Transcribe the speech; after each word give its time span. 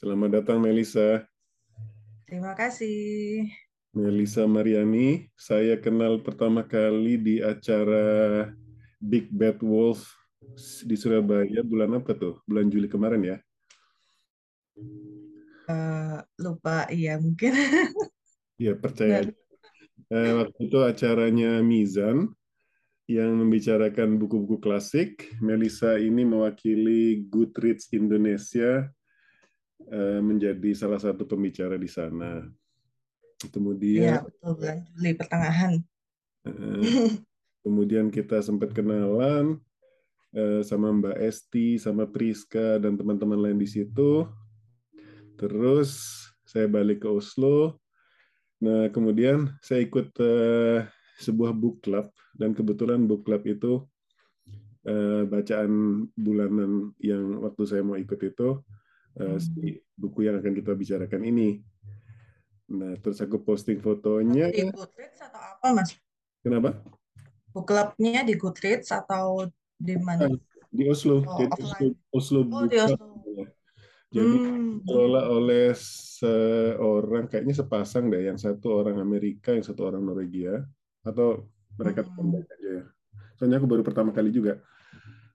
Selamat 0.00 0.40
datang 0.40 0.64
Melisa. 0.64 1.28
Terima 2.24 2.56
kasih. 2.56 3.44
Melisa 3.92 4.48
Mariani, 4.48 5.28
saya 5.36 5.76
kenal 5.76 6.24
pertama 6.24 6.64
kali 6.64 7.20
di 7.20 7.36
acara 7.44 8.48
Big 8.96 9.28
Bad 9.28 9.60
Wolf 9.60 10.08
di 10.88 10.96
Surabaya 10.96 11.60
bulan 11.60 12.00
apa 12.00 12.16
tuh? 12.16 12.40
Bulan 12.48 12.72
Juli 12.72 12.88
kemarin 12.88 13.28
ya? 13.28 13.36
Uh, 15.68 16.24
lupa, 16.40 16.88
iya 16.88 17.20
mungkin. 17.20 17.52
Iya 18.56 18.80
percaya. 18.80 19.28
Uh, 20.08 20.32
waktu 20.48 20.60
itu 20.64 20.80
acaranya 20.80 21.60
Mizan 21.60 22.32
yang 23.04 23.36
membicarakan 23.36 24.16
buku-buku 24.16 24.64
klasik. 24.64 25.28
Melisa 25.44 26.00
ini 26.00 26.24
mewakili 26.24 27.20
Goodreads 27.28 27.92
Indonesia 27.92 28.88
menjadi 30.20 30.70
salah 30.76 31.00
satu 31.00 31.26
pembicara 31.26 31.74
di 31.74 31.88
sana. 31.90 32.46
Kemudian. 33.50 34.04
Iya 34.04 34.18
betul 34.22 34.50
bulan 34.60 34.78
Juli 34.92 35.10
pertengahan. 35.16 35.72
kemudian 37.60 38.08
kita 38.08 38.40
sempat 38.40 38.72
kenalan 38.72 39.60
sama 40.64 40.88
Mbak 40.94 41.18
Esti, 41.20 41.76
sama 41.76 42.08
Priska 42.08 42.78
dan 42.78 42.96
teman-teman 42.96 43.40
lain 43.40 43.58
di 43.58 43.68
situ. 43.68 44.24
Terus 45.40 46.20
saya 46.50 46.66
balik 46.66 47.06
ke 47.06 47.08
Oslo. 47.08 47.78
Nah, 48.60 48.92
kemudian 48.92 49.56
saya 49.64 49.86
ikut 49.86 50.12
uh, 50.20 50.84
sebuah 51.16 51.56
book 51.56 51.80
club 51.80 52.12
dan 52.36 52.52
kebetulan 52.52 53.08
book 53.08 53.24
club 53.24 53.46
itu 53.48 53.88
uh, 54.84 55.24
bacaan 55.24 56.04
bulanan 56.12 56.92
yang 57.00 57.40
waktu 57.40 57.62
saya 57.64 57.80
mau 57.86 57.96
ikut 57.96 58.20
itu 58.20 58.60
uh, 59.18 59.38
si 59.40 59.80
buku 59.98 60.28
yang 60.30 60.38
akan 60.38 60.52
kita 60.54 60.72
bicarakan 60.76 61.22
ini. 61.26 61.58
Nah, 62.70 62.94
terus 63.02 63.18
aku 63.18 63.42
posting 63.42 63.82
fotonya. 63.82 64.46
Di 64.54 64.70
Goodreads 64.70 65.18
atau 65.18 65.40
apa, 65.42 65.66
Mas? 65.74 65.98
Kenapa? 66.44 66.78
Book 67.50 67.66
club-nya 67.66 68.22
di 68.22 68.38
Goodreads 68.38 68.94
atau 68.94 69.50
di 69.74 69.98
mana? 69.98 70.30
Di 70.70 70.86
Oslo. 70.86 71.26
Oh, 71.26 71.34
Jadi 71.34 71.58
Oslo, 71.66 71.86
Oslo 72.14 72.40
oh, 72.46 72.66
di 72.70 72.78
Oslo. 72.78 73.06
Club. 73.26 73.48
Jadi 74.10 74.36
Hmm. 74.42 74.82
dikelola 74.82 75.22
oleh 75.30 75.70
seorang 75.74 77.30
kayaknya 77.30 77.54
sepasang 77.62 78.10
deh, 78.10 78.26
yang 78.26 78.38
satu 78.38 78.82
orang 78.82 78.98
Amerika, 78.98 79.54
yang 79.54 79.62
satu 79.62 79.86
orang 79.86 80.02
Norwegia, 80.02 80.66
atau 81.06 81.46
mereka 81.78 82.02
Hmm. 82.06 82.14
teman 82.18 82.42
aja 82.42 82.54
ya. 82.58 82.84
Soalnya 83.38 83.56
aku 83.62 83.70
baru 83.70 83.82
pertama 83.86 84.10
kali 84.10 84.34
juga. 84.34 84.58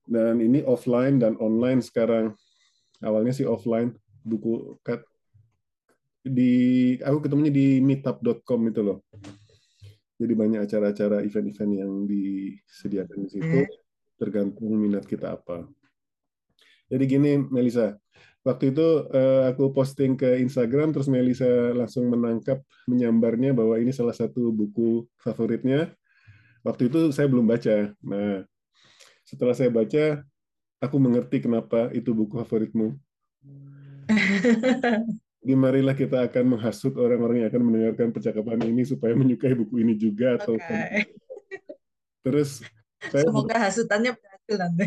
Dan 0.06 0.44
ini 0.44 0.62
offline 0.64 1.20
dan 1.20 1.40
online 1.40 1.80
sekarang. 1.84 2.36
Awalnya 3.04 3.34
sih 3.36 3.48
offline, 3.48 3.92
buku 4.24 4.80
kat 4.86 5.04
di 6.26 6.96
aku 7.06 7.22
ketemunya 7.22 7.54
di 7.54 7.80
meetup.com 7.84 8.62
itu 8.72 8.82
loh. 8.82 9.00
Jadi 10.16 10.34
banyak 10.34 10.64
acara-acara 10.64 11.22
event-event 11.28 11.72
yang 11.76 11.92
disediakan 12.08 13.28
di 13.28 13.30
situ, 13.30 13.60
Oke. 13.68 13.68
tergantung 14.16 14.72
minat 14.80 15.04
kita 15.04 15.36
apa. 15.36 15.68
Jadi 16.88 17.04
gini, 17.04 17.36
Melisa, 17.36 18.00
waktu 18.48 18.72
itu 18.72 19.10
uh, 19.12 19.52
aku 19.52 19.76
posting 19.76 20.16
ke 20.16 20.40
Instagram, 20.40 20.96
terus 20.96 21.12
Melisa 21.12 21.76
langsung 21.76 22.08
menangkap, 22.08 22.64
menyambarnya 22.88 23.52
bahwa 23.52 23.76
ini 23.76 23.92
salah 23.92 24.16
satu 24.16 24.56
buku 24.56 25.04
favoritnya. 25.20 25.92
Waktu 26.64 26.88
itu 26.88 27.12
saya 27.12 27.28
belum 27.28 27.46
baca. 27.46 27.92
Nah, 28.02 28.48
setelah 29.28 29.54
saya 29.54 29.68
baca, 29.68 30.24
aku 30.86 30.98
mengerti 31.02 31.42
kenapa 31.42 31.90
itu 31.92 32.14
buku 32.14 32.38
favoritmu. 32.46 32.94
Jadi 35.46 35.54
marilah 35.54 35.94
kita 35.94 36.26
akan 36.26 36.58
menghasut 36.58 36.98
orang-orang 36.98 37.46
yang 37.46 37.50
akan 37.54 37.62
mendengarkan 37.70 38.10
percakapan 38.10 38.66
ini 38.66 38.82
supaya 38.82 39.14
menyukai 39.14 39.54
buku 39.54 39.86
ini 39.86 39.94
juga 39.94 40.42
atau 40.42 40.58
Oke. 40.58 41.06
terus 42.26 42.66
saya 43.14 43.30
Semoga 43.30 43.62
hasutannya 43.62 44.18
berhasil 44.18 44.56
nanti. 44.58 44.86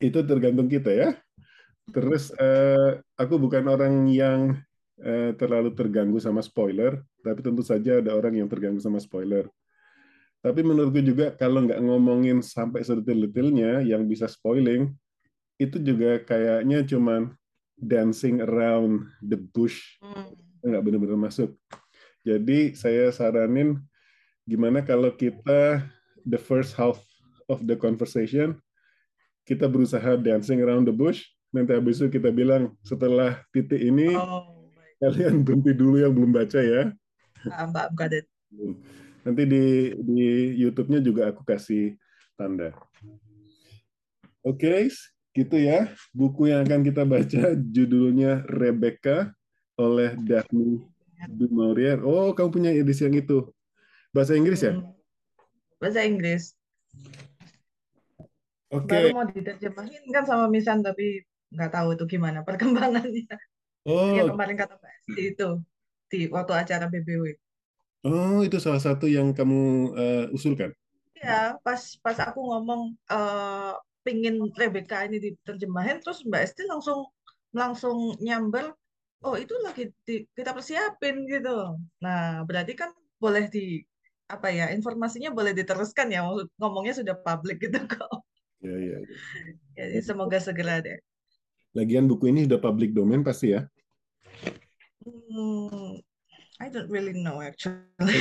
itu 0.00 0.18
tergantung 0.24 0.68
kita 0.68 0.92
ya. 0.92 1.08
Terus 1.88 2.28
eh, 2.36 3.00
aku 3.16 3.40
bukan 3.40 3.64
orang 3.72 4.04
yang 4.12 4.60
eh, 5.00 5.32
terlalu 5.40 5.72
terganggu 5.72 6.20
sama 6.20 6.44
spoiler, 6.44 7.00
tapi 7.24 7.40
tentu 7.40 7.64
saja 7.64 8.04
ada 8.04 8.12
orang 8.12 8.36
yang 8.36 8.48
terganggu 8.52 8.84
sama 8.84 9.00
spoiler. 9.00 9.48
Tapi 10.40 10.60
menurutku 10.64 11.00
juga 11.04 11.32
kalau 11.36 11.64
nggak 11.68 11.80
ngomongin 11.84 12.40
sampai 12.40 12.80
sedetil-detilnya 12.80 13.84
yang 13.84 14.08
bisa 14.08 14.24
spoiling, 14.24 14.92
itu 15.60 15.76
juga 15.76 16.24
kayaknya 16.24 16.80
cuman 16.88 17.36
dancing 17.76 18.40
around 18.40 19.04
the 19.20 19.36
bush, 19.36 20.00
Hmm. 20.00 20.32
nggak 20.64 20.82
benar-benar 20.84 21.20
masuk. 21.20 21.52
Jadi 22.24 22.72
saya 22.76 23.12
saranin 23.12 23.76
gimana 24.48 24.80
kalau 24.80 25.12
kita 25.12 25.84
the 26.24 26.40
first 26.40 26.72
half 26.76 27.00
of 27.48 27.64
the 27.68 27.76
conversation 27.76 28.56
kita 29.48 29.66
berusaha 29.68 30.16
dancing 30.20 30.60
around 30.64 30.84
the 30.88 30.94
bush, 30.94 31.24
nanti 31.50 31.74
habis 31.76 31.98
itu 32.00 32.08
kita 32.12 32.30
bilang 32.30 32.72
setelah 32.84 33.40
titik 33.50 33.80
ini 33.80 34.14
Oh, 34.16 34.68
kalian 35.00 35.40
berhenti 35.44 35.72
dulu 35.76 35.96
yang 36.00 36.12
belum 36.12 36.30
baca 36.30 36.60
ya. 36.60 36.92
Ah, 37.48 37.64
Mbak, 37.66 37.86
got 37.96 38.12
it. 38.12 38.28
Nanti 39.24 39.42
di 39.48 39.64
di 39.96 40.28
YouTube-nya 40.60 41.00
juga 41.00 41.32
aku 41.32 41.40
kasih 41.42 41.96
tanda. 42.36 42.76
Oke, 44.44 44.88
gitu 45.38 45.56
ya. 45.68 45.90
Buku 46.18 46.50
yang 46.50 46.60
akan 46.66 46.80
kita 46.88 47.02
baca 47.06 47.40
judulnya 47.76 48.42
Rebecca 48.46 49.32
oleh 49.78 50.16
Daphne 50.28 50.86
du 51.38 51.46
Maurier. 51.52 51.98
Oh, 52.02 52.32
kamu 52.36 52.48
punya 52.54 52.70
edisi 52.74 53.02
yang 53.06 53.16
itu. 53.22 53.48
Bahasa 54.14 54.34
Inggris 54.38 54.60
ya? 54.66 54.72
Bahasa 55.80 56.04
Inggris. 56.04 56.54
Oke. 58.70 58.94
Baru 58.94 59.08
mau 59.16 59.26
diterjemahin 59.26 60.02
kan 60.14 60.24
sama 60.30 60.44
Misan, 60.54 60.78
tapi 60.86 61.26
nggak 61.54 61.70
tahu 61.74 61.88
itu 61.98 62.04
gimana 62.12 62.38
perkembangannya. 62.46 63.26
Yang 64.16 64.26
Oh, 64.26 64.30
kemarin 64.32 64.56
kata 64.60 64.74
Esti 64.98 65.22
itu 65.32 65.48
di 66.10 66.18
waktu 66.34 66.52
acara 66.62 66.84
BBW. 66.92 67.24
oh 68.06 68.40
itu 68.46 68.56
salah 68.64 68.82
satu 68.86 69.04
yang 69.16 69.28
kamu 69.38 69.58
eh, 70.00 70.24
usulkan. 70.36 70.70
Ya, 71.20 71.36
pas 71.64 71.82
pas 72.04 72.16
aku 72.26 72.40
ngomong 72.50 72.82
eh 73.12 73.72
pingin 74.10 74.42
Rebecca 74.58 75.06
ini 75.06 75.22
diterjemahin, 75.22 76.02
terus 76.02 76.26
Mbak 76.26 76.42
Esti 76.42 76.66
langsung 76.66 77.06
langsung 77.54 78.18
nyamber, 78.18 78.74
oh 79.22 79.38
itu 79.38 79.54
lagi 79.62 79.94
di- 80.02 80.26
kita 80.34 80.50
persiapin 80.50 81.30
gitu. 81.30 81.78
Nah, 82.02 82.42
berarti 82.42 82.74
kan 82.74 82.90
boleh 83.22 83.46
di 83.46 83.86
apa 84.26 84.50
ya 84.50 84.74
informasinya 84.74 85.30
boleh 85.30 85.54
diteruskan 85.54 86.10
ya, 86.10 86.26
maksud 86.26 86.50
ngomongnya 86.58 86.94
sudah 86.98 87.14
publik 87.22 87.62
gitu 87.62 87.78
kok. 87.94 88.10
Ya, 88.58 88.74
ya, 88.74 88.98
ya. 88.98 89.18
Jadi 89.78 89.98
semoga 90.02 90.42
segera 90.42 90.82
deh. 90.82 90.98
Lagian 91.78 92.10
buku 92.10 92.34
ini 92.34 92.50
sudah 92.50 92.58
public 92.58 92.90
domain 92.90 93.22
pasti 93.22 93.54
ya. 93.54 93.62
Hmm, 95.06 96.02
I 96.58 96.66
don't 96.66 96.90
really 96.90 97.14
know 97.14 97.38
actually. 97.38 98.18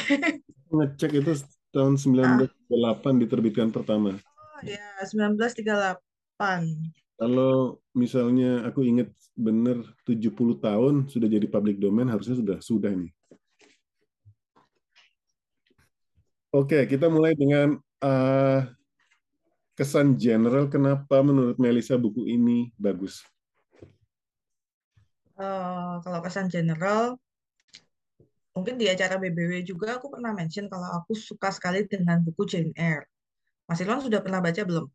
Ngecek 0.70 1.18
itu 1.18 1.34
tahun 1.74 1.98
1998 1.98 3.14
diterbitkan 3.26 3.70
pertama. 3.74 4.22
Ya, 4.64 4.84
1938. 5.06 6.00
Kalau 7.20 7.84
misalnya 7.92 8.64
aku 8.64 8.88
ingat 8.88 9.12
benar 9.36 9.84
70 10.08 10.60
tahun 10.60 11.08
sudah 11.12 11.28
jadi 11.28 11.48
public 11.52 11.80
domain 11.80 12.08
harusnya 12.08 12.40
sudah 12.40 12.58
sudah 12.64 12.92
nih. 12.96 13.12
Oke, 16.50 16.88
kita 16.90 17.12
mulai 17.12 17.38
dengan 17.38 17.78
uh, 18.02 18.66
kesan 19.78 20.18
general 20.18 20.68
kenapa 20.68 21.22
menurut 21.22 21.60
Melisa 21.62 22.00
buku 22.00 22.26
ini 22.26 22.72
bagus. 22.80 23.22
Eh, 25.40 25.94
kalau 26.04 26.20
kesan 26.20 26.52
general, 26.52 27.16
mungkin 28.52 28.76
di 28.76 28.92
acara 28.92 29.16
BBW 29.16 29.64
juga 29.64 29.96
aku 29.96 30.12
pernah 30.12 30.36
mention 30.36 30.68
kalau 30.68 31.00
aku 31.00 31.16
suka 31.16 31.48
sekali 31.48 31.88
dengan 31.88 32.20
buku 32.20 32.44
Jane 32.44 32.76
Eyre. 32.76 33.08
Mas 33.70 33.80
Ilon 33.84 34.02
sudah 34.06 34.20
pernah 34.26 34.42
baca 34.46 34.62
belum? 34.70 34.86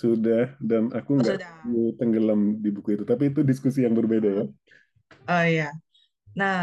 Sudah 0.00 0.42
dan 0.70 0.82
aku 0.98 1.10
Oh, 1.18 1.22
nggak 1.22 1.38
sudah. 1.38 1.70
tenggelam 1.98 2.40
di 2.64 2.68
buku 2.76 2.88
itu, 2.96 3.04
tapi 3.10 3.22
itu 3.30 3.40
diskusi 3.50 3.78
yang 3.86 3.94
berbeda 3.98 4.28
ya. 4.38 4.44
Oh 5.30 5.42
iya. 5.52 5.64
Nah, 6.40 6.56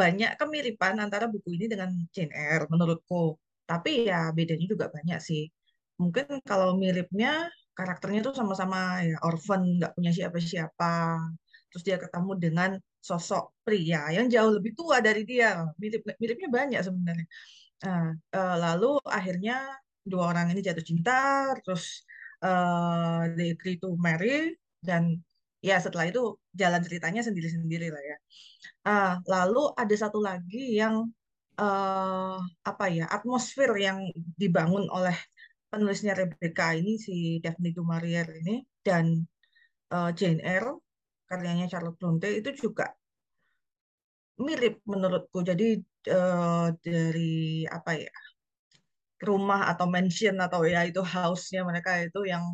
banyak 0.00 0.30
kemiripan 0.40 0.94
antara 1.04 1.26
buku 1.34 1.48
ini 1.56 1.66
dengan 1.72 1.90
Jane 2.14 2.32
Eyre 2.40 2.66
menurutku. 2.72 3.16
Tapi 3.70 3.90
ya 4.10 4.16
bedanya 4.36 4.66
juga 4.72 4.86
banyak 4.96 5.18
sih. 5.28 5.42
Mungkin 6.02 6.26
kalau 6.48 6.68
miripnya 6.82 7.28
karakternya 7.78 8.20
tuh 8.28 8.34
sama-sama 8.40 8.78
ya 9.08 9.16
orphan, 9.28 9.60
nggak 9.78 9.92
punya 9.96 10.10
siapa-siapa. 10.18 10.86
Terus 11.70 11.82
dia 11.88 11.98
ketemu 12.04 12.32
dengan 12.44 12.70
sosok 13.08 13.42
pria 13.66 14.00
yang 14.16 14.26
jauh 14.34 14.52
lebih 14.58 14.72
tua 14.78 14.96
dari 15.06 15.22
dia. 15.30 15.48
Mirip 15.82 16.02
miripnya 16.22 16.48
banyak 16.58 16.80
sebenarnya. 16.86 17.26
Nah, 17.84 18.02
eh, 18.36 18.56
lalu 18.64 18.86
akhirnya 19.18 19.54
dua 20.12 20.24
orang 20.30 20.46
ini 20.52 20.60
jatuh 20.68 20.84
cinta, 20.90 21.12
terus 21.62 21.84
eh, 22.44 23.20
they 23.36 23.48
agree 23.54 23.76
to 23.82 23.88
marry 24.06 24.54
dan 24.88 25.02
ya 25.68 25.76
setelah 25.84 26.06
itu 26.10 26.20
jalan 26.60 26.80
ceritanya 26.86 27.20
sendiri-sendiri 27.26 27.86
lah 27.94 28.02
ya. 28.10 28.16
Ah, 28.88 29.10
lalu 29.32 29.58
ada 29.82 29.94
satu 30.02 30.18
lagi 30.28 30.80
yang 30.80 30.94
uh, 31.60 32.36
apa 32.70 32.84
ya 32.96 33.04
atmosfer 33.16 33.70
yang 33.86 33.98
dibangun 34.40 34.84
oleh 34.96 35.16
penulisnya 35.70 36.12
Rebecca 36.20 36.72
ini 36.80 36.92
si 37.06 37.38
Daphne 37.44 37.70
du 37.76 37.82
Maurier 37.84 38.26
ini 38.40 38.64
dan 38.86 39.04
uh, 39.94 40.10
Jane 40.18 40.40
Eyre 40.42 40.72
karyanya 41.28 41.66
Charlotte 41.70 41.98
Bronte 42.00 42.28
itu 42.40 42.50
juga 42.56 42.90
mirip 44.40 44.80
menurutku. 44.88 45.38
Jadi 45.44 45.64
uh, 46.10 46.72
dari 46.80 47.68
apa 47.68 47.90
ya 47.94 48.12
rumah 49.20 49.68
atau 49.72 49.86
mansion 49.86 50.36
atau 50.40 50.64
ya 50.64 50.80
itu 50.88 51.00
house-nya 51.04 51.60
mereka 51.68 52.00
itu 52.00 52.24
yang 52.24 52.44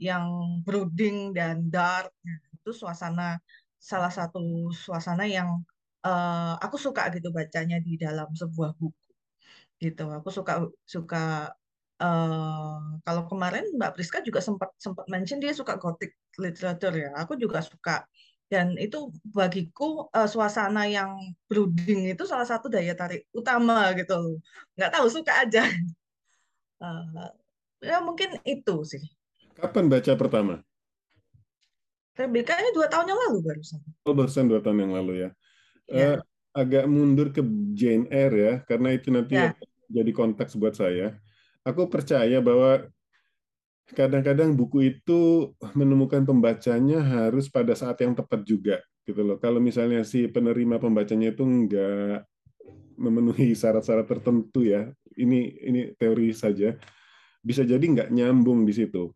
yang 0.00 0.24
brooding 0.64 1.36
dan 1.36 1.68
dark 1.68 2.10
itu 2.56 2.70
suasana 2.72 3.38
salah 3.76 4.08
satu 4.08 4.72
suasana 4.72 5.28
yang 5.28 5.60
uh, 6.04 6.56
aku 6.64 6.76
suka 6.80 7.12
gitu 7.12 7.28
bacanya 7.28 7.76
di 7.80 8.00
dalam 8.00 8.28
sebuah 8.32 8.72
buku 8.80 9.04
gitu. 9.82 10.04
Aku 10.08 10.28
suka 10.32 10.64
suka 10.88 11.52
uh, 12.00 12.78
kalau 13.04 13.22
kemarin 13.28 13.64
Mbak 13.76 13.92
Priska 13.98 14.18
juga 14.24 14.40
sempat 14.40 14.72
sempat 14.80 15.04
mention 15.12 15.38
dia 15.42 15.52
suka 15.52 15.76
gothic 15.76 16.16
literature 16.40 16.94
ya. 16.94 17.10
Aku 17.20 17.36
juga 17.36 17.60
suka. 17.60 18.08
Dan 18.48 18.76
itu 18.76 19.10
bagiku 19.34 20.06
uh, 20.12 20.28
suasana 20.28 20.84
yang 20.88 21.10
brooding 21.48 22.12
itu 22.12 22.24
salah 22.28 22.44
satu 22.46 22.68
daya 22.68 22.92
tarik 22.94 23.26
utama 23.34 23.90
gitu 23.98 24.38
nggak 24.76 24.92
tahu 24.94 25.06
suka 25.10 25.32
aja 25.42 25.64
uh, 26.80 27.30
ya 27.82 28.00
mungkin 28.00 28.40
itu 28.42 28.74
sih 28.86 29.02
kapan 29.54 29.86
baca 29.86 30.12
pertama 30.14 30.54
ini 32.14 32.70
dua 32.74 32.86
tahun 32.86 33.10
yang 33.10 33.20
lalu 33.28 33.38
barusan 33.42 33.80
oh 34.06 34.14
barusan 34.14 34.46
dua 34.46 34.60
tahun 34.62 34.86
yang 34.86 34.92
lalu 34.94 35.12
ya, 35.26 35.30
ya. 35.90 36.10
Uh, 36.14 36.18
agak 36.54 36.86
mundur 36.86 37.34
ke 37.34 37.42
Jane 37.74 38.06
Eyre 38.14 38.38
ya 38.38 38.54
karena 38.66 38.94
itu 38.94 39.10
nanti 39.10 39.34
ya. 39.34 39.50
jadi 39.90 40.10
konteks 40.14 40.54
buat 40.54 40.78
saya 40.78 41.18
aku 41.66 41.90
percaya 41.90 42.38
bahwa 42.38 42.86
kadang-kadang 43.92 44.56
buku 44.56 44.96
itu 44.96 45.52
menemukan 45.76 46.24
pembacanya 46.24 47.04
harus 47.04 47.52
pada 47.52 47.76
saat 47.76 48.00
yang 48.00 48.16
tepat 48.16 48.40
juga 48.48 48.80
gitu 49.04 49.20
loh. 49.20 49.36
Kalau 49.36 49.60
misalnya 49.60 50.00
si 50.08 50.24
penerima 50.24 50.80
pembacanya 50.80 51.36
itu 51.36 51.44
enggak 51.44 52.24
memenuhi 52.98 53.52
syarat-syarat 53.54 54.06
tertentu 54.06 54.66
ya, 54.66 54.90
ini 55.18 55.54
ini 55.62 55.80
teori 55.94 56.30
saja, 56.34 56.74
bisa 57.44 57.62
jadi 57.66 57.82
nggak 57.82 58.08
nyambung 58.14 58.64
di 58.64 58.72
situ. 58.72 59.12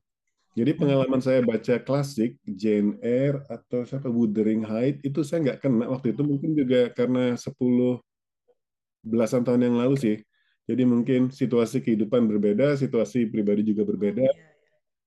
Jadi 0.58 0.74
pengalaman 0.74 1.22
saya 1.22 1.38
baca 1.38 1.78
klasik 1.78 2.34
Jane 2.42 2.98
Eyre 2.98 3.46
atau 3.46 3.86
siapa 3.86 4.10
Wuthering 4.10 4.66
Heights 4.66 5.06
itu 5.06 5.22
saya 5.22 5.38
nggak 5.46 5.58
kena 5.62 5.86
waktu 5.86 6.10
itu 6.10 6.22
mungkin 6.26 6.50
juga 6.58 6.90
karena 6.90 7.38
10 7.38 8.02
belasan 9.06 9.46
tahun 9.46 9.70
yang 9.70 9.76
lalu 9.78 9.94
sih. 9.94 10.16
Jadi 10.68 10.82
mungkin 10.84 11.30
situasi 11.30 11.80
kehidupan 11.80 12.28
berbeda, 12.28 12.74
situasi 12.76 13.30
pribadi 13.30 13.64
juga 13.64 13.88
berbeda. 13.88 14.26
Oh, 14.26 14.34
iya. 14.34 14.52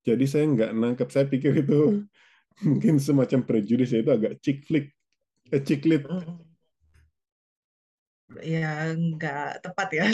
Jadi 0.01 0.25
saya 0.25 0.45
nggak 0.49 0.71
nangkep. 0.73 1.07
Saya 1.11 1.25
pikir 1.29 1.53
itu 1.61 2.01
mungkin 2.65 2.97
semacam 2.97 3.39
prejudis 3.45 3.93
itu 3.93 4.09
agak 4.09 4.41
chick 4.41 4.65
flick, 4.65 4.89
eh, 5.53 5.61
chick 5.61 5.85
lit. 5.85 6.07
Ya 8.39 8.95
nggak 8.95 9.65
tepat 9.67 9.87
ya. 9.91 10.05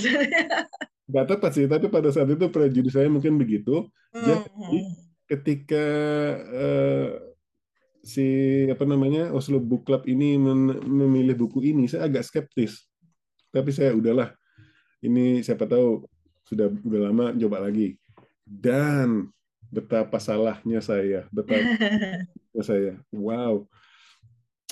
nggak 1.08 1.25
tepat 1.30 1.52
sih, 1.56 1.66
tapi 1.69 1.88
pada 1.88 2.10
saat 2.12 2.28
itu 2.28 2.46
prejudis 2.50 2.94
saya 2.98 3.08
mungkin 3.08 3.38
begitu. 3.38 3.88
Jadi 4.12 4.80
ketika 5.28 5.86
uh, 6.52 7.10
si 8.02 8.28
apa 8.72 8.88
namanya 8.88 9.30
Oslo 9.36 9.60
Book 9.60 9.88
Club 9.88 10.08
ini 10.08 10.40
memilih 10.88 11.36
buku 11.36 11.62
ini, 11.64 11.86
saya 11.86 12.08
agak 12.08 12.28
skeptis. 12.28 12.88
Tapi 13.52 13.72
saya 13.72 13.96
udahlah, 13.96 14.36
ini 15.04 15.44
siapa 15.44 15.68
tahu 15.68 16.04
sudah 16.48 16.72
udah 16.72 17.02
lama 17.12 17.25
coba 17.36 17.68
lagi. 17.68 18.00
Dan 18.48 19.28
betapa 19.68 20.19
salahnya 20.24 20.80
saya, 20.80 21.28
betapa 21.31 21.68
saya. 22.68 22.96
Wow. 23.12 23.68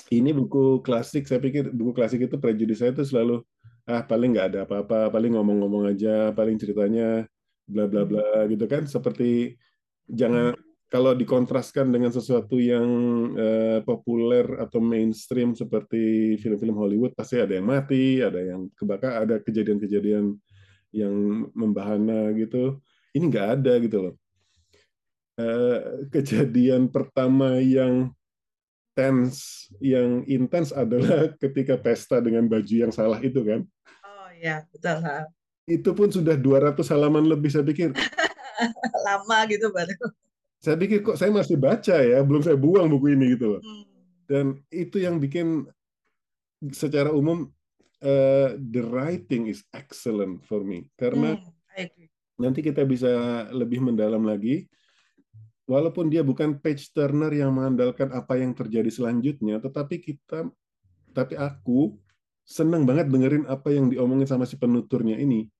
Ini 0.06 0.30
buku 0.30 0.86
klasik, 0.86 1.26
saya 1.26 1.42
pikir 1.42 1.74
buku 1.74 1.90
klasik 1.96 2.22
itu 2.22 2.38
prejudis 2.38 2.78
saya 2.78 2.94
itu 2.94 3.02
selalu 3.02 3.42
ah 3.86 4.02
paling 4.02 4.34
nggak 4.34 4.46
ada 4.54 4.60
apa-apa, 4.66 5.10
paling 5.10 5.34
ngomong-ngomong 5.34 5.90
aja, 5.90 6.30
paling 6.34 6.58
ceritanya 6.58 7.26
bla 7.66 7.90
bla 7.90 8.06
bla 8.06 8.46
gitu 8.46 8.62
kan 8.70 8.86
seperti 8.86 9.58
jangan 10.06 10.54
kalau 10.86 11.18
dikontraskan 11.18 11.90
dengan 11.90 12.14
sesuatu 12.14 12.62
yang 12.62 12.86
uh, 13.34 13.82
populer 13.82 14.46
atau 14.62 14.78
mainstream 14.78 15.50
seperti 15.58 16.38
film-film 16.38 16.78
Hollywood 16.78 17.10
pasti 17.18 17.42
ada 17.42 17.58
yang 17.58 17.66
mati, 17.66 18.22
ada 18.22 18.38
yang 18.38 18.70
kebakar, 18.78 19.26
ada 19.26 19.42
kejadian-kejadian 19.42 20.38
yang 20.94 21.14
membahana 21.58 22.30
gitu. 22.38 22.78
Ini 23.10 23.24
nggak 23.26 23.48
ada 23.58 23.72
gitu 23.82 23.98
loh. 23.98 24.14
Eh, 25.36 26.08
kejadian 26.08 26.88
pertama 26.88 27.60
yang 27.60 28.08
tense, 28.96 29.68
yang 29.78 30.24
intens 30.24 30.72
adalah 30.72 31.28
ketika 31.42 31.76
pesta 31.76 32.18
dengan 32.18 32.48
baju 32.48 32.74
yang 32.88 32.90
salah 32.90 33.20
itu 33.20 33.44
kan. 33.44 33.60
Oh 34.02 34.28
iya, 34.32 34.64
betul. 34.72 35.04
Itu 35.68 35.92
pun 35.92 36.08
sudah 36.08 36.34
200 36.34 36.80
halaman 36.88 37.28
lebih 37.28 37.52
saya 37.52 37.62
pikir. 37.62 37.92
Lama 39.06 39.38
gitu 39.52 39.68
baru. 39.68 39.92
Saya 40.64 40.80
pikir 40.80 41.04
kok 41.04 41.20
saya 41.20 41.28
masih 41.28 41.60
baca 41.60 42.00
ya, 42.00 42.24
belum 42.24 42.40
saya 42.40 42.56
buang 42.56 42.88
buku 42.88 43.12
ini 43.12 43.36
gitu 43.36 43.54
loh. 43.54 43.60
Hmm. 43.60 43.84
Dan 44.26 44.44
itu 44.72 44.98
yang 44.98 45.20
bikin 45.20 45.68
secara 46.72 47.12
umum 47.12 47.52
uh, 48.00 48.56
the 48.56 48.82
writing 48.82 49.52
is 49.52 49.62
excellent 49.76 50.40
for 50.48 50.64
me 50.64 50.88
karena 50.96 51.36
hmm, 51.36 52.08
nanti 52.40 52.64
kita 52.64 52.82
bisa 52.84 53.44
lebih 53.52 53.84
mendalam 53.84 54.24
lagi 54.24 54.66
walaupun 55.66 56.06
dia 56.08 56.22
bukan 56.22 56.62
page 56.62 56.94
turner 56.94 57.30
yang 57.34 57.52
mengandalkan 57.52 58.14
apa 58.14 58.38
yang 58.38 58.54
terjadi 58.54 58.88
selanjutnya, 58.88 59.58
tetapi 59.58 59.98
kita, 59.98 60.46
tapi 61.10 61.34
aku 61.34 61.98
senang 62.46 62.86
banget 62.86 63.10
dengerin 63.10 63.44
apa 63.50 63.74
yang 63.74 63.90
diomongin 63.90 64.30
sama 64.30 64.46
si 64.46 64.54
penuturnya 64.54 65.18
ini. 65.18 65.50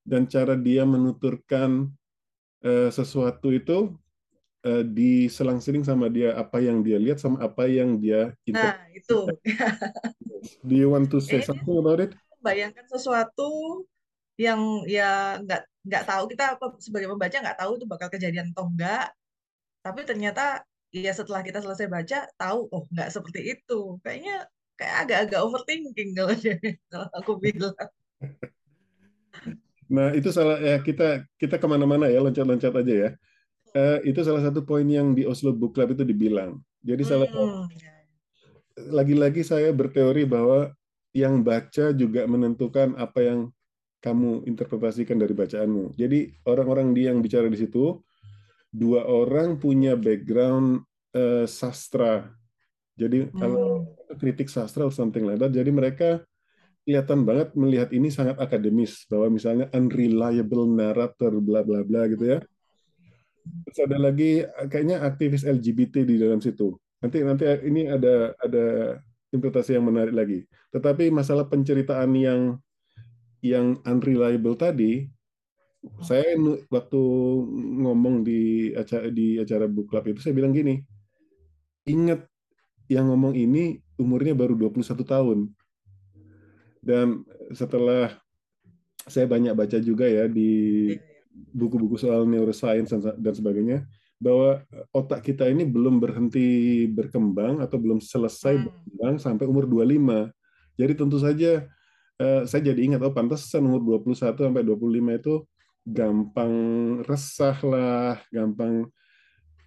Dan 0.00 0.24
cara 0.24 0.56
dia 0.56 0.88
menuturkan 0.88 1.92
uh, 2.64 2.88
sesuatu 2.88 3.52
itu 3.52 3.92
uh, 4.64 4.84
diselang-seling 4.88 5.84
sama 5.84 6.08
dia 6.08 6.32
apa 6.32 6.64
yang 6.64 6.80
dia 6.80 6.96
lihat 6.96 7.20
sama 7.20 7.44
apa 7.44 7.68
yang 7.68 8.00
dia 8.00 8.32
Nah, 8.48 8.80
itu. 8.96 9.28
Do 10.66 10.72
you 10.72 10.88
want 10.88 11.12
to 11.12 11.20
say 11.20 11.44
something 11.44 11.76
about 11.76 12.00
it? 12.00 12.16
Bayangkan 12.40 12.88
sesuatu 12.88 13.84
yang 14.40 14.88
ya 14.88 15.36
nggak 15.44 15.68
nggak 15.84 16.04
tahu 16.08 16.24
kita 16.32 16.56
sebagai 16.80 17.12
pembaca 17.12 17.36
nggak 17.36 17.58
tahu 17.60 17.76
itu 17.76 17.84
bakal 17.84 18.08
kejadian 18.08 18.56
atau 18.56 18.72
enggak 18.72 19.12
tapi 19.80 20.04
ternyata 20.04 20.64
ya 20.90 21.12
setelah 21.14 21.40
kita 21.46 21.62
selesai 21.62 21.86
baca 21.86 22.26
tahu 22.34 22.66
oh 22.70 22.84
nggak 22.90 23.10
seperti 23.14 23.56
itu 23.58 23.96
kayaknya 24.02 24.46
kayak 24.74 24.96
agak-agak 25.06 25.40
overthinking 25.40 26.10
kalau 26.16 26.34
kalau 26.90 27.08
aku 27.14 27.32
bilang 27.38 27.74
nah 29.94 30.14
itu 30.14 30.30
salah 30.30 30.58
ya 30.62 30.78
kita 30.82 31.26
kita 31.38 31.58
ke 31.58 31.66
mana-mana 31.66 32.06
ya 32.06 32.22
loncat-loncat 32.22 32.74
aja 32.74 32.94
ya 32.94 33.10
uh, 33.74 33.98
itu 34.06 34.20
salah 34.22 34.42
satu 34.42 34.62
poin 34.62 34.86
yang 34.86 35.14
di 35.14 35.26
Oslo 35.26 35.50
Book 35.54 35.74
Club 35.74 35.94
itu 35.94 36.06
dibilang 36.06 36.58
jadi 36.82 37.02
salah 37.02 37.28
hmm. 37.28 37.66
lagi-lagi 38.94 39.42
saya 39.42 39.74
berteori 39.74 40.24
bahwa 40.26 40.72
yang 41.10 41.42
baca 41.42 41.90
juga 41.90 42.22
menentukan 42.26 42.94
apa 42.94 43.18
yang 43.20 43.40
kamu 44.00 44.48
interpretasikan 44.48 45.20
dari 45.20 45.36
bacaanmu. 45.36 45.92
Jadi 45.94 46.32
orang-orang 46.48 46.96
dia 46.96 47.12
yang 47.12 47.20
bicara 47.20 47.46
di 47.52 47.58
situ 47.60 48.00
dua 48.70 49.06
orang 49.06 49.58
punya 49.58 49.98
background 49.98 50.86
uh, 51.14 51.46
sastra. 51.46 52.30
Jadi 52.94 53.26
hmm. 53.30 54.16
kritik 54.18 54.46
sastra 54.46 54.86
atau 54.86 54.94
something 54.94 55.26
like 55.26 55.40
that. 55.42 55.50
Jadi 55.50 55.70
mereka 55.74 56.22
kelihatan 56.84 57.22
banget 57.22 57.52
melihat 57.54 57.88
ini 57.92 58.08
sangat 58.08 58.40
akademis 58.40 59.04
bahwa 59.06 59.36
misalnya 59.36 59.66
unreliable 59.76 60.66
narrator 60.66 61.38
bla 61.38 61.62
bla 61.62 61.84
bla 61.84 62.08
gitu 62.08 62.38
ya. 62.38 62.38
Terus 63.66 63.78
ada 63.88 63.96
lagi 63.98 64.44
kayaknya 64.68 65.00
aktivis 65.02 65.42
LGBT 65.46 66.04
di 66.04 66.20
dalam 66.20 66.38
situ. 66.44 66.76
Nanti 67.00 67.24
nanti 67.24 67.44
ini 67.64 67.88
ada 67.88 68.36
ada 68.36 68.66
interpretasi 69.32 69.78
yang 69.78 69.86
menarik 69.88 70.14
lagi. 70.14 70.38
Tetapi 70.74 71.08
masalah 71.08 71.48
penceritaan 71.48 72.10
yang 72.14 72.40
yang 73.40 73.80
unreliable 73.88 74.52
tadi, 74.54 75.08
saya 76.04 76.36
waktu 76.68 77.02
ngomong 77.80 78.20
di 78.20 78.72
acara 78.76 79.08
di 79.08 79.40
acara 79.40 79.64
book 79.64 79.88
club 79.88 80.12
itu 80.12 80.20
saya 80.20 80.36
bilang 80.36 80.52
gini, 80.52 80.80
ingat 81.88 82.28
yang 82.90 83.08
ngomong 83.08 83.32
ini 83.32 83.80
umurnya 83.96 84.36
baru 84.36 84.56
21 84.56 85.04
tahun. 85.04 85.38
Dan 86.80 87.24
setelah 87.52 88.16
saya 89.08 89.24
banyak 89.28 89.52
baca 89.56 89.78
juga 89.80 90.04
ya 90.08 90.28
di 90.28 90.92
buku-buku 91.32 91.96
soal 91.96 92.28
neuroscience 92.28 92.92
dan 92.96 93.34
sebagainya, 93.36 93.88
bahwa 94.20 94.60
otak 94.92 95.24
kita 95.32 95.48
ini 95.48 95.64
belum 95.64 95.96
berhenti 95.96 96.84
berkembang 96.92 97.64
atau 97.64 97.80
belum 97.80 98.04
selesai 98.04 98.60
Hmm. 98.60 98.64
berkembang 98.68 99.14
sampai 99.16 99.44
umur 99.48 99.64
25. 99.64 100.28
Jadi 100.76 100.92
tentu 100.92 101.16
saja 101.16 101.64
eh, 102.20 102.42
saya 102.44 102.62
jadi 102.72 102.80
ingat 102.84 103.00
oh 103.00 103.16
pantesan 103.16 103.64
umur 103.64 103.80
21 103.80 104.44
sampai 104.44 104.60
25 104.60 105.16
itu 105.16 105.40
gampang 105.86 106.54
resah 107.08 107.56
lah, 107.64 108.20
gampang 108.28 108.88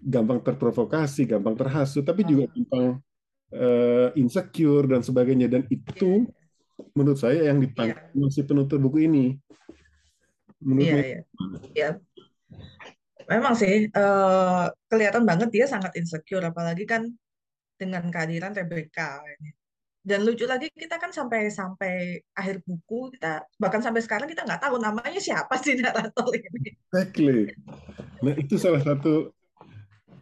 gampang 0.03 0.39
terprovokasi, 0.43 1.23
gampang 1.23 1.55
terhasut, 1.55 2.03
tapi 2.03 2.27
juga 2.27 2.43
Ah, 2.45 2.51
gampang 2.51 2.85
eh, 3.53 4.09
insecure 4.19 4.85
dan 4.89 5.01
sebagainya 5.05 5.47
dan 5.47 5.63
iya, 5.69 5.77
itu 5.79 6.27
menurut 6.97 7.17
saya 7.21 7.53
yang 7.53 7.61
iya, 7.61 7.65
ditangkap 7.69 8.31
si 8.33 8.41
penutur 8.43 8.77
buku 8.83 9.07
ini. 9.07 9.25
iya, 9.33 10.63
Menurutmu 10.63 10.99
iya, 10.99 11.19
iya. 11.73 11.89
Memang 13.23 13.55
sih 13.55 13.87
eh, 13.87 14.65
kelihatan 14.91 15.23
banget 15.23 15.49
dia 15.55 15.65
sangat 15.65 15.95
insecure, 15.95 16.43
apalagi 16.43 16.83
kan 16.83 17.07
dengan 17.79 18.11
kehadiran 18.11 18.51
Rebecca 18.51 19.23
ini. 19.39 19.62
Dan 20.03 20.27
lucu 20.27 20.43
lagi 20.43 20.67
kita 20.67 20.99
kan 20.99 21.15
sampai 21.15 21.47
sampai 21.47 22.19
akhir 22.35 22.59
buku 22.67 23.15
kita 23.15 23.47
bahkan 23.55 23.79
sampai 23.79 24.03
sekarang 24.03 24.27
kita 24.27 24.43
nggak 24.43 24.59
tahu 24.59 24.75
namanya 24.75 25.15
siapa 25.15 25.55
sih 25.63 25.73
narator 25.79 26.27
ini. 26.35 26.75
exactly. 26.75 27.55
Nah, 28.19 28.35
itu 28.35 28.59
salah 28.59 28.83
satu 28.83 29.31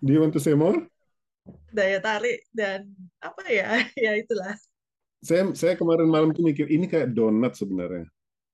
Do 0.01 0.09
you 0.09 0.21
want 0.21 0.33
to 0.33 0.41
say 0.41 0.57
more? 0.57 0.81
Daya 1.69 2.01
tarik 2.01 2.45
dan 2.53 2.89
apa 3.21 3.41
ya? 3.50 3.85
Ya 4.05 4.17
itulah. 4.17 4.57
Saya 5.21 5.53
saya 5.53 5.77
kemarin 5.77 6.09
malam 6.09 6.33
tuh 6.33 6.41
mikir 6.41 6.65
ini 6.69 6.89
kayak 6.89 7.13
donat 7.13 7.53
sebenarnya. 7.53 8.09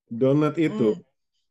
Donat 0.08 0.56
itu 0.60 0.96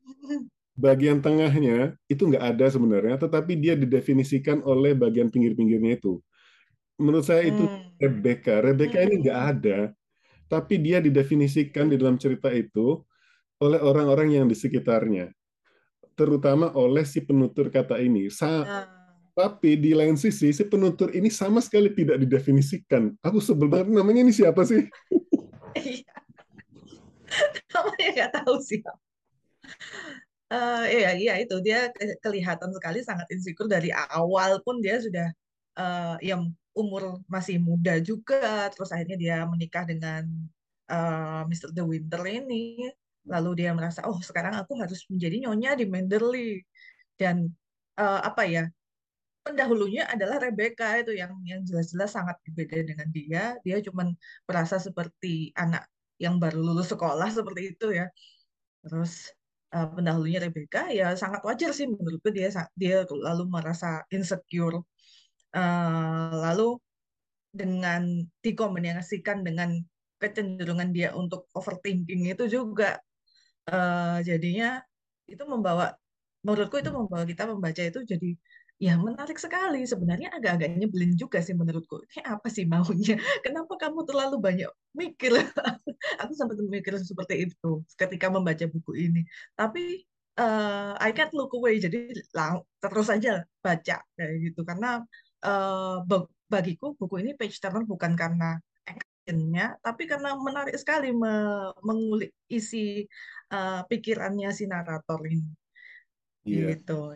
Hmm. 0.07 0.47
bagian 0.79 1.19
tengahnya 1.19 1.99
itu 2.07 2.23
nggak 2.31 2.45
ada 2.55 2.67
sebenarnya, 2.71 3.19
tetapi 3.19 3.59
dia 3.59 3.75
didefinisikan 3.75 4.63
oleh 4.63 4.95
bagian 4.95 5.27
pinggir-pinggirnya 5.31 5.99
itu. 5.99 6.23
Menurut 6.97 7.25
saya 7.29 7.45
itu 7.45 7.65
Hmm. 7.69 7.93
Rebecca. 8.01 8.61
Rebecca 8.65 8.99
ini 9.05 9.21
nggak 9.21 9.41
Hmm. 9.41 9.51
ada, 9.57 9.79
tapi 10.49 10.81
dia 10.81 11.01
didefinisikan 11.01 11.89
di 11.93 11.97
dalam 12.01 12.17
cerita 12.17 12.49
itu 12.53 13.05
oleh 13.57 13.81
orang-orang 13.81 14.37
yang 14.37 14.47
di 14.49 14.57
sekitarnya, 14.57 15.33
terutama 16.13 16.73
oleh 16.77 17.05
si 17.09 17.25
penutur 17.25 17.73
kata 17.73 17.97
ini. 18.01 18.29
Sa 18.29 18.65
Nah, 18.65 18.85
tapi 19.37 19.77
di 19.77 19.93
lain 19.93 20.17
sisi, 20.17 20.53
si 20.53 20.65
penutur 20.65 21.13
ini 21.13 21.29
sama 21.29 21.61
sekali 21.61 21.93
tidak 21.93 22.21
didefinisikan. 22.21 23.13
Aku 23.21 23.41
sebel 23.41 23.69
banget, 23.69 23.93
namanya 23.93 24.25
ini 24.25 24.33
siapa 24.33 24.65
sih? 24.65 24.81
iya. 25.77 26.17
Namanya 27.73 28.09
nggak 28.17 28.31
tahu 28.41 28.57
sih. 28.65 28.81
Eh, 30.47 30.85
iya, 31.03 31.11
iya 31.19 31.35
itu 31.43 31.59
dia 31.59 31.91
ke- 31.91 32.17
kelihatan 32.23 32.71
sekali 32.71 33.03
sangat 33.03 33.27
insecure 33.35 33.67
dari 33.67 33.91
awal 33.91 34.63
pun 34.63 34.79
dia 34.79 35.03
sudah 35.03 35.29
eh, 35.77 36.17
yang 36.25 36.49
umur 36.81 37.03
masih 37.35 37.57
muda 37.69 37.93
juga, 38.09 38.69
terus 38.73 38.91
akhirnya 38.95 39.17
dia 39.25 39.37
menikah 39.53 39.85
dengan 39.91 40.23
eh, 40.93 41.43
Mr. 41.51 41.71
De 41.77 41.83
Winter 41.91 42.23
ini, 42.29 42.93
lalu 43.27 43.51
dia 43.65 43.71
merasa 43.79 44.01
oh 44.09 44.19
sekarang 44.29 44.55
aku 44.61 44.73
harus 44.83 45.01
menjadi 45.13 45.37
nyonya 45.49 45.71
di 45.81 45.85
Manderley 45.93 46.63
dan 47.21 47.37
eh, 48.01 48.21
apa 48.29 48.43
ya 48.47 48.63
pendahulunya 49.47 50.03
adalah 50.11 50.43
Rebecca 50.43 50.99
itu 50.99 51.15
yang 51.15 51.31
yang 51.47 51.63
jelas-jelas 51.63 52.11
sangat 52.19 52.37
berbeda 52.43 52.83
dengan 52.83 53.09
dia, 53.15 53.43
dia 53.63 53.77
cuman 53.87 54.11
merasa 54.49 54.83
seperti 54.83 55.55
anak 55.55 55.87
yang 56.19 56.43
baru 56.43 56.59
lulus 56.59 56.91
sekolah 56.91 57.31
seperti 57.31 57.63
itu 57.79 57.87
ya. 57.95 58.11
Terus 58.83 59.31
uh, 59.71 59.87
pendahulunya 59.95 60.43
Rebecca 60.43 60.91
ya 60.91 61.15
sangat 61.15 61.41
wajar 61.47 61.71
sih 61.71 61.87
menurutku 61.87 62.35
dia 62.35 62.51
dia 62.75 63.07
lalu 63.07 63.47
merasa 63.47 64.03
insecure. 64.11 64.83
Uh, 65.57 66.37
lalu 66.45 66.77
dengan 67.49 68.03
dikombinasikan 68.45 69.41
dengan 69.41 69.81
kecenderungan 70.21 70.93
dia 70.97 71.13
untuk 71.17 71.49
overthinking 71.57 72.29
itu 72.29 72.45
juga 72.49 73.01
uh, 73.71 74.19
jadinya 74.25 74.81
itu 75.29 75.43
membawa 75.49 75.97
menurutku 76.47 76.79
itu 76.81 76.91
membawa 76.95 77.25
kita 77.27 77.45
membaca 77.51 77.83
itu 77.83 78.01
jadi 78.07 78.31
ya 78.77 78.95
menarik 79.01 79.39
sekali. 79.41 79.83
Sebenarnya 79.89 80.29
agak-agak 80.37 80.69
nyebelin 80.79 81.13
juga 81.17 81.39
sih 81.43 81.57
menurutku. 81.57 82.05
Ini 82.13 82.21
apa 82.29 82.47
sih 82.53 82.65
maunya? 82.69 83.17
Kenapa 83.45 83.75
kamu 83.81 84.05
terlalu 84.09 84.37
banyak 84.41 84.71
mikir? 84.95 85.33
Aku 86.23 86.33
sempat 86.37 86.57
mikir 86.61 86.95
seperti 87.01 87.49
itu 87.51 87.83
ketika 87.97 88.29
membaca 88.31 88.65
buku 88.69 88.93
ini. 89.11 89.21
Tapi 89.59 90.05
eh, 90.39 90.93
I 91.01 91.11
can't 91.17 91.33
look 91.35 91.53
away. 91.57 91.81
Jadi 91.81 92.13
lang- 92.37 92.65
terus 92.83 93.07
saja 93.11 93.43
baca 93.65 93.97
kayak 94.17 94.35
gitu. 94.45 94.61
Karena 94.69 95.03
ba- 96.05 96.31
bagiku 96.47 96.95
buku 96.99 97.23
ini 97.23 97.31
page 97.39 97.59
turner 97.59 97.83
bukan 97.87 98.15
karena 98.15 98.59
actionnya 98.87 99.75
tapi 99.83 100.07
karena 100.07 100.35
menarik 100.39 100.75
sekali 100.79 101.11
me- 101.11 101.75
mengulik 101.83 102.31
isi 102.47 103.07
eh, 103.51 103.81
pikirannya 103.91 104.51
si 104.55 104.65
narator 104.67 105.21
ini 105.27 105.51
Iya, 106.47 106.79
gitu 106.79 107.11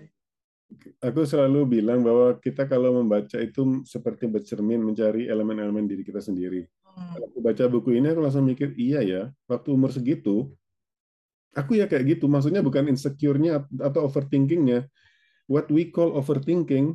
aku 1.03 1.27
selalu 1.27 1.81
bilang 1.81 2.03
bahwa 2.07 2.39
kita 2.39 2.67
kalau 2.71 3.03
membaca 3.03 3.39
itu 3.43 3.83
seperti 3.87 4.31
bercermin 4.31 4.81
mencari 4.81 5.27
elemen-elemen 5.27 5.87
diri 5.87 6.03
kita 6.07 6.23
sendiri. 6.23 6.67
Hmm. 6.87 7.19
Kalau 7.19 7.27
aku 7.27 7.39
baca 7.43 7.65
buku 7.67 7.91
ini, 7.99 8.07
aku 8.11 8.21
langsung 8.23 8.47
mikir, 8.47 8.75
iya 8.79 9.01
ya, 9.03 9.23
waktu 9.51 9.69
umur 9.75 9.91
segitu, 9.91 10.55
aku 11.55 11.79
ya 11.79 11.91
kayak 11.91 12.19
gitu. 12.19 12.31
Maksudnya 12.31 12.63
bukan 12.63 12.87
insecure-nya 12.91 13.67
atau 13.83 14.07
overthinking-nya. 14.07 14.87
What 15.51 15.67
we 15.75 15.91
call 15.91 16.15
overthinking, 16.15 16.95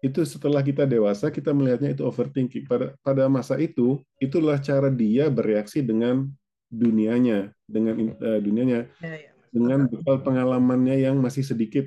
itu 0.00 0.24
setelah 0.24 0.64
kita 0.64 0.88
dewasa, 0.88 1.28
kita 1.28 1.52
melihatnya 1.52 1.92
itu 1.92 2.02
overthinking. 2.08 2.64
Pada, 2.64 2.96
pada 3.04 3.28
masa 3.28 3.60
itu, 3.60 4.00
itulah 4.16 4.56
cara 4.56 4.88
dia 4.88 5.28
bereaksi 5.28 5.84
dengan 5.84 6.24
dunianya, 6.72 7.52
dengan 7.68 8.16
uh, 8.16 8.40
dunianya, 8.40 8.88
Ya, 9.04 9.28
ya, 9.28 9.30
dengan 9.50 9.90
bekal 9.90 10.22
pengalamannya 10.24 11.04
yang 11.04 11.20
masih 11.20 11.44
sedikit. 11.44 11.84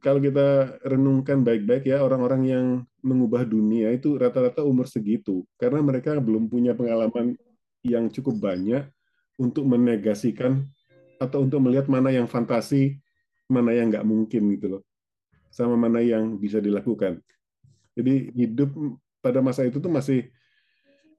Kalau 0.00 0.20
kita 0.20 0.80
renungkan 0.84 1.40
baik-baik 1.44 1.88
ya, 1.88 2.04
orang-orang 2.04 2.42
yang 2.44 2.66
mengubah 3.00 3.44
dunia 3.44 3.92
itu 3.92 4.16
rata-rata 4.16 4.64
umur 4.64 4.88
segitu. 4.88 5.44
Karena 5.56 5.80
mereka 5.80 6.16
belum 6.20 6.48
punya 6.48 6.76
pengalaman 6.76 7.36
yang 7.84 8.08
cukup 8.12 8.36
banyak 8.40 8.84
untuk 9.40 9.64
menegasikan 9.64 10.64
atau 11.20 11.44
untuk 11.44 11.60
melihat 11.64 11.88
mana 11.88 12.12
yang 12.12 12.28
fantasi, 12.28 13.00
mana 13.48 13.76
yang 13.76 13.92
nggak 13.92 14.04
mungkin 14.08 14.42
gitu 14.56 14.66
loh. 14.76 14.82
Sama 15.54 15.78
mana 15.78 16.02
yang 16.02 16.34
bisa 16.34 16.58
dilakukan. 16.58 17.22
Jadi 17.94 18.34
hidup 18.34 18.74
pada 19.22 19.38
masa 19.38 19.62
itu 19.62 19.78
tuh 19.78 19.86
masih 19.86 20.34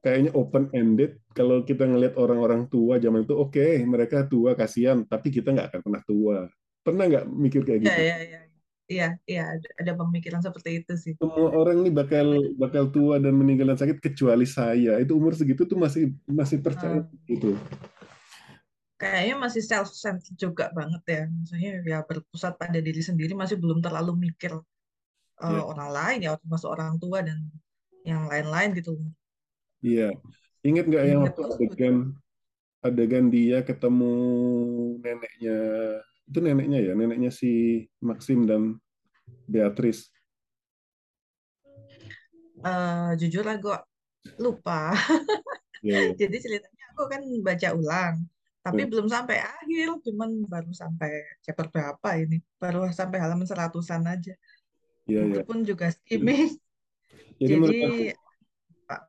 kayaknya 0.03 0.35
open 0.35 0.67
ended. 0.75 1.23
Kalau 1.31 1.63
kita 1.63 1.87
ngelihat 1.87 2.19
orang-orang 2.19 2.67
tua 2.67 2.99
zaman 2.99 3.23
itu, 3.23 3.31
oke 3.31 3.55
okay, 3.55 3.79
mereka 3.87 4.27
tua 4.27 4.51
kasihan, 4.59 5.07
tapi 5.07 5.31
kita 5.31 5.55
nggak 5.55 5.71
akan 5.71 5.81
pernah 5.87 6.01
tua. 6.03 6.37
Pernah 6.83 7.03
nggak 7.07 7.25
mikir 7.31 7.61
kayak 7.63 7.79
Ya, 7.79 7.85
gitu? 7.87 8.01
ya, 8.03 8.17
ya. 8.21 8.41
Iya, 8.85 9.17
iya, 9.25 9.43
ada, 9.57 9.67
ada 9.81 9.91
pemikiran 9.97 10.45
seperti 10.45 10.85
itu 10.85 10.93
sih. 10.93 11.13
Semua 11.17 11.49
orang 11.57 11.81
ini 11.81 11.89
bakal 11.89 12.53
bakal 12.53 12.93
tua 12.93 13.17
dan 13.17 13.33
meninggal 13.33 13.73
dan 13.73 13.81
sakit 13.81 13.97
kecuali 13.97 14.45
saya. 14.45 15.01
Itu 15.01 15.17
umur 15.17 15.33
segitu 15.33 15.65
tuh 15.65 15.73
masih 15.73 16.13
masih 16.29 16.61
percaya 16.61 17.01
Hmm. 17.01 17.09
gitu. 17.25 17.57
Kayaknya 19.05 19.35
masih 19.37 19.61
self-centered 19.61 20.33
juga 20.33 20.73
banget 20.73 21.03
ya. 21.05 21.23
Maksudnya 21.29 21.71
ya 21.85 21.99
berpusat 22.01 22.57
pada 22.57 22.81
diri 22.81 23.05
sendiri, 23.05 23.37
masih 23.37 23.61
belum 23.61 23.77
terlalu 23.77 24.17
mikir 24.17 24.57
uh, 25.45 25.63
orang 25.69 25.89
lain 25.93 26.19
ya, 26.25 26.33
termasuk 26.41 26.73
orang 26.73 26.97
tua 26.97 27.21
dan 27.21 27.37
yang 28.01 28.25
lain-lain 28.25 28.73
gitu. 28.73 28.97
Iya. 29.85 30.09
Ingat 30.65 30.85
nggak 30.89 31.03
yang 31.05 31.21
waktu 31.21 31.41
adegan 31.45 31.95
adegan 32.81 33.25
dia 33.29 33.61
ketemu 33.61 34.13
neneknya 35.01 35.57
itu 36.25 36.37
neneknya 36.41 36.79
ya 36.81 36.93
neneknya 36.97 37.29
si 37.29 37.85
Maxim 38.01 38.49
dan 38.49 38.81
Beatrice. 39.45 40.09
Uh, 42.65 43.13
jujur 43.21 43.45
lah 43.45 43.61
gue 43.61 43.77
lupa. 44.41 44.97
Ya, 45.85 46.09
ya. 46.09 46.13
Jadi 46.25 46.37
ceritanya 46.41 46.83
aku 46.97 47.05
kan 47.05 47.21
baca 47.45 47.69
ulang, 47.77 48.15
tapi 48.65 48.81
Hmm. 48.81 48.89
belum 48.89 49.07
sampai 49.13 49.37
akhir, 49.45 50.01
cuman 50.01 50.41
baru 50.49 50.73
sampai 50.73 51.37
chapter 51.45 51.69
berapa 51.69 52.09
ini, 52.17 52.41
baru 52.57 52.89
sampai 52.89 53.21
halaman 53.21 53.45
seratusan 53.45 54.01
aja. 54.09 54.33
Iya, 55.05 55.21
Itu 55.29 55.39
ya. 55.39 55.45
pun 55.45 55.61
juga 55.61 55.93
skimming. 55.93 56.49
Jadi 57.39 57.53
menurut 57.61 57.77
aku, 57.77 57.93
Jadi 57.93 58.09
Pak, 58.89 59.01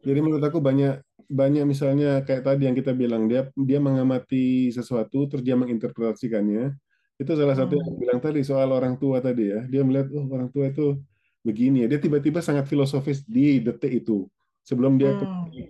jadi 0.00 0.18
menurut 0.20 0.44
aku 0.44 0.58
banyak 0.58 0.94
banyak 1.30 1.62
misalnya 1.62 2.26
kayak 2.26 2.42
tadi 2.42 2.66
yang 2.66 2.74
kita 2.74 2.90
bilang 2.90 3.30
dia 3.30 3.46
dia 3.54 3.78
mengamati 3.78 4.74
sesuatu 4.74 5.30
terus 5.30 5.46
dia 5.46 5.54
menginterpretasikannya. 5.54 6.74
Itu 7.20 7.36
salah 7.38 7.54
satu 7.54 7.78
yang 7.78 7.88
hmm, 7.94 8.00
bilang 8.00 8.18
tadi 8.18 8.40
soal 8.42 8.74
orang 8.74 8.98
tua 8.98 9.22
tadi 9.22 9.54
ya. 9.54 9.62
Dia 9.70 9.86
melihat 9.86 10.10
oh 10.10 10.26
orang 10.34 10.50
tua 10.50 10.72
itu 10.72 10.98
begini 11.46 11.86
ya. 11.86 11.96
Dia 11.96 12.00
tiba-tiba 12.02 12.42
sangat 12.42 12.66
filosofis 12.66 13.22
di 13.22 13.62
detik 13.62 14.02
itu 14.02 14.26
sebelum 14.66 14.98
dia 14.98 15.14
hmm. 15.14 15.20
kembali 15.22 15.62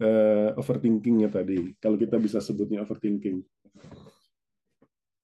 eh, 0.00 0.48
overthinkingnya 0.60 1.28
tadi. 1.32 1.74
Kalau 1.82 1.96
kita 1.96 2.16
bisa 2.20 2.38
sebutnya 2.42 2.84
overthinking. 2.84 3.40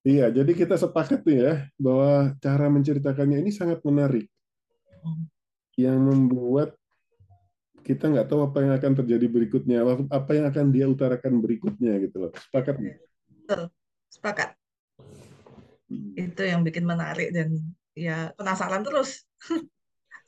Iya, 0.02 0.34
jadi 0.34 0.52
kita 0.60 0.74
sepakat 0.74 1.22
tuh 1.22 1.34
ya 1.38 1.52
bahwa 1.78 2.34
cara 2.42 2.66
menceritakannya 2.66 3.38
ini 3.38 3.50
sangat 3.54 3.78
menarik, 3.86 4.26
Hmm. 5.02 5.26
yang 5.76 5.98
membuat 6.00 6.76
kita 7.82 8.06
nggak 8.06 8.26
tahu 8.30 8.40
apa 8.46 8.58
yang 8.62 8.72
akan 8.78 8.92
terjadi 9.02 9.26
berikutnya, 9.26 9.78
apa 10.06 10.30
yang 10.38 10.46
akan 10.50 10.66
dia 10.70 10.86
utarakan 10.86 11.42
berikutnya 11.42 11.98
gitu 11.98 12.16
loh. 12.26 12.30
Sepakat 12.30 12.74
nggak? 12.78 12.98
Betul, 13.42 13.62
sepakat. 14.06 14.48
Itu 16.14 16.42
yang 16.46 16.62
bikin 16.62 16.84
menarik 16.86 17.34
dan 17.34 17.48
ya 17.98 18.30
penasaran 18.38 18.86
terus. 18.86 19.26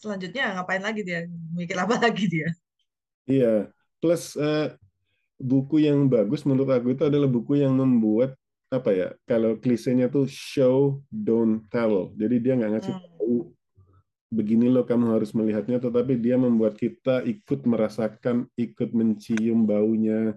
Selanjutnya 0.02 0.58
ngapain 0.58 0.82
lagi 0.82 1.00
dia? 1.06 1.24
Mikir 1.54 1.78
apa 1.78 1.94
lagi 2.02 2.24
dia? 2.26 2.48
Iya, 3.26 3.73
plus 4.04 4.36
eh, 4.36 4.76
buku 5.40 5.80
yang 5.88 6.04
bagus 6.12 6.44
menurut 6.44 6.68
aku 6.76 6.92
itu 6.92 7.08
adalah 7.08 7.24
buku 7.24 7.64
yang 7.64 7.72
membuat 7.72 8.36
apa 8.68 8.92
ya? 8.92 9.08
Kalau 9.24 9.56
klisenya 9.56 10.12
tuh 10.12 10.28
show 10.28 11.00
don't 11.08 11.64
tell. 11.72 12.12
Jadi 12.12 12.36
dia 12.36 12.52
nggak 12.52 12.72
ngasih 12.76 12.92
Hmm. 12.92 13.04
tahu 13.16 13.36
begini 14.28 14.66
loh 14.68 14.84
kamu 14.84 15.14
harus 15.16 15.32
melihatnya, 15.32 15.80
tetapi 15.80 16.20
dia 16.20 16.36
membuat 16.36 16.76
kita 16.76 17.24
ikut 17.24 17.64
merasakan, 17.64 18.44
ikut 18.60 18.92
mencium 18.92 19.64
baunya 19.64 20.36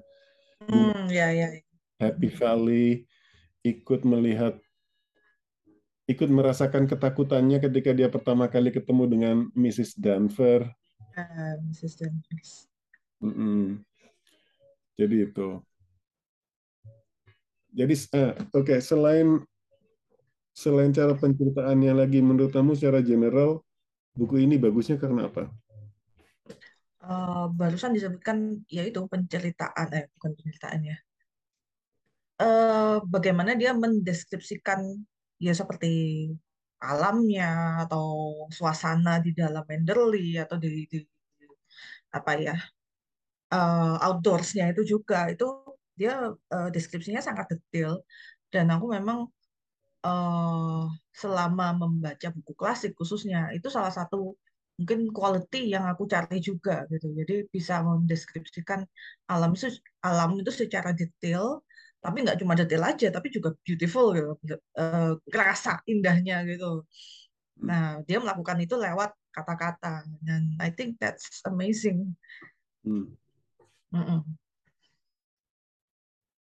Hmm, 0.64 1.12
ya, 1.12 1.28
ya. 1.36 1.48
ya. 1.60 1.64
Happy 1.98 2.30
Valley, 2.30 3.04
ikut 3.66 4.06
melihat, 4.06 4.62
ikut 6.08 6.30
merasakan 6.30 6.86
ketakutannya 6.88 7.58
ketika 7.60 7.92
dia 7.92 8.08
pertama 8.08 8.48
kali 8.48 8.70
ketemu 8.72 9.04
dengan 9.10 9.36
Mrs. 9.58 9.98
Danver. 9.98 10.72
Ah, 11.18 11.58
Mrs. 11.66 11.98
Danvers. 11.98 12.70
Mm-mm. 13.22 13.82
Jadi 14.98 15.16
itu. 15.30 15.48
Jadi 17.78 17.94
eh, 18.18 18.32
oke 18.58 18.76
selain 18.82 19.28
selain 20.58 20.90
cara 20.90 21.14
penceritaannya 21.14 21.94
lagi 21.94 22.20
menurut 22.26 22.50
kamu 22.50 22.74
secara 22.74 23.06
general 23.06 23.62
buku 24.18 24.42
ini 24.42 24.58
bagusnya 24.58 24.98
karena 24.98 25.30
apa? 25.30 25.46
Eh, 27.08 27.46
barusan 27.60 27.94
disebutkan 27.96 28.38
yaitu 28.68 29.00
penceritaan, 29.12 29.88
eh 29.98 30.04
bukan 30.18 30.32
penceritaan 30.36 30.82
ya. 30.92 30.98
Eh, 32.42 32.98
bagaimana 33.14 33.52
dia 33.58 33.72
mendeskripsikan 33.84 34.80
ya 35.46 35.54
seperti 35.58 35.88
alamnya 36.78 37.46
atau 37.86 38.06
suasana 38.58 39.12
di 39.26 39.32
dalam 39.40 39.64
Manderley 39.70 40.38
atau 40.44 40.58
di, 40.62 40.86
di 40.92 40.98
apa 42.18 42.32
ya 42.46 42.56
eh, 43.54 43.96
outdoorsnya 44.06 44.64
itu 44.74 44.82
juga 44.94 45.18
itu 45.34 45.46
dia 46.00 46.14
eh, 46.54 46.70
deskripsinya 46.76 47.22
sangat 47.28 47.46
detail 47.54 47.92
dan 48.54 48.66
aku 48.74 48.86
memang 48.96 49.20
eh, 50.06 50.84
selama 51.22 51.66
membaca 51.82 52.28
buku 52.36 52.54
klasik 52.62 52.92
khususnya 53.00 53.40
itu 53.58 53.68
salah 53.76 53.94
satu 53.94 54.38
mungkin 54.78 55.10
quality 55.10 55.74
yang 55.74 55.86
aku 55.92 56.06
cari 56.06 56.38
juga 56.40 56.86
gitu. 56.94 57.08
Jadi 57.20 57.34
bisa 57.50 57.82
mendeskripsikan 57.82 58.86
alam 59.26 59.52
itu 59.58 59.68
alam 60.06 60.38
itu 60.38 60.52
secara 60.54 60.94
detail, 60.94 61.66
tapi 62.04 62.22
nggak 62.24 62.38
cuma 62.42 62.54
detail 62.54 62.84
aja, 62.86 63.08
tapi 63.10 63.28
juga 63.34 63.50
beautiful 63.66 64.14
gitu, 64.14 64.32
Eh, 64.78 65.14
kerasa 65.34 65.82
indahnya 65.90 66.46
gitu. 66.46 66.86
Nah, 67.66 68.06
dia 68.06 68.18
melakukan 68.22 68.58
itu 68.62 68.76
lewat 68.78 69.12
kata-kata 69.34 70.06
dan 70.22 70.42
I 70.62 70.70
think 70.70 71.02
that's 71.02 71.42
amazing. 71.50 72.14
Hmm. 72.86 73.18
Mm-mm. 73.94 74.20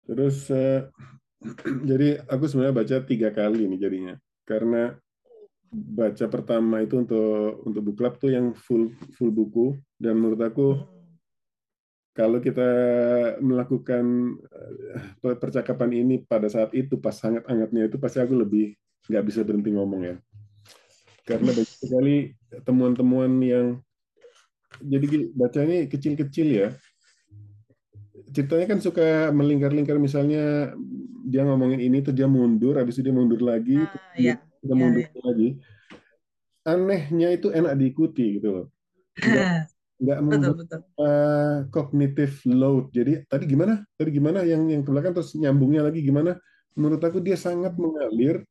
Terus 0.07 0.51
eh, 0.53 0.91
jadi 1.89 2.23
aku 2.27 2.45
sebenarnya 2.47 2.77
baca 2.77 2.97
tiga 3.07 3.29
kali 3.33 3.67
nih 3.67 3.81
jadinya. 3.81 4.15
Karena 4.45 4.93
baca 5.73 6.27
pertama 6.29 6.85
itu 6.85 7.01
untuk 7.01 7.65
untuk 7.65 7.83
book 7.89 7.97
club 7.97 8.15
tuh 8.21 8.31
yang 8.35 8.53
full 8.53 8.93
full 9.17 9.33
buku. 9.33 9.79
Dan 9.97 10.21
menurut 10.21 10.43
aku 10.43 10.69
kalau 12.13 12.45
kita 12.45 12.69
melakukan 13.41 14.37
eh, 15.25 15.37
percakapan 15.41 15.91
ini 15.97 16.15
pada 16.21 16.51
saat 16.53 16.77
itu 16.77 17.01
pas 17.01 17.17
hangat-hangatnya 17.25 17.89
itu 17.89 17.97
pasti 17.97 18.21
aku 18.21 18.37
lebih 18.37 18.77
nggak 19.09 19.25
bisa 19.25 19.41
berhenti 19.47 19.73
ngomong 19.73 20.03
ya. 20.05 20.17
Karena 21.25 21.51
banyak 21.57 21.79
sekali 21.81 22.17
temuan-temuan 22.69 23.33
yang 23.41 23.67
jadi 24.83 25.31
baca 25.37 25.61
ini 25.63 25.87
kecil-kecil 25.87 26.49
ya 26.49 26.69
ceritanya 28.35 28.67
kan 28.73 28.79
suka 28.83 29.31
melingkar-lingkar 29.31 29.97
misalnya 30.01 30.73
dia 31.23 31.43
ngomongin 31.47 31.81
ini 31.81 32.03
terus 32.03 32.17
dia 32.19 32.27
mundur 32.27 32.75
habis 32.81 32.99
itu 32.99 33.07
dia 33.09 33.15
mundur 33.15 33.41
lagi 33.41 33.89
terus 33.89 34.03
Ah, 34.03 34.17
dia, 34.19 34.33
ya, 34.33 34.35
dia 34.65 34.69
ya, 34.69 34.75
mundur 34.75 35.03
ya. 35.05 35.21
lagi. 35.23 35.49
Anehnya 36.63 37.29
itu 37.35 37.51
enak 37.51 37.75
diikuti 37.75 38.39
gitu 38.39 38.49
loh. 38.55 38.67
Nggak 39.19 39.47
nggak 40.03 40.19
Betul, 40.19 40.27
membuat 40.31 40.57
betul. 40.59 40.81
uh, 40.99 41.57
cognitive 41.71 42.35
load. 42.47 42.85
Jadi 42.95 43.13
tadi 43.31 43.45
gimana? 43.47 43.83
Tadi 43.99 44.11
gimana 44.11 44.43
yang 44.47 44.67
yang 44.71 44.83
ke 44.83 44.91
belakang 44.91 45.15
terus 45.15 45.35
nyambungnya 45.39 45.83
lagi 45.87 46.03
gimana? 46.03 46.39
Menurut 46.79 47.03
aku 47.03 47.19
dia 47.23 47.39
sangat 47.39 47.75
mengalir. 47.79 48.43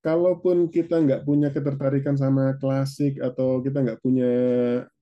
Kalaupun 0.00 0.70
kita 0.70 1.02
nggak 1.02 1.26
punya 1.26 1.50
ketertarikan 1.50 2.14
sama 2.14 2.54
klasik 2.62 3.18
atau 3.18 3.58
kita 3.58 3.82
nggak 3.82 3.98
punya 3.98 4.30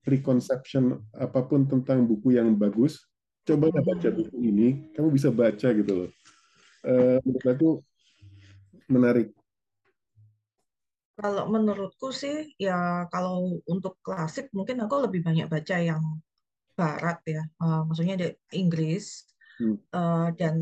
preconception 0.01 0.97
apa 1.13 1.45
pun 1.45 1.69
tentang 1.69 2.09
buku 2.09 2.41
yang 2.41 2.57
bagus, 2.57 3.05
cobalah 3.49 3.83
baca 3.89 4.09
Mhm. 4.09 4.17
buku 4.19 4.37
ini, 4.51 4.69
kamu 4.95 5.09
bisa 5.17 5.31
baca 5.41 5.69
gitu 5.79 5.93
loh. 5.99 6.11
Eh, 6.87 7.17
menurut 7.25 7.47
aku 7.55 7.69
menarik. 8.89 9.35
Kalau 11.19 11.45
menurutku 11.55 12.07
sih, 12.23 12.37
ya 12.67 13.07
kalau 13.13 13.35
untuk 13.73 13.95
klasik 14.07 14.47
mungkin 14.57 14.77
aku 14.85 14.95
lebih 15.07 15.21
banyak 15.27 15.47
baca 15.55 15.77
yang 15.91 16.03
barat 16.79 17.19
ya, 17.35 17.43
Eh, 17.65 17.81
maksudnya 17.89 18.15
di 18.23 18.27
Inggris 18.61 19.05
Hmm. 19.59 19.75
eh, 19.97 20.27
dan 20.41 20.57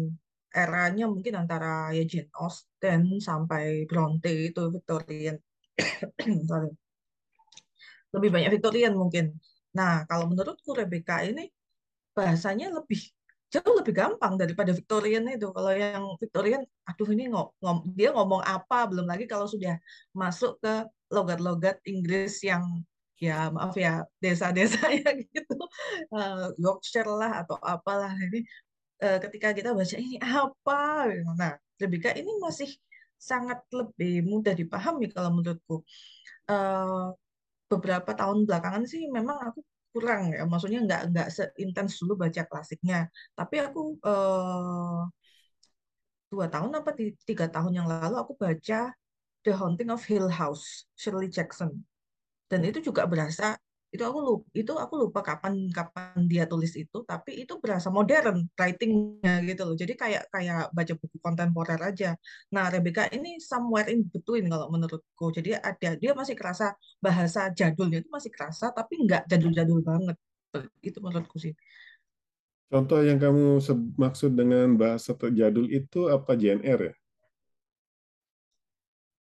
eranya 0.62 1.05
mungkin 1.14 1.35
antara 1.42 1.68
ya 1.97 2.03
Jane 2.12 2.31
Austen 2.42 3.03
sampai 3.29 3.64
Bronte 3.90 4.31
itu 4.49 4.61
Victorian, 4.77 5.37
sorry, 6.51 6.68
lebih 8.14 8.31
banyak 8.35 8.51
Victorian 8.55 8.95
mungkin. 8.97 9.25
Nah, 9.79 10.05
kalau 10.09 10.29
menurutku 10.31 10.77
Rebecca 10.77 11.25
ini 11.25 11.49
bahasanya 12.16 12.66
lebih 12.77 13.01
jauh 13.53 13.75
lebih 13.81 13.92
gampang 14.01 14.35
daripada 14.40 14.72
Victorian 14.72 15.25
itu. 15.29 15.48
Kalau 15.53 15.72
yang 15.77 16.05
Victorian, 16.22 16.62
aduh 16.88 17.09
ini 17.12 17.29
ngom, 17.33 17.46
ngom- 17.61 17.85
dia 17.98 18.09
ngomong 18.16 18.40
apa, 18.44 18.88
belum 18.90 19.05
lagi 19.05 19.25
kalau 19.29 19.44
sudah 19.44 19.77
masuk 20.16 20.57
ke 20.62 20.88
logat-logat 21.12 21.77
Inggris 21.85 22.40
yang 22.44 22.64
ya 23.20 23.53
maaf 23.55 23.77
ya 23.79 24.03
desa-desa 24.25 24.83
ya 25.05 25.11
gitu, 25.14 25.55
Eh, 26.16 26.46
Yorkshire 26.59 27.09
lah 27.20 27.44
atau 27.44 27.57
apalah 27.61 28.12
ini. 28.18 28.42
eh, 29.05 29.18
ketika 29.25 29.48
kita 29.57 29.70
baca 29.79 29.96
ini 29.98 30.16
apa, 30.22 30.81
nah 31.40 31.53
Rebecca 31.81 32.11
ini 32.16 32.31
masih 32.44 32.70
sangat 33.18 33.59
lebih 33.75 34.25
mudah 34.27 34.55
dipahami 34.57 35.11
kalau 35.14 35.31
menurutku. 35.37 35.83
Eh, 36.51 37.07
beberapa 37.72 38.11
tahun 38.20 38.38
belakangan 38.48 38.85
sih 38.92 39.03
memang 39.16 39.38
aku 39.48 39.61
kurang 39.93 40.23
ya, 40.37 40.41
maksudnya 40.51 40.79
nggak 40.87 41.01
nggak 41.11 41.29
seintens 41.37 41.93
dulu 42.01 42.13
baca 42.23 42.43
klasiknya. 42.51 42.97
Tapi 43.39 43.55
aku 43.67 43.81
eh, 44.09 45.01
dua 46.33 46.47
tahun 46.55 46.73
apa 46.81 46.91
ti- 46.99 47.17
tiga 47.29 47.47
tahun 47.55 47.73
yang 47.79 47.87
lalu 47.93 48.17
aku 48.23 48.33
baca 48.45 48.81
The 49.45 49.53
Haunting 49.59 49.91
of 49.95 50.03
Hill 50.11 50.29
House 50.41 50.87
Shirley 51.01 51.29
Jackson 51.37 51.85
dan 52.51 52.61
itu 52.69 52.81
juga 52.89 53.05
berasa 53.11 53.57
itu 53.93 54.05
aku 54.09 54.19
lupa 54.25 54.45
itu 54.57 54.73
aku 54.73 54.95
lupa 55.05 55.21
kapan 55.21 55.69
kapan 55.69 56.25
dia 56.25 56.49
tulis 56.49 56.73
itu 56.81 57.05
tapi 57.05 57.45
itu 57.45 57.61
berasa 57.61 57.93
modern 57.93 58.49
writingnya 58.57 59.45
gitu 59.45 59.69
loh 59.69 59.77
jadi 59.77 59.93
kayak 59.93 60.23
kayak 60.33 60.73
baca 60.73 60.93
buku 60.97 61.17
kontemporer 61.21 61.77
aja 61.77 62.17
nah 62.49 62.73
Rebecca 62.73 63.05
ini 63.13 63.37
somewhere 63.37 63.93
in 63.93 64.09
between 64.09 64.49
kalau 64.49 64.73
menurutku 64.73 65.29
jadi 65.37 65.61
ada 65.61 66.01
dia 66.01 66.13
masih 66.17 66.33
kerasa 66.33 66.73
bahasa 67.05 67.53
jadulnya 67.53 68.01
itu 68.01 68.09
masih 68.09 68.33
kerasa 68.33 68.73
tapi 68.73 68.97
nggak 69.05 69.29
jadul-jadul 69.29 69.85
banget 69.85 70.17
itu 70.81 70.99
menurutku 71.05 71.37
sih 71.37 71.53
Contoh 72.73 73.05
yang 73.05 73.21
kamu 73.21 73.61
maksud 74.01 74.33
dengan 74.33 74.81
bahasa 74.81 75.13
terjadul 75.13 75.69
itu 75.69 76.09
apa 76.09 76.33
JNR 76.33 76.81
ya? 76.89 76.95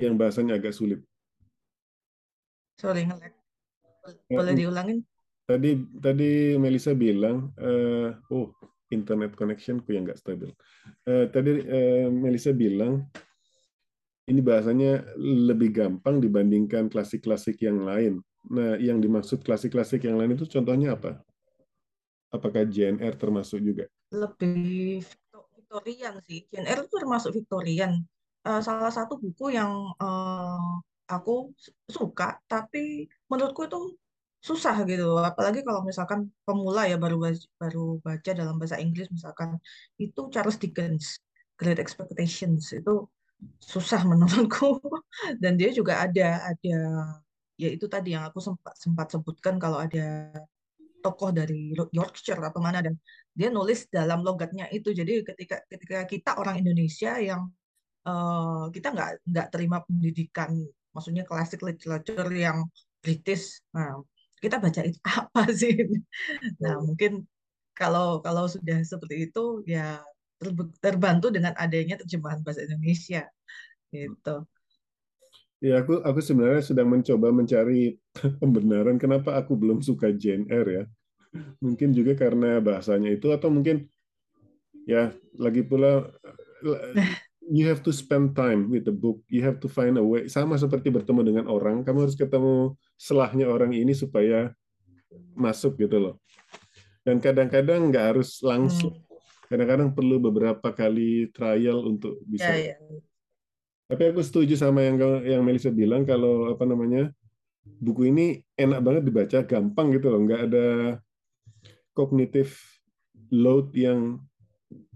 Yang 0.04 0.14
bahasanya 0.20 0.60
agak 0.60 0.76
sulit. 0.76 1.00
sorry 2.78 3.02
nge-lag. 3.08 3.37
Eh, 4.08 4.36
boleh 4.36 4.54
diulangin 4.56 4.98
Tadi 5.48 5.80
tadi 5.96 6.60
Melisa 6.60 6.92
bilang, 6.92 7.56
eh, 7.56 8.12
oh 8.36 8.52
internet 8.92 9.32
connectionku 9.32 9.88
yang 9.96 10.04
nggak 10.04 10.20
stabil. 10.20 10.52
Eh, 11.08 11.24
tadi 11.32 11.64
eh, 11.64 12.04
Melisa 12.12 12.52
bilang 12.52 13.08
ini 14.28 14.44
bahasanya 14.44 15.08
lebih 15.16 15.72
gampang 15.72 16.20
dibandingkan 16.20 16.92
klasik-klasik 16.92 17.64
yang 17.64 17.80
lain. 17.80 18.20
Nah, 18.52 18.76
yang 18.76 19.00
dimaksud 19.00 19.40
klasik-klasik 19.40 20.04
yang 20.04 20.20
lain 20.20 20.36
itu 20.36 20.44
contohnya 20.44 21.00
apa? 21.00 21.24
Apakah 22.28 22.68
JNR 22.68 23.16
termasuk 23.16 23.64
juga? 23.64 23.88
lebih 24.12 25.04
Victorian 25.56 26.14
sih. 26.24 26.48
Eyre 26.52 26.88
itu 26.88 26.96
termasuk 26.96 27.30
Victorian. 27.36 28.00
Uh, 28.46 28.62
salah 28.64 28.88
satu 28.88 29.20
buku 29.20 29.52
yang 29.52 29.92
uh, 30.00 30.80
aku 31.08 31.52
suka, 31.88 32.38
tapi 32.46 33.08
menurutku 33.30 33.64
itu 33.68 33.80
susah 34.38 34.76
gitu. 34.86 35.18
Apalagi 35.18 35.60
kalau 35.66 35.82
misalkan 35.82 36.30
pemula 36.46 36.86
ya 36.86 36.96
baru 37.00 37.16
baru 37.58 37.98
baca 38.04 38.30
dalam 38.36 38.54
bahasa 38.60 38.78
Inggris 38.78 39.08
misalkan 39.10 39.58
itu 39.98 40.20
Charles 40.30 40.60
Dickens, 40.62 41.18
Great 41.58 41.80
Expectations 41.82 42.70
itu 42.76 43.08
susah 43.58 44.04
menurutku. 44.06 44.78
Dan 45.42 45.58
dia 45.58 45.70
juga 45.74 46.04
ada 46.06 46.54
ada 46.54 46.76
ya 47.58 47.68
itu 47.74 47.86
tadi 47.90 48.14
yang 48.14 48.24
aku 48.28 48.38
sempat 48.38 48.74
sempat 48.78 49.06
sebutkan 49.10 49.58
kalau 49.58 49.82
ada 49.82 50.30
tokoh 51.02 51.30
dari 51.34 51.74
Yorkshire 51.74 52.38
apa 52.42 52.58
mana 52.58 52.82
dan 52.82 52.94
dia 53.34 53.48
nulis 53.50 53.86
dalam 53.86 54.22
logatnya 54.26 54.66
itu 54.74 54.90
jadi 54.90 55.22
ketika 55.22 55.62
ketika 55.70 55.98
kita 56.10 56.30
orang 56.38 56.58
Indonesia 56.62 57.18
yang 57.22 57.50
uh, 58.06 58.66
kita 58.74 58.94
nggak 58.94 59.10
nggak 59.26 59.48
terima 59.54 59.78
pendidikan 59.86 60.58
maksudnya 60.98 61.22
klasik 61.22 61.62
literature 61.62 62.26
yang 62.34 62.66
British. 62.98 63.62
Nah 63.70 64.02
kita 64.42 64.58
baca 64.58 64.80
itu 64.82 64.98
apa 65.18 65.42
sih 65.50 65.74
nah 66.62 66.78
mungkin 66.78 67.26
kalau 67.74 68.22
kalau 68.22 68.46
sudah 68.50 68.82
seperti 68.82 69.30
itu 69.30 69.62
ya 69.66 70.02
terbantu 70.78 71.34
dengan 71.34 71.54
adanya 71.58 71.98
terjemahan 71.98 72.42
bahasa 72.42 72.62
Indonesia 72.66 73.26
gitu. 73.90 74.46
Ya, 75.58 75.82
aku 75.82 75.98
aku 76.06 76.22
sebenarnya 76.22 76.62
sedang 76.62 76.86
mencoba 76.86 77.34
mencari 77.34 77.98
pembenaran 78.42 78.94
kenapa 78.94 79.34
aku 79.34 79.58
belum 79.58 79.82
suka 79.82 80.14
Jane 80.14 80.46
Eyre 80.46 80.70
ya. 80.70 80.84
Mungkin 81.58 81.90
juga 81.90 82.14
karena 82.14 82.62
bahasanya 82.62 83.10
itu 83.10 83.34
atau 83.34 83.50
mungkin 83.50 83.90
ya 84.86 85.10
lagi 85.34 85.66
pula 85.66 86.06
you 87.48 87.64
have 87.68 87.80
to 87.84 87.92
spend 87.92 88.36
time 88.36 88.68
with 88.68 88.84
the 88.84 88.94
book. 88.94 89.20
You 89.32 89.44
have 89.44 89.58
to 89.64 89.68
find 89.68 89.96
a 89.96 90.04
way. 90.04 90.28
Sama 90.28 90.56
seperti 90.60 90.92
bertemu 90.92 91.20
dengan 91.24 91.44
orang, 91.48 91.82
kamu 91.82 92.08
harus 92.08 92.16
ketemu 92.16 92.76
selahnya 93.00 93.48
orang 93.48 93.72
ini 93.72 93.96
supaya 93.96 94.52
masuk 95.32 95.80
gitu 95.80 95.96
loh. 95.98 96.14
Dan 97.02 97.18
kadang-kadang 97.18 97.88
nggak 97.88 98.16
harus 98.16 98.38
langsung. 98.44 98.92
Hmm. 98.92 99.06
Kadang-kadang 99.48 99.96
perlu 99.96 100.20
beberapa 100.20 100.68
kali 100.76 101.32
trial 101.32 101.80
untuk 101.88 102.20
bisa. 102.28 102.52
Ya, 102.52 102.76
ya 102.76 103.00
tapi 103.88 104.12
aku 104.12 104.20
setuju 104.20 104.52
sama 104.52 104.84
yang 104.84 105.00
yang 105.24 105.40
Melisa 105.40 105.72
bilang 105.72 106.04
kalau 106.04 106.52
apa 106.52 106.68
namanya 106.68 107.08
buku 107.64 108.12
ini 108.12 108.44
enak 108.52 108.84
banget 108.84 109.02
dibaca, 109.08 109.38
gampang 109.48 109.96
gitu 109.96 110.12
loh, 110.12 110.20
nggak 110.28 110.42
ada 110.52 110.66
kognitif 111.96 112.60
load 113.32 113.72
yang 113.72 114.20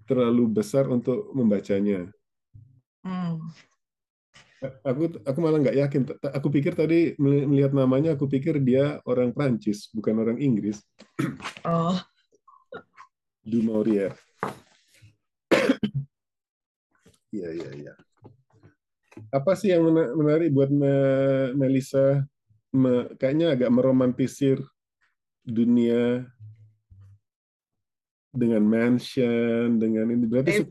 terlalu 0.04 0.60
besar 0.60 0.92
untuk 0.92 1.32
membacanya. 1.32 2.12
Hmm. 3.02 3.42
Aku 4.86 5.10
aku 5.26 5.38
malah 5.42 5.58
nggak 5.58 5.78
yakin. 5.78 6.02
Aku 6.38 6.48
pikir 6.50 6.78
tadi 6.78 7.18
melihat 7.18 7.74
namanya, 7.74 8.14
aku 8.14 8.30
pikir 8.30 8.62
dia 8.62 9.02
orang 9.06 9.34
Prancis, 9.34 9.90
bukan 9.90 10.22
orang 10.22 10.38
Inggris. 10.38 10.78
Oh. 11.66 11.98
Du 13.42 13.58
Maurier. 13.62 14.14
Iya 17.32 17.48
iya 17.48 17.70
iya 17.74 17.94
apa 19.32 19.52
sih 19.56 19.72
yang 19.72 19.84
menarik 19.92 20.52
buat 20.52 20.72
Melisa 21.56 22.24
kayaknya 23.20 23.52
agak 23.52 23.70
meromantisir 23.72 24.60
dunia 25.44 26.24
dengan 28.32 28.64
mansion 28.64 29.76
dengan 29.76 30.08
ini 30.08 30.24
berarti 30.24 30.64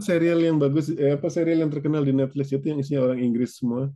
serial 0.00 0.40
yang 0.42 0.56
bagus 0.56 0.90
eh, 0.92 1.14
apa 1.14 1.28
serial 1.28 1.62
yang 1.66 1.72
terkenal 1.72 2.02
di 2.02 2.14
Netflix 2.14 2.50
itu 2.50 2.66
yang 2.70 2.78
isinya 2.80 3.04
orang 3.04 3.20
Inggris 3.22 3.58
semua. 3.58 3.92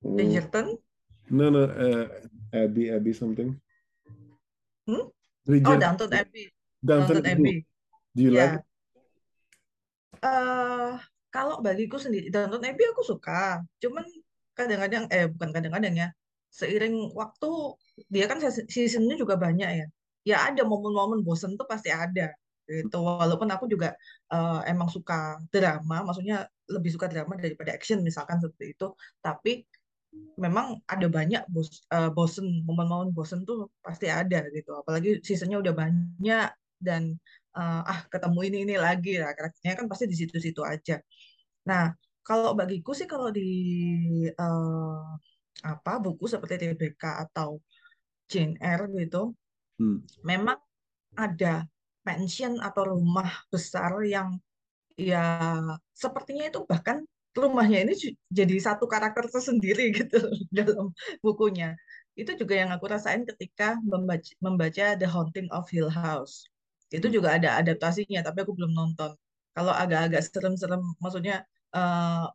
Bridgerton 0.00 0.80
no 1.30 1.46
no 1.52 1.68
uh, 1.68 2.06
Abby 2.50 2.90
Abby 2.90 3.12
something. 3.14 3.54
Hmm? 4.88 5.06
oh 5.46 5.76
Downton 5.78 6.10
Abbey 6.10 6.50
Downton, 6.82 7.22
Abbey 7.22 7.62
do 8.16 8.20
you 8.20 8.32
yeah. 8.34 8.40
like 8.40 8.54
it? 8.58 8.64
Uh, 10.20 11.00
kalau 11.30 11.62
bagiku 11.62 11.96
sendiri 11.96 12.28
Downton 12.28 12.66
Abbey 12.66 12.84
aku 12.90 13.06
suka. 13.06 13.62
Cuman 13.78 14.04
kadang-kadang 14.58 15.06
eh 15.14 15.30
bukan 15.30 15.50
kadang-kadang 15.54 15.94
ya. 15.96 16.08
Seiring 16.50 17.14
waktu 17.14 17.50
dia 18.10 18.26
kan 18.26 18.42
seasonnya 18.66 19.14
juga 19.14 19.38
banyak 19.38 19.70
ya. 19.70 19.86
Ya 20.26 20.36
ada 20.50 20.66
momen-momen 20.66 21.22
bosen 21.22 21.54
tuh 21.54 21.64
pasti 21.64 21.88
ada 21.94 22.34
gitu 22.70 22.96
walaupun 23.02 23.48
aku 23.50 23.66
juga 23.66 23.98
uh, 24.30 24.62
emang 24.64 24.86
suka 24.86 25.42
drama 25.50 26.06
maksudnya 26.06 26.46
lebih 26.70 26.94
suka 26.94 27.10
drama 27.10 27.34
daripada 27.34 27.74
action 27.74 27.98
misalkan 28.00 28.38
seperti 28.38 28.78
itu 28.78 28.86
tapi 29.18 29.66
memang 30.38 30.82
ada 30.90 31.06
banyak 31.06 31.42
bos, 31.50 31.86
uh, 31.94 32.10
bosen 32.10 32.66
momen-momen 32.66 33.14
bosen 33.14 33.46
tuh 33.46 33.70
pasti 33.82 34.10
ada 34.10 34.42
gitu 34.50 34.74
apalagi 34.74 35.22
seasonnya 35.22 35.62
udah 35.62 35.74
banyak 35.74 36.50
dan 36.80 37.20
uh, 37.54 37.82
ah 37.84 38.00
ketemu 38.08 38.40
ini 38.50 38.58
ini 38.66 38.74
lagi 38.80 39.20
lah 39.20 39.36
karakternya 39.36 39.74
kan 39.78 39.86
pasti 39.86 40.04
di 40.08 40.16
situ-situ 40.16 40.64
aja. 40.64 40.98
Nah 41.68 41.92
kalau 42.24 42.56
bagiku 42.56 42.96
sih 42.96 43.06
kalau 43.06 43.28
di 43.28 43.50
uh, 44.32 45.04
apa 45.60 45.92
buku 46.00 46.24
seperti 46.24 46.72
TBK 46.72 47.02
atau 47.28 47.60
Jane 48.30 48.56
Eyre 48.62 48.88
gitu, 48.96 49.36
hmm. 49.76 50.24
memang 50.24 50.58
ada 51.18 51.66
pension 52.10 52.58
atau 52.58 52.82
rumah 52.98 53.30
besar 53.54 54.02
yang 54.02 54.34
ya 54.98 55.22
sepertinya 55.94 56.50
itu 56.50 56.66
bahkan 56.66 57.06
rumahnya 57.38 57.86
ini 57.86 57.94
jadi 58.26 58.54
satu 58.58 58.90
karakter 58.90 59.30
tersendiri 59.30 59.90
gitu 59.98 60.18
dalam 60.50 60.90
bukunya. 61.22 61.78
Itu 62.18 62.34
juga 62.34 62.58
yang 62.58 62.74
aku 62.74 62.90
rasain 62.90 63.22
ketika 63.22 63.78
membaca, 63.86 64.30
membaca 64.42 64.98
The 64.98 65.06
Haunting 65.06 65.48
of 65.54 65.70
Hill 65.70 65.88
House. 65.88 66.50
Itu 66.90 67.06
hmm. 67.06 67.14
juga 67.14 67.28
ada 67.38 67.54
adaptasinya, 67.62 68.20
tapi 68.26 68.42
aku 68.42 68.52
belum 68.58 68.74
nonton. 68.74 69.14
Kalau 69.54 69.70
agak-agak 69.70 70.26
serem-serem, 70.26 70.82
maksudnya 70.98 71.46
uh, 71.70 72.26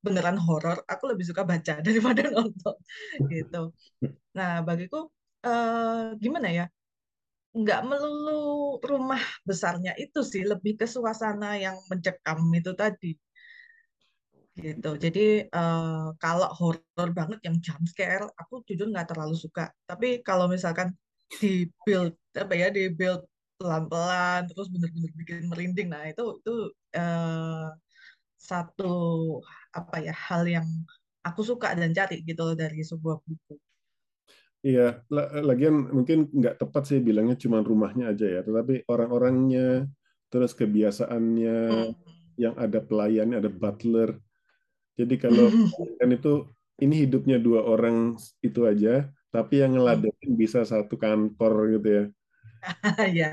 beneran 0.00 0.40
horor, 0.40 0.80
aku 0.88 1.12
lebih 1.12 1.28
suka 1.28 1.44
baca 1.44 1.80
daripada 1.86 2.24
nonton 2.32 2.76
gitu. 3.28 3.76
Nah, 4.32 4.64
bagiku 4.64 5.12
uh, 5.44 6.16
gimana 6.16 6.48
ya? 6.48 6.64
Nggak 7.54 7.80
melulu 7.88 8.76
rumah 8.84 9.22
besarnya 9.48 9.92
itu 9.96 10.20
sih, 10.24 10.42
lebih 10.44 10.76
ke 10.80 10.86
suasana 10.86 11.56
yang 11.56 11.76
mencekam 11.90 12.38
itu 12.54 12.72
tadi 12.76 13.12
gitu. 14.58 14.90
Jadi 14.98 15.46
uh, 15.54 16.10
kalau 16.18 16.50
horor 16.58 17.08
banget 17.14 17.38
yang 17.46 17.56
jump 17.62 17.82
scare, 17.86 18.26
aku 18.34 18.66
jujur 18.66 18.90
nggak 18.90 19.14
terlalu 19.14 19.38
suka. 19.38 19.70
Tapi 19.86 20.18
kalau 20.26 20.50
misalkan 20.50 20.90
di 21.38 21.70
build 21.86 22.18
apa 22.34 22.54
ya, 22.58 22.66
di 22.74 22.90
build 22.90 23.22
pelan-pelan 23.58 24.46
terus 24.48 24.70
bener-bener 24.70 25.10
bikin 25.18 25.50
merinding 25.50 25.88
nah 25.90 26.06
itu 26.06 26.38
itu 26.38 26.54
uh, 26.94 27.74
satu 28.38 28.94
apa 29.74 29.96
ya 30.06 30.14
hal 30.14 30.46
yang 30.46 30.68
aku 31.26 31.42
suka 31.42 31.74
dan 31.74 31.90
cari 31.90 32.22
gitu 32.22 32.54
dari 32.54 32.80
sebuah 32.86 33.18
buku 33.26 33.54
Iya, 34.58 35.06
lagian 35.46 35.86
mungkin 35.94 36.26
nggak 36.34 36.58
tepat 36.58 36.90
sih 36.90 36.98
bilangnya 36.98 37.38
cuma 37.38 37.62
rumahnya 37.62 38.10
aja 38.10 38.26
ya, 38.26 38.40
tetapi 38.42 38.90
orang-orangnya, 38.90 39.86
terus 40.34 40.50
kebiasaannya, 40.58 41.58
hmm. 41.70 41.92
yang 42.34 42.58
ada 42.58 42.82
pelayannya, 42.82 43.38
ada 43.38 43.50
butler. 43.54 44.18
Jadi 44.98 45.14
kalau 45.14 45.46
kan 46.02 46.10
itu 46.10 46.50
ini 46.82 47.06
hidupnya 47.06 47.38
dua 47.38 47.62
orang 47.70 48.18
itu 48.42 48.66
aja, 48.66 49.06
tapi 49.30 49.62
yang 49.62 49.78
ngeladenin 49.78 50.34
bisa 50.34 50.66
satu 50.66 50.98
kantor 50.98 51.78
gitu 51.78 51.88
ya. 51.88 52.04
ya. 53.22 53.30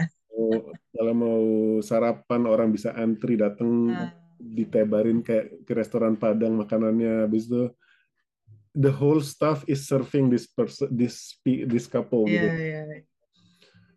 kalau 0.93 1.13
mau 1.15 1.43
sarapan 1.79 2.43
orang 2.45 2.69
bisa 2.69 2.91
antri 2.93 3.39
datang 3.39 3.87
nah. 3.87 4.11
ditebarin 4.37 5.23
kayak 5.23 5.63
ke 5.63 5.71
restoran 5.73 6.19
Padang 6.19 6.59
makanannya 6.59 7.25
habis 7.25 7.47
itu 7.47 7.71
the 8.75 8.91
whole 8.91 9.23
staff 9.23 9.63
is 9.65 9.87
serving 9.87 10.27
this 10.27 10.45
person 10.51 10.91
this 10.91 11.39
this 11.43 11.87
couple 11.87 12.27
yeah, 12.27 12.43
gitu. 12.43 12.47
Yeah. 12.59 13.01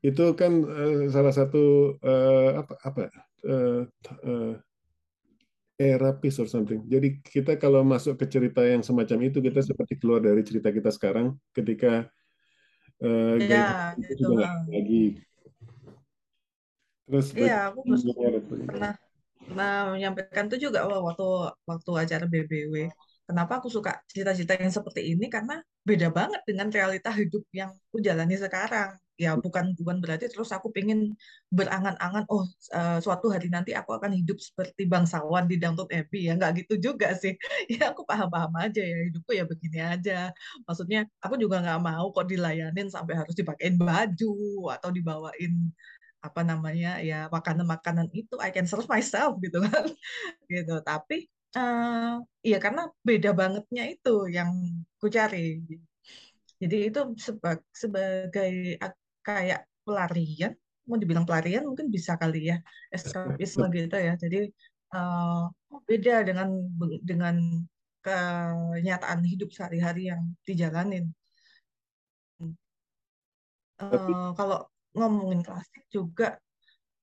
Itu 0.00 0.24
kan 0.38 0.62
uh, 0.62 1.10
salah 1.10 1.34
satu 1.34 1.94
uh, 2.00 2.62
apa 2.62 2.74
apa 2.86 3.02
uh, 3.44 3.82
uh, 4.22 4.54
or 6.38 6.48
something. 6.50 6.86
Jadi 6.86 7.22
kita 7.22 7.58
kalau 7.58 7.82
masuk 7.82 8.18
ke 8.18 8.26
cerita 8.30 8.62
yang 8.62 8.82
semacam 8.86 9.30
itu 9.30 9.38
kita 9.42 9.62
seperti 9.62 9.98
keluar 9.98 10.22
dari 10.22 10.42
cerita 10.46 10.70
kita 10.70 10.94
sekarang 10.94 11.34
ketika 11.54 12.06
uh, 13.02 13.36
yeah, 13.38 13.94
itu 13.98 14.22
sudah 14.22 14.66
lagi 14.70 15.22
Terus 17.08 17.32
iya, 17.32 17.72
aku 17.72 17.88
pernah 18.68 18.92
pernah 19.48 19.72
menyampaikan 19.96 20.44
itu 20.52 20.68
juga 20.68 20.84
waktu 20.84 21.24
waktu 21.64 21.90
acara 21.96 22.24
BBW. 22.28 22.92
Kenapa 23.28 23.60
aku 23.60 23.68
suka 23.68 24.00
cerita-cerita 24.08 24.56
yang 24.56 24.72
seperti 24.72 25.12
ini 25.12 25.28
karena 25.28 25.60
beda 25.84 26.08
banget 26.08 26.40
dengan 26.48 26.72
realita 26.72 27.12
hidup 27.12 27.44
yang 27.52 27.70
aku 27.76 28.00
jalani 28.00 28.40
sekarang. 28.40 28.96
Ya 29.18 29.34
bukan 29.34 29.74
bukan 29.74 29.98
berarti 29.98 30.30
terus 30.30 30.48
aku 30.54 30.70
pengen 30.70 31.12
berangan-angan 31.50 32.24
oh 32.30 32.46
uh, 32.72 33.02
suatu 33.02 33.28
hari 33.34 33.50
nanti 33.50 33.74
aku 33.74 33.98
akan 33.98 34.14
hidup 34.14 34.38
seperti 34.38 34.86
bangsawan 34.86 35.50
di 35.50 35.58
Downton 35.60 35.90
Abbey 35.90 36.30
ya 36.30 36.38
nggak 36.40 36.64
gitu 36.64 36.74
juga 36.90 37.12
sih. 37.12 37.36
Ya 37.72 37.92
aku 37.92 38.08
paham-paham 38.08 38.54
aja 38.64 38.80
ya 38.80 38.96
hidupku 39.12 39.36
ya 39.36 39.44
begini 39.44 39.78
aja. 39.84 40.32
Maksudnya 40.64 41.04
aku 41.20 41.36
juga 41.36 41.60
nggak 41.60 41.80
mau 41.84 42.08
kok 42.14 42.26
dilayanin 42.32 42.88
sampai 42.88 43.14
harus 43.20 43.34
dipakein 43.36 43.76
baju 43.76 44.32
atau 44.72 44.88
dibawain 44.88 45.52
apa 46.18 46.42
namanya 46.42 46.98
ya 46.98 47.30
makanan-makanan 47.30 48.10
itu 48.10 48.34
I 48.42 48.50
can 48.50 48.66
serve 48.66 48.90
myself 48.90 49.38
gitu 49.38 49.62
kan 49.62 49.86
gitu 50.50 50.82
tapi 50.82 51.30
uh, 51.56 52.20
ya 52.44 52.58
karena 52.60 52.90
beda 53.00 53.30
bangetnya 53.32 53.84
itu 53.88 54.28
yang 54.28 54.50
ku 55.00 55.06
cari. 55.08 55.62
Jadi 56.58 56.76
itu 56.90 57.00
seba 57.14 57.54
sebagai 57.70 58.76
kayak 59.22 59.62
pelarian, 59.86 60.52
mau 60.90 60.98
dibilang 60.98 61.22
pelarian 61.22 61.62
mungkin 61.62 61.86
bisa 61.88 62.18
kali 62.18 62.50
ya, 62.50 62.58
eskapisme 62.90 63.70
gitu 63.70 63.94
ya. 63.94 64.18
Jadi 64.18 64.50
uh, 64.92 65.46
beda 65.86 66.26
dengan 66.26 66.48
dengan 67.04 67.36
kenyataan 68.02 69.22
hidup 69.22 69.54
sehari-hari 69.54 70.10
yang 70.10 70.34
dijalanin. 70.42 71.14
Uh, 73.78 74.34
kalau 74.34 74.66
ngomongin 74.98 75.46
klasik 75.46 75.86
juga, 75.86 76.42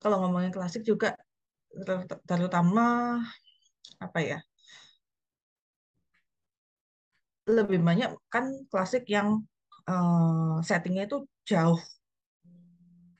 kalau 0.03 0.19
ngomongin 0.27 0.51
klasik 0.51 0.83
juga 0.83 1.15
terutama 2.27 3.19
apa 4.01 4.19
ya 4.21 4.39
lebih 7.45 7.79
banyak 7.85 8.09
kan 8.33 8.45
klasik 8.71 9.05
yang 9.05 9.45
uh, 9.85 10.57
settingnya 10.65 11.05
itu 11.05 11.17
jauh 11.45 11.77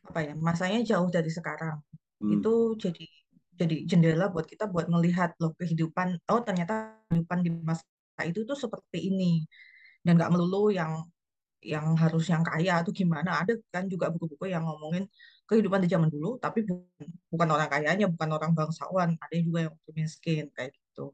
apa 0.05 0.19
ya 0.21 0.33
masanya 0.37 0.79
jauh 0.85 1.09
dari 1.09 1.29
sekarang. 1.29 1.77
Hmm. 2.21 2.31
itu 2.39 2.53
jadi 2.79 3.05
jadi 3.59 3.75
jendela 3.89 4.25
buat 4.33 4.45
kita 4.47 4.65
buat 4.71 4.87
melihat 4.87 5.35
loh 5.41 5.51
kehidupan 5.59 6.07
oh 6.31 6.41
ternyata 6.47 6.95
kehidupan 7.09 7.39
di 7.45 7.49
masa 7.51 7.83
itu 8.25 8.45
tuh 8.49 8.57
seperti 8.57 9.11
ini. 9.11 9.45
Dan 10.05 10.17
nggak 10.17 10.31
melulu 10.33 10.69
yang 10.69 10.91
yang 11.65 11.97
harus 11.97 12.29
yang 12.29 12.43
kaya 12.45 12.81
atau 12.81 12.91
gimana. 12.93 13.41
Ada 13.41 13.57
kan 13.73 13.85
juga 13.89 14.13
buku-buku 14.13 14.45
yang 14.53 14.63
ngomongin 14.65 15.05
kehidupan 15.45 15.81
di 15.85 15.89
zaman 15.89 16.09
dulu 16.09 16.41
tapi 16.41 16.65
bukan 16.65 17.07
bukan 17.29 17.47
orang 17.53 17.69
kayanya 17.69 18.05
bukan 18.09 18.29
orang 18.33 18.51
bangsawan 18.57 19.13
ada 19.17 19.35
juga 19.37 19.69
yang 19.69 19.73
miskin 19.93 20.49
kayak 20.53 20.73
gitu 20.73 21.13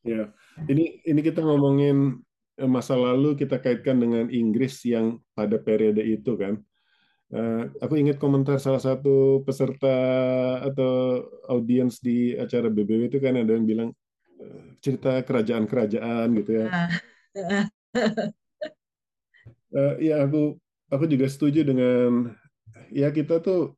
Ya, 0.00 0.32
ini 0.64 1.04
ini 1.04 1.20
kita 1.20 1.44
ngomongin 1.44 2.24
eh, 2.56 2.70
masa 2.70 2.96
lalu 2.96 3.36
kita 3.36 3.60
kaitkan 3.60 4.00
dengan 4.00 4.32
Inggris 4.32 4.80
yang 4.88 5.20
pada 5.36 5.60
periode 5.60 6.00
itu 6.00 6.36
kan. 6.40 6.56
Uh, 7.30 7.70
aku 7.78 7.94
ingat 7.94 8.18
komentar 8.18 8.58
salah 8.58 8.82
satu 8.82 9.46
peserta 9.46 9.86
atau 10.66 11.22
audiens 11.46 12.02
di 12.02 12.34
acara 12.34 12.66
BBW 12.66 13.06
itu 13.06 13.22
kan 13.22 13.38
ada 13.38 13.54
yang 13.54 13.62
bilang 13.70 13.94
uh, 14.42 14.74
cerita 14.82 15.22
kerajaan-kerajaan 15.22 16.26
gitu 16.42 16.50
ya. 16.58 16.66
uh, 19.78 19.94
ya 20.10 20.26
aku 20.26 20.58
aku 20.90 21.04
juga 21.06 21.30
setuju 21.30 21.62
dengan 21.62 22.34
ya 22.90 23.08
kita 23.14 23.42
tuh 23.42 23.74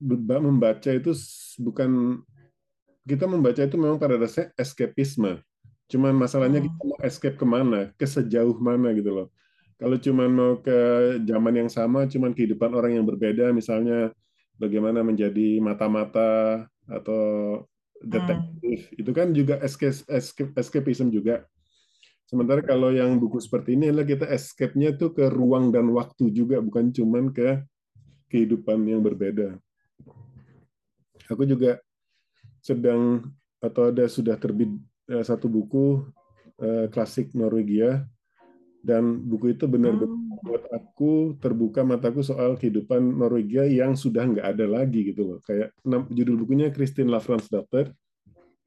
membaca 0.00 0.90
itu 0.90 1.10
bukan 1.58 2.22
kita 3.08 3.24
membaca 3.24 3.60
itu 3.64 3.76
memang 3.80 3.96
pada 3.96 4.20
dasarnya 4.20 4.52
escapisme. 4.60 5.40
Cuman 5.88 6.12
masalahnya 6.12 6.60
kita 6.60 6.80
mau 6.84 7.00
escape 7.00 7.40
ke 7.40 7.46
mana, 7.48 7.88
ke 7.96 8.04
sejauh 8.04 8.60
mana 8.60 8.92
gitu 8.92 9.08
loh. 9.08 9.28
Kalau 9.80 9.96
cuman 9.96 10.28
mau 10.28 10.52
ke 10.60 10.78
zaman 11.24 11.64
yang 11.64 11.70
sama, 11.72 12.04
cuman 12.04 12.36
kehidupan 12.36 12.76
orang 12.76 13.00
yang 13.00 13.06
berbeda, 13.08 13.48
misalnya 13.56 14.12
bagaimana 14.60 15.00
menjadi 15.00 15.62
mata-mata 15.64 16.66
atau 16.84 17.22
detektif, 18.04 18.90
hmm. 18.90 19.00
itu 19.00 19.10
kan 19.14 19.32
juga 19.32 19.54
escape, 19.64 20.04
escape, 20.12 20.52
escapism 20.58 21.08
juga. 21.08 21.48
Sementara 22.28 22.60
kalau 22.60 22.92
yang 22.92 23.16
buku 23.16 23.40
seperti 23.40 23.78
ini 23.78 23.88
adalah 23.88 24.04
kita 24.04 24.28
escape-nya 24.28 24.98
tuh 25.00 25.16
ke 25.16 25.32
ruang 25.32 25.72
dan 25.72 25.88
waktu 25.94 26.28
juga, 26.34 26.60
bukan 26.60 26.92
cuman 26.92 27.32
ke 27.32 27.64
kehidupan 28.28 28.84
yang 28.84 29.00
berbeda. 29.00 29.56
Aku 31.28 31.44
juga 31.44 31.80
sedang 32.62 33.24
atau 33.58 33.90
ada 33.90 34.06
sudah 34.06 34.38
terbit 34.38 34.70
uh, 35.10 35.24
satu 35.24 35.50
buku 35.50 36.06
uh, 36.62 36.86
klasik 36.92 37.34
Norwegia 37.34 38.06
dan 38.84 39.18
buku 39.26 39.52
itu 39.58 39.66
benar-benar 39.66 40.14
oh. 40.14 40.40
buat 40.46 40.64
aku 40.70 41.34
terbuka 41.42 41.82
mataku 41.82 42.22
soal 42.22 42.54
kehidupan 42.54 43.02
Norwegia 43.02 43.66
yang 43.66 43.98
sudah 43.98 44.22
nggak 44.24 44.46
ada 44.56 44.66
lagi 44.70 45.10
gitu 45.10 45.34
loh. 45.34 45.38
Kayak 45.42 45.74
judul 46.14 46.38
bukunya 46.38 46.70
Christine 46.70 47.10
Lavransdatter 47.10 47.90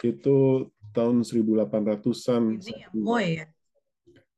itu 0.02 0.68
tahun 0.92 1.22
1800-an 1.24 2.58
ini 2.58 2.74
ya, 2.74 2.88
Moy 2.92 3.26
ya? 3.38 3.46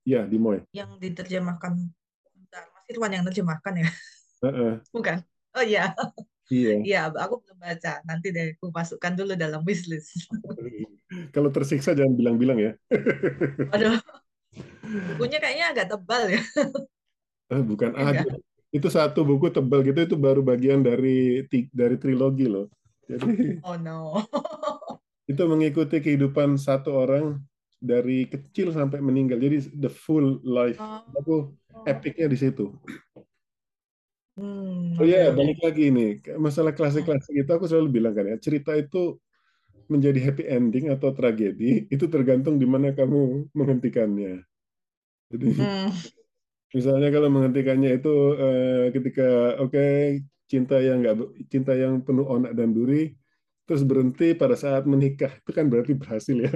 Ya 0.04 0.22
di 0.28 0.38
Moy. 0.38 0.60
Yang 0.76 1.00
diterjemahkan 1.00 1.74
Bentar, 2.36 2.64
Mas 2.76 2.86
Irwan 2.92 3.12
yang 3.16 3.26
terjemahkan 3.26 3.74
ya 3.80 3.90
bukan 4.92 5.24
oh 5.56 5.64
iya 5.64 5.96
Iya. 6.52 6.74
Iya, 6.88 7.00
aku 7.10 7.40
belum 7.44 7.58
baca. 7.60 7.94
Nanti 8.04 8.34
deh 8.34 8.56
aku 8.58 8.70
masukkan 8.74 9.14
dulu 9.16 9.34
dalam 9.38 9.64
wishlist. 9.64 10.28
Kalau 11.36 11.54
tersiksa 11.54 11.94
jangan 11.94 12.18
bilang-bilang 12.18 12.60
ya. 12.60 12.72
Aduh. 13.74 13.98
Bukunya 15.18 15.42
kayaknya 15.42 15.66
agak 15.74 15.88
tebal 15.90 16.30
ya. 16.30 16.42
Eh, 17.50 17.62
bukan 17.64 17.94
aja. 17.98 18.26
Itu 18.74 18.90
satu 18.90 19.22
buku 19.22 19.54
tebal 19.54 19.86
gitu 19.86 20.02
itu 20.02 20.16
baru 20.18 20.42
bagian 20.42 20.82
dari 20.82 21.46
dari 21.74 21.96
trilogi 21.98 22.50
loh. 22.50 22.70
Jadi 23.06 23.62
Oh 23.66 23.78
no. 23.78 24.26
itu 25.24 25.40
mengikuti 25.48 26.04
kehidupan 26.04 26.60
satu 26.60 26.94
orang 27.06 27.42
dari 27.82 28.30
kecil 28.30 28.74
sampai 28.74 29.02
meninggal. 29.02 29.42
Jadi 29.42 29.74
the 29.78 29.90
full 29.90 30.42
life. 30.46 30.78
Oh. 30.78 31.02
Aku 31.22 31.36
epicnya 31.86 32.30
di 32.30 32.38
situ. 32.38 32.74
Hmm, 34.34 34.98
oh 34.98 35.06
iya, 35.06 35.30
balik 35.30 35.62
lagi 35.62 35.94
nih. 35.94 36.26
Masalah 36.42 36.74
klasik-klasik 36.74 37.46
itu 37.46 37.52
aku 37.54 37.70
selalu 37.70 38.02
bilang 38.02 38.14
kan 38.18 38.26
ya, 38.26 38.38
cerita 38.42 38.74
itu 38.74 39.22
menjadi 39.86 40.20
happy 40.26 40.44
ending 40.50 40.86
atau 40.90 41.14
tragedi, 41.14 41.86
itu 41.92 42.06
tergantung 42.10 42.58
di 42.58 42.66
mana 42.66 42.98
kamu 42.98 43.52
menghentikannya. 43.54 44.42
Jadi, 45.30 45.48
hmm. 45.54 45.90
misalnya 46.74 47.10
kalau 47.14 47.30
menghentikannya 47.30 48.02
itu 48.02 48.14
eh, 48.42 48.86
ketika 48.90 49.28
oke 49.62 49.70
okay, 49.70 50.26
cinta 50.50 50.82
yang 50.82 51.06
nggak 51.06 51.18
cinta 51.54 51.78
yang 51.78 52.02
penuh 52.02 52.26
onak 52.26 52.58
dan 52.58 52.74
duri, 52.74 53.14
terus 53.70 53.86
berhenti 53.86 54.34
pada 54.34 54.58
saat 54.58 54.90
menikah, 54.90 55.30
itu 55.46 55.52
kan 55.54 55.70
berarti 55.70 55.94
berhasil 55.94 56.38
ya. 56.42 56.54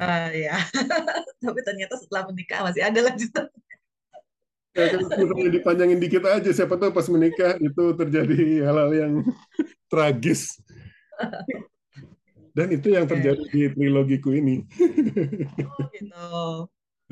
Uh, 0.00 0.28
ya, 0.32 0.56
tapi 1.44 1.60
ternyata 1.60 2.00
setelah 2.00 2.32
menikah 2.32 2.64
masih 2.64 2.80
ada 2.80 3.00
lanjutan. 3.12 3.46
Ya, 4.72 4.96
dipanjangin 5.52 6.00
dikit 6.00 6.24
aja, 6.24 6.48
siapa 6.48 6.80
tahu 6.80 6.96
pas 6.96 7.04
menikah 7.12 7.60
itu 7.60 7.84
terjadi 7.92 8.64
hal-hal 8.64 8.90
yang 8.96 9.12
tragis. 9.92 10.56
Dan 12.52 12.68
itu 12.72 12.92
yang 12.92 13.04
terjadi 13.08 13.44
di 13.52 13.68
trilogiku 13.72 14.32
ini. 14.32 14.64
Oh 15.64 15.88
gitu. 15.92 16.28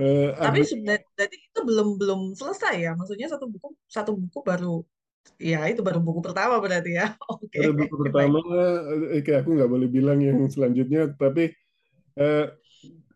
Uh, 0.00 0.32
Tapi 0.40 0.64
sebenarnya 0.64 1.04
itu 1.28 1.60
belum 1.60 2.00
belum 2.00 2.20
selesai 2.36 2.80
ya. 2.80 2.92
Maksudnya 2.96 3.28
satu 3.28 3.48
buku 3.48 3.76
satu 3.88 4.16
buku 4.16 4.40
baru 4.44 4.84
ya 5.40 5.68
itu 5.68 5.80
baru 5.80 6.00
buku 6.00 6.20
pertama 6.20 6.60
berarti 6.60 6.96
ya. 6.96 7.16
Oke. 7.32 7.48
Okay. 7.48 7.60
Baru 7.64 7.74
buku 7.76 7.94
pertama, 8.08 8.38
eh, 9.16 9.20
kayak 9.24 9.44
aku 9.44 9.50
nggak 9.56 9.70
boleh 9.72 9.88
bilang 9.88 10.20
yang 10.20 10.44
selanjutnya, 10.48 11.12
tapi 11.16 11.52
uh, 12.20 12.52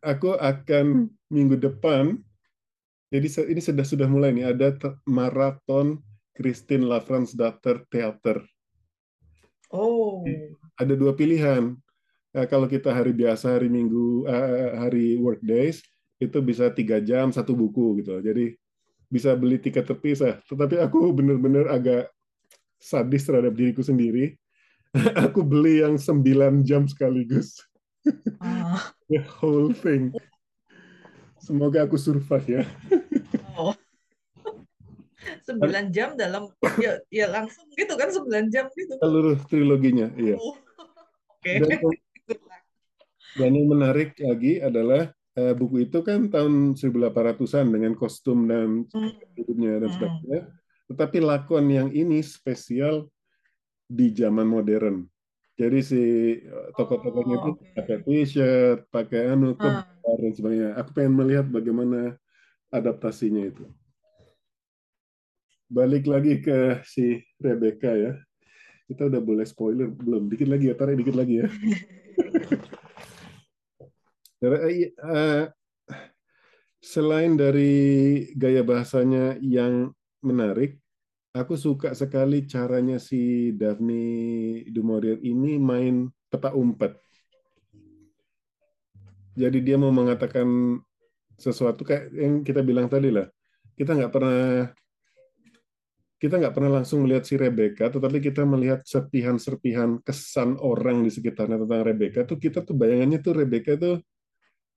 aku 0.01 0.37
akan 0.37 1.13
minggu 1.29 1.61
depan 1.61 2.24
jadi 3.15 3.47
ini 3.47 3.63
sudah 3.63 3.87
sudah 3.87 4.11
mulai 4.11 4.35
nih 4.35 4.51
ada 4.51 4.75
maraton 5.07 6.03
Christine 6.35 6.83
Lavransdatter 6.83 7.87
Theater. 7.87 8.43
Oh. 9.71 10.27
Ada 10.75 10.99
dua 10.99 11.15
pilihan. 11.15 11.79
Nah, 12.35 12.47
kalau 12.51 12.67
kita 12.67 12.91
hari 12.91 13.15
biasa 13.15 13.55
hari 13.55 13.71
Minggu 13.71 14.27
uh, 14.27 14.83
hari 14.83 15.15
work 15.23 15.39
days 15.47 15.79
itu 16.19 16.43
bisa 16.43 16.75
tiga 16.75 16.99
jam 16.99 17.31
satu 17.31 17.55
buku 17.55 18.03
gitu. 18.03 18.19
Jadi 18.19 18.59
bisa 19.07 19.39
beli 19.39 19.63
tiket 19.63 19.87
terpisah. 19.87 20.43
Tetapi 20.51 20.83
aku 20.83 21.15
benar-benar 21.15 21.71
agak 21.71 22.11
sadis 22.83 23.23
terhadap 23.23 23.55
diriku 23.55 23.87
sendiri. 23.87 24.35
aku 25.23 25.47
beli 25.47 25.87
yang 25.87 25.95
sembilan 25.95 26.67
jam 26.67 26.91
sekaligus. 26.91 27.63
Oh. 28.43 28.83
The 29.15 29.23
whole 29.23 29.71
thing. 29.71 30.11
Semoga 31.45 31.85
aku 31.85 32.01
survive 32.01 32.47
ya. 32.49 32.65
Oh. 33.57 33.75
9 35.49 35.89
jam 35.89 36.13
dalam 36.21 36.53
ya, 36.77 37.01
ya 37.09 37.27
langsung 37.33 37.65
gitu 37.73 37.97
kan 37.97 38.13
9 38.13 38.53
jam 38.53 38.69
gitu. 38.77 38.93
Seluruh 39.01 39.41
triloginya, 39.49 40.13
iya. 40.21 40.37
Oh. 40.37 40.57
Oke. 41.41 41.61
Okay. 41.61 41.81
Dan, 41.81 41.81
dan 43.35 43.51
yang 43.57 43.69
menarik 43.73 44.13
lagi 44.21 44.61
adalah 44.61 45.11
uh, 45.37 45.55
buku 45.57 45.89
itu 45.89 46.05
kan 46.05 46.29
tahun 46.29 46.77
1800-an 46.77 47.67
dengan 47.73 47.93
kostum 47.97 48.47
dan 48.49 48.85
Hmm. 48.93 49.13
hidupnya 49.35 49.81
dan 49.81 49.89
Hmm. 49.89 49.95
sebagainya. 49.97 50.41
Tetapi 50.93 51.19
lakon 51.25 51.67
yang 51.73 51.89
ini 51.89 52.21
spesial 52.21 53.09
di 53.89 54.13
zaman 54.13 54.45
modern. 54.45 55.09
Jadi 55.55 55.79
si 55.81 56.03
uh, 56.45 56.69
tokoh-tokohnya 56.75 57.37
itu 57.41 57.51
Oh, 57.51 57.57
oke. 57.57 57.73
pakai 57.79 57.97
t-shirt, 58.03 58.79
pakai 58.91 59.33
anu, 59.33 59.55
Ah. 59.57 59.87
kebar 59.87 60.19
dan 60.21 60.33
sebagainya. 60.35 60.71
Aku 60.83 60.91
pengen 60.93 61.15
melihat 61.17 61.47
bagaimana 61.49 62.19
adaptasinya 62.75 63.47
itu. 63.47 63.65
Balik 65.71 66.11
lagi 66.11 66.43
ke 66.43 66.83
si 66.83 67.23
Rebecca 67.39 67.95
ya. 67.95 68.19
Kita 68.91 69.07
udah 69.07 69.23
boleh 69.23 69.47
spoiler 69.47 69.89
belum? 69.89 70.27
Dikit 70.27 70.51
lagi 70.51 70.69
ya, 70.69 70.75
tarik 70.75 70.99
dikit 70.99 71.15
lagi 71.15 71.47
ya. 71.47 71.49
Eh, 74.45 74.93
eh, 74.93 75.49
Selain 76.85 77.33
dari 77.33 78.29
gaya 78.37 78.61
bahasanya 78.61 79.41
yang 79.41 79.97
menarik, 80.21 80.77
aku 81.33 81.57
suka 81.57 81.97
sekali 81.97 82.45
caranya 82.45 83.01
si 83.01 83.57
Daphne 83.57 84.69
du 84.69 84.85
Maurier 84.85 85.17
ini 85.25 85.57
main 85.57 86.13
peta 86.29 86.53
umpet. 86.53 87.01
Jadi 89.33 89.65
dia 89.65 89.81
mau 89.81 89.97
mengatakan 89.97 90.77
sesuatu 91.37 91.83
kayak 91.83 92.11
yang 92.15 92.43
kita 92.43 92.61
bilang 92.63 92.87
tadi 92.87 93.11
lah. 93.11 93.27
Kita 93.75 93.95
nggak 93.95 94.13
pernah 94.13 94.71
kita 96.19 96.41
nggak 96.41 96.55
pernah 96.57 96.81
langsung 96.81 97.05
melihat 97.05 97.27
si 97.29 97.37
Rebecca, 97.37 97.93
tetapi 97.93 98.23
kita 98.23 98.49
melihat 98.49 98.81
serpihan-serpihan 98.87 100.01
kesan 100.01 100.57
orang 100.57 101.05
di 101.05 101.11
sekitarnya 101.13 101.61
tentang 101.61 101.85
Rebecca 101.85 102.25
tuh 102.25 102.41
kita 102.41 102.65
tuh 102.65 102.73
bayangannya 102.73 103.21
tuh 103.21 103.35
Rebecca 103.37 103.77
tuh 103.77 104.01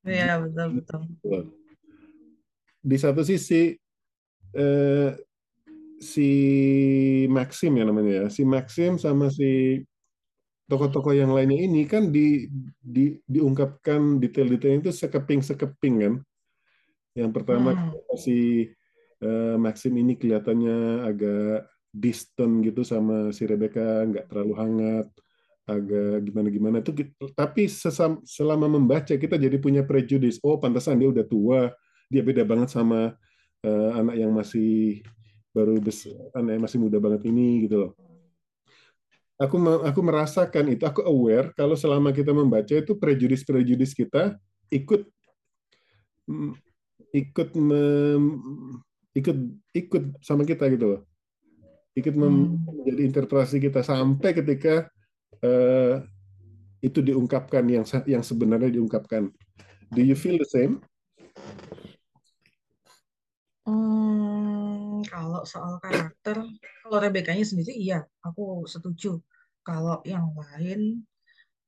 Iya, 0.08 0.40
betul 0.40 0.68
betul. 0.80 1.42
di 2.80 2.96
satu 2.96 3.22
sisi 3.28 3.76
eh, 4.56 5.12
si 6.00 6.30
Maxim 7.28 7.76
ya 7.76 7.84
namanya 7.84 8.14
ya, 8.24 8.26
si 8.32 8.48
Maxim 8.48 8.96
sama 8.96 9.28
si 9.28 9.84
tokoh-tokoh 10.72 11.12
yang 11.12 11.36
lainnya 11.36 11.68
ini 11.68 11.84
kan 11.84 12.12
di, 12.12 12.48
di 12.80 13.20
diungkapkan 13.28 14.20
detail-detailnya 14.24 14.88
itu 14.88 14.92
sekeping-sekeping 14.96 15.96
kan. 16.00 16.14
Yang 17.18 17.32
pertama 17.34 17.74
Hmm. 17.74 17.98
si 18.22 18.70
eh, 19.18 19.56
Maxim 19.58 19.98
ini 19.98 20.14
kelihatannya 20.14 21.10
agak 21.10 21.66
distant 21.90 22.62
gitu 22.62 22.86
sama 22.86 23.34
si 23.34 23.50
Rebecca, 23.50 24.06
nggak 24.06 24.30
terlalu 24.30 24.54
hangat, 24.54 25.08
agak 25.66 26.22
gimana-gimana 26.30 26.86
itu. 26.86 26.94
Tapi 27.34 27.66
sesam, 27.66 28.22
selama 28.22 28.70
membaca 28.70 29.18
kita 29.18 29.34
jadi 29.36 29.58
punya 29.58 29.82
prejudis. 29.82 30.38
Oh, 30.46 30.62
pantasan 30.62 31.02
dia 31.02 31.10
udah 31.10 31.26
tua, 31.26 31.74
dia 32.14 32.22
beda 32.22 32.46
banget 32.46 32.70
sama 32.70 33.18
eh, 33.66 33.92
anak 33.98 34.16
yang 34.22 34.30
masih 34.30 35.02
baru 35.50 35.82
besar, 35.82 36.14
anak 36.38 36.52
yang 36.54 36.64
masih 36.70 36.78
muda 36.78 37.02
banget 37.02 37.26
ini 37.26 37.66
gitu 37.66 37.82
loh. 37.82 37.92
Aku 39.38 39.58
aku 39.86 40.02
merasakan 40.02 40.66
itu, 40.74 40.82
aku 40.86 41.02
aware 41.06 41.54
kalau 41.54 41.78
selama 41.78 42.10
kita 42.10 42.34
membaca 42.34 42.74
itu 42.74 42.98
prejudis-prejudis 42.98 43.94
kita 43.94 44.34
ikut 44.74 45.06
mm, 46.26 46.67
ikut 47.18 47.50
mem- 47.58 48.78
ikut 49.18 49.38
ikut 49.74 50.04
sama 50.22 50.46
kita 50.46 50.70
gitu 50.70 50.86
loh. 50.86 51.02
Ikut 51.98 52.14
mem- 52.14 52.54
Hmm. 52.54 52.78
menjadi 52.78 53.02
interpretasi 53.10 53.58
kita 53.58 53.82
sampai 53.82 54.38
ketika 54.38 54.86
eh, 55.42 56.02
itu 56.82 57.02
diungkapkan 57.02 57.66
yang 57.66 57.86
yang 58.06 58.22
sebenarnya 58.22 58.70
diungkapkan. 58.70 59.34
Do 59.90 60.02
you 60.06 60.14
feel 60.14 60.38
the 60.38 60.46
same? 60.46 60.82
Hmm, 63.68 65.04
kalau 65.12 65.44
soal 65.44 65.78
karakter, 65.84 66.40
kalau 66.86 66.98
Rebecca-nya 67.04 67.44
sendiri 67.44 67.76
iya, 67.76 68.06
aku 68.24 68.64
setuju. 68.70 69.20
Kalau 69.66 70.00
yang 70.08 70.32
lain, 70.32 71.04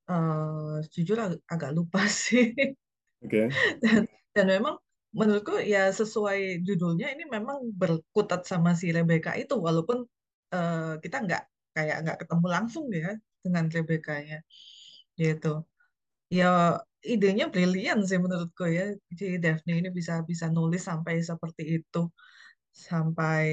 eh, 0.08 0.76
jujur 0.94 1.18
ag- 1.20 1.44
agak 1.50 1.76
lupa 1.76 2.06
sih. 2.24 2.54
Oke. 3.20 3.52
Dan, 3.84 4.08
dan 4.32 4.46
memang 4.48 4.80
menurutku 5.18 5.54
ya 5.74 5.90
sesuai 6.00 6.62
judulnya 6.68 7.08
ini 7.14 7.24
memang 7.36 7.58
berkutat 7.82 8.42
sama 8.52 8.72
si 8.78 8.88
Rebecca 8.96 9.32
itu, 9.42 9.54
walaupun 9.68 10.06
eh, 10.54 10.94
kita 11.04 11.18
nggak 11.26 11.42
kayak 11.76 11.96
nggak 12.04 12.18
ketemu 12.26 12.46
langsung 12.56 12.86
ya 12.94 13.10
dengan 13.44 13.66
Rebecca-nya, 13.76 14.38
gitu. 15.22 15.48
Ya 16.34 16.48
idenya 17.14 17.46
brilian 17.54 18.00
sih 18.10 18.20
menurutku 18.26 18.64
ya. 18.78 18.84
Jadi 19.20 19.38
Daphne 19.44 19.74
ini 19.82 19.90
bisa 20.00 20.14
bisa 20.32 20.46
nulis 20.56 20.82
sampai 20.90 21.16
seperti 21.30 21.64
itu, 21.82 22.00
sampai 22.90 23.44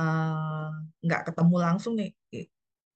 eh, 0.00 0.66
nggak 1.04 1.22
ketemu 1.28 1.56
langsung 1.66 1.94
nih. 2.00 2.10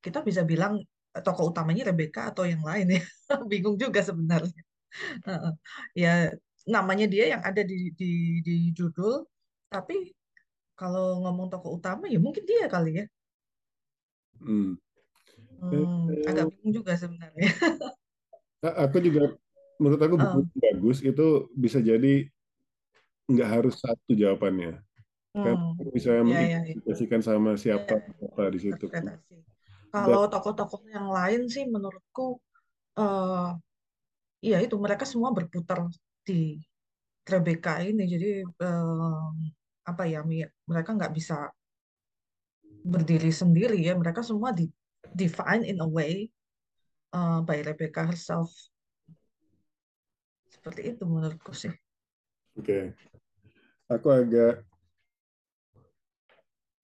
Kita 0.05 0.19
bisa 0.29 0.43
bilang 0.51 0.75
eh, 1.17 1.23
tokoh 1.27 1.45
utamanya 1.53 1.83
Rebecca 1.91 2.21
atau 2.33 2.45
yang 2.53 2.63
lain 2.71 2.87
ya. 2.97 3.01
Bingung 3.53 3.77
juga 3.83 4.01
sebenarnya. 4.09 4.61
Ya 6.03 6.11
namanya 6.75 7.07
dia 7.13 7.25
yang 7.33 7.43
ada 7.49 7.63
di 7.71 7.95
di 8.01 8.43
di 8.47 8.55
judul, 8.79 9.25
tapi 9.73 9.95
kalau 10.81 11.23
ngomong 11.25 11.49
tokoh 11.53 11.73
utama 11.79 12.05
ya 12.13 12.19
mungkin 12.21 12.45
dia 12.51 12.67
kali 12.75 12.91
ya. 13.01 13.05
Hmm. 14.41 14.77
Eh, 15.73 15.85
Hmm, 15.85 16.13
agak 16.29 16.45
bingung 16.53 16.73
juga 16.79 16.93
sebenarnya. 17.01 17.49
Aku 18.65 18.97
juga, 18.99 19.37
menurut 19.79 20.01
aku 20.03 20.17
buku 20.19 20.39
yang 20.59 20.81
bagus 20.81 20.99
itu 21.05 21.27
bisa 21.55 21.79
jadi 21.81 22.27
nggak 23.27 23.49
harus 23.55 23.75
satu 23.83 24.11
jawabannya. 24.15 24.81
Kan 25.37 25.55
hmm, 25.55 25.93
bisa 25.95 26.11
ya 26.33 26.41
ya 26.43 26.59
ya. 26.65 26.75
sama 27.23 27.51
Ya, 27.55 27.61
siapa 27.61 27.95
apa 28.01 28.43
di 28.55 28.59
situ. 28.63 28.87
Dan 28.89 29.05
Kalau 29.95 30.23
tokoh-tokoh 30.29 30.83
yang 30.93 31.09
lain 31.09 31.49
sih 31.49 31.65
menurutku 31.69 32.43
eh 33.01 33.49
ya 34.51 34.59
itu 34.65 34.77
mereka 34.85 35.05
semua 35.09 35.31
berputar 35.37 35.79
di 36.27 36.59
Rebecca 37.23 37.79
ini. 37.87 38.05
Jadi 38.11 38.43
eh, 38.43 39.27
apa 39.87 40.03
ya 40.11 40.27
mereka 40.67 40.91
nggak 40.99 41.15
bisa 41.15 41.47
berdiri 42.83 43.31
sendiri 43.31 43.79
ya. 43.79 43.95
Mereka 43.95 44.27
semua 44.27 44.51
di 44.51 44.67
define 45.15 45.63
in 45.63 45.79
a 45.79 45.87
way 45.87 46.31
uh, 47.15 47.41
by 47.43 47.63
Rebecca 47.63 48.07
herself. 48.07 48.51
Seperti 50.51 50.95
itu 50.95 51.03
menurutku 51.07 51.55
sih. 51.55 51.71
oke, 52.57 52.97
aku 53.93 54.09
agak, 54.09 54.65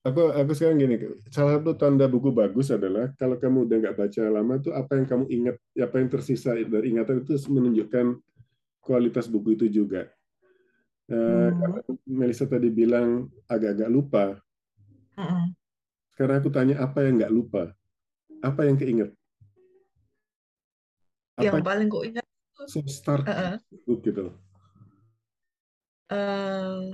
aku 0.05 0.21
aku 0.37 0.51
sekarang 0.53 0.85
gini, 0.85 0.97
salah 1.33 1.57
satu 1.57 1.73
tanda 1.75 2.05
buku 2.05 2.29
bagus 2.29 2.69
adalah 2.69 3.09
kalau 3.17 3.41
kamu 3.41 3.65
udah 3.65 3.77
nggak 3.81 3.97
baca 3.97 4.23
lama 4.29 4.55
tuh 4.61 4.77
apa 4.77 5.01
yang 5.01 5.07
kamu 5.09 5.25
ingat, 5.33 5.57
apa 5.81 5.97
yang 5.97 6.09
tersisa 6.13 6.53
dari 6.53 6.93
ingatan 6.93 7.25
itu 7.25 7.35
menunjukkan 7.49 8.21
kualitas 8.83 9.31
buku 9.31 9.55
itu 9.57 9.67
juga. 9.71 10.11
Eh, 11.09 11.49
Hmm. 11.53 11.97
Melissa 12.09 12.45
tadi 12.45 12.69
bilang 12.73 13.31
agak-agak 13.47 13.91
lupa. 13.91 14.25
Mm-mm. 15.19 15.53
Sekarang 16.13 16.37
aku 16.41 16.51
tanya 16.53 16.77
apa 16.81 17.05
yang 17.05 17.21
nggak 17.21 17.33
lupa, 17.33 17.63
apa 18.41 18.61
yang 18.69 18.77
keinget, 18.77 19.11
Yang 21.41 21.55
apa 21.63 21.69
paling 21.69 21.89
ku 21.89 22.05
ingat 22.05 22.25
yang 22.77 22.87
start 22.89 23.25
book 23.89 24.01
gitu. 24.05 24.31
eh, 26.13 26.93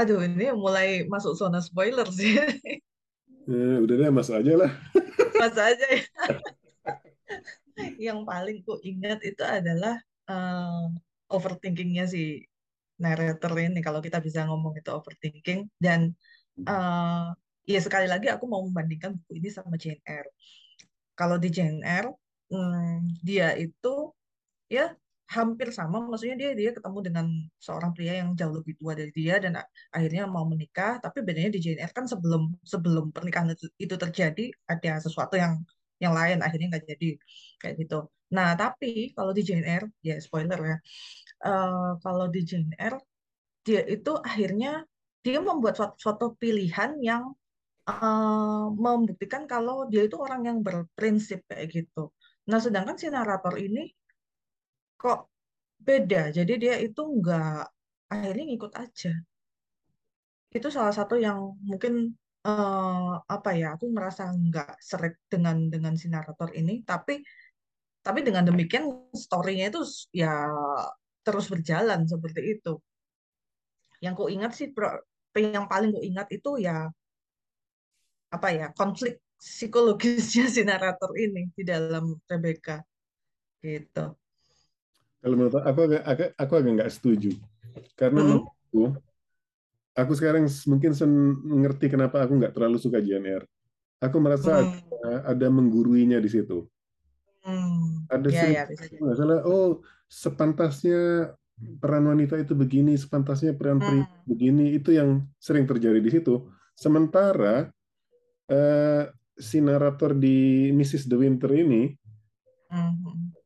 aduh 0.00 0.20
ini 0.24 0.48
mulai 0.56 1.04
masuk 1.06 1.36
zona 1.36 1.60
spoiler 1.60 2.08
sih. 2.08 2.40
Eh, 3.50 3.76
udah 3.82 3.94
deh 3.98 4.10
masuk 4.12 4.40
aja 4.40 4.52
lah. 4.56 4.72
Mas 5.40 5.56
aja 5.56 5.86
ya. 5.90 6.00
Yang 8.06 8.18
paling 8.28 8.58
ku 8.64 8.76
ingat 8.84 9.20
itu 9.24 9.40
adalah 9.40 9.96
eh, 10.30 10.84
overthinkingnya 11.34 12.04
si 12.14 12.22
narrator 13.02 13.52
ini. 13.58 13.80
Kalau 13.86 14.00
kita 14.06 14.18
bisa 14.26 14.40
ngomong 14.48 14.74
itu 14.80 14.90
overthinking 14.98 15.60
dan 15.84 16.00
eh, 16.62 17.26
ya 17.72 17.80
sekali 17.86 18.06
lagi 18.12 18.26
aku 18.34 18.44
mau 18.50 18.62
membandingkan 18.66 19.10
buku 19.16 19.32
ini 19.40 19.48
sama 19.52 19.74
Jane 19.82 20.02
Eyre. 20.06 20.30
Kalau 21.18 21.36
di 21.42 21.48
Jane 21.56 21.80
Eyre 21.84 22.12
hmm, 22.50 23.20
dia 23.26 23.54
itu 23.58 24.12
ya 24.70 24.94
hampir 25.30 25.70
sama 25.70 26.02
maksudnya 26.10 26.34
dia 26.34 26.50
dia 26.58 26.70
ketemu 26.74 26.98
dengan 27.06 27.26
seorang 27.62 27.94
pria 27.94 28.18
yang 28.18 28.34
jauh 28.34 28.50
lebih 28.50 28.74
tua 28.74 28.98
dari 28.98 29.14
dia 29.14 29.38
dan 29.38 29.62
akhirnya 29.94 30.26
mau 30.26 30.42
menikah 30.42 30.98
tapi 30.98 31.22
bedanya 31.22 31.54
di 31.54 31.60
Jane 31.62 31.78
Eyre 31.78 31.94
kan 31.94 32.06
sebelum 32.10 32.50
sebelum 32.66 33.14
pernikahan 33.14 33.54
itu, 33.54 33.70
itu 33.78 33.94
terjadi 33.94 34.50
ada 34.66 34.98
sesuatu 34.98 35.38
yang 35.38 35.62
yang 36.02 36.14
lain 36.18 36.38
akhirnya 36.44 36.66
nggak 36.72 36.86
jadi 36.92 37.08
kayak 37.60 37.74
gitu 37.80 37.98
nah 38.36 38.48
tapi 38.60 39.12
kalau 39.16 39.32
di 39.36 39.42
Eyre 39.42 39.88
ya 40.08 40.16
spoiler 40.26 40.60
ya 40.70 40.76
eh, 41.48 41.90
kalau 42.04 42.26
di 42.34 42.40
Eyre 42.84 42.98
dia 43.66 43.82
itu 43.94 44.12
akhirnya 44.28 44.70
dia 45.20 45.38
membuat 45.44 45.74
suatu, 45.76 46.26
pilihan 46.40 46.90
yang 47.08 47.22
eh, 47.90 48.64
membuktikan 48.84 49.42
kalau 49.52 49.76
dia 49.92 50.02
itu 50.08 50.16
orang 50.24 50.42
yang 50.48 50.58
berprinsip 50.66 51.44
kayak 51.50 51.66
gitu 51.76 52.10
nah 52.50 52.58
sedangkan 52.64 52.96
si 53.00 53.06
narator 53.12 53.54
ini 53.60 53.82
kok 55.00 55.30
beda. 55.80 56.20
Jadi 56.36 56.52
dia 56.62 56.74
itu 56.86 57.00
nggak 57.00 57.64
akhirnya 58.12 58.44
ngikut 58.48 58.72
aja. 58.76 59.12
Itu 60.56 60.68
salah 60.76 60.94
satu 60.98 61.14
yang 61.26 61.38
mungkin 61.68 62.14
eh, 62.46 63.10
apa 63.26 63.50
ya? 63.56 63.76
Aku 63.76 63.90
merasa 63.92 64.30
nggak 64.32 64.80
seret 64.80 65.16
dengan 65.28 65.68
dengan 65.68 65.94
si 65.96 66.06
narator 66.08 66.50
ini, 66.56 66.80
tapi 66.84 67.20
tapi 68.00 68.20
dengan 68.24 68.48
demikian 68.48 69.12
story-nya 69.12 69.68
itu 69.68 69.82
ya 70.16 70.48
terus 71.20 71.46
berjalan 71.52 72.08
seperti 72.08 72.58
itu. 72.58 72.80
Yang 74.00 74.14
ku 74.16 74.24
ingat 74.32 74.52
sih, 74.56 74.72
yang 75.36 75.68
paling 75.68 75.92
ku 75.92 76.00
ingat 76.00 76.28
itu 76.32 76.56
ya 76.56 76.88
apa 78.30 78.48
ya 78.54 78.66
konflik 78.72 79.18
psikologisnya 79.40 80.46
si 80.52 80.62
narator 80.62 81.10
ini 81.16 81.50
di 81.52 81.64
dalam 81.64 82.16
Rebecca 82.28 82.80
gitu. 83.60 84.16
Kalau 85.20 85.36
menurut 85.36 85.60
aku 85.60 85.80
agak, 85.84 86.02
agak 86.08 86.28
aku 86.40 86.52
agak 86.56 86.72
nggak 86.80 86.92
setuju 86.92 87.30
karena 87.96 88.20
hmm. 88.20 88.28
menurutku 88.28 88.84
aku 89.94 90.12
sekarang 90.14 90.46
mungkin 90.70 90.92
mengerti 91.42 91.90
kenapa 91.90 92.22
aku 92.22 92.38
nggak 92.38 92.54
terlalu 92.54 92.78
suka 92.78 93.02
JNR. 93.02 93.42
Aku 94.00 94.16
merasa 94.16 94.64
hmm. 94.64 94.80
ada, 94.88 95.12
ada 95.36 95.46
mengguruinya 95.52 96.18
di 96.22 96.30
situ. 96.30 96.64
Hmm. 97.44 98.08
Ada 98.08 98.28
ya, 98.32 98.44
ya, 98.48 98.64
nggak 98.96 99.16
salah. 99.16 99.40
Oh, 99.44 99.84
sepantasnya 100.08 101.32
peran 101.80 102.08
wanita 102.08 102.40
itu 102.40 102.56
begini, 102.56 102.96
sepantasnya 102.96 103.52
peran 103.52 103.80
pria 103.80 104.04
hmm. 104.04 104.24
begini. 104.24 104.64
Itu 104.76 104.96
yang 104.96 105.28
sering 105.36 105.68
terjadi 105.68 106.00
di 106.00 106.10
situ. 106.12 106.48
Sementara 106.72 107.68
uh, 108.48 109.04
si 109.36 109.60
narator 109.60 110.16
di 110.16 110.68
Mrs. 110.72 111.08
De 111.08 111.16
Winter 111.20 111.52
ini 111.52 111.92
hmm. 112.72 113.36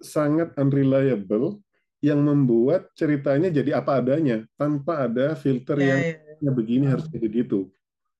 sangat 0.00 0.52
unreliable 0.60 1.60
yang 2.02 2.18
membuat 2.18 2.90
ceritanya 2.98 3.46
jadi 3.46 3.78
apa 3.78 4.02
adanya 4.02 4.42
tanpa 4.58 5.06
ada 5.06 5.38
filter 5.38 5.78
ya, 5.78 6.18
yang 6.42 6.50
ya. 6.50 6.50
begini 6.50 6.84
hmm. 6.90 6.92
harus 6.98 7.06
jadi 7.06 7.26
gitu. 7.30 7.70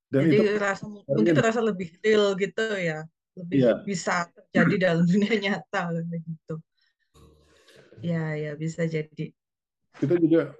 Dan 0.07 0.31
jadi 0.31 0.39
itu 0.39 0.55
rasa, 0.63 0.85
mungkin 0.87 1.35
terasa 1.35 1.59
lebih 1.59 1.91
real 1.99 2.39
gitu 2.39 2.63
ya, 2.79 3.03
lebih 3.35 3.59
ya. 3.59 3.75
bisa 3.83 4.31
terjadi 4.31 4.75
dalam 4.79 5.05
dunia 5.11 5.35
nyata 5.35 5.99
gitu. 5.99 6.55
Ya 8.07 8.39
ya 8.39 8.55
bisa 8.55 8.87
jadi. 8.87 9.35
Itu 9.99 10.15
juga 10.23 10.55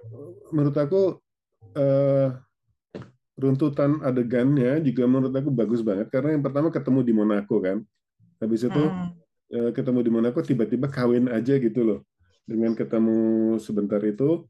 menurut 0.51 0.75
aku 0.75 1.01
uh, 1.79 2.27
runtutan 3.39 4.03
adegannya 4.03 4.83
juga 4.83 5.07
menurut 5.07 5.31
aku 5.33 5.49
bagus 5.49 5.79
banget 5.79 6.11
karena 6.11 6.37
yang 6.37 6.43
pertama 6.43 6.69
ketemu 6.69 6.99
di 7.01 7.13
Monaco 7.17 7.57
kan 7.57 7.81
habis 8.37 8.61
itu 8.61 8.77
hmm. 8.77 9.73
ketemu 9.73 9.99
di 10.05 10.11
Monaco 10.13 10.39
tiba-tiba 10.45 10.85
kawin 10.85 11.25
aja 11.25 11.57
gitu 11.57 11.81
loh 11.81 11.99
dengan 12.43 12.75
ketemu 12.75 13.55
sebentar 13.59 13.99
itu 14.03 14.47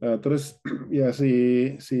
uh, 0.00 0.16
terus 0.18 0.56
ya 0.92 1.12
si 1.12 1.32
si 1.78 2.00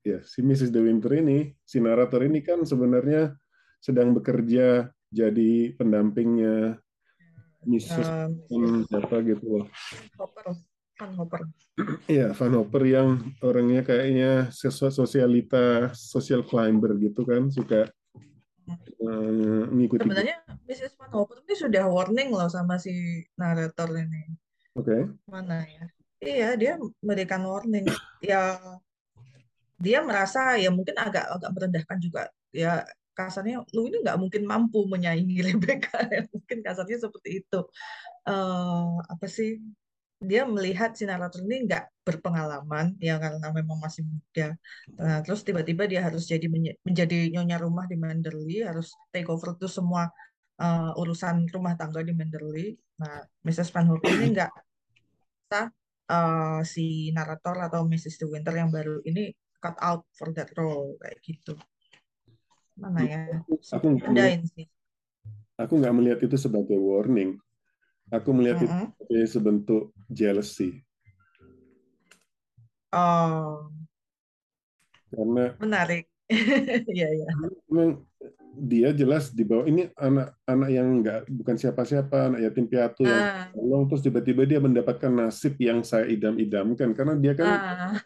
ya 0.00 0.24
si 0.24 0.40
Mrs. 0.40 0.72
De 0.72 0.80
Winter 0.80 1.12
ini 1.20 1.52
si 1.66 1.82
narator 1.82 2.24
ini 2.24 2.40
kan 2.40 2.64
sebenarnya 2.64 3.36
sedang 3.80 4.16
bekerja 4.16 4.88
jadi 5.10 5.74
pendampingnya 5.76 6.78
Mrs. 7.66 8.08
Um, 8.48 8.88
siapa 8.88 9.20
gitu 9.20 9.44
loh. 9.44 9.66
Van 10.96 11.12
Hopper. 11.16 11.40
Iya, 12.12 12.36
Van 12.36 12.54
Hopper 12.60 12.82
yang 12.84 13.08
orangnya 13.40 13.80
kayaknya 13.80 14.52
sosialita, 14.52 15.96
social 15.96 16.44
climber 16.44 16.92
gitu 17.00 17.24
kan, 17.24 17.48
suka 17.48 17.88
uh. 18.76 19.64
Sebenarnya 19.70 20.36
Mrs. 20.68 20.94
Van 20.98 21.10
ini 21.14 21.54
sudah 21.56 21.84
warning 21.88 22.30
loh 22.30 22.50
sama 22.50 22.76
si 22.76 23.24
narator 23.34 23.90
ini. 23.96 24.30
Oke. 24.78 24.86
Okay. 24.86 25.00
Mana 25.26 25.66
ya? 25.66 25.84
Iya, 26.20 26.48
dia 26.60 26.72
memberikan 27.00 27.42
warning. 27.48 27.88
Ya, 28.20 28.60
dia 29.80 29.98
merasa 30.04 30.60
ya 30.60 30.68
mungkin 30.68 30.94
agak 31.00 31.26
agak 31.26 31.50
merendahkan 31.56 31.98
juga. 31.98 32.22
Ya 32.52 32.84
kasarnya 33.20 33.66
lu 33.76 33.90
ini 33.90 34.00
nggak 34.00 34.16
mungkin 34.16 34.42
mampu 34.48 34.86
menyaingi 34.88 35.42
Rebecca 35.46 36.00
ya 36.08 36.24
mungkin 36.32 36.58
kasarnya 36.64 36.98
seperti 37.04 37.44
itu 37.44 37.60
uh, 38.24 38.96
apa 39.04 39.26
sih 39.28 39.60
dia 40.20 40.44
melihat 40.44 40.92
si 40.92 41.08
narator 41.08 41.40
ini 41.48 41.64
nggak 41.64 42.04
berpengalaman 42.04 42.92
ya 43.00 43.16
karena 43.16 43.48
memang 43.56 43.80
masih 43.80 44.04
muda. 44.04 44.52
Nah, 45.00 45.24
terus 45.24 45.40
tiba-tiba 45.40 45.88
dia 45.88 46.04
harus 46.04 46.28
jadi 46.28 46.44
menjadi 46.84 47.32
nyonya 47.32 47.56
rumah 47.56 47.88
di 47.88 47.96
Manderley, 47.96 48.60
harus 48.60 48.92
take 49.08 49.32
over 49.32 49.56
itu 49.56 49.64
semua 49.64 50.12
uh, 50.60 50.92
urusan 51.00 51.48
rumah 51.48 51.72
tangga 51.72 52.04
di 52.04 52.12
Manderley. 52.12 52.76
Nah, 53.00 53.24
Mrs. 53.48 53.72
Van 53.72 53.88
Houten 53.88 54.12
ini 54.20 54.36
nggak 54.36 54.52
uh, 56.12 56.60
si 56.68 57.08
narator 57.16 57.56
atau 57.56 57.88
Mrs. 57.88 58.20
De 58.20 58.26
Winter 58.28 58.52
yang 58.52 58.68
baru 58.68 59.00
ini 59.08 59.32
cut 59.56 59.80
out 59.80 60.04
for 60.12 60.36
that 60.36 60.52
role 60.52 61.00
kayak 61.00 61.16
gitu. 61.24 61.56
Mana 62.76 63.00
ya? 63.08 63.40
Aku 63.72 63.88
nggak 63.96 64.44
sih. 64.52 64.68
Aku 65.56 65.80
nggak 65.80 65.96
melihat 65.96 66.20
itu 66.20 66.36
sebagai 66.36 66.76
warning 66.76 67.40
Aku 68.10 68.34
melihat 68.34 68.58
mm 68.58 68.66
-hmm. 68.66 68.70
itu 68.70 68.86
sebagai 68.98 69.26
sebentuk 69.30 69.82
jealousy. 70.10 70.82
Oh. 72.90 73.70
Karena 75.10 75.54
menarik. 75.58 76.06
Iya, 76.94 77.08
iya. 77.10 77.26
Memang 77.66 78.06
dia 78.54 78.90
jelas 78.90 79.30
di 79.30 79.46
bawah 79.46 79.66
ini 79.66 79.90
anak-anak 79.94 80.70
yang 80.70 80.86
enggak 81.00 81.20
bukan 81.26 81.56
siapa-siapa, 81.58 82.34
anak 82.34 82.40
yatim 82.50 82.66
piatu 82.66 83.06
yang 83.06 83.50
tolong 83.54 83.86
terus 83.86 84.02
tiba-tiba 84.02 84.42
dia 84.46 84.58
mendapatkan 84.62 85.10
nasib 85.10 85.54
yang 85.62 85.86
saya 85.86 86.06
idam-idamkan 86.10 86.94
karena 86.94 87.14
dia 87.18 87.32
kan 87.38 87.48
uh. 87.50 87.98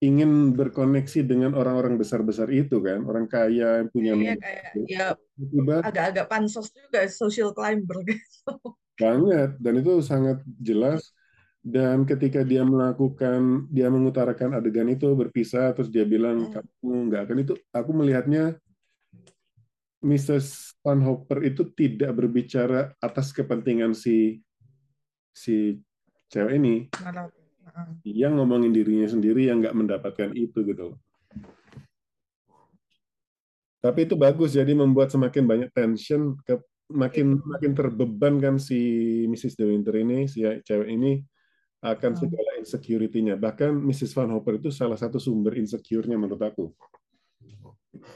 ingin 0.00 0.54
berkoneksi 0.54 1.24
dengan 1.26 1.56
orang-orang 1.56 1.98
besar-besar 1.98 2.52
itu 2.52 2.78
kan, 2.84 3.02
orang 3.08 3.26
kaya 3.26 3.82
yang 3.82 3.88
punya 3.90 4.12
iya, 4.14 4.34
kayak, 4.38 4.64
ya, 4.86 5.06
agak-agak 5.82 6.26
pansos 6.30 6.70
juga 6.70 7.04
social 7.10 7.50
climber 7.50 8.04
gitu. 8.06 8.52
Banget, 8.98 9.54
dan 9.62 9.74
itu 9.78 10.02
sangat 10.02 10.42
jelas. 10.58 11.14
Dan 11.62 12.06
ketika 12.08 12.42
dia 12.42 12.66
melakukan, 12.66 13.70
dia 13.70 13.90
mengutarakan 13.92 14.56
adegan 14.56 14.88
itu 14.90 15.10
berpisah, 15.14 15.70
terus 15.74 15.90
dia 15.90 16.02
bilang, 16.02 16.48
hmm. 16.48 16.52
kamu 16.54 16.94
nggak 17.10 17.22
akan 17.28 17.38
itu, 17.44 17.54
aku 17.70 17.90
melihatnya 17.94 18.58
Mrs. 19.98 20.78
Van 20.82 21.02
Hopper 21.02 21.42
itu 21.42 21.66
tidak 21.74 22.14
berbicara 22.14 22.94
atas 23.02 23.34
kepentingan 23.34 23.94
si 23.98 24.38
si 25.34 25.82
cewek 26.30 26.54
ini. 26.58 26.74
Dia 28.06 28.30
ngomongin 28.30 28.74
dirinya 28.74 29.06
sendiri 29.06 29.50
yang 29.50 29.62
nggak 29.62 29.76
mendapatkan 29.76 30.30
itu 30.34 30.66
gitu 30.66 30.98
Tapi 33.78 34.10
itu 34.10 34.18
bagus, 34.18 34.58
jadi 34.58 34.74
membuat 34.74 35.14
semakin 35.14 35.44
banyak 35.46 35.70
tension 35.70 36.34
ke 36.42 36.58
makin 36.88 37.40
makin 37.44 37.72
terbeban 37.76 38.40
kan 38.40 38.56
si 38.56 38.80
Mrs. 39.28 39.60
De 39.60 39.64
Winter 39.68 39.92
ini 40.00 40.24
si 40.24 40.40
cewek 40.40 40.88
ini 40.88 41.20
akan 41.84 42.12
hmm. 42.14 42.20
segala 42.20 42.50
insecurity-nya. 42.58 43.38
Bahkan 43.38 43.70
Mrs. 43.70 44.16
Van 44.16 44.32
Hopper 44.34 44.58
itu 44.58 44.74
salah 44.74 44.98
satu 44.98 45.22
sumber 45.22 45.54
insecure-nya 45.54 46.18
menurut 46.18 46.42
aku. 46.42 46.74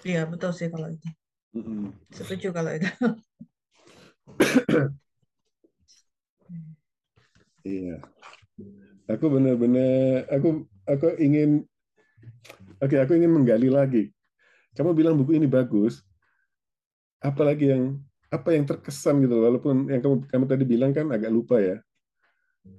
Iya, 0.02 0.26
betul 0.26 0.50
sih 0.50 0.66
kalau 0.66 0.90
itu. 0.90 1.08
Mm 1.52 1.62
-hmm. 1.62 1.86
Setuju 2.10 2.48
kalau 2.50 2.72
itu. 2.74 2.88
iya. 7.78 8.02
Aku 9.10 9.28
benar-benar 9.28 10.26
aku 10.32 10.64
aku 10.88 11.06
ingin 11.20 11.68
Oke, 12.82 12.98
okay, 12.98 13.06
aku 13.06 13.14
ingin 13.14 13.30
menggali 13.30 13.70
lagi. 13.70 14.10
Kamu 14.74 14.90
bilang 14.90 15.14
buku 15.14 15.38
ini 15.38 15.46
bagus. 15.46 16.02
Apalagi 17.22 17.70
yang 17.70 18.02
apa 18.32 18.56
yang 18.56 18.64
terkesan 18.64 19.20
gitu 19.20 19.44
walaupun 19.44 19.92
yang 19.92 20.00
kamu 20.00 20.16
kamu 20.24 20.44
tadi 20.48 20.64
bilang 20.64 20.90
kan 20.96 21.12
agak 21.12 21.28
lupa 21.28 21.60
ya. 21.60 21.76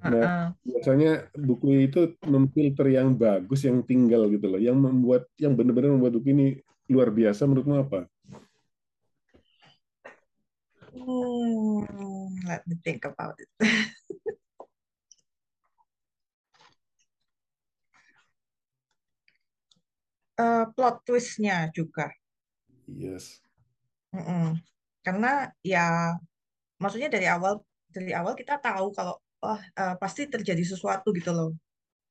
Nah 0.02 0.26
uh-uh. 0.26 0.48
biasanya 0.66 1.30
buku 1.38 1.86
itu 1.86 2.18
memfilter 2.26 2.90
yang 2.90 3.14
bagus 3.14 3.62
yang 3.70 3.86
tinggal 3.86 4.26
gitu 4.34 4.50
loh 4.50 4.58
yang 4.58 4.82
membuat 4.82 5.30
yang 5.38 5.54
benar-benar 5.54 5.94
membuat 5.94 6.18
buku 6.18 6.34
ini 6.34 6.48
luar 6.90 7.14
biasa 7.14 7.46
menurutmu 7.46 7.86
apa? 7.86 8.10
Hmm, 10.94 12.34
let 12.50 12.66
me 12.66 12.74
think 12.82 13.06
about 13.06 13.38
it. 13.38 13.50
Uh, 20.34 20.66
plot 20.74 21.06
twistnya 21.06 21.70
juga. 21.70 22.10
Yes. 22.90 23.38
Mm 24.14 24.26
-mm 24.26 24.73
karena 25.06 25.52
ya 25.64 26.16
maksudnya 26.82 27.10
dari 27.16 27.28
awal 27.28 27.54
dari 27.94 28.12
awal 28.20 28.34
kita 28.34 28.58
tahu 28.58 28.90
kalau 28.98 29.16
oh, 29.46 29.60
uh, 29.60 29.96
pasti 30.02 30.22
terjadi 30.34 30.64
sesuatu 30.64 31.12
gitu 31.14 31.32
loh. 31.36 31.52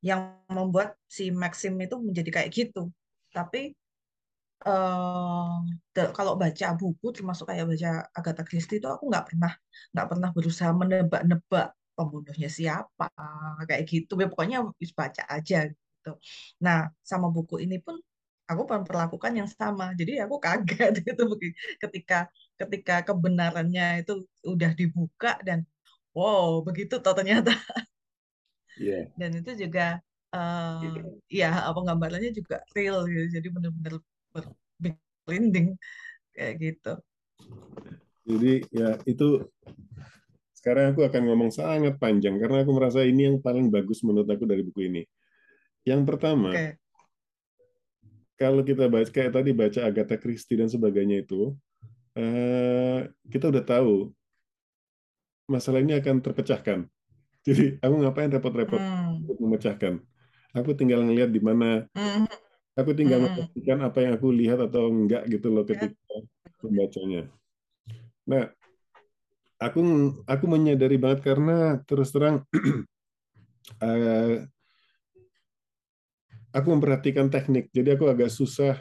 Yang 0.03 0.21
membuat 0.51 0.99
si 1.07 1.31
Maxim 1.33 1.75
itu 1.79 1.97
menjadi 1.99 2.31
kayak 2.43 2.51
gitu. 2.53 2.91
Tapi 3.33 3.73
uh, 4.67 5.59
kalau 6.17 6.33
baca 6.43 6.67
buku 6.81 7.07
termasuk 7.17 7.45
kayak 7.51 7.67
baca 7.71 7.91
Agatha 8.19 8.43
Christie 8.47 8.79
itu 8.83 8.89
aku 8.91 9.05
nggak 9.11 9.25
pernah 9.31 9.53
nggak 9.95 10.07
pernah 10.11 10.29
berusaha 10.37 10.71
menebak-nebak 10.75 11.67
pembunuhnya 11.97 12.49
siapa 12.51 13.09
kayak 13.69 13.83
gitu. 13.89 14.13
Ya 14.21 14.27
pokoknya 14.33 14.59
baca 14.99 15.23
aja 15.31 15.59
gitu. 15.71 16.13
Nah 16.65 16.91
sama 17.03 17.31
buku 17.31 17.63
ini 17.65 17.79
pun 17.79 17.97
aku 18.47 18.63
memperlakukan 18.67 19.33
yang 19.33 19.49
sama 19.51 19.95
jadi 19.95 20.27
aku 20.27 20.39
kaget 20.43 20.95
itu 21.15 21.25
ketika 21.83 22.29
ketika 22.59 23.03
kebenarannya 23.07 24.03
itu 24.03 24.27
udah 24.47 24.71
dibuka 24.75 25.39
dan 25.43 25.67
wow 26.13 26.61
begitu 26.63 26.99
toh 26.99 27.15
ternyata 27.15 27.55
yeah. 28.79 29.09
dan 29.21 29.31
itu 29.39 29.69
juga 29.69 30.03
uh, 30.35 30.83
ya 31.31 31.67
apa 31.67 31.81
gambarannya 31.83 32.31
juga 32.35 32.63
real 32.75 33.07
gitu 33.09 33.41
jadi 33.41 33.49
benar-benar 33.51 33.95
berlinding 34.79 35.79
kayak 36.35 36.55
gitu 36.61 36.93
jadi 38.23 38.63
ya 38.71 38.91
itu 39.05 39.47
sekarang 40.63 40.95
aku 40.95 41.03
akan 41.03 41.23
ngomong 41.27 41.51
sangat 41.51 41.99
panjang 41.99 42.39
karena 42.39 42.63
aku 42.63 42.71
merasa 42.71 43.03
ini 43.03 43.27
yang 43.27 43.43
paling 43.43 43.67
bagus 43.67 44.07
menurut 44.07 44.31
aku 44.31 44.47
dari 44.47 44.63
buku 44.63 44.87
ini. 44.87 45.03
Yang 45.83 46.07
pertama, 46.07 46.55
okay. 46.55 46.79
Kalau 48.43 48.67
kita 48.67 48.91
baca 48.91 49.07
kayak 49.07 49.31
tadi 49.39 49.55
baca 49.55 49.81
Agatha 49.87 50.19
Christie 50.19 50.59
dan 50.59 50.67
sebagainya 50.67 51.23
itu, 51.23 51.55
uh, 52.19 53.07
kita 53.31 53.55
udah 53.55 53.63
tahu 53.63 54.11
masalah 55.47 55.79
ini 55.79 55.95
akan 55.95 56.19
terpecahkan. 56.19 56.91
Jadi 57.47 57.79
aku 57.79 57.95
ngapain 58.03 58.35
repot-repot 58.35 58.83
hmm. 58.83 59.23
untuk 59.23 59.39
memecahkan? 59.39 59.95
Aku 60.59 60.75
tinggal 60.75 61.07
ngelihat 61.07 61.31
di 61.31 61.39
mana, 61.39 61.87
hmm. 61.95 62.27
aku 62.75 62.91
tinggal 62.99 63.23
hmm. 63.23 63.31
memastikan 63.31 63.79
apa 63.87 63.99
yang 64.03 64.13
aku 64.19 64.29
lihat 64.35 64.59
atau 64.59 64.91
enggak 64.91 65.23
gitu 65.31 65.47
loh 65.55 65.63
ketika 65.63 65.95
membacanya. 66.67 67.31
Nah, 68.27 68.51
aku 69.63 69.81
aku 70.27 70.45
menyadari 70.51 70.99
banget 70.99 71.23
karena 71.23 71.79
terus 71.87 72.11
terang 72.11 72.43
uh, 73.79 74.35
aku 76.53 76.69
memperhatikan 76.77 77.33
teknik, 77.33 77.73
jadi 77.73 77.97
aku 77.97 78.13
agak 78.13 78.29
susah 78.29 78.77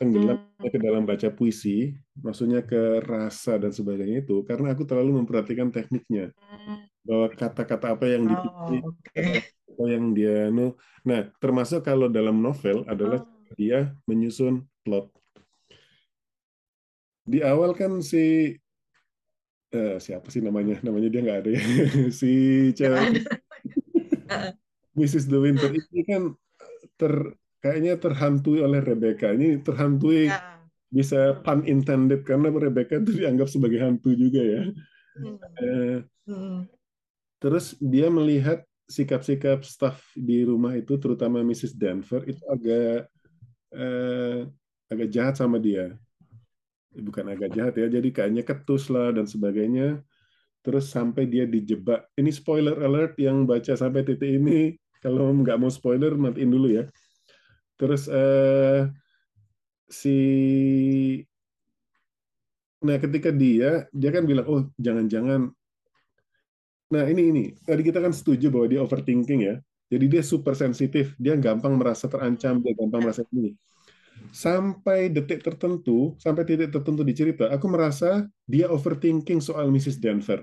tenggelam 0.00 0.40
hmm. 0.40 0.72
ke 0.72 0.78
dalam 0.80 1.04
baca 1.04 1.28
puisi, 1.28 1.92
maksudnya 2.16 2.64
ke 2.64 3.04
rasa 3.04 3.60
dan 3.60 3.74
sebagainya 3.74 4.24
itu, 4.24 4.40
karena 4.48 4.72
aku 4.72 4.88
terlalu 4.88 5.20
memperhatikan 5.20 5.68
tekniknya, 5.68 6.32
hmm. 6.32 6.88
bahwa 7.04 7.26
kata-kata 7.34 7.92
apa 7.92 8.06
yang 8.08 8.24
dipilih, 8.24 8.82
oh, 8.88 8.96
okay. 8.96 9.44
apa 9.44 9.84
yang 9.84 10.16
dia 10.16 10.48
no, 10.48 10.80
nah 11.04 11.28
termasuk 11.42 11.84
kalau 11.84 12.08
dalam 12.08 12.40
novel 12.40 12.88
adalah 12.88 13.20
oh. 13.20 13.54
dia 13.58 13.92
menyusun 14.08 14.64
plot. 14.80 15.12
Di 17.24 17.40
awal 17.44 17.76
kan 17.76 18.00
si 18.04 18.56
uh, 19.72 19.96
siapa 19.96 20.28
sih 20.28 20.44
namanya? 20.44 20.80
Namanya 20.84 21.08
dia 21.08 21.20
nggak 21.24 21.40
ada 21.40 21.50
ya. 21.56 21.62
si 22.20 22.32
cewek 22.76 23.24
Mrs. 24.94 25.26
De 25.26 25.38
Winter 25.38 25.70
ini 25.70 26.02
kan 26.06 26.22
ter 26.94 27.34
kayaknya 27.58 27.98
terhantui 27.98 28.62
oleh 28.62 28.80
Rebecca. 28.82 29.34
Ini 29.34 29.62
terhantui 29.62 30.30
ya. 30.30 30.62
bisa 30.90 31.38
pun 31.42 31.66
intended 31.66 32.22
karena 32.22 32.50
Rebecca 32.50 33.02
itu 33.02 33.24
dianggap 33.24 33.50
sebagai 33.50 33.82
hantu 33.82 34.14
juga 34.14 34.42
ya. 34.42 34.62
Hmm. 35.14 35.36
Uh, 35.58 35.98
hmm. 36.26 36.58
Terus 37.42 37.74
dia 37.82 38.08
melihat 38.08 38.62
sikap-sikap 38.84 39.64
staff 39.64 40.00
di 40.12 40.44
rumah 40.44 40.76
itu, 40.76 41.00
terutama 41.00 41.40
Mrs. 41.40 41.74
Denver 41.74 42.20
itu 42.28 42.40
agak 42.46 43.08
uh, 43.72 44.44
agak 44.92 45.08
jahat 45.10 45.34
sama 45.40 45.56
dia 45.56 45.96
bukan 47.02 47.34
agak 47.34 47.50
jahat 47.50 47.74
ya, 47.74 47.90
jadi 47.90 48.08
kayaknya 48.14 48.42
ketus 48.46 48.86
lah 48.92 49.10
dan 49.10 49.26
sebagainya. 49.26 49.98
Terus 50.64 50.88
sampai 50.88 51.28
dia 51.28 51.44
dijebak. 51.44 52.08
Ini 52.16 52.30
spoiler 52.32 52.78
alert 52.80 53.18
yang 53.20 53.44
baca 53.44 53.74
sampai 53.74 54.06
titik 54.06 54.40
ini. 54.40 54.72
Kalau 55.04 55.28
nggak 55.36 55.60
mau 55.60 55.68
spoiler, 55.68 56.16
matiin 56.16 56.48
dulu 56.48 56.68
ya. 56.72 56.84
Terus 57.76 58.08
eh, 58.08 58.88
si 60.00 60.16
Nah, 62.84 63.00
ketika 63.00 63.32
dia, 63.32 63.88
dia 63.96 64.10
kan 64.12 64.28
bilang, 64.28 64.44
oh 64.44 64.62
jangan-jangan. 64.76 65.48
Nah, 66.92 67.04
ini 67.08 67.22
ini 67.32 67.42
tadi 67.64 67.80
kita 67.80 67.96
kan 68.04 68.12
setuju 68.12 68.52
bahwa 68.52 68.68
dia 68.68 68.80
overthinking 68.84 69.40
ya. 69.40 69.56
Jadi 69.88 70.04
dia 70.12 70.20
super 70.20 70.52
sensitif, 70.52 71.16
dia 71.16 71.32
gampang 71.40 71.80
merasa 71.80 72.04
terancam, 72.12 72.60
dia 72.60 72.76
gampang 72.76 73.00
merasa 73.08 73.24
ini 73.32 73.56
sampai 74.30 75.10
detik 75.10 75.42
tertentu, 75.42 76.14
sampai 76.18 76.42
titik 76.46 76.70
tertentu 76.74 77.02
di 77.02 77.14
cerita, 77.14 77.50
aku 77.50 77.66
merasa 77.70 78.26
dia 78.46 78.70
overthinking 78.70 79.42
soal 79.42 79.68
Mrs. 79.70 79.98
Denver. 79.98 80.42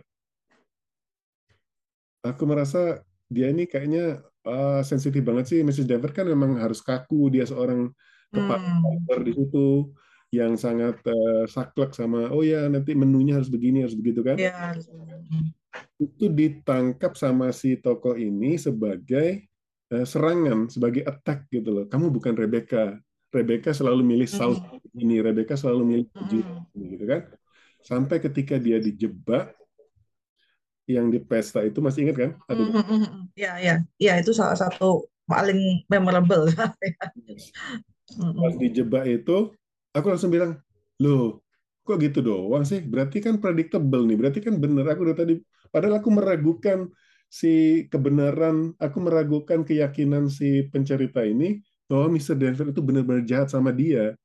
Aku 2.22 2.46
merasa 2.46 3.02
dia 3.32 3.50
ini 3.50 3.66
kayaknya 3.66 4.22
uh, 4.46 4.82
sensitif 4.86 5.22
banget 5.22 5.46
sih. 5.50 5.60
Mrs. 5.62 5.88
Denver 5.90 6.12
kan 6.14 6.26
memang 6.28 6.58
harus 6.62 6.80
kaku, 6.80 7.34
dia 7.34 7.46
seorang 7.48 7.92
kepala 8.32 8.64
hmm. 8.64 9.26
di 9.28 9.32
situ 9.36 9.92
yang 10.32 10.56
sangat 10.56 10.96
uh, 11.04 11.44
saklek 11.44 11.92
sama 11.92 12.32
oh 12.32 12.40
ya 12.40 12.72
nanti 12.72 12.96
menunya 12.96 13.36
harus 13.36 13.52
begini 13.52 13.84
harus 13.84 14.00
begitu 14.00 14.24
kan 14.24 14.40
ya. 14.40 14.72
itu 16.00 16.32
ditangkap 16.32 17.20
sama 17.20 17.52
si 17.52 17.76
tokoh 17.76 18.16
ini 18.16 18.56
sebagai 18.56 19.52
uh, 19.92 20.08
serangan 20.08 20.72
sebagai 20.72 21.04
attack 21.04 21.52
gitu 21.52 21.76
loh 21.76 21.86
kamu 21.92 22.16
bukan 22.16 22.40
Rebecca 22.40 22.96
Rebecca 23.32 23.72
selalu 23.72 24.04
milih 24.04 24.28
saus 24.28 24.60
mm. 24.60 25.00
ini, 25.00 25.24
Rebecca 25.24 25.56
selalu 25.56 25.82
milih 25.88 26.08
ini, 26.28 26.44
gitu 27.00 27.06
kan? 27.08 27.32
Sampai 27.80 28.20
ketika 28.20 28.60
dia 28.60 28.78
dijebak, 28.78 29.56
yang 30.98 31.08
di 31.14 31.20
pesta 31.22 31.64
itu 31.64 31.80
masih 31.80 32.08
ingat 32.08 32.18
kan? 32.18 32.32
Ada 32.50 32.62
mm 32.62 33.34
Ya, 33.38 33.54
ya, 33.58 33.76
ya 33.98 34.14
itu 34.20 34.32
salah 34.36 34.58
satu 34.60 35.08
paling 35.26 35.88
memorable. 35.88 36.52
Pas 38.12 38.56
dijebak 38.60 39.08
itu, 39.08 39.56
aku 39.96 40.06
langsung 40.12 40.32
bilang, 40.32 40.60
loh, 41.00 41.40
kok 41.88 41.98
gitu 42.04 42.20
doang 42.20 42.68
sih? 42.68 42.84
Berarti 42.84 43.24
kan 43.24 43.40
predictable 43.40 44.04
nih, 44.04 44.18
berarti 44.20 44.40
kan 44.44 44.60
bener. 44.60 44.84
Aku 44.92 45.08
udah 45.08 45.18
tadi, 45.18 45.40
padahal 45.72 46.04
aku 46.04 46.10
meragukan 46.12 46.92
si 47.32 47.88
kebenaran, 47.88 48.76
aku 48.76 48.98
meragukan 49.00 49.64
keyakinan 49.64 50.28
si 50.28 50.68
pencerita 50.68 51.24
ini 51.24 51.64
bahwa 51.88 52.12
Mr. 52.16 52.36
Denver 52.36 52.68
itu 52.72 52.82
benar-benar 52.84 53.24
jahat 53.24 53.48
sama 53.52 53.72
dia. 53.72 54.16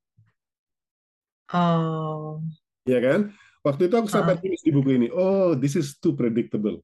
Oh. 1.52 2.42
Ya 2.86 2.98
kan? 3.02 3.34
Waktu 3.66 3.90
itu 3.90 3.94
aku 3.98 4.06
sampai 4.06 4.38
tulis 4.38 4.62
di 4.62 4.70
buku 4.70 4.94
ini, 4.94 5.10
oh, 5.10 5.58
this 5.58 5.74
is 5.74 5.98
too 5.98 6.14
predictable. 6.14 6.78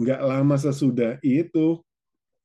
Nggak 0.00 0.24
lama 0.24 0.56
sesudah 0.56 1.20
itu, 1.20 1.84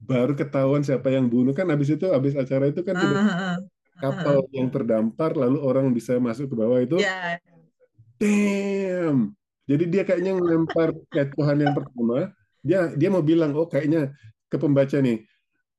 baru 0.03 0.36
ketahuan 0.36 0.84
siapa 0.84 1.07
yang 1.07 1.32
bunuh. 1.32 1.55
Kan 1.55 1.72
habis 1.72 1.95
itu, 1.95 2.11
habis 2.11 2.36
acara 2.36 2.68
itu 2.68 2.84
kan 2.84 2.99
uh, 2.99 3.55
kapal 4.03 4.43
yang 4.51 4.68
terdampar, 4.68 5.32
lalu 5.39 5.64
orang 5.64 5.95
bisa 5.95 6.20
masuk 6.20 6.51
ke 6.51 6.55
bawah 6.59 6.84
itu. 6.84 6.99
Yeah. 6.99 7.39
Damn! 8.20 9.32
Jadi 9.64 9.84
dia 9.88 10.03
kayaknya 10.03 10.36
ngelempar 10.36 10.91
kecohan 11.07 11.64
yang 11.64 11.72
pertama, 11.72 12.36
dia 12.59 12.91
dia 12.99 13.07
mau 13.07 13.24
bilang, 13.24 13.55
oh 13.55 13.72
kayaknya 13.72 14.11
ke 14.51 14.59
pembaca 14.59 14.99
nih, 14.99 15.24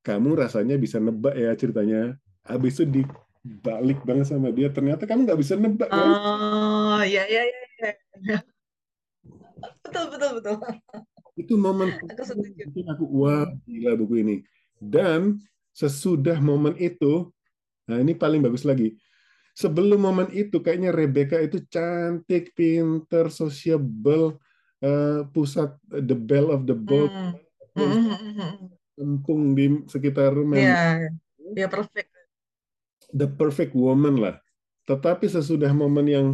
kamu 0.00 0.40
rasanya 0.40 0.80
bisa 0.80 0.96
nebak 0.96 1.36
ya 1.36 1.52
ceritanya. 1.52 2.16
Habis 2.48 2.80
itu 2.80 3.04
dibalik 3.44 4.00
banget 4.08 4.32
sama 4.32 4.48
dia. 4.56 4.72
Ternyata 4.72 5.04
kamu 5.04 5.28
nggak 5.28 5.40
bisa 5.40 5.52
nebak. 5.60 5.92
Oh, 5.92 7.00
ya, 7.04 7.28
ya, 7.28 7.44
ya. 7.44 7.63
Betul, 9.84 10.04
betul, 10.12 10.30
betul. 10.40 10.56
Itu 11.34 11.54
momen 11.58 11.98
aku 11.98 12.22
setuju. 12.22 12.62
Aku, 12.94 13.04
wah, 13.10 13.48
gila 13.66 13.96
buku 13.98 14.22
ini. 14.22 14.36
Dan 14.78 15.42
sesudah 15.74 16.38
momen 16.38 16.78
itu, 16.78 17.32
nah 17.88 17.98
ini 17.98 18.14
paling 18.14 18.44
bagus 18.44 18.62
lagi. 18.62 18.94
Sebelum 19.54 20.02
momen 20.02 20.28
itu, 20.34 20.58
kayaknya 20.58 20.90
Rebecca 20.90 21.38
itu 21.38 21.62
cantik, 21.70 22.54
pinter, 22.58 23.30
sociable, 23.30 24.38
uh, 24.82 25.26
pusat 25.30 25.78
the 25.88 26.14
bell 26.14 26.50
of 26.50 26.66
the 26.66 26.74
boat. 26.74 27.10
Mm. 27.10 27.34
Mm 27.74 27.90
-hmm 28.34 28.74
kampung 28.94 29.58
di 29.58 29.82
sekitar 29.90 30.32
Iya, 30.54 31.10
ya 31.54 31.66
perfect. 31.66 32.10
The 33.14 33.28
perfect 33.30 33.72
woman 33.74 34.18
lah. 34.18 34.38
Tetapi 34.86 35.26
sesudah 35.30 35.70
momen 35.74 36.06
yang 36.06 36.26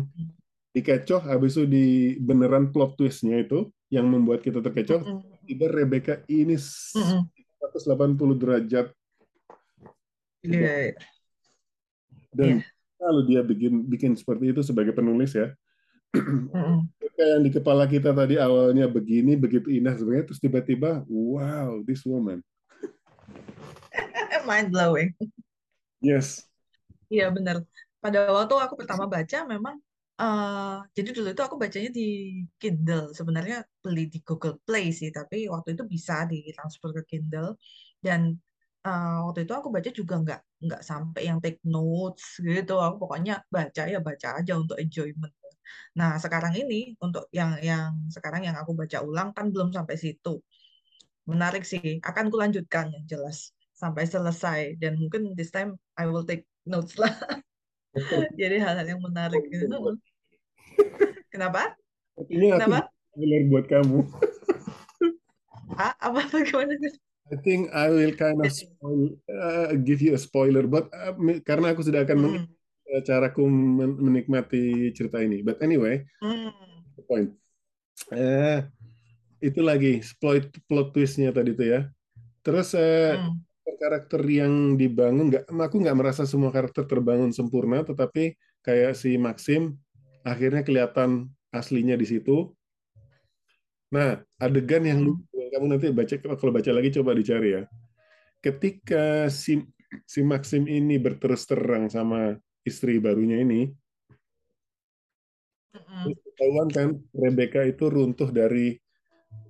dikecoh, 0.70 1.22
habis 1.26 1.58
itu 1.58 1.64
di 1.66 1.86
beneran 2.22 2.70
plot 2.70 2.94
twistnya 2.94 3.42
itu 3.42 3.70
yang 3.90 4.06
membuat 4.06 4.42
kita 4.44 4.62
terkecoh, 4.62 5.02
mm 5.02 5.28
tiba 5.50 5.66
Rebecca 5.66 6.22
ini 6.30 6.54
mm 6.54 7.22
180 7.58 8.38
derajat. 8.38 8.86
Iya. 10.46 10.62
Yeah. 10.62 10.94
Dan 12.30 12.46
yeah. 12.46 12.60
kalau 13.02 13.22
dia 13.26 13.42
bikin 13.42 13.82
bikin 13.90 14.12
seperti 14.14 14.54
itu 14.54 14.62
sebagai 14.62 14.94
penulis 14.94 15.34
ya, 15.34 15.50
mm 16.54 17.00
yang 17.20 17.44
di 17.44 17.52
kepala 17.52 17.84
kita 17.84 18.16
tadi 18.16 18.40
awalnya 18.40 18.88
begini 18.88 19.36
begitu 19.36 19.68
indah 19.68 19.92
sebenarnya 19.92 20.32
terus 20.32 20.40
tiba-tiba 20.40 21.04
wow 21.04 21.84
this 21.84 22.00
woman 22.08 22.40
mind 24.48 24.72
blowing 24.72 25.12
yes 26.00 26.48
iya 27.12 27.28
benar 27.28 27.60
pada 28.00 28.32
waktu 28.32 28.54
aku 28.56 28.74
pertama 28.80 29.04
baca 29.04 29.44
memang 29.44 29.76
uh, 30.20 30.84
jadi 30.96 31.08
dulu 31.16 31.28
itu 31.34 31.42
aku 31.42 31.56
bacanya 31.56 31.90
di 31.98 32.06
Kindle. 32.60 33.16
Sebenarnya 33.18 33.64
beli 33.82 34.06
di 34.12 34.18
Google 34.20 34.56
Play 34.66 34.92
sih, 34.92 35.08
tapi 35.08 35.48
waktu 35.48 35.74
itu 35.74 35.84
bisa 35.88 36.28
ditransfer 36.30 36.90
ke 37.00 37.02
Kindle. 37.10 37.56
Dan 38.04 38.36
uh, 38.84 39.28
waktu 39.28 39.48
itu 39.48 39.52
aku 39.56 39.68
baca 39.74 39.90
juga 39.90 40.14
nggak 40.24 40.40
nggak 40.66 40.82
sampai 40.84 41.22
yang 41.28 41.38
take 41.40 41.60
notes 41.64 42.38
gitu. 42.40 42.74
Aku 42.78 42.96
pokoknya 43.02 43.40
baca 43.48 43.82
ya 43.88 43.98
baca 44.04 44.28
aja 44.40 44.52
untuk 44.60 44.76
enjoyment. 44.76 45.34
Nah 45.98 46.18
sekarang 46.20 46.54
ini 46.58 46.94
untuk 47.00 47.26
yang 47.32 47.56
yang 47.62 47.90
sekarang 48.10 48.42
yang 48.46 48.56
aku 48.60 48.72
baca 48.76 48.98
ulang 49.02 49.30
kan 49.36 49.48
belum 49.54 49.72
sampai 49.72 49.96
situ. 49.96 50.42
Menarik 51.30 51.62
sih. 51.64 52.02
Akan 52.04 52.28
kulanjutkan 52.32 52.92
yang 52.92 53.04
jelas 53.08 53.54
sampai 53.72 54.04
selesai 54.04 54.76
dan 54.76 55.00
mungkin 55.00 55.32
this 55.32 55.48
time 55.48 55.80
I 55.96 56.04
will 56.04 56.26
take 56.26 56.44
notes 56.68 57.00
lah. 57.00 57.10
Jadi 58.40 58.56
hal-hal 58.62 58.86
yang 58.86 59.02
menarik. 59.02 59.40
Gitu. 59.50 59.66
Kenapa? 61.32 61.74
Artinya 62.18 62.58
Kenapa? 62.58 62.78
spoiler 62.90 63.42
buat 63.48 63.66
kamu. 63.70 63.98
ah, 65.82 65.94
apa 65.98 66.20
bagaimana? 66.30 66.74
I 67.30 67.36
think 67.46 67.70
I 67.70 67.86
will 67.94 68.14
kind 68.18 68.42
of 68.42 68.50
spoil, 68.50 69.14
uh, 69.30 69.70
give 69.86 70.02
you 70.02 70.18
a 70.18 70.20
spoiler, 70.20 70.66
but 70.66 70.90
uh, 70.90 71.14
karena 71.46 71.70
aku 71.70 71.86
sudah 71.86 72.02
akan 72.02 72.18
mm. 72.18 72.26
menikmati 72.26 73.06
caraku 73.06 73.42
menikmati 74.02 74.64
cerita 74.90 75.22
ini. 75.22 75.46
But 75.46 75.62
anyway, 75.62 76.02
mm. 76.18 76.50
the 76.98 77.04
point. 77.06 77.30
Uh, 78.10 78.66
itu 79.38 79.62
lagi 79.62 80.02
plot 80.18 80.50
plot 80.66 80.90
twistnya 80.90 81.30
tadi 81.30 81.54
tuh 81.54 81.66
ya. 81.70 81.80
Terus 82.42 82.74
uh, 82.74 83.30
mm 83.30 83.50
karakter 83.80 84.20
yang 84.28 84.76
dibangun 84.76 85.32
nggak 85.32 85.48
aku 85.48 85.80
nggak 85.80 85.96
merasa 85.96 86.28
semua 86.28 86.52
karakter 86.52 86.84
terbangun 86.84 87.32
sempurna 87.32 87.80
tetapi 87.80 88.36
kayak 88.60 88.92
si 88.92 89.16
Maxim 89.16 89.80
akhirnya 90.26 90.62
kelihatan 90.64 91.30
aslinya 91.50 91.96
di 91.96 92.06
situ 92.06 92.52
nah 93.90 94.22
adegan 94.38 94.86
yang 94.86 95.00
hmm. 95.02 95.50
kamu 95.50 95.66
nanti 95.66 95.90
baca 95.90 96.14
kalau 96.38 96.52
baca 96.54 96.70
lagi 96.70 96.94
coba 96.94 97.10
dicari 97.16 97.58
ya 97.58 97.62
ketika 98.38 99.26
si 99.26 99.66
si 100.06 100.22
Maxim 100.22 100.70
ini 100.70 100.96
berterus 101.02 101.44
terang 101.50 101.90
sama 101.90 102.38
istri 102.62 103.02
barunya 103.02 103.42
ini 103.42 103.74
ketahuan 106.30 106.68
kan 106.70 106.88
Rebecca 107.12 107.66
itu 107.66 107.90
runtuh 107.90 108.30
dari 108.30 108.78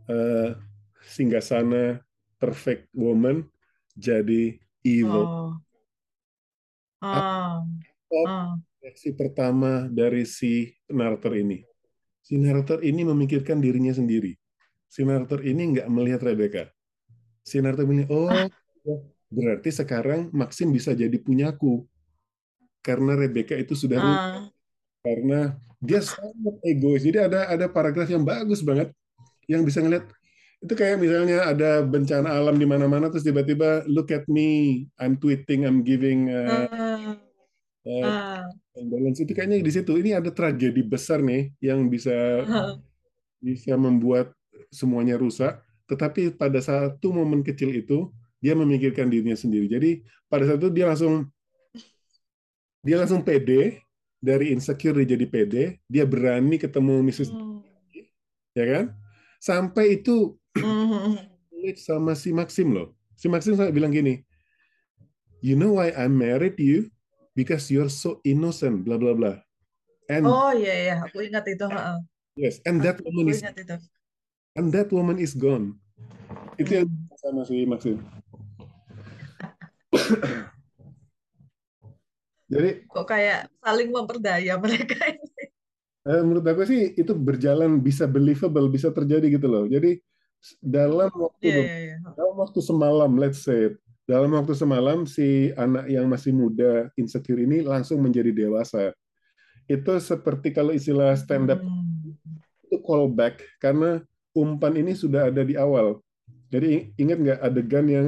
uh, 0.09 0.57
singgasana 1.05 2.01
perfect 2.41 2.89
woman 2.97 3.45
jadi 3.97 4.57
evil. 4.85 5.25
Oh. 5.29 5.53
Oh. 7.05 7.65
Oh. 8.11 8.49
Reaksi 8.81 9.13
pertama 9.13 9.85
dari 9.93 10.25
si 10.25 10.73
narator 10.89 11.37
ini. 11.37 11.61
Si 12.25 12.41
narator 12.41 12.81
ini 12.81 13.05
memikirkan 13.05 13.61
dirinya 13.61 13.93
sendiri. 13.93 14.33
Si 14.89 15.05
narator 15.05 15.45
ini 15.45 15.77
nggak 15.77 15.89
melihat 15.93 16.25
Rebecca. 16.25 16.73
Si 17.45 17.61
narator 17.61 17.85
ini, 17.93 18.09
oh, 18.09 18.33
ah. 18.33 18.49
berarti 19.29 19.69
sekarang 19.69 20.33
Maxim 20.33 20.73
bisa 20.73 20.97
jadi 20.97 21.13
punyaku. 21.21 21.85
Karena 22.81 23.13
Rebecca 23.21 23.53
itu 23.53 23.77
sudah 23.77 24.01
uh. 24.01 24.49
Karena 25.05 25.61
dia 25.77 26.01
sangat 26.01 26.57
egois. 26.65 27.05
Jadi 27.05 27.21
ada 27.21 27.53
ada 27.53 27.69
paragraf 27.69 28.09
yang 28.09 28.25
bagus 28.25 28.65
banget 28.65 28.97
yang 29.45 29.61
bisa 29.61 29.85
ngeliat 29.85 30.09
itu 30.61 30.77
kayak 30.77 31.01
misalnya 31.01 31.49
ada 31.49 31.81
bencana 31.81 32.37
alam 32.37 32.61
di 32.61 32.69
mana-mana 32.69 33.09
terus 33.09 33.25
tiba-tiba 33.25 33.89
look 33.89 34.13
at 34.13 34.29
me 34.29 34.85
I'm 35.01 35.17
tweeting 35.17 35.65
I'm 35.65 35.81
giving 35.81 36.29
uh, 36.29 36.69
uh, 36.69 37.17
uh. 37.87 38.45
balance 38.77 39.21
itu 39.23 39.33
kayaknya 39.33 39.61
di 39.61 39.73
situ 39.73 39.93
ini 39.97 40.17
ada 40.17 40.29
tragedi 40.33 40.81
besar 40.85 41.21
nih 41.21 41.53
yang 41.63 41.87
bisa 41.89 42.45
uh. 42.45 42.77
bisa 43.41 43.77
membuat 43.77 44.33
semuanya 44.69 45.17
rusak 45.17 45.61
tetapi 45.89 46.35
pada 46.35 46.63
satu 46.63 47.11
momen 47.11 47.43
kecil 47.43 47.75
itu 47.75 48.13
dia 48.41 48.57
memikirkan 48.57 49.11
dirinya 49.11 49.37
sendiri 49.37 49.69
jadi 49.69 50.01
pada 50.31 50.47
saat 50.47 50.61
itu 50.63 50.71
dia 50.73 50.87
langsung 50.89 51.29
dia 52.81 52.97
langsung 52.97 53.21
pede 53.21 53.85
dari 54.21 54.53
insecure 54.53 55.05
jadi 55.05 55.27
pede 55.29 55.81
dia 55.89 56.05
berani 56.05 56.57
ketemu 56.61 57.05
Mrs. 57.05 57.33
Hmm. 57.33 57.61
ya 58.57 58.65
kan 58.69 58.85
sampai 59.41 60.01
itu 60.01 60.41
Mm-hmm. 60.59 61.79
sama 61.79 62.19
si 62.19 62.35
Maxim 62.35 62.75
loh. 62.75 62.97
Si 63.15 63.31
Maxim 63.31 63.55
saya 63.55 63.71
bilang 63.71 63.95
gini, 63.95 64.25
you 65.45 65.55
know 65.55 65.79
why 65.79 65.95
I 65.95 66.11
married 66.11 66.59
you? 66.59 66.91
Because 67.41 67.73
you're 67.73 67.89
so 67.89 68.21
innocent, 68.21 68.85
bla 68.85 69.01
bla 69.01 69.17
bla. 69.17 69.41
And 70.13 70.29
oh 70.29 70.53
iya 70.53 70.75
iya, 70.77 71.01
aku 71.01 71.25
ingat 71.25 71.49
itu. 71.49 71.65
Yes, 72.37 72.61
and 72.69 72.85
that 72.85 73.01
woman 73.01 73.33
is 73.33 73.41
itu. 73.41 73.81
and 74.61 74.69
that 74.77 74.93
woman 74.93 75.17
is 75.17 75.33
gone. 75.33 75.81
Itu 76.61 76.85
yang 76.85 76.93
sama 77.17 77.49
si 77.49 77.65
Maxim. 77.65 77.97
Jadi 82.53 82.85
kok 82.93 83.09
kayak 83.09 83.49
saling 83.65 83.89
memperdaya 83.89 84.61
mereka 84.61 85.01
ini. 85.09 85.49
Eh, 86.01 86.21
menurut 86.21 86.45
aku 86.45 86.69
sih 86.69 86.93
itu 86.93 87.17
berjalan 87.17 87.81
bisa 87.81 88.05
believable, 88.05 88.69
bisa 88.69 88.93
terjadi 88.93 89.33
gitu 89.33 89.49
loh. 89.49 89.65
Jadi 89.65 89.97
dalam 90.61 91.09
waktu 91.09 91.45
yeah, 91.49 91.65
yeah, 91.65 91.81
yeah. 91.97 91.99
dalam 92.17 92.37
waktu 92.37 92.61
semalam 92.65 93.13
let's 93.17 93.45
say 93.45 93.73
dalam 94.11 94.35
waktu 94.35 94.59
semalam 94.59 95.07
si 95.07 95.55
anak 95.55 95.87
yang 95.87 96.11
masih 96.11 96.35
muda 96.35 96.91
insecure 96.99 97.39
ini 97.39 97.63
langsung 97.63 98.03
menjadi 98.03 98.35
dewasa 98.35 98.91
itu 99.71 99.93
seperti 100.03 100.51
kalau 100.51 100.75
istilah 100.75 101.15
stand 101.15 101.55
up 101.55 101.63
hmm. 101.63 102.19
itu 102.67 102.83
callback 102.83 103.39
karena 103.63 104.03
umpan 104.35 104.75
ini 104.75 104.99
sudah 104.99 105.31
ada 105.31 105.47
di 105.47 105.55
awal 105.55 106.03
jadi 106.51 106.91
ingat 106.99 107.19
nggak 107.23 107.39
adegan 107.39 107.87
yang 107.87 108.07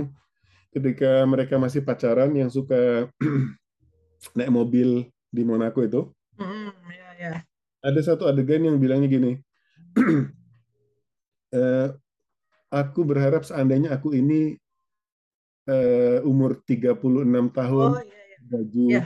ketika 0.75 1.23
mereka 1.23 1.55
masih 1.63 1.87
pacaran 1.87 2.35
yang 2.35 2.51
suka 2.51 3.07
naik 4.37 4.51
mobil 4.51 5.07
di 5.31 5.43
Monaco 5.47 5.87
itu 5.87 6.11
mm, 6.43 6.71
yeah, 6.91 7.13
yeah. 7.15 7.39
ada 7.79 8.01
satu 8.03 8.27
adegan 8.27 8.67
yang 8.67 8.83
bilangnya 8.83 9.07
gini 9.07 9.33
uh, 11.55 11.95
aku 12.83 13.07
berharap 13.07 13.47
seandainya 13.47 13.95
aku 13.95 14.19
ini 14.19 14.59
uh, 15.69 16.19
umur 16.25 16.59
36 16.65 16.97
tahun 17.53 17.91
oh, 17.95 18.03
iya, 18.03 18.23
iya. 18.27 18.39
baju 18.47 18.85
ya, 18.89 19.03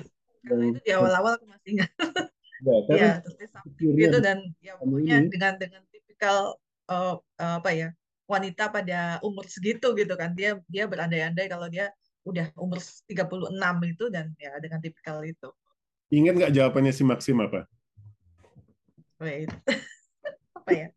karena 0.47 0.65
itu 0.71 0.79
di 0.85 0.93
awal-awal 0.95 1.33
aku 1.37 1.47
masih 1.51 1.69
ingat 1.77 1.91
ya, 2.89 2.97
ya 2.97 3.13
terus 3.21 3.53
gitu 3.77 4.17
dan 4.23 4.39
ya 4.65 4.79
pokoknya 4.81 5.29
dengan 5.29 5.53
dengan 5.61 5.83
tipikal 5.93 6.57
uh, 6.89 7.21
uh, 7.21 7.57
apa 7.61 7.71
ya 7.75 7.89
wanita 8.27 8.73
pada 8.75 9.23
umur 9.23 9.47
segitu 9.47 9.95
gitu 9.95 10.15
kan 10.19 10.35
dia 10.35 10.59
dia 10.67 10.89
berandai-andai 10.91 11.47
kalau 11.47 11.71
dia 11.71 11.95
udah 12.27 12.51
umur 12.59 12.83
36 13.07 13.55
itu 13.87 14.05
dan 14.11 14.35
ya 14.35 14.59
dengan 14.59 14.83
tipikal 14.83 15.23
itu. 15.23 15.49
Ingat 16.11 16.35
nggak 16.35 16.55
jawabannya 16.59 16.91
si 16.91 17.07
Maxim 17.07 17.39
apa? 17.39 17.71
Wait. 19.23 19.47
apa 20.59 20.71
ya? 20.75 20.89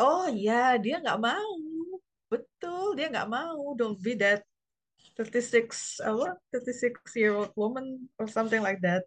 Oh 0.00 0.24
iya 0.32 0.80
dia 0.80 0.96
nggak 1.04 1.20
mau 1.20 1.52
betul 2.32 2.96
dia 2.96 3.12
nggak 3.12 3.28
mau 3.28 3.76
don't 3.76 4.00
be 4.00 4.16
that 4.16 4.40
36 5.20 6.00
apa 6.00 6.40
36 6.50 7.20
year 7.20 7.36
old 7.36 7.52
woman 7.54 8.08
or 8.16 8.26
something 8.26 8.64
like 8.64 8.80
that 8.80 9.04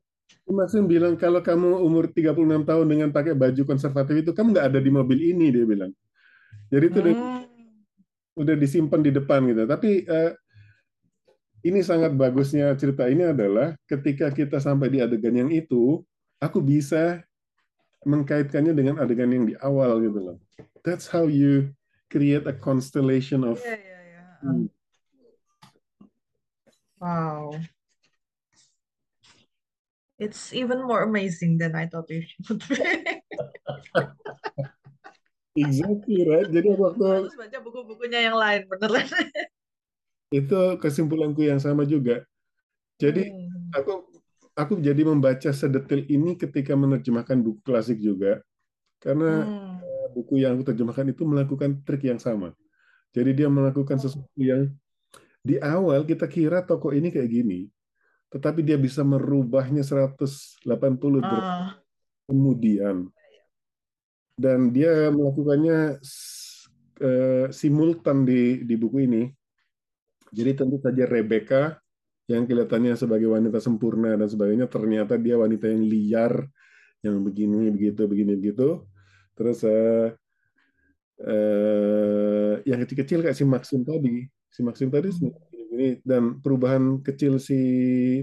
Maksudnya 0.47 0.87
bilang 0.87 1.13
kalau 1.19 1.43
kamu 1.43 1.83
umur 1.83 2.07
36 2.07 2.63
tahun 2.63 2.85
dengan 2.87 3.09
pakai 3.11 3.35
baju 3.35 3.63
konservatif 3.67 4.23
itu 4.23 4.31
kamu 4.31 4.55
nggak 4.55 4.67
ada 4.71 4.79
di 4.79 4.91
mobil 4.91 5.19
ini 5.19 5.51
dia 5.51 5.67
bilang. 5.67 5.91
Jadi 6.71 6.85
itu 6.87 6.99
hmm. 6.99 7.03
udah, 7.03 7.15
udah 8.43 8.55
disimpan 8.55 9.01
di 9.03 9.11
depan 9.11 9.43
gitu. 9.43 9.67
Tapi 9.67 10.07
uh, 10.07 10.31
ini 11.67 11.83
sangat 11.83 12.15
bagusnya 12.15 12.71
cerita 12.79 13.11
ini 13.11 13.27
adalah 13.27 13.75
ketika 13.87 14.31
kita 14.31 14.63
sampai 14.63 14.87
di 14.87 15.03
adegan 15.03 15.35
yang 15.35 15.51
itu, 15.51 15.99
aku 16.39 16.63
bisa 16.63 17.26
mengkaitkannya 18.05 18.73
dengan 18.77 19.01
adegan 19.01 19.33
yang 19.33 19.45
di 19.47 19.55
awal 19.63 20.03
gitu 20.03 20.19
loh. 20.19 20.37
That's 20.85 21.09
how 21.09 21.25
you 21.25 21.73
create 22.13 22.45
a 22.45 22.53
constellation 22.53 23.43
of. 23.47 23.57
Yeah, 23.63 23.79
yeah, 23.79 24.03
yeah. 24.05 24.29
Hmm. 24.43 24.65
Wow. 26.97 27.57
It's 30.17 30.49
even 30.49 30.81
more 30.81 31.05
amazing 31.05 31.61
than 31.61 31.77
I 31.77 31.85
thought 31.85 32.09
it 32.09 32.25
would 32.49 32.65
be. 32.65 32.81
exactly 35.61 36.25
right. 36.25 36.49
Jadi 36.49 36.73
waktu 36.73 37.03
harus 37.05 37.37
baca 37.37 37.57
buku-bukunya 37.61 38.33
yang 38.33 38.37
lain 38.37 38.65
beneran. 38.65 39.05
itu 40.33 40.61
kesimpulanku 40.81 41.45
yang 41.45 41.61
sama 41.61 41.85
juga. 41.85 42.25
Jadi 42.97 43.29
hmm. 43.29 43.77
aku 43.77 44.06
aku 44.57 44.81
jadi 44.81 45.05
membaca 45.05 45.53
sedetil 45.53 46.09
ini 46.09 46.33
ketika 46.33 46.73
menerjemahkan 46.73 47.37
buku 47.37 47.61
klasik 47.61 48.01
juga 48.01 48.41
karena 48.97 49.45
hmm. 49.45 49.75
Eh, 49.77 50.07
buku 50.17 50.41
yang 50.41 50.57
aku 50.57 50.73
terjemahkan 50.73 51.05
itu 51.13 51.21
melakukan 51.21 51.85
trik 51.85 52.09
yang 52.09 52.17
sama. 52.17 52.49
Jadi 53.13 53.43
dia 53.43 53.47
melakukan 53.47 54.01
sesuatu 54.01 54.41
yang 54.41 54.73
di 55.45 55.61
awal 55.61 56.03
kita 56.03 56.25
kira 56.25 56.65
toko 56.65 56.89
ini 56.91 57.13
kayak 57.13 57.29
gini, 57.29 57.69
tetapi 58.33 58.65
dia 58.65 58.75
bisa 58.75 59.05
merubahnya 59.05 59.85
180 59.85 61.21
derajat 61.21 61.45
Ah, 61.45 61.77
kemudian. 62.25 63.07
Dan 64.37 64.73
dia 64.73 65.13
melakukannya 65.13 66.01
eh, 66.99 67.45
simultan 67.53 68.25
di 68.25 68.65
di 68.65 68.75
buku 68.75 68.97
ini. 69.05 69.23
Jadi 70.33 70.51
tentu 70.57 70.81
saja 70.83 71.07
Rebecca 71.07 71.79
yang 72.27 72.43
kelihatannya 72.43 72.93
sebagai 72.99 73.31
wanita 73.31 73.63
sempurna 73.63 74.19
dan 74.19 74.27
sebagainya 74.27 74.67
ternyata 74.67 75.15
dia 75.15 75.39
wanita 75.39 75.71
yang 75.71 75.83
liar 75.87 76.33
yang 76.99 77.23
begini 77.23 77.71
begitu 77.71 78.03
begini 78.03 78.35
begitu. 78.35 78.83
Terus 79.31 79.63
eh, 79.63 80.07
eh, 81.23 82.53
yang 82.67 82.79
kecil-kecil 82.83 83.23
kayak 83.23 83.37
si 83.37 83.47
Maxim 83.47 83.81
tadi, 83.87 84.27
si 84.51 84.59
Maxim 84.59 84.91
tadi 84.91 85.07
hmm. 85.07 85.71
ini 85.71 85.89
dan 86.03 86.43
perubahan 86.43 86.99
kecil 86.99 87.39
si 87.39 87.59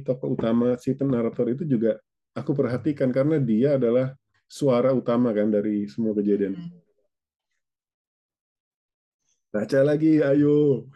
tokoh 0.05 0.37
utama 0.37 0.77
si 0.77 0.93
narator 1.01 1.49
itu 1.49 1.65
juga 1.65 1.97
aku 2.37 2.53
perhatikan 2.53 3.09
karena 3.09 3.41
dia 3.41 3.81
adalah 3.81 4.13
suara 4.45 4.93
utama 4.93 5.33
kan 5.33 5.49
dari 5.49 5.89
semua 5.89 6.13
kejadian. 6.13 6.61
Hmm. 6.61 6.71
Baca 9.55 9.81
lagi, 9.87 10.19
ayo. 10.19 10.91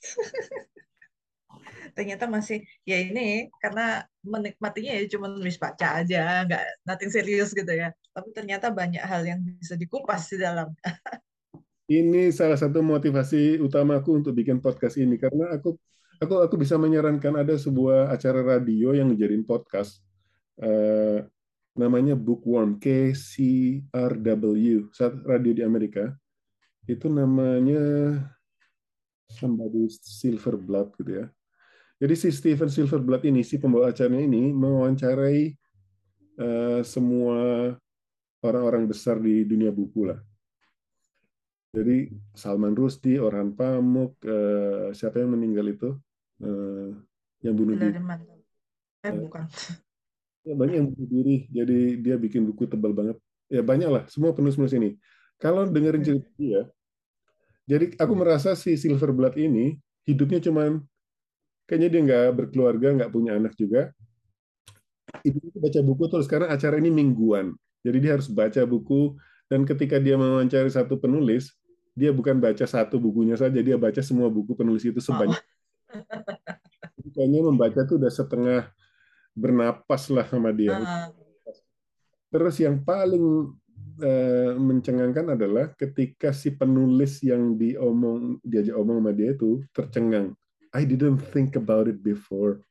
Ternyata 1.92 2.24
masih 2.30 2.64
ya 2.86 2.98
ini 3.00 3.50
karena 3.58 4.04
menikmatinya 4.24 4.92
ya 4.96 5.02
cuma 5.10 5.26
nulis 5.28 5.56
baca 5.56 6.02
aja, 6.02 6.44
nggak 6.46 6.64
nothing 6.86 7.10
serius 7.12 7.50
gitu 7.52 7.70
ya. 7.70 7.92
Tapi 8.12 8.28
ternyata 8.36 8.68
banyak 8.70 9.02
hal 9.02 9.22
yang 9.26 9.40
bisa 9.58 9.74
dikupas 9.74 10.30
di 10.32 10.38
dalam. 10.40 10.70
Ini 11.90 12.30
salah 12.30 12.54
satu 12.54 12.86
motivasi 12.86 13.58
utamaku 13.58 14.22
untuk 14.22 14.38
bikin 14.38 14.62
podcast 14.62 14.94
ini 14.94 15.18
karena 15.18 15.50
aku 15.50 15.74
aku 16.22 16.38
aku 16.46 16.54
bisa 16.54 16.78
menyarankan 16.78 17.34
ada 17.34 17.58
sebuah 17.58 18.14
acara 18.14 18.46
radio 18.46 18.94
yang 18.94 19.10
dijadiin 19.10 19.42
podcast. 19.42 19.98
Eh, 20.62 21.26
namanya 21.74 22.14
Bookworm 22.14 22.78
KCRW, 22.78 24.62
saat 24.94 25.18
radio 25.26 25.50
di 25.50 25.62
Amerika. 25.66 26.14
Itu 26.86 27.10
namanya 27.10 27.82
somebody 29.34 29.90
Silverblood 29.90 30.94
gitu 30.94 31.10
ya. 31.22 31.26
Jadi 32.00 32.14
si 32.16 32.28
Steven 32.32 32.72
Silverblood 32.72 33.28
ini, 33.28 33.44
si 33.44 33.60
pembawa 33.60 33.92
acaranya 33.92 34.24
ini 34.24 34.56
mewawancarai 34.56 35.42
eh, 36.40 36.80
semua 36.80 37.68
orang-orang 38.40 38.88
besar 38.88 39.20
di 39.20 39.44
dunia 39.44 39.68
buku 39.68 40.08
lah. 40.08 40.16
Jadi 41.76 42.08
Salman 42.32 42.72
Rushdie, 42.72 43.20
Orhan 43.20 43.52
Pamuk, 43.52 44.16
eh, 44.24 44.96
siapa 44.96 45.20
yang 45.20 45.36
meninggal 45.36 45.68
itu? 45.68 45.92
Eh, 46.40 46.88
yang 47.44 47.54
bunuh 47.54 47.76
diri. 47.76 48.00
Eh 49.04 49.12
bukan. 49.12 49.44
Ya, 50.40 50.56
banyak 50.56 50.74
yang 50.80 50.88
bunuh 50.96 51.08
diri. 51.20 51.36
Jadi 51.52 51.78
dia 52.00 52.16
bikin 52.16 52.48
buku 52.48 52.64
tebal 52.64 52.96
banget. 52.96 53.20
Ya 53.52 53.60
banyak 53.60 53.88
lah, 53.92 54.02
semua 54.08 54.32
penulis-penulis 54.32 54.72
ini. 54.72 54.90
Kalau 55.36 55.68
dengerin 55.68 56.00
cerita 56.00 56.28
dia, 56.40 56.64
jadi 57.70 57.94
aku 58.02 58.12
merasa 58.18 58.58
si 58.58 58.74
Silverblood 58.74 59.38
ini 59.38 59.78
hidupnya 60.02 60.42
cuman 60.42 60.82
kayaknya 61.70 61.88
dia 61.94 62.00
nggak 62.02 62.26
berkeluarga, 62.34 62.90
nggak 62.98 63.10
punya 63.14 63.38
anak 63.38 63.54
juga. 63.54 63.94
Ibu 65.22 65.38
itu 65.38 65.58
baca 65.62 65.80
buku 65.86 66.04
terus 66.10 66.26
karena 66.26 66.50
acara 66.50 66.82
ini 66.82 66.90
mingguan. 66.90 67.54
Jadi 67.86 67.98
dia 68.02 68.18
harus 68.18 68.26
baca 68.26 68.66
buku 68.66 69.14
dan 69.46 69.62
ketika 69.62 70.02
dia 70.02 70.18
mewawancari 70.18 70.66
satu 70.66 70.98
penulis, 70.98 71.54
dia 71.94 72.10
bukan 72.10 72.42
baca 72.42 72.66
satu 72.66 72.98
bukunya 72.98 73.38
saja, 73.38 73.62
dia 73.62 73.78
baca 73.78 74.02
semua 74.02 74.26
buku 74.26 74.58
penulis 74.58 74.82
itu 74.82 74.98
sebanyak. 74.98 75.38
Jadi 76.98 77.08
Kayaknya 77.14 77.40
membaca 77.46 77.80
tuh 77.86 78.02
udah 78.02 78.10
setengah 78.10 78.60
bernapas 79.34 80.10
lah 80.10 80.26
sama 80.26 80.50
dia. 80.50 80.74
Ah, 80.74 81.10
Terus 82.30 82.62
yang 82.62 82.82
paling 82.82 83.54
eh, 84.02 84.54
mencengangkan 84.58 85.34
adalah 85.38 85.70
ketika 85.74 86.34
si 86.34 86.54
penulis 86.54 87.22
yang 87.22 87.54
diomong 87.58 88.38
diajak 88.42 88.74
omong 88.74 89.02
sama 89.02 89.12
dia 89.14 89.34
itu 89.34 89.62
tercengang. 89.70 90.34
I 90.70 90.86
didn't 90.86 91.18
think 91.30 91.54
about 91.54 91.90
it 91.90 91.98
before. 92.00 92.62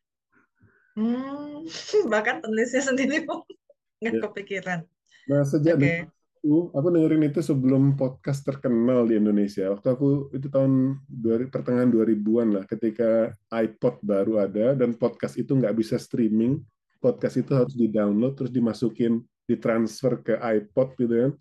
hmm, 0.93 1.63
bahkan 2.11 2.39
penulisnya 2.39 2.83
sendiri 2.83 3.23
pun 3.23 3.43
nggak 4.03 4.13
Ya. 4.15 4.21
kepikiran. 4.27 4.79
Nah, 5.27 5.43
sejak 5.43 5.75
dengerin 5.77 6.07
itu, 6.39 6.55
aku 6.71 6.87
dengerin 6.89 7.23
itu 7.27 7.39
sebelum 7.43 7.93
podcast 7.93 8.43
terkenal 8.43 9.03
di 9.05 9.19
Indonesia. 9.19 9.67
Waktu 9.69 9.87
aku 9.91 10.07
itu 10.31 10.47
tahun 10.47 10.97
2000 11.05 11.51
pertengahan 11.51 11.91
2000-an 11.91 12.49
lah, 12.55 12.63
ketika 12.65 13.29
iPod 13.51 13.99
baru 14.01 14.39
ada 14.41 14.73
dan 14.73 14.95
podcast 14.95 15.35
itu 15.35 15.53
nggak 15.53 15.75
bisa 15.75 15.99
streaming. 15.99 16.63
Podcast 16.99 17.39
itu 17.39 17.51
harus 17.55 17.75
di-download 17.75 18.35
terus 18.35 18.51
dimasukin, 18.51 19.23
ditransfer 19.47 20.19
ke 20.19 20.35
iPod 20.35 20.95
gitu 20.99 21.15
kan. 21.15 21.31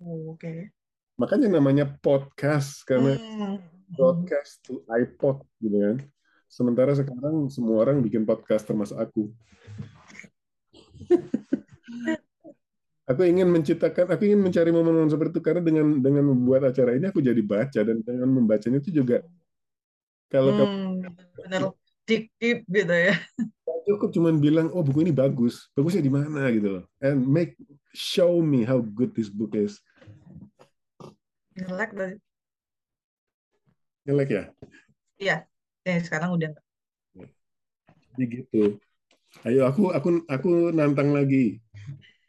Oh, 0.00 0.36
Oke. 0.36 0.72
Makanya 1.16 1.48
namanya 1.48 1.84
podcast 2.00 2.84
karena 2.84 3.16
Hmm. 3.16 3.56
Broadcast 3.92 4.64
to 4.64 4.80
iPod 4.88 5.44
gitu 5.60 5.76
kan. 5.76 5.96
Sementara 6.48 6.92
sekarang 6.92 7.48
semua 7.48 7.84
orang 7.84 8.04
bikin 8.04 8.28
podcast 8.28 8.68
termasuk 8.68 9.00
aku. 9.00 9.32
aku 13.10 13.22
ingin 13.26 13.48
menciptakan, 13.48 14.08
aku 14.12 14.22
ingin 14.28 14.40
mencari 14.40 14.70
momen-momen 14.72 15.10
seperti 15.10 15.38
itu 15.38 15.42
karena 15.44 15.60
dengan 15.64 16.00
dengan 16.00 16.24
membuat 16.32 16.72
acara 16.72 16.96
ini 16.96 17.08
aku 17.08 17.20
jadi 17.20 17.40
baca 17.40 17.80
dan 17.84 18.00
dengan 18.04 18.28
membacanya 18.28 18.78
itu 18.80 19.02
juga 19.02 19.24
kalau 20.32 20.56
Hmm, 20.56 21.12
benar 21.36 21.76
deep 22.08 22.32
deep 22.40 22.64
gitu 22.66 22.94
ya. 22.94 23.14
cukup 23.82 24.14
cuman 24.14 24.38
bilang 24.38 24.70
oh 24.72 24.80
buku 24.80 25.04
ini 25.04 25.12
bagus, 25.12 25.68
bagusnya 25.74 26.00
di 26.00 26.12
mana 26.12 26.48
gitu 26.54 26.80
loh, 26.80 26.84
and 27.02 27.26
make 27.26 27.58
show 27.92 28.38
me 28.38 28.62
how 28.62 28.78
good 28.80 29.12
this 29.12 29.28
book 29.28 29.52
is. 29.58 29.82
Ngelek 31.58 31.90
dari. 31.92 32.16
Jelek 34.02 34.30
ya? 34.34 34.44
Iya. 35.22 35.36
Eh 35.86 35.98
sekarang 36.02 36.34
udah 36.34 36.50
nggak. 36.50 36.66
Jadi 38.12 38.24
gitu. 38.28 38.62
Ayo 39.46 39.64
aku 39.64 39.94
aku 39.94 40.26
aku 40.26 40.74
nantang 40.74 41.14
lagi. 41.14 41.62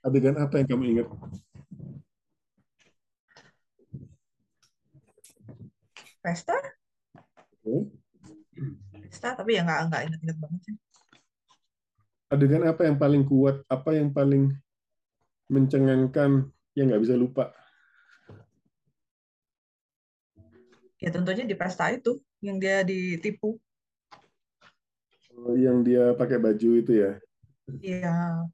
Adegan 0.05 0.37
apa 0.37 0.61
yang 0.61 0.67
kamu 0.69 0.83
ingat? 0.95 1.07
Pesta? 6.23 6.55
Oke. 7.65 7.89
Pesta 9.09 9.33
tapi 9.33 9.57
ya 9.57 9.65
nggak 9.65 9.79
nggak 9.89 10.01
inget-inget 10.07 10.37
banget 10.37 10.61
sih. 10.69 10.75
Adegan 12.29 12.63
apa 12.69 12.81
yang 12.85 12.97
paling 13.01 13.23
kuat? 13.25 13.65
Apa 13.65 13.97
yang 13.97 14.13
paling 14.13 14.53
mencengangkan 15.49 16.53
yang 16.77 16.85
nggak 16.93 17.03
bisa 17.03 17.17
lupa? 17.17 17.53
Ya 21.03 21.09
tentunya 21.11 21.43
di 21.43 21.55
pesta 21.59 21.91
itu 21.91 22.23
yang 22.39 22.57
dia 22.63 22.87
ditipu. 22.87 23.59
Oh, 25.35 25.55
Yang 25.59 25.77
dia 25.87 26.03
pakai 26.15 26.39
baju 26.39 26.69
itu 26.79 26.91
ya. 26.95 27.11
Iya. 27.83 28.47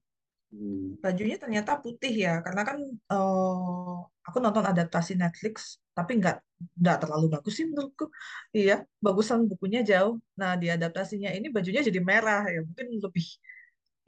Hmm. 0.49 0.97
bajunya 0.97 1.37
ternyata 1.37 1.77
putih 1.77 2.09
ya 2.25 2.41
karena 2.41 2.61
kan 2.65 2.77
eh, 2.81 3.93
aku 4.25 4.37
nonton 4.41 4.65
adaptasi 4.65 5.13
Netflix 5.13 5.77
tapi 5.93 6.17
nggak 6.17 6.41
nggak 6.81 6.97
terlalu 7.05 7.25
bagus 7.33 7.53
sih 7.53 7.69
menurutku 7.69 8.09
iya 8.57 8.81
bagusan 8.97 9.45
bukunya 9.45 9.85
jauh 9.85 10.17
nah 10.33 10.57
di 10.57 10.65
adaptasinya 10.73 11.29
ini 11.37 11.53
bajunya 11.53 11.85
jadi 11.85 12.01
merah 12.01 12.49
ya 12.49 12.65
mungkin 12.65 12.87
lebih 12.97 13.25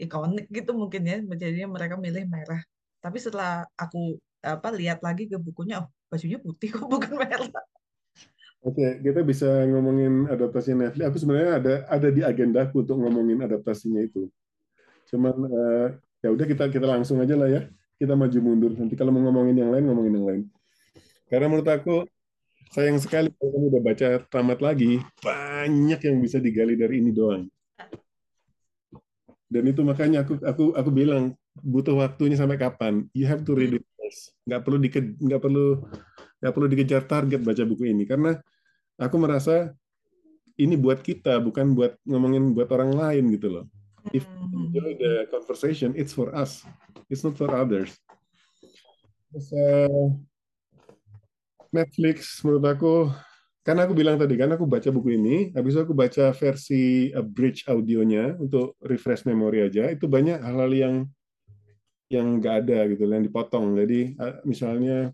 ikonik 0.02 0.46
gitu 0.50 0.72
mungkin 0.82 1.02
ya 1.06 1.18
jadinya 1.42 1.68
mereka 1.78 1.96
milih 2.06 2.26
merah 2.26 2.62
tapi 3.04 3.18
setelah 3.22 3.62
aku 3.78 4.18
apa 4.42 4.68
lihat 4.74 4.98
lagi 5.06 5.30
ke 5.30 5.38
bukunya 5.38 5.86
oh 5.86 5.88
bajunya 6.10 6.38
putih 6.42 6.68
kok 6.74 6.86
bukan 6.94 7.14
merah 7.22 7.50
Oke, 8.62 9.02
kita 9.02 9.26
bisa 9.26 9.66
ngomongin 9.66 10.30
adaptasi 10.30 10.78
Netflix. 10.78 11.06
Aku 11.10 11.18
sebenarnya 11.18 11.52
ada 11.58 11.74
ada 11.90 12.10
di 12.14 12.22
agendaku 12.22 12.86
untuk 12.86 13.02
ngomongin 13.02 13.42
adaptasinya 13.42 14.06
itu. 14.06 14.30
Cuman 15.10 15.34
eh, 15.50 15.88
ya 16.22 16.30
udah 16.30 16.46
kita 16.46 16.70
kita 16.70 16.86
langsung 16.86 17.18
aja 17.26 17.34
lah 17.34 17.50
ya. 17.50 17.62
Kita 17.98 18.14
maju 18.14 18.38
mundur. 18.38 18.78
Nanti 18.78 18.94
kalau 18.94 19.10
mau 19.10 19.26
ngomongin 19.26 19.66
yang 19.66 19.74
lain 19.74 19.90
ngomongin 19.90 20.14
yang 20.14 20.28
lain. 20.30 20.44
Karena 21.26 21.50
menurut 21.50 21.70
aku 21.74 22.06
sayang 22.70 23.02
sekali 23.02 23.34
kalau 23.34 23.50
kamu 23.50 23.66
udah 23.74 23.82
baca 23.82 24.08
tamat 24.30 24.60
lagi, 24.62 25.02
banyak 25.26 26.00
yang 26.06 26.18
bisa 26.22 26.38
digali 26.38 26.78
dari 26.78 27.02
ini 27.02 27.10
doang. 27.10 27.50
Dan 29.50 29.64
itu 29.74 29.82
makanya 29.82 30.22
aku 30.22 30.38
aku 30.38 30.78
aku 30.78 30.90
bilang 30.94 31.34
butuh 31.58 31.98
waktunya 31.98 32.38
sampai 32.38 32.62
kapan? 32.62 33.10
You 33.18 33.26
have 33.26 33.42
to 33.42 33.58
read 33.58 33.82
it. 33.82 33.84
Nggak 34.46 34.62
perlu 34.70 34.78
dike, 34.78 35.02
nggak 35.18 35.42
perlu 35.42 35.82
nggak 36.42 36.54
perlu 36.58 36.68
dikejar 36.68 37.06
target 37.06 37.40
baca 37.46 37.64
buku 37.64 37.94
ini 37.94 38.04
karena 38.10 38.42
aku 38.98 39.16
merasa 39.22 39.72
ini 40.58 40.74
buat 40.76 41.02
kita 41.02 41.38
bukan 41.42 41.74
buat 41.78 41.98
ngomongin 42.06 42.54
buat 42.54 42.70
orang 42.74 42.98
lain 42.98 43.24
gitu 43.34 43.48
loh. 43.50 43.66
If 44.10 44.26
you 44.26 44.50
enjoy 44.58 44.98
the 44.98 45.14
conversation, 45.30 45.94
it's 45.94 46.10
for 46.10 46.34
us. 46.34 46.66
It's 47.06 47.22
not 47.22 47.38
for 47.38 47.54
others. 47.54 47.94
Terus, 49.30 49.48
eh, 49.54 50.08
Netflix 51.70 52.42
menurut 52.42 52.66
aku 52.66 52.96
karena 53.62 53.86
aku 53.86 53.94
bilang 53.94 54.18
tadi 54.18 54.34
kan 54.42 54.50
aku 54.58 54.66
baca 54.66 54.90
buku 54.90 55.22
ini, 55.22 55.54
habis 55.54 55.78
itu 55.78 55.86
aku 55.86 55.94
baca 55.94 56.34
versi 56.34 57.14
bridge 57.14 57.70
audionya 57.70 58.34
untuk 58.42 58.74
refresh 58.82 59.30
memori 59.30 59.70
aja. 59.70 59.86
Itu 59.94 60.10
banyak 60.10 60.42
hal-hal 60.42 60.72
yang 60.74 60.96
yang 62.10 62.42
nggak 62.42 62.56
ada 62.66 62.90
gitu, 62.90 63.06
yang 63.06 63.22
dipotong. 63.22 63.78
Jadi 63.78 64.18
misalnya 64.50 65.14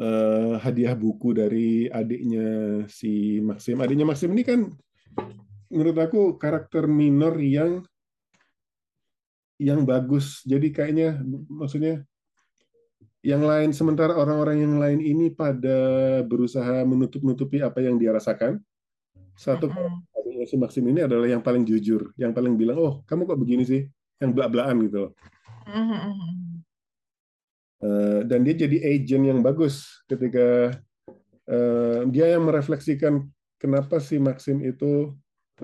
uh, 0.00 0.60
hadiah 0.60 0.96
buku 0.96 1.36
dari 1.36 1.88
adiknya 1.88 2.82
si 2.88 3.40
Maxim. 3.40 3.80
Adiknya 3.80 4.06
Maxim 4.08 4.32
ini 4.32 4.42
kan 4.44 4.60
menurut 5.72 5.98
aku 5.98 6.20
karakter 6.36 6.86
minor 6.86 7.36
yang 7.40 7.84
yang 9.56 9.84
bagus. 9.88 10.44
Jadi 10.44 10.72
kayaknya 10.72 11.20
maksudnya 11.48 12.04
yang 13.26 13.42
lain 13.42 13.74
sementara 13.74 14.14
orang-orang 14.14 14.62
yang 14.62 14.78
lain 14.78 15.00
ini 15.02 15.34
pada 15.34 15.78
berusaha 16.22 16.86
menutup-nutupi 16.86 17.58
apa 17.58 17.82
yang 17.82 17.98
dia 17.98 18.14
rasakan 18.14 18.62
satu 19.34 19.66
mm-hmm. 19.66 20.46
si 20.46 20.54
Maxim 20.54 20.86
ini 20.86 21.02
adalah 21.02 21.26
yang 21.26 21.42
paling 21.42 21.66
jujur 21.66 22.14
yang 22.14 22.30
paling 22.30 22.54
bilang 22.54 22.78
oh 22.78 22.94
kamu 23.02 23.26
kok 23.26 23.40
begini 23.42 23.66
sih 23.66 23.82
yang 24.22 24.30
belak-belakan 24.30 24.78
gitu 24.86 24.98
loh 25.02 25.12
dan 28.24 28.40
dia 28.40 28.54
jadi 28.56 28.76
agent 28.96 29.24
yang 29.28 29.40
bagus 29.44 30.00
ketika 30.08 30.72
uh, 31.50 32.00
dia 32.10 32.36
yang 32.36 32.46
merefleksikan 32.46 33.26
kenapa 33.56 34.02
si 34.02 34.20
Maxim 34.20 34.60
itu 34.62 35.14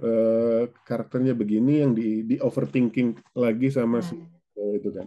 uh, 0.00 0.62
karakternya 0.86 1.36
begini 1.36 1.84
yang 1.84 1.92
di 1.92 2.24
di 2.24 2.36
overthinking 2.40 3.18
lagi 3.36 3.68
sama 3.68 4.00
si 4.00 4.16
uh, 4.16 4.72
itu 4.76 4.88
kan. 4.94 5.06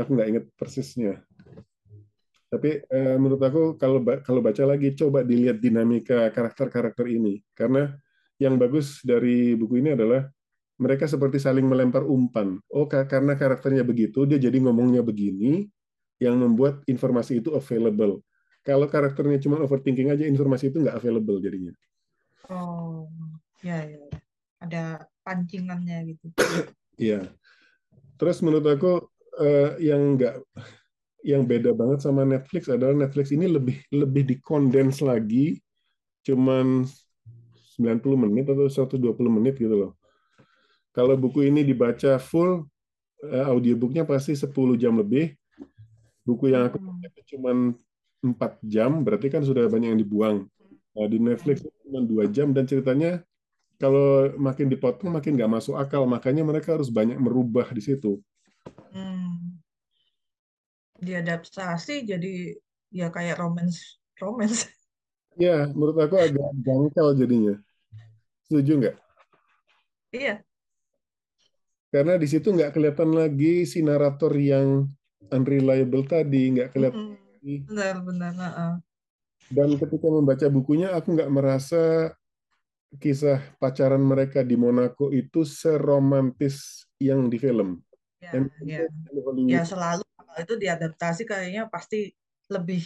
Aku 0.00 0.16
nggak 0.16 0.28
inget 0.32 0.44
persisnya. 0.56 1.20
Tapi 2.50 2.82
eh, 2.82 3.14
menurut 3.14 3.38
aku 3.46 3.62
kalau 3.78 4.02
kalau 4.26 4.42
baca 4.42 4.66
lagi 4.66 4.90
coba 4.98 5.22
dilihat 5.22 5.62
dinamika 5.62 6.26
karakter-karakter 6.34 7.06
ini. 7.06 7.38
Karena 7.54 7.94
yang 8.42 8.58
bagus 8.58 9.04
dari 9.06 9.54
buku 9.54 9.78
ini 9.78 9.94
adalah 9.94 10.26
mereka 10.82 11.06
seperti 11.06 11.38
saling 11.38 11.62
melempar 11.62 12.02
umpan. 12.02 12.58
Oh 12.74 12.90
karena 12.90 13.38
karakternya 13.38 13.86
begitu 13.86 14.26
dia 14.26 14.40
jadi 14.40 14.56
ngomongnya 14.66 15.04
begini 15.04 15.68
yang 16.20 16.36
membuat 16.36 16.84
informasi 16.84 17.40
itu 17.40 17.56
available. 17.56 18.20
Kalau 18.60 18.86
karakternya 18.86 19.40
cuma 19.40 19.56
overthinking 19.64 20.12
aja 20.12 20.28
informasi 20.28 20.68
itu 20.68 20.84
nggak 20.84 21.00
available 21.00 21.40
jadinya. 21.40 21.72
Oh 22.52 23.08
ya 23.64 23.88
ya 23.88 24.04
ada 24.60 24.82
pancingannya 25.24 26.14
gitu. 26.14 26.26
Iya. 27.00 27.32
Terus 28.20 28.44
menurut 28.44 28.68
aku 28.68 29.08
uh, 29.40 29.72
yang 29.80 30.20
nggak 30.20 30.44
yang 31.24 31.48
beda 31.48 31.72
banget 31.72 32.04
sama 32.04 32.28
Netflix 32.28 32.68
adalah 32.68 32.92
Netflix 32.92 33.32
ini 33.32 33.48
lebih 33.48 33.80
lebih 33.88 34.28
dikondens 34.36 35.00
lagi 35.00 35.60
cuman 36.24 36.84
90 37.80 38.04
menit 38.28 38.44
atau 38.52 38.68
120 38.68 39.16
menit 39.32 39.56
gitu 39.56 39.72
loh. 39.72 39.92
Kalau 40.92 41.16
buku 41.16 41.48
ini 41.48 41.64
dibaca 41.64 42.20
full 42.20 42.68
uh, 43.24 43.46
audiobooknya 43.48 44.04
pasti 44.04 44.36
10 44.36 44.52
jam 44.76 45.00
lebih. 45.00 45.32
Buku 46.30 46.54
yang 46.54 46.70
aku 46.70 46.78
baca 46.78 47.06
itu 47.10 47.34
cuman 47.34 47.74
4 48.22 48.62
jam, 48.62 49.02
berarti 49.02 49.26
kan 49.26 49.42
sudah 49.42 49.66
banyak 49.66 49.90
yang 49.90 50.00
dibuang. 50.00 50.46
Nah, 50.94 51.06
di 51.10 51.18
Netflix 51.18 51.66
cuma 51.82 52.06
2 52.06 52.30
jam 52.30 52.54
dan 52.54 52.70
ceritanya 52.70 53.26
kalau 53.80 54.30
makin 54.38 54.70
dipotong 54.70 55.10
makin 55.10 55.34
nggak 55.34 55.50
masuk 55.50 55.74
akal, 55.74 56.06
makanya 56.06 56.46
mereka 56.46 56.78
harus 56.78 56.92
banyak 56.92 57.18
merubah 57.18 57.66
di 57.74 57.82
situ. 57.82 58.22
Hmm. 58.94 59.58
Diadaptasi 61.00 62.04
jadi 62.04 62.54
ya 62.92 63.10
kayak 63.10 63.40
romance 63.40 63.98
romance. 64.20 64.68
Ya, 65.38 65.70
menurut 65.72 65.96
aku 65.96 66.20
agak 66.20 66.52
jangkal 66.66 67.16
jadinya. 67.16 67.54
Setuju 68.44 68.82
nggak? 68.82 68.96
Iya. 70.10 70.42
Karena 71.88 72.18
di 72.18 72.26
situ 72.26 72.50
nggak 72.50 72.74
kelihatan 72.74 73.14
lagi 73.14 73.64
si 73.64 73.80
narator 73.80 74.34
yang 74.36 74.90
unreliable 75.28 76.04
tadi, 76.08 76.56
nggak 76.56 76.68
kelihatan. 76.72 77.20
Mm-hmm. 77.44 77.58
Benar, 77.68 77.96
benar. 78.00 78.32
Uh 78.32 78.44
-uh. 78.48 78.72
Dan 79.50 79.76
ketika 79.76 80.06
membaca 80.08 80.46
bukunya, 80.48 80.94
aku 80.96 81.12
nggak 81.18 81.32
merasa 81.32 82.14
kisah 82.98 83.38
pacaran 83.62 84.02
mereka 84.02 84.42
di 84.42 84.58
Monaco 84.58 85.14
itu 85.14 85.46
seromantis 85.46 86.86
yang 86.98 87.30
di 87.30 87.38
film. 87.38 87.78
Ya, 88.20 88.36
ya. 88.62 88.80
ya 89.48 89.62
selalu 89.64 90.04
kalau 90.04 90.34
itu 90.36 90.54
diadaptasi 90.60 91.22
kayaknya 91.24 91.70
pasti 91.70 92.12
lebih 92.50 92.82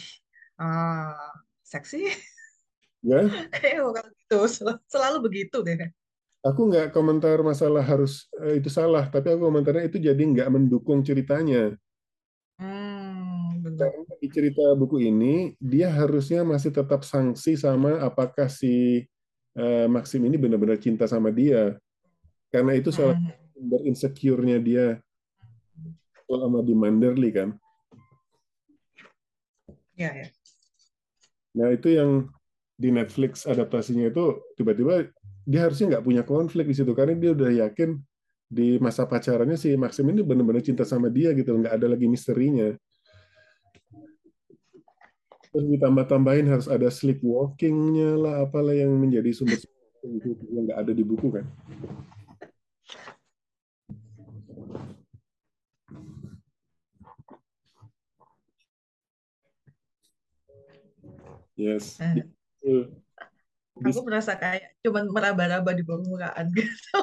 uh, 0.61 1.33
seksi. 1.65 2.13
Ya. 3.05 3.21
Kayak 3.53 3.85
kalau 3.85 4.05
gitu 4.17 4.39
selalu 4.89 5.17
begitu 5.25 5.61
deh. 5.61 5.77
Aku 6.45 6.69
nggak 6.69 6.93
komentar 6.93 7.41
masalah 7.41 7.81
harus 7.81 8.29
uh, 8.37 8.53
itu 8.53 8.69
salah, 8.69 9.09
tapi 9.09 9.33
aku 9.33 9.49
komentarnya 9.49 9.89
itu 9.89 9.97
jadi 9.97 10.21
nggak 10.21 10.49
mendukung 10.49 11.01
ceritanya. 11.01 11.73
Karena 13.75 14.13
di 14.17 14.27
cerita 14.31 14.63
buku 14.73 15.03
ini 15.03 15.53
dia 15.59 15.91
harusnya 15.91 16.41
masih 16.47 16.71
tetap 16.71 17.03
sanksi 17.03 17.59
sama 17.59 17.99
apakah 18.01 18.47
si 18.47 19.03
uh, 19.59 19.87
Maxim 19.91 20.23
ini 20.23 20.39
benar-benar 20.39 20.79
cinta 20.79 21.05
sama 21.05 21.29
dia. 21.29 21.75
Karena 22.49 22.73
itu 22.73 22.89
salah 22.89 23.19
hmm. 23.19 23.85
insecure-nya 23.85 24.57
dia 24.63 24.85
sama 26.25 26.63
di 26.65 26.73
Manderley 26.73 27.31
kan. 27.35 27.49
Ya, 29.95 30.11
ya. 30.11 30.27
Nah 31.55 31.71
itu 31.71 31.87
yang 31.95 32.27
di 32.75 32.91
Netflix 32.91 33.47
adaptasinya 33.47 34.11
itu 34.11 34.43
tiba-tiba 34.59 35.07
dia 35.47 35.61
harusnya 35.63 35.95
nggak 35.95 36.05
punya 36.05 36.23
konflik 36.27 36.67
di 36.67 36.75
situ 36.75 36.91
karena 36.91 37.15
dia 37.15 37.31
udah 37.31 37.51
yakin 37.63 37.95
di 38.45 38.75
masa 38.83 39.07
pacarannya 39.07 39.55
si 39.55 39.71
Maxim 39.79 40.05
ini 40.11 40.21
benar-benar 40.21 40.61
cinta 40.61 40.83
sama 40.83 41.07
dia 41.07 41.31
gitu 41.31 41.55
nggak 41.55 41.79
ada 41.79 41.87
lagi 41.87 42.11
misterinya 42.11 42.75
terus 45.55 45.71
ditambah-tambahin 45.71 46.51
harus 46.51 46.67
ada 46.67 46.91
sleepwalkingnya 46.91 48.19
lah 48.19 48.43
apalah 48.43 48.75
yang 48.75 48.91
menjadi 48.91 49.31
sumber 49.31 49.55
yang 50.03 50.67
nggak 50.67 50.83
ada 50.83 50.91
di 50.91 50.99
buku 51.07 51.31
kan 51.31 51.47
Yes. 61.55 62.03
Uh, 62.59 62.91
aku 63.79 64.03
merasa 64.03 64.35
kayak 64.35 64.75
cuman 64.83 65.07
meraba-raba 65.07 65.71
di 65.71 65.87
permukaan 65.87 66.51
gitu. 66.59 66.99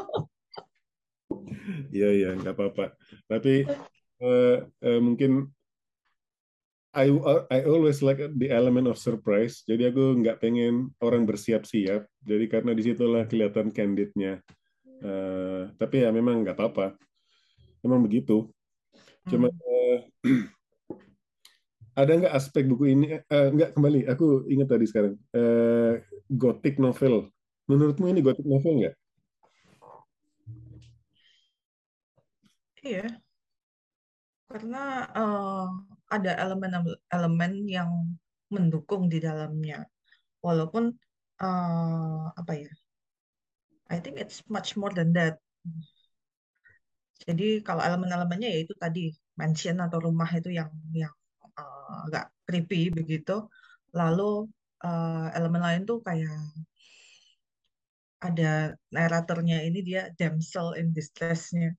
Iya 1.88 2.08
iya 2.12 2.28
nggak 2.36 2.52
apa-apa. 2.52 2.92
Tapi 3.32 3.64
uh, 4.20 4.68
uh, 4.68 5.00
mungkin 5.00 5.48
I 6.92 7.08
I 7.48 7.64
always 7.64 8.04
like 8.04 8.20
the 8.20 8.52
element 8.52 8.84
of 8.84 9.00
surprise. 9.00 9.64
Jadi 9.64 9.88
aku 9.88 10.20
nggak 10.20 10.44
pengen 10.44 10.92
orang 11.00 11.24
bersiap-siap. 11.24 12.04
Jadi 12.20 12.44
karena 12.52 12.76
di 12.76 12.82
situlah 12.84 13.24
kelihatan 13.24 13.72
candidnya. 13.72 14.44
Uh, 15.00 15.72
tapi 15.80 16.04
ya 16.04 16.12
memang 16.12 16.44
nggak 16.44 16.52
apa-apa. 16.52 16.92
Memang 17.80 18.04
begitu. 18.04 18.52
Cuma 19.24 19.48
hmm. 19.48 19.56
uh, 19.56 19.98
ada 21.92 22.12
nggak 22.16 22.34
aspek 22.36 22.64
buku 22.64 22.96
ini 22.96 23.20
uh, 23.20 23.48
nggak 23.52 23.76
kembali 23.76 24.08
aku 24.08 24.48
ingat 24.48 24.68
tadi 24.72 24.84
sekarang 24.88 25.14
uh, 25.36 26.00
gothic 26.32 26.80
novel 26.80 27.28
menurutmu 27.68 28.08
ini 28.08 28.24
gothic 28.24 28.48
novel 28.48 28.80
nggak 28.80 28.94
iya 32.80 33.06
karena 34.48 34.84
uh, 35.12 35.68
ada 36.12 36.36
elemen-elemen 36.36 37.52
yang 37.64 37.90
mendukung 38.52 39.08
di 39.08 39.16
dalamnya 39.16 39.88
walaupun 40.44 40.92
uh, 41.40 42.28
apa 42.36 42.52
ya 42.52 42.72
I 43.88 43.96
think 44.04 44.20
it's 44.20 44.44
much 44.52 44.76
more 44.76 44.92
than 44.92 45.16
that 45.16 45.40
jadi 47.22 47.62
kalau 47.62 47.82
elemen-elemennya 47.82 48.48
ya 48.50 48.58
itu 48.66 48.74
tadi 48.74 49.14
mansion 49.38 49.78
atau 49.78 49.98
rumah 50.02 50.26
itu 50.34 50.50
yang 50.50 50.70
yang 50.90 51.14
uh, 51.54 52.06
agak 52.10 52.34
creepy 52.46 52.90
begitu. 52.90 53.46
Lalu 53.94 54.50
uh, 54.82 55.26
elemen 55.36 55.62
lain 55.62 55.82
tuh 55.86 56.02
kayak 56.02 56.34
ada 58.22 58.74
naratornya 58.90 59.62
ini 59.66 59.82
dia 59.82 60.10
damsel 60.18 60.74
in 60.78 60.90
distress-nya. 60.94 61.74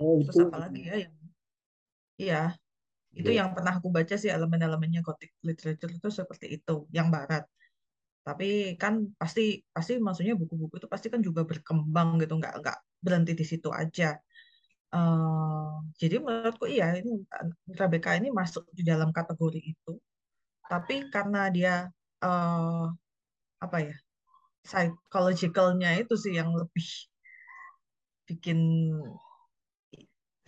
Oh, 0.00 0.20
Terus 0.24 0.48
apa 0.48 0.56
lagi 0.68 0.82
ya 0.84 0.96
yang 1.08 1.16
iya 2.18 2.42
itu 3.18 3.30
yeah. 3.34 3.42
yang 3.42 3.50
pernah 3.50 3.82
aku 3.82 3.90
baca 3.90 4.14
sih 4.14 4.30
elemen-elemennya 4.30 5.02
gothic 5.02 5.34
literature 5.42 5.90
itu 5.90 6.08
seperti 6.08 6.46
itu 6.62 6.86
yang 6.94 7.10
barat. 7.10 7.42
Tapi 8.22 8.78
kan 8.78 9.10
pasti 9.18 9.58
pasti 9.74 9.98
maksudnya 9.98 10.38
buku-buku 10.38 10.78
itu 10.78 10.86
pasti 10.86 11.10
kan 11.10 11.18
juga 11.18 11.42
berkembang 11.42 12.22
gitu 12.22 12.38
nggak 12.38 12.54
nggak 12.62 12.78
berhenti 13.02 13.32
di 13.34 13.42
situ 13.42 13.68
aja. 13.74 14.14
Uh, 14.88 15.84
jadi 16.00 16.22
menurutku 16.22 16.64
iya 16.64 16.96
ini 16.96 17.20
Rebecca 17.76 18.16
ini 18.16 18.30
masuk 18.30 18.70
di 18.70 18.86
dalam 18.86 19.10
kategori 19.10 19.60
itu. 19.60 19.92
Tapi 20.70 21.10
karena 21.10 21.50
dia 21.50 21.74
uh, 22.22 22.86
apa 23.58 23.78
ya 23.82 23.96
psychologicalnya 24.62 25.98
itu 25.98 26.14
sih 26.14 26.38
yang 26.38 26.54
lebih 26.54 26.86
bikin 28.28 28.60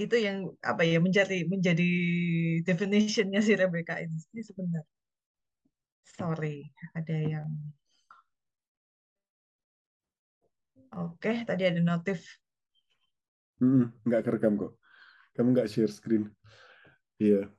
itu 0.01 0.17
yang 0.17 0.49
apa 0.65 0.83
ya 0.87 0.99
menjadi 1.01 1.45
menjadi 1.45 1.91
definitionnya 2.65 3.41
si 3.45 3.53
Rebecca 3.57 4.01
ini, 4.01 4.17
ini 4.33 4.43
sebenarnya. 4.43 4.89
Sorry 6.05 6.69
ada 6.97 7.17
yang 7.17 7.49
oke 10.97 11.33
tadi 11.45 11.63
ada 11.69 11.81
notif. 11.81 12.25
Hmm, 13.61 13.93
nggak 14.09 14.25
kerekam 14.25 14.57
kok. 14.57 14.73
Kamu 15.37 15.53
nggak 15.53 15.69
share 15.69 15.93
screen. 15.93 16.33
Iya. 17.21 17.53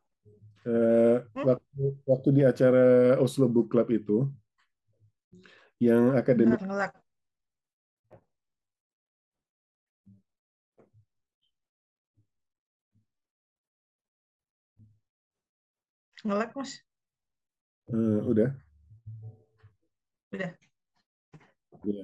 Uh, 0.62 1.26
hmm? 1.34 1.46
waktu 1.46 1.84
waktu 2.06 2.30
di 2.38 2.42
acara 2.46 3.18
Oslo 3.18 3.50
Book 3.50 3.74
Club 3.74 3.90
itu 3.90 4.30
yang 5.82 6.14
akademik 6.14 6.62
ngelak 6.62 6.94
ngelak 16.26 16.52
mas 16.54 16.82
uh, 17.92 18.20
udah 18.26 18.50
udah 20.32 20.52
ya. 21.86 22.04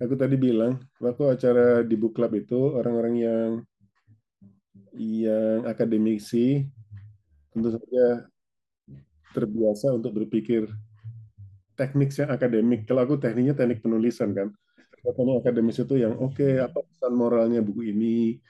aku 0.00 0.14
tadi 0.14 0.36
bilang 0.38 0.80
waktu 1.02 1.24
acara 1.28 1.82
di 1.84 1.94
book 1.98 2.16
club 2.16 2.32
itu 2.38 2.78
orang-orang 2.78 3.14
yang 3.18 3.50
yang 4.98 5.68
akademisi 5.68 6.66
tentu 7.52 7.74
saja 7.74 8.26
terbiasa 9.36 9.92
untuk 9.94 10.16
berpikir 10.18 10.66
teknik 11.78 12.10
yang 12.18 12.30
akademik. 12.34 12.80
Kalau 12.90 13.06
aku 13.06 13.22
tekniknya 13.22 13.54
teknik 13.54 13.78
penulisan 13.78 14.34
kan. 14.34 14.50
Teknik 14.98 15.46
akademis 15.46 15.78
itu 15.78 15.94
yang 15.94 16.18
oke, 16.18 16.34
okay, 16.34 16.58
apa 16.58 16.82
pesan 16.82 17.14
moralnya 17.14 17.62
buku 17.62 17.94
ini? 17.94 18.42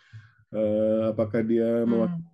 Uh, 0.49 1.13
apakah 1.13 1.45
dia 1.45 1.85
hmm. 1.85 2.25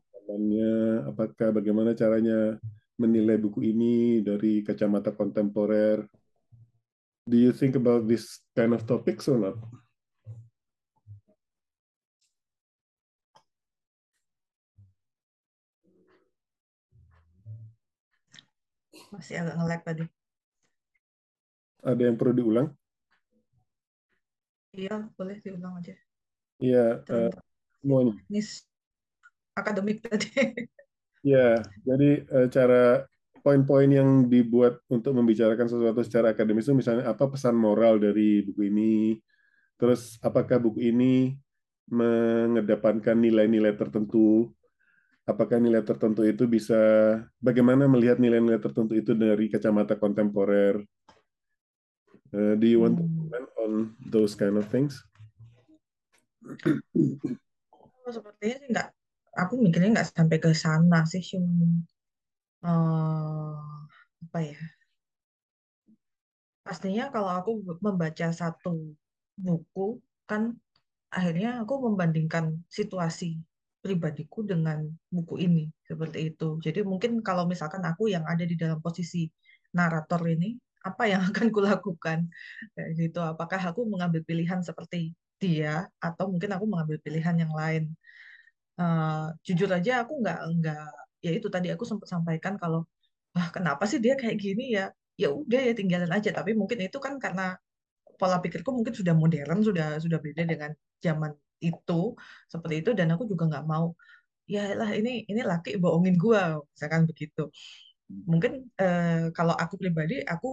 Apakah 1.05 1.55
bagaimana 1.55 1.93
caranya 1.93 2.57
menilai 2.99 3.37
buku 3.39 3.61
ini 3.71 4.25
dari 4.25 4.65
kacamata 4.65 5.15
kontemporer? 5.15 6.07
Do 7.25 7.37
you 7.41 7.53
think 7.57 7.77
about 7.77 8.05
this 8.05 8.45
kind 8.53 8.77
of 8.77 8.85
topics 8.85 9.31
or 9.31 9.41
not? 9.41 9.57
Masih 19.15 19.41
agak 19.41 19.55
ngelag 19.61 19.83
tadi. 19.87 20.05
Ada 21.87 22.03
yang 22.11 22.17
perlu 22.19 22.35
diulang? 22.35 22.69
Iya, 24.75 25.07
boleh 25.15 25.39
diulang 25.39 25.79
aja. 25.79 25.95
Iya, 26.59 27.07
uh, 27.07 27.31
semuanya. 27.79 28.19
Nis 28.27 28.67
akademik 29.55 30.03
tadi. 30.03 30.31
Iya, 31.25 31.63
jadi 31.89 32.11
uh, 32.29 32.47
cara 32.51 33.09
poin-poin 33.41 33.89
yang 33.89 34.29
dibuat 34.29 34.81
untuk 34.89 35.13
membicarakan 35.13 35.69
sesuatu 35.69 36.01
secara 36.01 36.33
akademis 36.33 36.65
itu 36.65 36.77
misalnya 36.77 37.13
apa 37.13 37.29
pesan 37.29 37.57
moral 37.57 38.01
dari 38.01 38.41
buku 38.41 38.73
ini, 38.73 39.21
terus 39.77 40.17
apakah 40.25 40.57
buku 40.61 40.81
ini 40.81 41.37
mengedepankan 41.93 43.21
nilai-nilai 43.21 43.77
tertentu, 43.77 44.49
apakah 45.29 45.61
nilai 45.61 45.85
tertentu 45.85 46.25
itu 46.25 46.49
bisa 46.49 46.81
bagaimana 47.37 47.85
melihat 47.85 48.17
nilai-nilai 48.17 48.61
tertentu 48.61 48.97
itu 48.97 49.13
dari 49.13 49.53
kacamata 49.53 49.97
kontemporer. 50.01 50.81
Uh, 52.35 52.59
do 52.59 52.67
you 52.67 52.83
want 52.83 52.99
to 52.99 53.05
hmm. 53.05 53.31
comment 53.31 53.49
on 53.63 53.73
those 54.09 54.35
kind 54.35 54.57
of 54.57 54.67
things? 54.73 55.05
Oh, 58.05 58.13
sepertinya 58.13 58.57
sih 58.61 58.69
nggak, 58.73 58.89
aku 59.41 59.55
mikirnya 59.65 59.91
nggak 59.95 60.09
sampai 60.15 60.39
ke 60.45 60.51
sana 60.55 60.99
sih, 61.11 61.23
cuma 61.31 61.67
uh, 62.67 63.55
apa 64.25 64.39
ya? 64.41 64.59
Pastinya 66.65 67.13
kalau 67.13 67.31
aku 67.39 67.51
membaca 67.85 68.27
satu 68.33 68.97
buku, 69.37 70.01
kan 70.25 70.57
akhirnya 71.13 71.63
aku 71.63 71.75
membandingkan 71.87 72.65
situasi 72.73 73.39
pribadiku 73.85 74.41
dengan 74.49 74.89
buku 75.13 75.45
ini 75.45 75.69
seperti 75.85 76.33
itu. 76.33 76.57
Jadi 76.65 76.81
mungkin 76.89 77.21
kalau 77.21 77.45
misalkan 77.45 77.85
aku 77.85 78.09
yang 78.09 78.25
ada 78.25 78.49
di 78.49 78.57
dalam 78.57 78.81
posisi 78.81 79.29
narator 79.77 80.25
ini, 80.25 80.57
apa 80.85 81.05
yang 81.05 81.21
akan 81.29 81.53
kulakukan 81.53 82.19
kayak 82.73 82.91
gitu? 82.97 83.21
Apakah 83.21 83.61
aku 83.61 83.85
mengambil 83.85 84.25
pilihan 84.25 84.65
seperti 84.65 85.13
dia 85.37 85.85
atau 86.01 86.33
mungkin 86.33 86.57
aku 86.57 86.65
mengambil 86.65 86.97
pilihan 87.05 87.37
yang 87.37 87.53
lain? 87.53 87.93
Uh, 88.75 89.31
jujur 89.47 89.71
aja 89.71 90.03
aku 90.03 90.13
nggak 90.23 90.39
nggak 90.59 90.87
ya 91.23 91.31
itu 91.39 91.47
tadi 91.55 91.71
aku 91.75 91.85
sempat 91.87 92.09
sampaikan 92.11 92.55
kalau 92.63 92.83
ah 93.39 93.49
kenapa 93.55 93.87
sih 93.91 93.99
dia 94.05 94.15
kayak 94.21 94.37
gini 94.45 94.63
ya? 94.77 94.85
Ya 95.23 95.29
udah 95.31 95.61
ya 95.69 95.73
tinggalin 95.79 96.11
aja 96.17 96.31
tapi 96.39 96.51
mungkin 96.61 96.79
itu 96.87 96.99
kan 96.99 97.15
karena 97.25 97.55
pola 98.19 98.37
pikirku 98.43 98.71
mungkin 98.79 98.95
sudah 99.01 99.15
modern 99.23 99.59
sudah 99.69 99.87
sudah 100.05 100.19
beda 100.27 100.43
dengan 100.53 100.71
zaman 101.05 101.33
itu 101.63 102.01
seperti 102.53 102.75
itu 102.83 102.91
dan 102.99 103.07
aku 103.15 103.25
juga 103.31 103.45
nggak 103.51 103.67
mau 103.73 103.87
ya 104.55 104.75
lah 104.81 104.91
ini 104.99 105.11
ini 105.31 105.41
laki 105.51 105.71
bohongin 105.83 106.17
gua 106.25 106.41
misalkan 106.75 107.03
begitu. 107.11 107.43
Mungkin 108.31 108.53
eh, 108.83 109.33
kalau 109.37 109.55
aku 109.63 109.75
pribadi 109.83 110.15
aku 110.33 110.49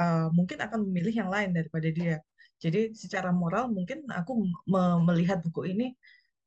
eh, 0.00 0.28
mungkin 0.36 0.58
akan 0.64 0.78
memilih 0.88 1.14
yang 1.20 1.30
lain 1.34 1.50
daripada 1.56 1.88
dia. 1.98 2.16
Jadi 2.62 2.78
secara 3.02 3.30
moral 3.34 3.64
mungkin 3.76 3.98
aku 4.08 4.32
me 4.72 4.82
melihat 5.08 5.38
buku 5.44 5.60
ini 5.72 5.84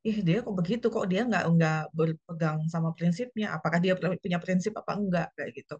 ih 0.06 0.18
dia 0.22 0.44
kok 0.44 0.54
begitu? 0.54 0.86
Kok 0.90 1.06
dia 1.10 1.26
nggak 1.26 1.44
nggak 1.54 1.82
berpegang 1.94 2.66
sama 2.70 2.94
prinsipnya? 2.94 3.54
Apakah 3.54 3.82
dia 3.82 3.94
punya 3.96 4.38
prinsip 4.38 4.74
apa 4.78 4.94
enggak? 4.94 5.28
Kayak 5.34 5.50
gitu. 5.58 5.76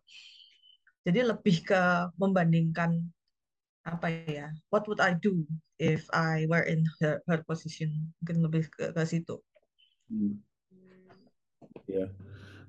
Jadi 1.07 1.21
lebih 1.25 1.57
ke 1.65 1.83
membandingkan 2.19 2.99
apa 3.89 4.13
ya 4.29 4.53
what 4.69 4.85
would 4.85 5.01
I 5.01 5.17
do 5.17 5.49
if 5.81 6.05
I 6.13 6.45
were 6.51 6.67
in 6.67 6.85
her, 7.01 7.23
her 7.25 7.41
position? 7.47 8.13
Mungkin 8.21 8.37
lebih 8.45 8.63
ke, 8.69 8.93
ke 8.93 9.03
situ. 9.07 9.39
Hmm. 10.09 10.41
ya 11.85 12.09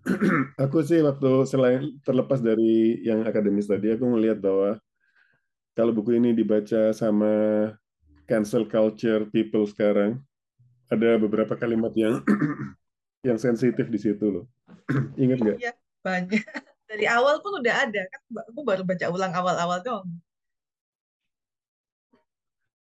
aku 0.63 0.83
sih 0.83 0.99
waktu 0.99 1.47
selain 1.47 1.99
terlepas 2.03 2.43
dari 2.43 2.99
yang 3.03 3.23
akademis 3.23 3.67
tadi 3.67 3.95
aku 3.95 4.11
melihat 4.11 4.43
bahwa 4.43 4.75
kalau 5.71 5.95
buku 5.95 6.19
ini 6.19 6.35
dibaca 6.35 6.91
sama 6.91 7.31
cancel 8.27 8.67
culture 8.67 9.23
people 9.31 9.63
sekarang 9.63 10.19
ada 10.89 11.09
beberapa 11.21 11.53
kalimat 11.55 11.93
yang 11.93 12.25
yang 13.27 13.37
sensitif 13.37 13.87
di 13.87 13.99
situ 14.01 14.25
loh. 14.25 14.45
Ingat 15.23 15.37
nggak? 15.39 15.57
Iya 15.61 15.73
banyak. 16.01 16.43
Dari 16.89 17.05
awal 17.05 17.37
pun 17.45 17.61
udah 17.61 17.85
ada. 17.85 18.01
Kan 18.09 18.21
aku 18.49 18.61
baru 18.65 18.81
baca 18.81 19.05
ulang 19.13 19.29
awal-awal 19.29 19.79
dong 19.85 20.09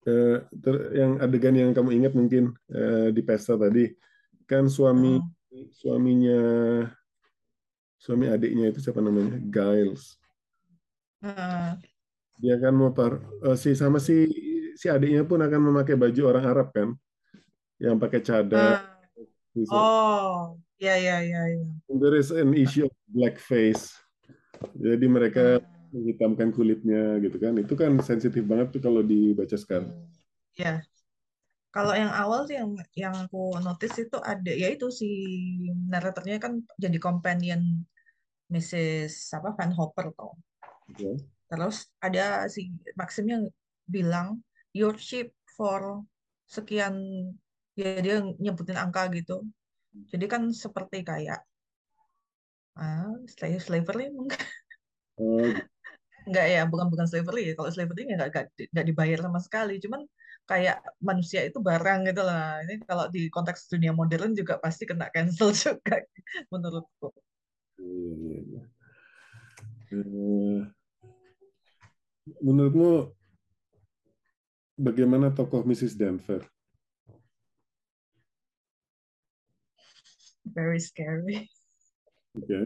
uh, 0.06 0.38
yang 0.93 1.18
adegan 1.20 1.56
yang 1.58 1.72
kamu 1.74 2.02
ingat 2.02 2.14
mungkin 2.14 2.54
uh, 2.72 3.10
di 3.12 3.22
pesta 3.26 3.58
tadi. 3.58 3.89
Kan 4.46 4.70
suami 4.70 5.18
hmm. 5.18 5.70
suaminya 5.74 6.41
suami 7.98 8.30
adiknya 8.30 8.70
itu 8.70 8.80
siapa 8.82 9.02
namanya? 9.02 9.41
Giles. 9.41 10.18
Hmm. 11.26 11.82
dia 12.38 12.60
kan 12.60 12.76
mau 12.76 12.91
par 12.91 13.18
uh, 13.41 13.58
si 13.58 13.74
sama 13.74 13.98
si 13.98 14.28
si 14.76 14.91
adiknya 14.91 15.26
pun 15.26 15.39
akan 15.41 15.72
memakai 15.72 15.96
baju 15.98 16.22
orang 16.36 16.46
Arab 16.46 16.68
kan 16.70 16.93
yang 17.86 18.01
pakai 18.01 18.21
cadar. 18.25 18.81
Hmm. 19.53 19.71
oh 19.71 20.59
ya 20.81 20.97
ya 20.97 21.23
ya 21.23 21.41
ya. 21.47 21.63
There 21.88 22.17
is 22.17 22.33
an 22.33 22.51
issue 22.57 22.89
of 22.89 22.95
blackface 23.07 23.93
jadi 24.75 25.05
mereka 25.07 25.59
hmm. 25.59 25.93
menghitamkan 25.93 26.49
kulitnya 26.51 27.19
gitu 27.23 27.38
kan. 27.39 27.53
Itu 27.59 27.73
kan 27.77 27.99
sensitif 28.01 28.43
banget 28.43 28.75
tuh 28.75 28.81
kalau 28.83 29.01
dibaca 29.03 29.55
sekarang. 29.55 29.91
Ya. 30.55 30.83
Kalau 31.75 31.91
yang 31.91 32.07
awal 32.07 32.47
sih 32.47 32.55
yang 32.55 32.71
yang 32.95 33.15
aku 33.27 33.59
notice 33.59 33.99
itu 33.99 34.15
ada 34.23 34.47
ya 34.47 34.71
itu 34.71 34.88
si 34.88 35.11
naratornya 35.91 36.39
kan 36.39 36.63
jadi 36.79 36.95
companion 37.03 37.83
Mrs. 38.47 39.36
apa 39.36 39.51
Van 39.59 39.75
Hopper 39.75 40.15
tuh 40.15 40.39
okay. 40.88 41.19
terus 41.51 41.91
ada 41.99 42.47
si 42.47 42.71
Maxim 42.95 43.27
yang 43.27 43.43
bilang 43.91 44.39
your 44.71 44.95
ship 44.95 45.36
for 45.51 46.07
sekian 46.47 46.95
ya 47.76 47.99
dia 47.99 48.15
nyebutin 48.39 48.80
angka 48.80 49.11
gitu. 49.11 49.43
Jadi 50.11 50.26
kan 50.28 50.51
seperti 50.51 51.03
kayak 51.03 51.43
ah 52.76 53.15
slavery 53.59 54.11
mungkin. 54.11 54.39
Oh, 55.15 55.47
nggak 56.28 56.45
ya 56.51 56.61
bukan 56.67 56.88
bukan 56.91 57.07
slavery. 57.07 57.51
Ya 57.51 57.53
kalau 57.55 57.71
slavery 57.71 58.11
nggak 58.11 58.51
nggak 58.71 58.86
dibayar 58.88 59.19
sama 59.23 59.39
sekali. 59.39 59.80
Cuman 59.80 60.03
kayak 60.45 60.82
manusia 61.01 61.41
itu 61.47 61.57
barang 61.59 62.05
gitu 62.09 62.21
lah. 62.23 62.61
Ini 62.63 62.84
kalau 62.84 63.07
di 63.09 63.28
konteks 63.32 63.71
dunia 63.71 63.91
modern 63.91 64.36
juga 64.36 64.59
pasti 64.59 64.84
kena 64.84 65.07
cancel 65.11 65.51
juga 65.61 66.03
menurutku. 66.51 67.09
Iya, 67.80 68.15
iya, 68.15 68.39
iya. 68.43 68.63
Uh, 69.95 70.65
menurutmu 72.41 73.13
bagaimana 74.76 75.32
tokoh 75.32 75.63
Mrs. 75.63 75.95
Denver? 75.95 76.43
Very 80.54 80.78
scary. 80.78 81.50
Oke. 82.38 82.46
Okay. 82.46 82.64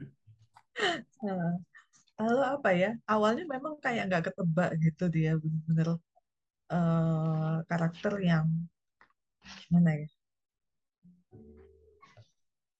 Lalu 2.19 2.41
apa 2.43 2.69
ya? 2.75 2.91
Awalnya 3.07 3.45
memang 3.47 3.79
kayak 3.79 4.11
nggak 4.11 4.23
ketebak 4.31 4.69
gitu 4.83 5.07
dia 5.07 5.39
bener-bener 5.39 5.89
uh, 6.73 7.63
karakter 7.69 8.13
yang 8.19 8.47
gimana 9.67 10.03
ya? 10.03 10.07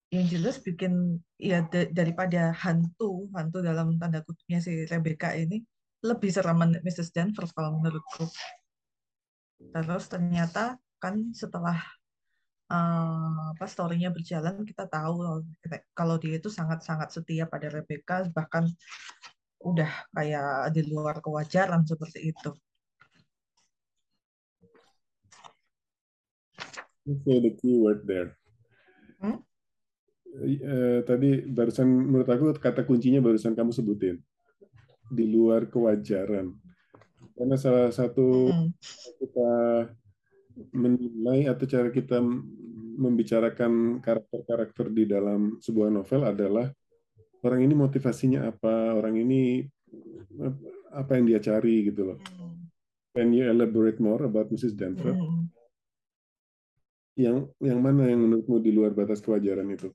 Yang 0.09 0.25
jelas 0.33 0.55
bikin 0.59 1.21
ya 1.37 1.63
daripada 1.69 2.51
hantu, 2.51 3.29
hantu 3.31 3.61
dalam 3.61 3.95
tanda 4.01 4.25
kutipnya 4.25 4.59
si 4.59 4.83
Rebecca 4.89 5.31
ini 5.37 5.61
lebih 6.03 6.31
serem 6.31 6.59
Mrs. 6.81 7.13
Denver 7.13 7.45
kalau 7.53 7.77
menurutku. 7.77 8.25
Terus 9.59 10.05
ternyata 10.07 10.79
kan 10.99 11.31
setelah 11.35 11.79
uh, 12.69 13.53
apa 13.53 13.65
story-nya 13.65 14.13
berjalan 14.13 14.61
kita 14.63 14.85
tahu 14.85 15.43
kalau 15.97 16.15
dia 16.21 16.37
itu 16.37 16.47
sangat-sangat 16.47 17.09
setia 17.11 17.49
pada 17.49 17.67
Rebecca 17.67 18.23
bahkan 18.31 18.69
udah 19.59 19.91
kayak 20.15 20.71
di 20.71 20.87
luar 20.87 21.19
kewajaran 21.19 21.83
seperti 21.83 22.31
itu. 22.31 22.51
Okay, 27.09 27.41
the 27.41 27.51
keyword 27.57 28.05
there. 28.05 28.37
Hmm? 29.19 29.41
Uh, 30.29 31.01
tadi 31.03 31.41
barusan 31.49 31.89
menurut 31.89 32.29
aku 32.29 32.53
kata 32.55 32.85
kuncinya 32.85 33.19
barusan 33.19 33.57
kamu 33.57 33.73
sebutin 33.73 34.21
di 35.09 35.25
luar 35.25 35.67
kewajaran. 35.67 36.53
Karena 37.33 37.55
salah 37.57 37.89
satu 37.89 38.53
hmm. 38.53 38.69
kita 39.19 39.51
menilai 40.75 41.49
atau 41.49 41.65
cara 41.65 41.89
kita 41.89 42.19
membicarakan 42.99 44.03
karakter-karakter 44.03 44.91
di 44.91 45.07
dalam 45.07 45.55
sebuah 45.63 45.87
novel 45.87 46.27
adalah 46.27 46.67
orang 47.47 47.63
ini 47.63 47.73
motivasinya 47.73 48.51
apa, 48.51 48.99
orang 48.99 49.15
ini 49.23 49.63
apa 50.91 51.11
yang 51.15 51.25
dia 51.31 51.39
cari 51.39 51.87
gitu 51.87 52.13
loh. 52.13 52.19
Hmm. 52.19 52.67
Can 53.15 53.31
you 53.31 53.47
elaborate 53.47 53.97
more 54.03 54.21
about 54.27 54.51
Mrs. 54.51 54.75
Denver? 54.75 55.15
Hmm. 55.15 55.47
Yang 57.15 57.51
yang 57.63 57.79
mana 57.79 58.07
yang 58.07 58.21
menurutmu 58.21 58.59
di 58.59 58.71
luar 58.75 58.91
batas 58.91 59.23
kewajaran 59.23 59.67
itu? 59.71 59.89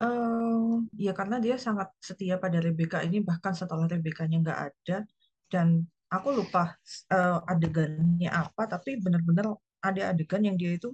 Uh, 0.00 0.80
ya 0.96 1.12
karena 1.12 1.36
dia 1.36 1.60
sangat 1.60 1.92
setia 2.00 2.40
pada 2.40 2.56
Rebecca 2.56 3.04
ini 3.04 3.20
bahkan 3.20 3.52
setelah 3.52 3.84
Rebecca-nya 3.84 4.40
nggak 4.40 4.60
ada 4.72 5.04
dan 5.52 5.84
aku 6.08 6.40
lupa 6.40 6.72
uh, 7.12 7.44
adegannya 7.44 8.32
apa 8.32 8.64
tapi 8.64 8.96
benar-benar 8.96 9.52
ada 9.80 10.12
adegan 10.12 10.44
yang 10.44 10.56
dia 10.60 10.76
itu 10.76 10.92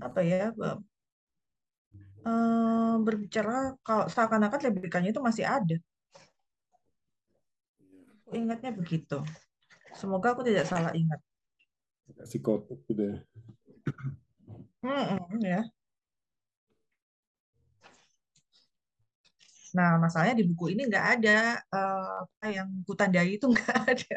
apa 0.00 0.20
ya 0.20 0.52
uh, 2.24 2.94
berbicara 3.00 3.76
kalau 3.84 4.08
seakan-akan 4.08 4.60
Rebecca-nya 4.70 5.12
itu 5.12 5.22
masih 5.22 5.44
ada. 5.44 5.76
Aku 8.24 8.34
ingatnya 8.34 8.72
begitu. 8.72 9.20
Semoga 9.94 10.34
aku 10.34 10.42
tidak 10.42 10.66
salah 10.66 10.90
ingat. 10.96 11.20
Psikotik 12.24 12.80
gitu 12.88 13.02
ya. 13.14 13.16
Ya. 15.40 15.60
Nah, 19.74 19.98
masalahnya 19.98 20.38
di 20.38 20.44
buku 20.46 20.70
ini 20.70 20.86
nggak 20.86 21.06
ada 21.18 21.58
uh, 21.74 22.22
apa 22.22 22.46
yang 22.46 22.68
kutandai 22.86 23.36
itu 23.36 23.46
nggak 23.50 23.78
ada. 23.90 24.16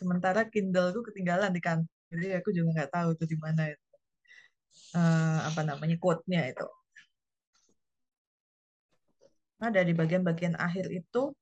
Sementara 0.00 0.48
Kindle 0.48 0.96
itu 0.96 1.00
ketinggalan 1.04 1.52
di 1.52 1.60
kantor, 1.60 1.92
jadi 2.08 2.40
aku 2.40 2.56
juga 2.56 2.68
nggak 2.72 2.90
tahu 2.96 3.08
itu 3.12 3.24
di 3.28 3.36
mana 3.36 3.68
itu. 3.68 3.86
Uh, 4.96 5.44
apa 5.44 5.60
namanya 5.60 6.00
quote-nya 6.00 6.48
itu. 6.48 6.64
Ada 9.60 9.84
di 9.84 9.92
bagian-bagian 9.92 10.56
akhir 10.56 10.88
itu 10.88 11.36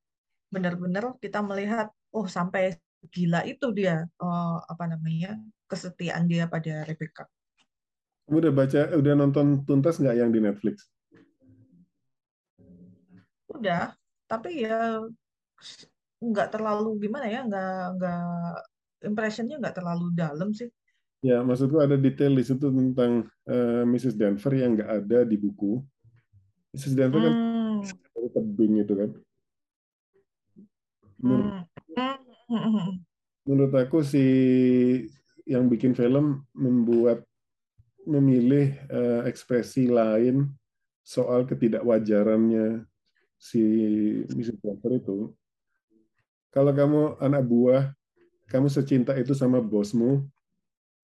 benar-benar 0.50 1.14
kita 1.22 1.38
melihat 1.38 1.94
oh 2.10 2.26
sampai 2.26 2.74
gila 3.14 3.46
itu 3.46 3.70
dia 3.70 4.10
uh, 4.18 4.58
apa 4.66 4.90
namanya 4.90 5.38
kesetiaan 5.70 6.26
dia 6.26 6.50
pada 6.50 6.82
Rebecca. 6.82 7.30
Kamu 8.26 8.42
udah 8.42 8.52
baca, 8.52 8.80
udah 8.98 9.14
nonton 9.14 9.62
tuntas 9.62 10.02
nggak 10.02 10.18
yang 10.18 10.34
di 10.34 10.42
Netflix? 10.42 10.90
Udah, 13.54 13.94
tapi 14.26 14.66
ya 14.66 14.98
nggak 16.18 16.48
terlalu 16.50 16.98
gimana 16.98 17.26
ya, 17.30 17.46
nggak 17.46 17.82
nggak 17.98 18.22
impressionnya 19.06 19.56
nggak 19.62 19.76
terlalu 19.78 20.06
dalam 20.14 20.50
sih. 20.50 20.68
Ya, 21.18 21.42
maksudku 21.42 21.82
ada 21.82 21.98
detail 21.98 22.38
di 22.38 22.46
situ 22.46 22.70
tentang 22.70 23.26
uh, 23.50 23.82
eh, 23.82 23.84
Mrs. 23.86 24.14
Denver 24.14 24.52
yang 24.54 24.78
nggak 24.78 24.90
ada 25.02 25.18
di 25.26 25.34
buku. 25.34 25.82
Mrs. 26.74 26.94
Denver 26.94 27.18
kan 27.26 27.34
hmm. 27.34 27.78
dari 28.14 28.28
tebing 28.30 28.74
itu 28.78 28.94
kan. 28.94 29.10
Menurut, 31.18 31.66
hmm. 32.46 32.90
menurut 33.50 33.74
aku 33.74 34.06
si 34.06 34.26
yang 35.42 35.66
bikin 35.66 35.98
film 35.98 36.46
membuat 36.54 37.26
memilih 38.06 38.78
uh, 38.86 39.26
ekspresi 39.26 39.90
lain 39.90 40.46
soal 41.02 41.50
ketidakwajarannya 41.50 42.86
si 43.34 43.62
Mrs. 44.30 44.62
Walker 44.62 44.92
itu. 44.94 45.18
Kalau 46.48 46.72
kamu 46.72 47.20
anak 47.20 47.42
buah, 47.44 47.92
kamu 48.48 48.72
secinta 48.72 49.12
itu 49.14 49.36
sama 49.36 49.60
bosmu, 49.60 50.24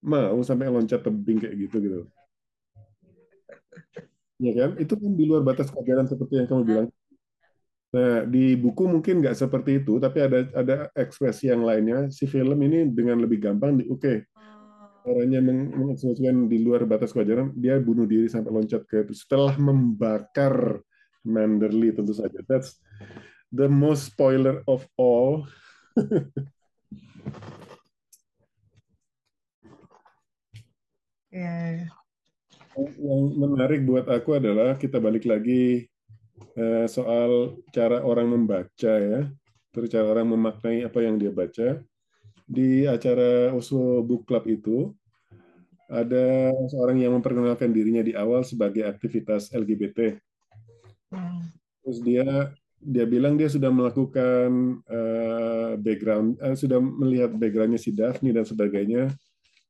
mau 0.01 0.41
sampai 0.41 0.69
loncat 0.69 1.05
tebing 1.05 1.41
kayak 1.41 1.55
gitu 1.69 1.75
gitu. 1.81 1.99
Ya 4.41 4.51
kan? 4.57 4.69
Itu 4.81 4.97
kan 4.97 5.11
di 5.13 5.23
luar 5.23 5.45
batas 5.45 5.69
kewajaran 5.69 6.09
seperti 6.09 6.41
yang 6.41 6.47
kamu 6.49 6.61
bilang. 6.65 6.87
Nah, 7.95 8.27
di 8.27 8.59
buku 8.59 8.91
mungkin 8.91 9.23
nggak 9.23 9.39
seperti 9.39 9.79
itu, 9.79 9.95
tapi 10.03 10.19
ada 10.19 10.51
ada 10.51 10.75
ekspresi 10.91 11.47
yang 11.47 11.63
lainnya. 11.63 12.11
Si 12.11 12.27
film 12.27 12.59
ini 12.59 12.91
dengan 12.91 13.23
lebih 13.23 13.39
gampang, 13.39 13.79
oke, 13.87 13.87
okay, 13.95 14.17
caranya 15.05 15.39
mengekspresikan 15.39 16.51
di 16.51 16.59
luar 16.59 16.83
batas 16.83 17.15
kewajaran, 17.15 17.55
dia 17.55 17.79
bunuh 17.79 18.03
diri 18.03 18.27
sampai 18.27 18.51
loncat 18.51 18.83
ke 18.83 19.07
itu. 19.07 19.13
Setelah 19.15 19.55
membakar 19.55 20.83
Manderly 21.25 21.89
tentu 21.89 22.13
saja. 22.13 22.37
That's 22.45 22.77
the 23.51 23.67
most 23.69 24.13
spoiler 24.13 24.63
of 24.65 24.87
all. 24.97 25.45
yeah. 31.33 31.85
Yang 32.75 33.23
menarik 33.39 33.81
buat 33.87 34.07
aku 34.11 34.35
adalah 34.35 34.75
kita 34.75 34.99
balik 34.99 35.23
lagi 35.23 35.87
eh, 36.59 36.85
soal 36.91 37.61
cara 37.71 38.03
orang 38.03 38.27
membaca 38.35 38.93
ya, 38.99 39.27
terus 39.71 39.87
cara 39.91 40.11
orang 40.11 40.35
memaknai 40.35 40.83
apa 40.83 40.99
yang 40.99 41.15
dia 41.15 41.31
baca 41.31 41.79
di 42.45 42.85
acara 42.85 43.49
Oslo 43.55 44.05
Book 44.05 44.29
Club 44.29 44.45
itu 44.45 44.93
ada 45.85 46.49
seorang 46.69 46.97
yang 47.01 47.13
memperkenalkan 47.17 47.69
dirinya 47.69 48.01
di 48.01 48.13
awal 48.17 48.41
sebagai 48.41 48.85
aktivitas 48.85 49.53
LGBT. 49.53 50.17
Hmm. 51.13 51.53
Terus 51.85 51.99
dia 52.01 52.25
dia 52.85 53.05
bilang 53.09 53.33
dia 53.33 53.49
sudah 53.49 53.73
melakukan 53.73 54.79
uh, 54.85 55.73
background, 55.81 56.37
uh, 56.37 56.53
sudah 56.53 56.77
melihat 56.77 57.33
backgroundnya 57.33 57.81
si 57.81 57.89
Daphne 57.89 58.29
dan 58.29 58.45
sebagainya, 58.45 59.09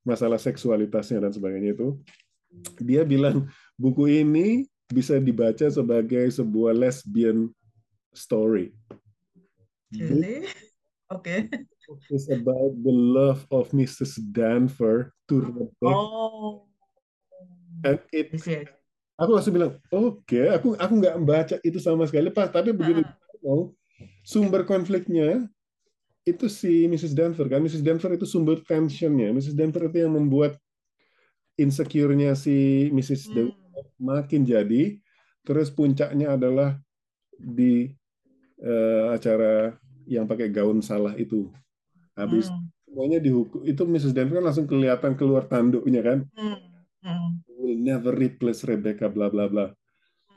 masalah 0.04 0.36
seksualitasnya 0.36 1.24
dan 1.24 1.32
sebagainya 1.32 1.72
itu. 1.72 1.96
Dia 2.84 3.08
bilang 3.08 3.48
buku 3.80 4.12
ini 4.12 4.68
bisa 4.92 5.16
dibaca 5.18 5.66
sebagai 5.72 6.28
sebuah 6.30 6.76
lesbian 6.76 7.48
story. 8.12 8.76
Really? 9.96 10.44
Oke. 11.08 11.48
Okay 11.48 11.66
is 12.10 12.30
about 12.30 12.74
the 12.84 12.92
love 12.92 13.46
of 13.52 13.70
Mrs. 13.72 14.18
Danver 14.32 15.12
to 15.30 15.42
Rebecca. 15.42 15.86
Oh. 15.86 16.66
And 17.84 18.00
it, 18.12 18.34
yes. 18.34 18.66
Aku 19.16 19.30
langsung 19.36 19.54
bilang, 19.56 19.80
oke, 19.92 20.28
okay, 20.28 20.52
aku 20.52 20.76
aku 20.76 20.94
nggak 21.00 21.16
membaca 21.16 21.56
itu 21.64 21.80
sama 21.80 22.08
sekali, 22.08 22.32
pak. 22.32 22.52
Tapi 22.52 22.76
begitu 22.76 23.02
uh. 23.44 23.72
sumber 24.24 24.68
konfliknya 24.68 25.48
itu 26.26 26.50
si 26.50 26.90
Mrs. 26.90 27.14
Danver 27.14 27.46
kan, 27.48 27.62
Mrs. 27.62 27.86
Danver 27.86 28.18
itu 28.18 28.26
sumber 28.26 28.60
tensionnya. 28.66 29.30
Mrs. 29.32 29.54
Danver 29.54 29.88
itu 29.88 29.98
yang 30.04 30.14
membuat 30.18 30.58
insecure-nya 31.56 32.36
si 32.36 32.90
Mrs. 32.92 33.32
Hmm. 33.32 33.54
Makin 34.02 34.44
jadi. 34.44 35.00
Terus 35.46 35.70
puncaknya 35.70 36.34
adalah 36.34 36.82
di 37.38 37.94
uh, 38.66 39.14
acara 39.14 39.78
yang 40.10 40.26
pakai 40.26 40.50
gaun 40.50 40.82
salah 40.82 41.14
itu 41.14 41.54
Habis 42.16 42.48
hmm. 42.48 42.66
semuanya 42.88 43.20
dihukum. 43.20 43.62
Itu 43.68 43.84
Mrs. 43.84 44.16
Denver 44.16 44.40
kan 44.40 44.46
langsung 44.48 44.66
kelihatan 44.66 45.20
keluar 45.20 45.46
tanduknya 45.52 46.02
kan. 46.02 46.20
Hmm. 46.34 46.58
Hmm. 47.04 47.45
Will 47.66 47.82
never 47.82 48.14
replace 48.14 48.62
Rebecca 48.62 49.10
bla 49.10 49.34
bla 49.34 49.50
bla. 49.50 49.66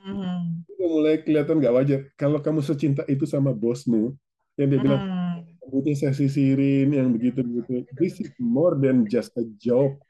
Hmm. 0.00 0.64
Udah 0.64 0.88
mulai 0.88 1.20
kelihatan 1.20 1.60
nggak 1.60 1.74
wajar. 1.76 2.00
Kalau 2.16 2.40
kamu 2.40 2.64
secinta 2.64 3.04
itu 3.04 3.28
sama 3.28 3.52
bosmu, 3.52 4.16
yang 4.56 4.68
dia 4.72 4.80
bilang, 4.80 5.02
Hmm. 5.04 5.44
butuh 5.68 5.92
saya 5.92 6.16
sisirin, 6.16 6.88
yang 6.96 7.12
begitu-begitu. 7.12 7.84
This 8.00 8.24
is 8.24 8.32
more 8.40 8.72
than 8.80 9.04
just 9.04 9.36
a 9.36 9.44
job. 9.60 10.00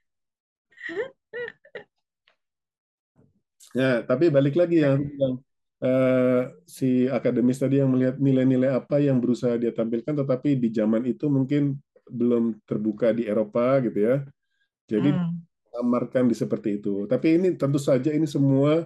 Ya, 3.74 4.00
tapi 4.06 4.30
balik 4.30 4.54
lagi 4.54 4.80
yang 4.80 5.02
yang 5.18 5.34
eh, 5.78 6.42
si 6.66 7.06
akademis 7.10 7.58
tadi 7.58 7.78
yang 7.82 7.90
melihat 7.90 8.16
nilai-nilai 8.18 8.70
apa 8.70 9.02
yang 9.02 9.18
berusaha 9.18 9.58
dia 9.58 9.74
tampilkan, 9.74 10.14
tetapi 10.14 10.54
di 10.58 10.70
zaman 10.70 11.02
itu 11.10 11.26
mungkin 11.26 11.74
belum 12.08 12.56
terbuka 12.64 13.12
di 13.12 13.26
Eropa 13.28 13.82
gitu 13.82 13.98
ya. 13.98 14.16
Jadi 14.88 15.10
Hmm. 15.10 15.47
Amarkan 15.80 16.26
di 16.30 16.34
seperti 16.36 16.78
itu. 16.82 17.06
Tapi 17.06 17.38
ini 17.40 17.54
tentu 17.54 17.78
saja 17.80 18.10
ini 18.12 18.26
semua 18.26 18.84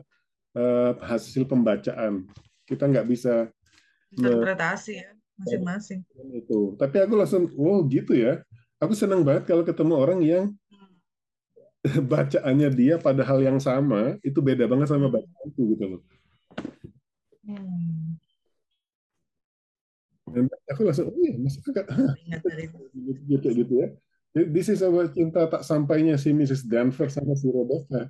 eh, 0.56 0.92
hasil 1.00 1.48
pembacaan. 1.48 2.28
Kita 2.68 2.84
nggak 2.88 3.06
bisa 3.08 3.48
Interpretasi 4.12 4.92
ya 5.00 5.10
masing-masing. 5.40 6.00
itu. 6.36 6.76
Tapi 6.76 6.96
aku 7.00 7.14
langsung, 7.16 7.48
wow 7.56 7.80
gitu 7.88 8.12
ya. 8.14 8.44
Aku 8.78 8.92
senang 8.92 9.24
banget 9.24 9.48
kalau 9.48 9.64
ketemu 9.64 9.94
orang 9.96 10.20
yang 10.20 10.44
bacaannya 12.12 12.68
dia 12.70 12.94
pada 13.00 13.26
hal 13.26 13.42
yang 13.42 13.58
sama 13.58 14.14
itu 14.22 14.38
beda 14.38 14.68
banget 14.70 14.86
sama 14.92 15.08
Hmm. 15.10 15.16
bacaanku 15.18 15.62
gitu 15.74 15.84
loh. 15.96 16.00
Hmm. 17.42 18.14
Dan 20.32 20.46
aku 20.70 20.80
langsung, 20.86 21.10
oh 21.10 21.18
iya, 21.18 21.34
masa 21.36 21.58
agak 21.66 21.84
Ingat 22.22 22.40
dari 22.46 22.64
itu. 22.70 22.78
gitu 23.26 23.48
gitu 23.52 23.72
ya. 23.82 23.88
This 24.32 24.72
is 24.72 24.80
about 24.80 25.12
cinta 25.12 25.44
tak 25.44 25.60
sampainya 25.60 26.16
si 26.16 26.32
Mrs. 26.32 26.64
Danvers 26.64 27.20
sama 27.20 27.36
si 27.36 27.52
Rebecca. 27.52 28.08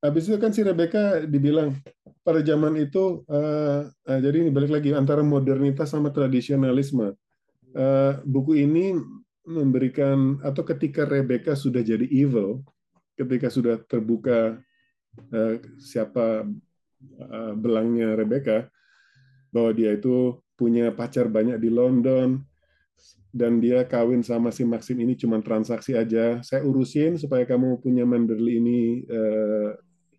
Habis 0.00 0.24
itu 0.24 0.36
kan 0.40 0.52
si 0.56 0.64
Rebecca 0.64 1.20
dibilang 1.20 1.76
pada 2.24 2.40
zaman 2.40 2.80
itu, 2.80 3.20
eh, 3.28 3.92
eh, 3.92 4.18
jadi 4.24 4.48
ini 4.48 4.50
balik 4.52 4.72
lagi 4.72 4.96
antara 4.96 5.20
modernitas 5.20 5.92
sama 5.92 6.08
tradisionalisme. 6.08 7.12
Eh, 7.76 8.12
buku 8.24 8.56
ini 8.56 8.96
memberikan 9.44 10.40
atau 10.40 10.64
ketika 10.64 11.04
Rebecca 11.04 11.52
sudah 11.52 11.84
jadi 11.84 12.08
evil, 12.08 12.64
ketika 13.20 13.52
sudah 13.52 13.76
terbuka 13.84 14.56
eh, 15.28 15.60
siapa 15.76 16.48
eh, 17.20 17.52
belangnya 17.52 18.16
Rebecca, 18.16 18.64
bahwa 19.52 19.76
dia 19.76 19.92
itu 19.92 20.40
punya 20.56 20.88
pacar 20.88 21.28
banyak 21.28 21.60
di 21.60 21.68
London 21.68 22.40
dan 23.36 23.60
dia 23.60 23.84
kawin 23.84 24.24
sama 24.24 24.48
si 24.48 24.64
Maxim 24.64 24.96
ini 24.96 25.12
cuma 25.12 25.36
transaksi 25.44 25.92
aja. 25.92 26.40
Saya 26.40 26.64
urusin 26.64 27.20
supaya 27.20 27.44
kamu 27.44 27.84
punya 27.84 28.08
Manderley 28.08 28.56
ini 28.56 28.80
eh, 29.04 29.70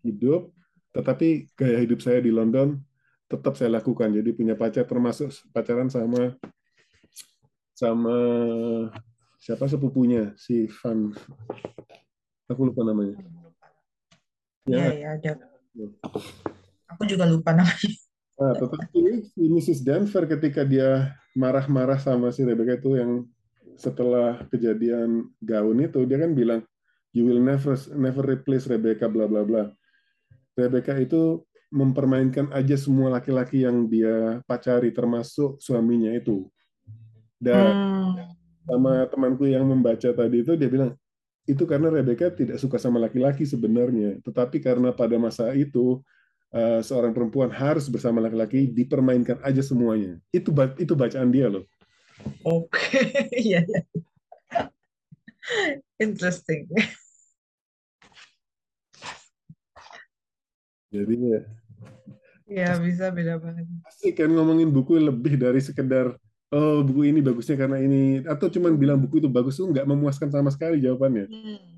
hidup, 0.06 0.54
tetapi 0.94 1.50
gaya 1.58 1.82
hidup 1.82 1.98
saya 1.98 2.22
di 2.22 2.30
London 2.30 2.78
tetap 3.26 3.58
saya 3.58 3.74
lakukan. 3.74 4.14
Jadi 4.14 4.30
punya 4.30 4.54
pacar 4.54 4.86
termasuk 4.86 5.34
pacaran 5.50 5.90
sama 5.90 6.38
sama 7.74 8.16
siapa 9.42 9.66
sepupunya 9.66 10.34
si 10.38 10.70
Van 10.78 11.10
aku 12.46 12.70
lupa 12.70 12.86
namanya. 12.86 13.18
Iya, 14.70 14.94
Ya, 14.94 14.94
ya, 14.94 15.08
ada. 15.18 15.32
Aku 16.94 17.02
juga 17.08 17.26
lupa 17.26 17.50
namanya. 17.50 18.07
Nah, 18.38 18.54
tetapi 18.54 19.26
si 19.34 19.42
Mrs. 19.50 19.82
Denver 19.82 20.24
ketika 20.30 20.62
dia 20.62 21.10
marah-marah 21.34 21.98
sama 21.98 22.30
si 22.30 22.46
Rebecca 22.46 22.78
itu 22.78 22.94
yang 22.94 23.26
setelah 23.74 24.46
kejadian 24.50 25.30
gaun 25.42 25.78
itu 25.82 26.02
dia 26.06 26.18
kan 26.18 26.34
bilang 26.34 26.60
you 27.14 27.26
will 27.26 27.42
never 27.42 27.74
never 27.94 28.22
replace 28.22 28.70
Rebecca 28.70 29.10
bla 29.10 29.26
bla 29.26 29.42
bla. 29.42 29.64
Rebecca 30.54 30.94
itu 30.98 31.42
mempermainkan 31.68 32.50
aja 32.54 32.78
semua 32.78 33.12
laki-laki 33.12 33.62
yang 33.66 33.90
dia 33.90 34.40
pacari 34.46 34.94
termasuk 34.94 35.58
suaminya 35.58 36.14
itu. 36.14 36.46
Dan 37.38 37.74
Hmm. 37.74 38.34
sama 38.68 39.08
temanku 39.08 39.48
yang 39.48 39.64
membaca 39.64 40.12
tadi 40.12 40.44
itu 40.44 40.52
dia 40.52 40.68
bilang 40.68 40.92
itu 41.48 41.64
karena 41.64 41.88
Rebecca 41.88 42.28
tidak 42.28 42.60
suka 42.60 42.76
sama 42.76 43.00
laki-laki 43.00 43.48
sebenarnya, 43.48 44.20
tetapi 44.20 44.60
karena 44.60 44.92
pada 44.92 45.16
masa 45.16 45.48
itu 45.56 46.04
eh, 46.52 46.80
seorang 46.80 47.12
perempuan 47.12 47.50
harus 47.52 47.88
bersama 47.88 48.22
laki-laki 48.24 48.68
dipermainkan 48.70 49.40
aja 49.44 49.60
semuanya. 49.60 50.16
Itu 50.32 50.52
itu 50.80 50.92
bacaan 50.96 51.28
dia 51.32 51.48
loh. 51.52 51.64
Oke, 52.42 52.98
iya, 53.46 53.62
iya. 53.62 53.80
Interesting. 55.98 56.66
Jadi 60.88 61.14
ya, 61.20 61.40
Ya, 62.48 62.80
bisa 62.80 63.12
beda 63.12 63.36
banget. 63.36 63.68
asik 63.84 64.24
kan 64.24 64.32
ngomongin 64.32 64.72
buku 64.72 64.96
lebih 64.96 65.36
dari 65.36 65.60
sekedar 65.60 66.16
oh 66.48 66.80
buku 66.80 67.12
ini 67.12 67.20
bagusnya 67.20 67.60
karena 67.60 67.76
ini 67.76 68.24
atau 68.24 68.48
cuman 68.48 68.72
bilang 68.80 68.96
buku 68.96 69.20
itu 69.20 69.28
bagus 69.28 69.60
tuh 69.60 69.68
nggak 69.68 69.84
memuaskan 69.84 70.32
sama 70.32 70.48
sekali 70.48 70.80
jawabannya. 70.80 71.28
Hmm. 71.28 71.77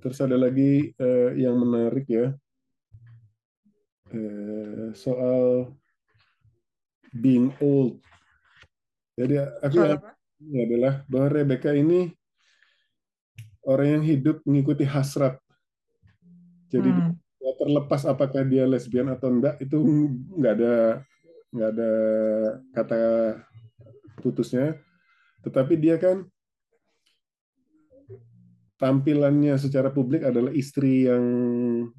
Terus 0.00 0.18
ada 0.24 0.36
lagi 0.36 0.96
eh, 0.96 1.30
yang 1.36 1.60
menarik 1.60 2.08
ya 2.08 2.32
eh, 4.10 4.90
soal 4.96 5.76
being 7.14 7.52
old. 7.60 7.98
Jadi 9.18 9.36
aku 9.38 9.76
apa? 9.84 10.16
ini 10.40 10.58
adalah 10.64 11.04
bahwa 11.04 11.28
Rebecca 11.28 11.70
ini 11.76 12.08
orang 13.66 14.00
yang 14.00 14.04
hidup 14.06 14.36
mengikuti 14.48 14.88
hasrat. 14.88 15.36
Jadi 16.70 16.90
Hmm. 16.96 17.18
ya 17.40 17.52
terlepas 17.56 18.04
apakah 18.06 18.46
dia 18.46 18.64
lesbian 18.64 19.10
atau 19.12 19.28
enggak 19.28 19.58
itu 19.60 19.76
nggak 20.38 20.54
ada 20.60 20.74
nggak 21.50 21.70
ada 21.76 21.92
kata 22.72 22.98
putusnya. 24.22 24.78
Tetapi 25.44 25.74
dia 25.76 25.96
kan 25.98 26.24
tampilannya 28.80 29.60
secara 29.60 29.92
publik 29.92 30.24
adalah 30.24 30.48
istri 30.56 31.04
yang 31.04 31.24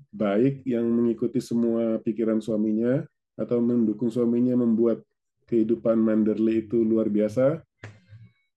baik 0.09 0.65
yang 0.65 0.83
mengikuti 0.89 1.37
semua 1.37 2.01
pikiran 2.01 2.41
suaminya 2.41 3.05
atau 3.37 3.61
mendukung 3.61 4.09
suaminya 4.09 4.57
membuat 4.57 5.05
kehidupan 5.45 6.01
Manderley 6.01 6.65
itu 6.65 6.81
luar 6.81 7.07
biasa. 7.07 7.61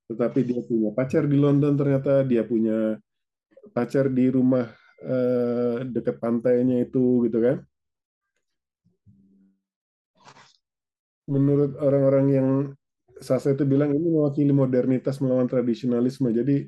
Tetapi 0.09 0.41
dia 0.41 0.61
punya 0.65 0.91
pacar 0.97 1.29
di 1.29 1.37
London 1.37 1.77
ternyata 1.77 2.25
dia 2.25 2.43
punya 2.49 2.97
pacar 3.77 4.09
di 4.09 4.27
rumah 4.33 4.73
eh, 5.05 5.85
dekat 5.85 6.17
pantainya 6.17 6.81
itu 6.89 7.29
gitu 7.29 7.39
kan. 7.45 7.57
Menurut 11.29 11.77
orang-orang 11.81 12.27
yang 12.33 12.49
Sasa 13.23 13.55
itu 13.55 13.63
bilang 13.65 13.95
ini 13.95 14.11
mewakili 14.11 14.51
modernitas 14.51 15.23
melawan 15.23 15.47
tradisionalisme. 15.47 16.29
Jadi 16.35 16.67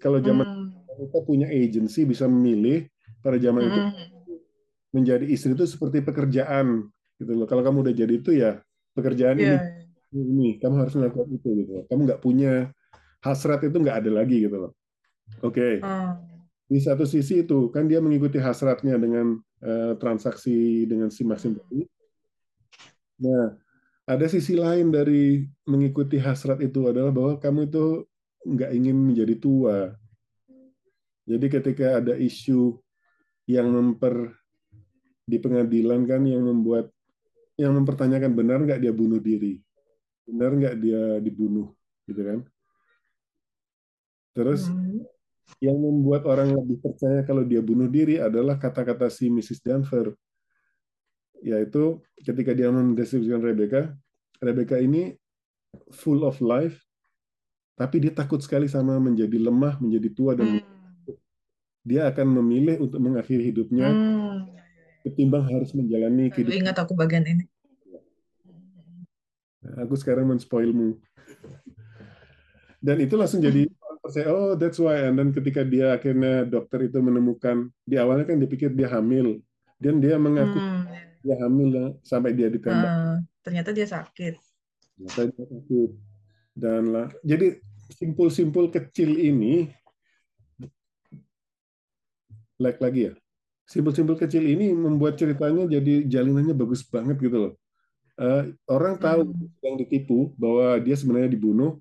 kalau 0.00 0.18
zaman 0.20 0.44
Hmm. 0.44 0.72
kita 1.06 1.18
punya 1.22 1.46
agency 1.48 2.04
bisa 2.04 2.24
memilih 2.26 2.88
pada 3.20 3.36
zaman 3.36 3.62
itu 3.68 3.80
Hmm. 3.80 3.94
menjadi 4.92 5.24
istri 5.28 5.52
itu 5.52 5.64
seperti 5.68 6.00
pekerjaan 6.00 6.88
gitu 7.20 7.32
loh. 7.36 7.46
Kalau 7.48 7.60
kamu 7.60 7.84
udah 7.88 7.94
jadi 7.94 8.14
itu 8.16 8.30
ya 8.32 8.60
pekerjaan 8.96 9.36
Iya, 9.36 9.60
ini 10.14 10.22
ini 10.24 10.48
kamu 10.56 10.74
harus 10.80 10.94
melakukan 10.96 11.28
itu 11.36 11.48
gitu 11.64 11.70
loh. 11.80 11.84
Kamu 11.90 12.00
nggak 12.08 12.22
punya 12.24 12.72
hasrat 13.20 13.60
itu 13.66 13.76
nggak 13.76 14.06
ada 14.06 14.10
lagi 14.12 14.46
gitu 14.46 14.56
loh. 14.56 14.72
Oke, 15.44 15.82
Hmm. 15.82 16.16
di 16.70 16.78
satu 16.80 17.04
sisi 17.04 17.44
itu 17.44 17.68
kan 17.74 17.84
dia 17.90 18.00
mengikuti 18.00 18.38
hasratnya 18.40 18.96
dengan 18.96 19.36
eh, 19.56 19.96
transaksi 19.96 20.84
dengan 20.84 21.08
si 21.08 21.24
Maxim 21.24 21.56
tadi. 21.56 21.80
Nah, 23.24 23.56
ada 24.04 24.26
sisi 24.28 24.52
lain 24.52 24.92
dari 24.92 25.48
mengikuti 25.64 26.20
hasrat 26.20 26.60
itu 26.60 26.84
adalah 26.92 27.08
bahwa 27.08 27.40
kamu 27.40 27.72
itu 27.72 28.04
nggak 28.46 28.70
ingin 28.70 28.94
menjadi 28.94 29.34
tua. 29.36 29.90
Jadi 31.26 31.46
ketika 31.50 31.98
ada 31.98 32.14
isu 32.14 32.78
yang 33.50 33.66
memper 33.74 34.30
di 35.26 35.42
pengadilan 35.42 36.06
kan 36.06 36.22
yang 36.22 36.46
membuat 36.46 36.86
yang 37.58 37.74
mempertanyakan 37.74 38.30
benar 38.30 38.62
nggak 38.62 38.78
dia 38.78 38.94
bunuh 38.94 39.18
diri, 39.18 39.58
benar 40.22 40.54
nggak 40.54 40.76
dia 40.78 41.18
dibunuh, 41.18 41.74
gitu 42.06 42.22
kan? 42.22 42.38
Terus 44.36 44.70
Hmm. 44.70 45.02
yang 45.58 45.78
membuat 45.80 46.28
orang 46.28 46.54
lebih 46.54 46.78
percaya 46.78 47.24
kalau 47.26 47.42
dia 47.42 47.64
bunuh 47.64 47.90
diri 47.90 48.22
adalah 48.22 48.60
kata-kata 48.60 49.10
si 49.10 49.32
Mrs. 49.32 49.64
Danver, 49.64 50.14
yaitu 51.42 51.98
ketika 52.22 52.54
dia 52.54 52.70
mendeskripsikan 52.70 53.42
Rebecca, 53.42 53.94
Rebecca 54.38 54.76
ini 54.78 55.16
full 55.90 56.22
of 56.22 56.38
life, 56.44 56.85
tapi 57.76 57.96
dia 58.02 58.12
takut 58.12 58.40
sekali 58.40 58.66
sama 58.66 58.96
menjadi 58.96 59.36
lemah, 59.36 59.76
menjadi 59.84 60.08
tua 60.16 60.32
dan 60.32 60.48
Hmm. 60.56 60.64
dia 61.86 62.02
akan 62.10 62.26
memilih 62.42 62.82
untuk 62.82 62.98
mengakhiri 62.98 63.52
hidupnya 63.54 63.86
Hmm. 63.86 64.50
ketimbang 65.06 65.44
harus 65.46 65.70
menjalani 65.76 66.26
Baru 66.26 66.34
kehidupan. 66.34 66.58
ingat 66.66 66.76
aku 66.82 66.92
bagian 66.98 67.24
ini. 67.24 67.44
Aku 69.82 69.94
sekarang 69.98 70.30
menspoilmu. 70.30 70.98
Dan 72.82 72.96
itu 73.02 73.14
langsung 73.18 73.42
jadi 73.42 73.66
percaya 74.02 74.26
oh 74.30 74.54
that's 74.54 74.78
why 74.78 74.94
and 75.10 75.18
then 75.18 75.30
ketika 75.34 75.66
dia 75.66 75.98
akhirnya 75.98 76.46
dokter 76.46 76.86
itu 76.86 76.98
menemukan 77.02 77.66
di 77.82 77.98
awalnya 77.98 78.22
kan 78.30 78.38
dipikir 78.38 78.70
dia 78.70 78.86
hamil 78.86 79.42
dan 79.82 79.98
dia 79.98 80.14
mengaku 80.14 80.62
Hmm, 80.62 80.86
dia 81.26 81.36
hamil 81.42 81.98
sampai 82.06 82.30
dia 82.38 82.46
ditembak 82.46 82.86
eh, 82.86 83.14
ternyata 83.42 83.70
dia 83.74 83.86
sakit. 83.90 84.34
ternyata 84.94 85.20
dia 85.34 85.46
sakit 85.50 85.90
dan 86.56 86.82
lah 86.94 87.08
jadi 87.26 87.58
simpul-simpul 87.92 88.72
kecil 88.72 89.14
ini 89.14 89.70
like 92.58 92.80
lagi 92.80 93.10
ya. 93.10 93.14
Simpul-simpul 93.66 94.14
kecil 94.14 94.46
ini 94.46 94.70
membuat 94.70 95.18
ceritanya 95.18 95.66
jadi 95.66 96.06
jalinannya 96.06 96.54
bagus 96.54 96.86
banget 96.86 97.18
gitu 97.18 97.36
loh. 97.36 97.52
Eh, 98.16 98.56
orang 98.70 98.96
tahu 98.96 99.28
Hmm, 99.28 99.50
yang 99.60 99.76
ditipu 99.76 100.32
bahwa 100.40 100.80
dia 100.80 100.96
sebenarnya 100.96 101.36
dibunuh 101.36 101.76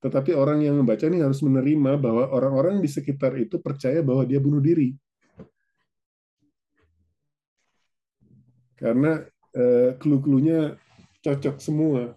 tetapi 0.00 0.32
orang 0.32 0.64
yang 0.64 0.80
membaca 0.80 1.04
ini 1.04 1.20
harus 1.20 1.44
menerima 1.44 2.00
bahwa 2.00 2.32
orang-orang 2.32 2.80
di 2.80 2.88
sekitar 2.88 3.36
itu 3.36 3.60
percaya 3.60 4.00
bahwa 4.00 4.24
dia 4.24 4.40
bunuh 4.40 4.58
diri. 4.64 4.96
Karena 8.80 9.20
eh, 9.52 9.92
clue-cluenya 10.00 10.80
cocok 11.20 11.56
semua. 11.60 12.16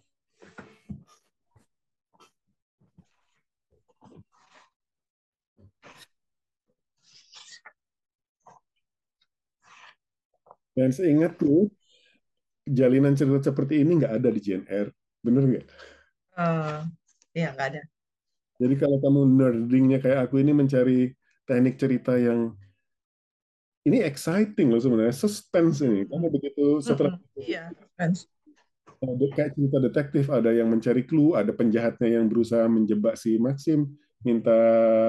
Dan 10.74 10.90
seingatku, 10.90 11.70
jalinan 12.68 13.14
cerita 13.14 13.52
seperti 13.52 13.84
ini 13.84 13.92
nggak 14.00 14.14
ada 14.22 14.30
di 14.34 14.40
JNR. 14.42 14.88
Bener 15.24 15.44
nggak? 15.50 15.66
eh, 16.38 16.80
ya 17.34 17.48
nggak 17.54 17.68
ada. 17.70 17.82
Jadi 18.62 18.76
kalau 18.82 18.98
kamu 19.04 19.20
nerdingnya 19.40 19.98
kayak 20.04 20.20
aku 20.30 20.36
ini 20.42 20.52
mencari 20.56 21.12
teknik 21.48 21.76
cerita 21.82 22.14
yang 22.18 22.54
ini 23.84 24.00
exciting 24.00 24.72
loh 24.72 24.80
sebenarnya, 24.80 25.12
suspense 25.12 25.84
ini. 25.84 26.08
Karena 26.08 26.28
begitu 26.32 26.80
setelah 26.80 27.12
Mm-mm, 27.12 27.44
Iya, 27.44 27.64
ada 29.04 29.26
kayak 29.36 29.52
cerita 29.56 29.78
detektif, 29.84 30.26
ada 30.32 30.50
yang 30.56 30.68
mencari 30.72 31.04
clue, 31.04 31.36
ada 31.36 31.52
penjahatnya 31.52 32.08
yang 32.20 32.26
berusaha 32.32 32.66
menjebak 32.72 33.20
si 33.20 33.36
Maxim, 33.36 33.80
minta 34.24 34.56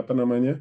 apa 0.02 0.12
namanya? 0.12 0.58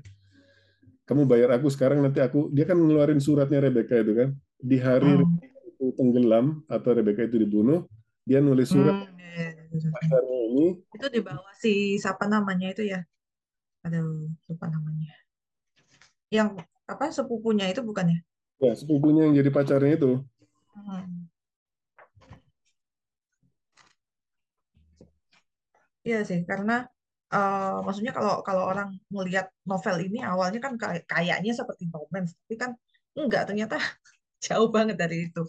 Kamu 1.08 1.24
bayar 1.28 1.50
aku 1.60 1.68
sekarang 1.68 2.00
nanti 2.04 2.20
aku 2.24 2.48
dia 2.56 2.64
kan 2.64 2.80
ngeluarin 2.80 3.20
suratnya 3.20 3.60
Rebecca 3.60 3.96
itu 4.00 4.14
kan. 4.16 4.30
Di 4.70 4.78
hari 4.80 5.06
Hmm, 5.06 5.20
Rebecca 5.20 5.60
itu 5.70 5.86
tenggelam 6.00 6.46
atau 6.76 6.90
Rebecca 6.98 7.24
itu 7.28 7.38
dibunuh, 7.44 7.80
dia 8.28 8.40
nulis 8.40 8.70
surat 8.72 8.96
hmm, 8.96 9.20
iya, 9.20 9.50
iya, 9.52 9.64
iya. 9.76 9.90
pacarnya 9.94 10.38
ini 10.50 10.66
Itu 10.96 11.08
di 11.16 11.20
bawah 11.28 11.54
si 11.64 11.72
siapa 12.04 12.26
namanya 12.34 12.68
itu 12.74 12.84
ya? 12.94 13.00
Aduh, 13.86 14.30
lupa 14.50 14.66
namanya. 14.76 15.14
Yang 16.36 16.50
apa 16.90 17.06
sepupunya 17.16 17.66
itu 17.72 17.82
bukan 17.90 18.06
ya? 18.14 18.20
ya 18.66 18.74
sepupunya 18.80 19.22
yang 19.30 19.36
jadi 19.40 19.50
pacarnya 19.54 19.92
itu. 20.00 20.12
Hmm. 20.74 21.28
Iya 26.08 26.18
sih, 26.30 26.40
karena 26.50 26.74
eh, 27.34 27.76
maksudnya 27.86 28.12
kalau 28.18 28.34
kalau 28.48 28.64
orang 28.72 28.90
melihat 29.16 29.46
novel 29.70 29.96
ini 30.06 30.18
awalnya 30.32 30.60
kan 30.66 30.74
kayak- 30.82 31.06
kayaknya 31.12 31.52
seperti 31.60 31.84
romance, 31.96 32.32
tapi 32.40 32.56
kan 32.64 32.72
enggak, 33.20 33.42
ternyata 33.48 33.76
jauh 34.46 34.70
banget 34.70 35.00
dari 35.00 35.32
itu. 35.32 35.42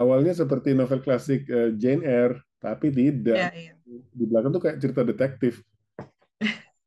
Awalnya 0.00 0.32
seperti 0.32 0.72
novel 0.72 1.04
klasik 1.04 1.44
eh, 1.50 1.76
Jane 1.76 2.06
Eyre, 2.06 2.40
tapi 2.56 2.88
tidak. 2.88 3.52
Iya, 3.52 3.54
iya. 3.56 3.72
Di 4.16 4.24
belakang 4.24 4.54
tuh 4.54 4.62
kayak 4.64 4.80
cerita 4.80 5.04
detektif. 5.04 5.60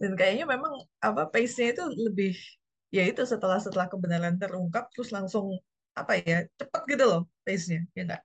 Dan 0.00 0.12
kayaknya 0.18 0.46
memang 0.46 0.72
apa 1.00 1.26
pace-nya 1.30 1.74
itu 1.74 1.84
lebih 2.06 2.34
ya 2.94 3.02
itu 3.08 3.22
setelah 3.26 3.58
setelah 3.58 3.90
kebenaran 3.90 4.38
terungkap 4.38 4.86
terus 4.94 5.10
langsung 5.10 5.58
apa 5.94 6.18
ya 6.22 6.46
cepat 6.58 6.82
gitu 6.86 7.04
loh 7.06 7.20
pace-nya 7.42 7.82
ya 7.94 8.02
enggak? 8.06 8.22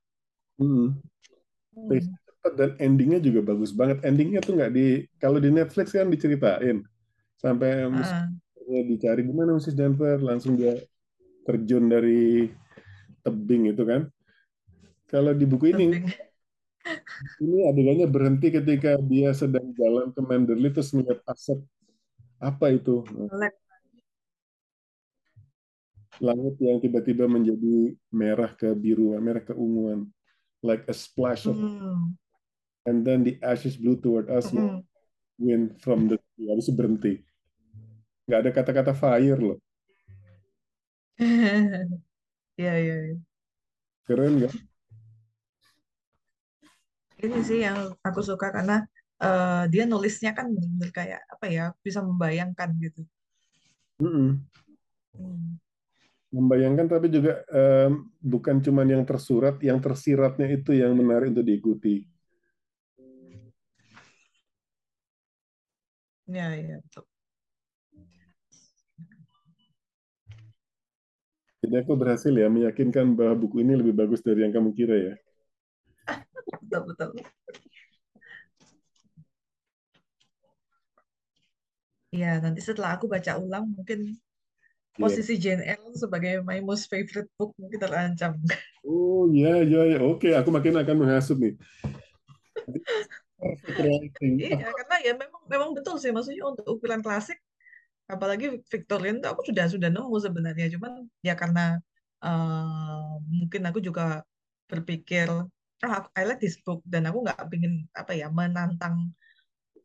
Hmm. 0.60 0.88
Pace 1.90 2.10
cepat 2.10 2.54
dan 2.60 2.72
endingnya 2.78 3.20
juga 3.24 3.42
bagus 3.42 3.72
banget. 3.74 4.04
Endingnya 4.06 4.44
tuh 4.44 4.60
nggak 4.60 4.72
di 4.76 5.08
kalau 5.18 5.40
di 5.42 5.50
Netflix 5.50 5.96
kan 5.96 6.12
diceritain 6.12 6.86
sampai 7.40 7.88
Heeh. 7.88 8.26
Musuhnya 8.70 8.86
dicari 8.86 9.26
gimana 9.26 9.58
Mrs. 9.58 9.74
Denver 9.74 10.22
langsung 10.22 10.54
dia 10.54 10.78
terjun 11.41 11.90
dari 11.90 12.46
tebing 13.26 13.74
itu 13.74 13.82
kan. 13.82 14.06
Kalau 15.10 15.34
di 15.34 15.46
buku 15.50 15.74
ini 15.74 15.90
ini 17.44 17.58
adegannya 17.66 18.06
berhenti 18.06 18.54
ketika 18.54 19.02
dia 19.02 19.34
sedang 19.34 19.74
jalan 19.74 20.14
ke 20.14 20.22
Manderley 20.22 20.70
terus 20.70 20.94
melihat 20.94 21.18
asap 21.26 21.66
apa 22.38 22.72
itu 22.72 23.02
langit 26.22 26.56
yang 26.62 26.78
tiba-tiba 26.78 27.26
menjadi 27.26 27.96
merah 28.14 28.52
ke 28.54 28.70
biru 28.78 29.18
merah 29.18 29.41
ke 29.44 29.52
unguan 29.56 30.08
like 30.62 30.86
a 30.86 30.96
splash 30.96 31.50
of 31.50 31.58
Hmm. 31.58 32.14
and 32.88 33.04
then 33.04 33.24
the 33.26 33.36
ashes 33.44 33.76
blew 33.76 33.98
toward 34.00 34.30
us 34.32 34.52
Mm-mm. 34.52 34.84
wind 35.40 35.76
from 35.84 36.08
the 36.08 36.16
sea. 36.36 36.48
itu 36.52 36.72
berhenti 36.76 37.14
nggak 38.30 38.40
ada 38.46 38.52
kata-kata 38.54 38.94
fire 38.94 39.42
loh 39.42 39.58
Iya, 42.60 42.74
iya, 42.84 42.96
iya. 43.10 43.16
keren 44.06 44.34
nggak 44.38 44.54
Ini 47.20 47.40
sih 47.44 47.60
yang 47.66 47.78
aku 48.00 48.22
suka 48.24 48.48
karena 48.54 48.86
eh, 49.20 49.64
dia 49.74 49.84
nulisnya 49.90 50.32
kan 50.38 50.46
bener-bener 50.54 50.92
kayak 50.94 51.22
apa 51.34 51.46
ya 51.52 51.64
bisa 51.84 52.00
membayangkan 52.06 52.70
gitu. 52.80 53.02
Mm-mm. 54.00 54.40
Hmm. 55.18 55.60
membayangkan 56.30 56.86
tapi 56.86 57.10
juga 57.10 57.42
em, 57.50 58.06
bukan 58.22 58.62
cuma 58.62 58.86
yang 58.86 59.02
tersurat 59.02 59.58
yang 59.66 59.82
tersiratnya 59.82 60.48
itu 60.58 60.72
yang 60.78 60.94
menarik 60.94 61.34
untuk 61.34 61.46
diikuti 61.46 62.06
Iya, 66.30 66.46
iya, 66.62 66.76
betul. 66.84 67.04
Jadi 71.70 71.86
aku 71.86 71.94
berhasil 71.94 72.34
ya 72.34 72.50
meyakinkan 72.50 73.14
bahwa 73.14 73.38
buku 73.46 73.62
ini 73.62 73.78
lebih 73.78 73.94
bagus 73.94 74.26
dari 74.26 74.41
yang 74.41 74.50
kamu 74.50 74.74
kira 74.74 74.98
ya 74.98 75.14
Betul, 76.50 76.82
betul. 76.90 77.10
Iya, 82.10 82.41
nanti 82.41 82.66
setelah 82.66 82.98
aku 82.98 83.06
baca 83.06 83.38
ulang 83.38 83.70
mungkin 83.70 84.18
Iya. 84.98 84.98
posisi 84.98 85.38
Jane 85.38 85.62
Eyre 85.62 85.94
sebagai 85.94 86.41
my 86.41 86.58
most 86.66 86.90
favorite 86.90 87.30
book 87.38 87.54
mungkin 87.62 87.78
terancam. 87.78 88.34
Oh 88.82 89.30
iya 89.30 89.62
iya 89.62 89.82
iya. 89.94 89.98
Oke, 90.02 90.34
aku 90.34 90.50
makin 90.50 90.82
akan 90.82 90.96
menghasut 91.06 91.38
nih. 91.38 91.54
Iya, 94.20 94.68
karena 94.76 94.96
ya 95.00 95.14
memang 95.16 95.41
memang 95.48 95.70
betul 95.72 95.96
sih 95.96 96.12
maksudnya 96.12 96.44
untuk 96.44 96.68
ukuran 96.68 97.00
klasik 97.00 97.40
apalagi 98.14 98.45
Victorian 98.73 99.15
itu 99.19 99.27
aku 99.34 99.41
sudah 99.49 99.65
sudah 99.73 99.90
nemu 99.94 100.15
sebenarnya. 100.26 100.65
Cuman 100.76 100.94
ya 101.27 101.34
karena 101.41 101.61
eh, 102.26 103.10
mungkin 103.40 103.61
aku 103.69 103.80
juga 103.88 104.03
berpikir 104.69 105.27
ah 105.86 105.91
aku- 105.99 106.11
I 106.19 106.23
like 106.30 106.41
this 106.44 106.57
book. 106.65 106.80
Dan 106.94 107.02
aku 107.10 107.18
nggak 107.26 107.40
pingin 107.52 107.73
apa 107.99 108.11
ya 108.19 108.27
menantang 108.40 108.95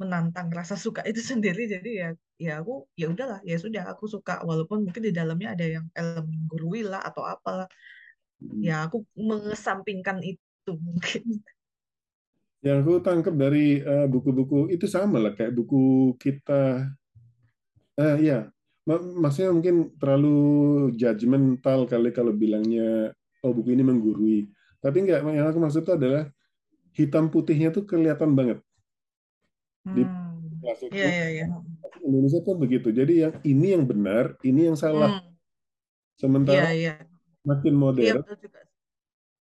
menantang 0.01 0.48
rasa 0.59 0.74
suka 0.84 1.01
itu 1.10 1.20
sendiri. 1.32 1.62
Jadi 1.74 1.90
ya 2.02 2.09
ya 2.46 2.52
aku 2.60 2.72
ya 3.01 3.06
udahlah 3.12 3.40
ya 3.51 3.56
sudah 3.64 3.82
aku 3.92 4.05
suka. 4.14 4.32
Walaupun 4.48 4.78
mungkin 4.86 5.02
di 5.09 5.12
dalamnya 5.18 5.48
ada 5.55 5.66
yang 5.76 5.86
elemen 5.98 6.40
gurui 6.51 6.80
lah 6.90 7.01
atau 7.09 7.22
apalah. 7.34 7.68
Ya 8.66 8.74
aku 8.86 8.96
mengesampingkan 9.28 10.18
itu 10.30 10.70
mungkin. 10.86 11.22
Yang 12.66 12.76
aku 12.82 12.92
tangkap 13.06 13.34
dari 13.42 13.78
eh, 13.84 14.06
buku-buku 14.12 14.59
itu 14.74 14.86
sama 14.88 15.16
lah 15.24 15.32
kayak 15.36 15.52
buku 15.59 15.76
kita. 16.22 16.88
Eh 18.01 18.16
ya, 18.27 18.39
Ma- 18.85 19.01
maksudnya 19.01 19.51
mungkin 19.55 19.97
terlalu 19.97 20.37
judgmental 20.99 21.89
kali 21.89 22.11
kalau 22.12 22.33
bilangnya 22.35 23.15
oh 23.45 23.53
buku 23.55 23.73
ini 23.73 23.85
menggurui. 23.87 24.51
Tapi 24.83 24.97
enggak, 25.01 25.25
yang 25.25 25.49
aku 25.49 25.59
maksud 25.62 25.81
itu 25.87 25.93
adalah 25.97 26.29
hitam 26.95 27.33
putihnya 27.33 27.75
tuh 27.75 27.85
kelihatan 27.89 28.37
banget 28.39 28.59
di 29.85 30.03
hmm. 30.03 30.61
klasik 30.65 30.89
Iya 30.95 31.09
iya 31.12 31.27
iya 31.29 31.47
Indonesia 32.05 32.41
tuh 32.45 32.57
begitu. 32.57 32.89
Jadi 32.93 33.12
yang 33.25 33.35
ini 33.45 33.66
yang 33.77 33.85
benar, 33.85 34.37
ini 34.45 34.69
yang 34.69 34.77
salah. 34.77 35.21
Hmm. 35.21 35.25
Iya 35.25 36.21
Sementara 36.21 36.66
iya 36.73 36.93
makin 37.45 37.75
iya 37.75 37.81
modern, 37.83 38.21
juga 38.41 38.61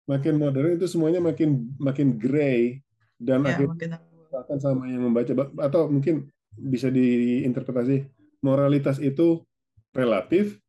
makin 0.09 0.35
modern 0.35 0.69
itu 0.75 0.87
semuanya 0.91 1.21
makin 1.23 1.71
makin 1.79 2.19
gray 2.19 2.83
dan 3.23 3.47
ya 3.47 3.55
akhirnya 3.55 3.99
akan 4.33 4.59
sama 4.59 4.89
yang 4.91 5.05
membaca 5.07 5.31
atau 5.63 5.87
mungkin 5.87 6.27
bisa 6.59 6.89
diinterpretasi 6.91 8.22
moralitas 8.43 8.99
itu 9.03 9.47
relatif 9.95 10.61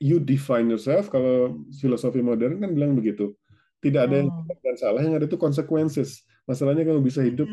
you 0.00 0.20
define 0.20 0.68
yourself 0.68 1.08
kalau 1.08 1.60
filosofi 1.80 2.20
modern 2.20 2.60
kan 2.60 2.70
bilang 2.76 2.92
begitu 2.98 3.32
tidak 3.80 4.08
ada 4.12 4.14
yang 4.24 4.28
Hmm. 4.28 4.44
benar 4.44 4.58
dan 4.60 4.76
salah, 4.76 5.00
yang 5.00 5.16
ada 5.16 5.24
itu 5.24 5.40
consequences. 5.40 6.28
Masalahnya 6.44 6.84
kamu 6.84 7.00
bisa 7.00 7.24
hidup. 7.24 7.48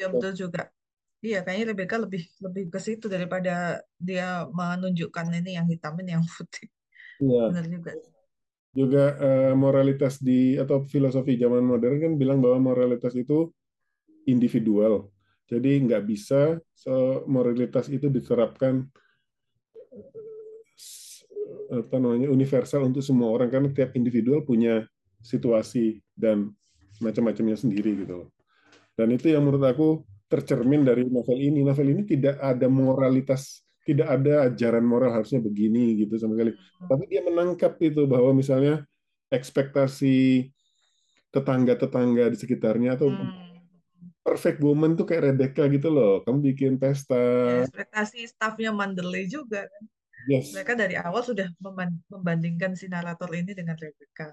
Ya 0.00 0.06
betul 0.12 0.32
juga. 0.36 0.60
Iya, 1.24 1.38
kayaknya 1.44 1.66
Rebecca 1.72 1.96
lebih 2.04 2.22
lebih 2.44 2.64
ke 2.74 2.80
situ 2.86 3.06
daripada 3.14 3.50
dia 3.96 4.44
menunjukkan 4.52 5.26
ini 5.40 5.50
yang 5.58 5.66
hitam 5.72 5.94
ini 6.02 6.10
yang 6.16 6.24
putih. 6.34 6.66
ya, 7.20 7.52
Benar 7.52 7.64
juga. 7.74 7.92
juga 8.72 9.04
eh, 9.20 9.52
moralitas 9.52 10.14
di 10.20 10.56
atau 10.56 10.80
filosofi 10.88 11.36
zaman 11.36 11.60
modern 11.64 11.96
kan 12.00 12.12
bilang 12.20 12.38
bahwa 12.44 12.72
moralitas 12.72 13.12
itu 13.16 13.52
individual. 14.26 15.11
Jadi 15.52 15.84
nggak 15.84 16.02
bisa 16.08 16.56
so, 16.72 17.22
moralitas 17.28 17.92
itu 17.92 18.08
diterapkan 18.08 18.88
s- 20.76 21.24
apa 21.68 21.96
namanya 22.00 22.28
universal 22.32 22.88
untuk 22.88 23.04
semua 23.04 23.28
orang 23.32 23.52
karena 23.52 23.68
tiap 23.72 23.92
individual 23.96 24.40
punya 24.44 24.84
situasi 25.20 26.00
dan 26.16 26.52
macam-macamnya 27.04 27.56
sendiri 27.60 28.04
gitu 28.04 28.24
loh. 28.24 28.28
Dan 28.96 29.12
itu 29.12 29.32
yang 29.32 29.44
menurut 29.44 29.64
aku 29.68 29.88
tercermin 30.28 30.84
dari 30.84 31.04
novel 31.08 31.38
ini. 31.40 31.60
Novel 31.64 31.92
ini 31.92 32.02
tidak 32.08 32.40
ada 32.40 32.66
moralitas, 32.68 33.64
tidak 33.84 34.08
ada 34.20 34.48
ajaran 34.48 34.84
moral 34.84 35.12
harusnya 35.12 35.40
begini 35.44 35.96
gitu 36.00 36.16
sama 36.16 36.36
sekali. 36.36 36.52
Tapi 36.88 37.04
dia 37.08 37.20
menangkap 37.24 37.76
itu 37.84 38.04
bahwa 38.08 38.32
misalnya 38.36 38.84
ekspektasi 39.32 40.48
tetangga-tetangga 41.32 42.28
di 42.32 42.36
sekitarnya 42.36 43.00
atau 43.00 43.08
Hmm. 43.12 43.51
Perfect 44.22 44.62
woman 44.62 44.94
tuh 44.94 45.04
kayak 45.04 45.34
Rebecca 45.34 45.66
gitu 45.66 45.90
loh. 45.90 46.22
Kamu 46.22 46.38
bikin 46.40 46.78
pesta, 46.78 47.18
Ya, 47.18 47.66
ekspektasi 47.66 48.24
staffnya 48.30 48.70
Manderley 48.70 49.26
juga 49.26 49.66
kan. 49.66 49.82
yes, 50.30 50.54
Mereka 50.54 50.78
dari 50.78 50.94
awal 50.94 51.26
sudah 51.26 51.50
memban- 51.58 51.98
membandingkan 52.06 52.78
si 52.78 52.86
narator 52.86 53.28
ini 53.34 53.52
dengan 53.52 53.74
Rebecca. 53.74 54.32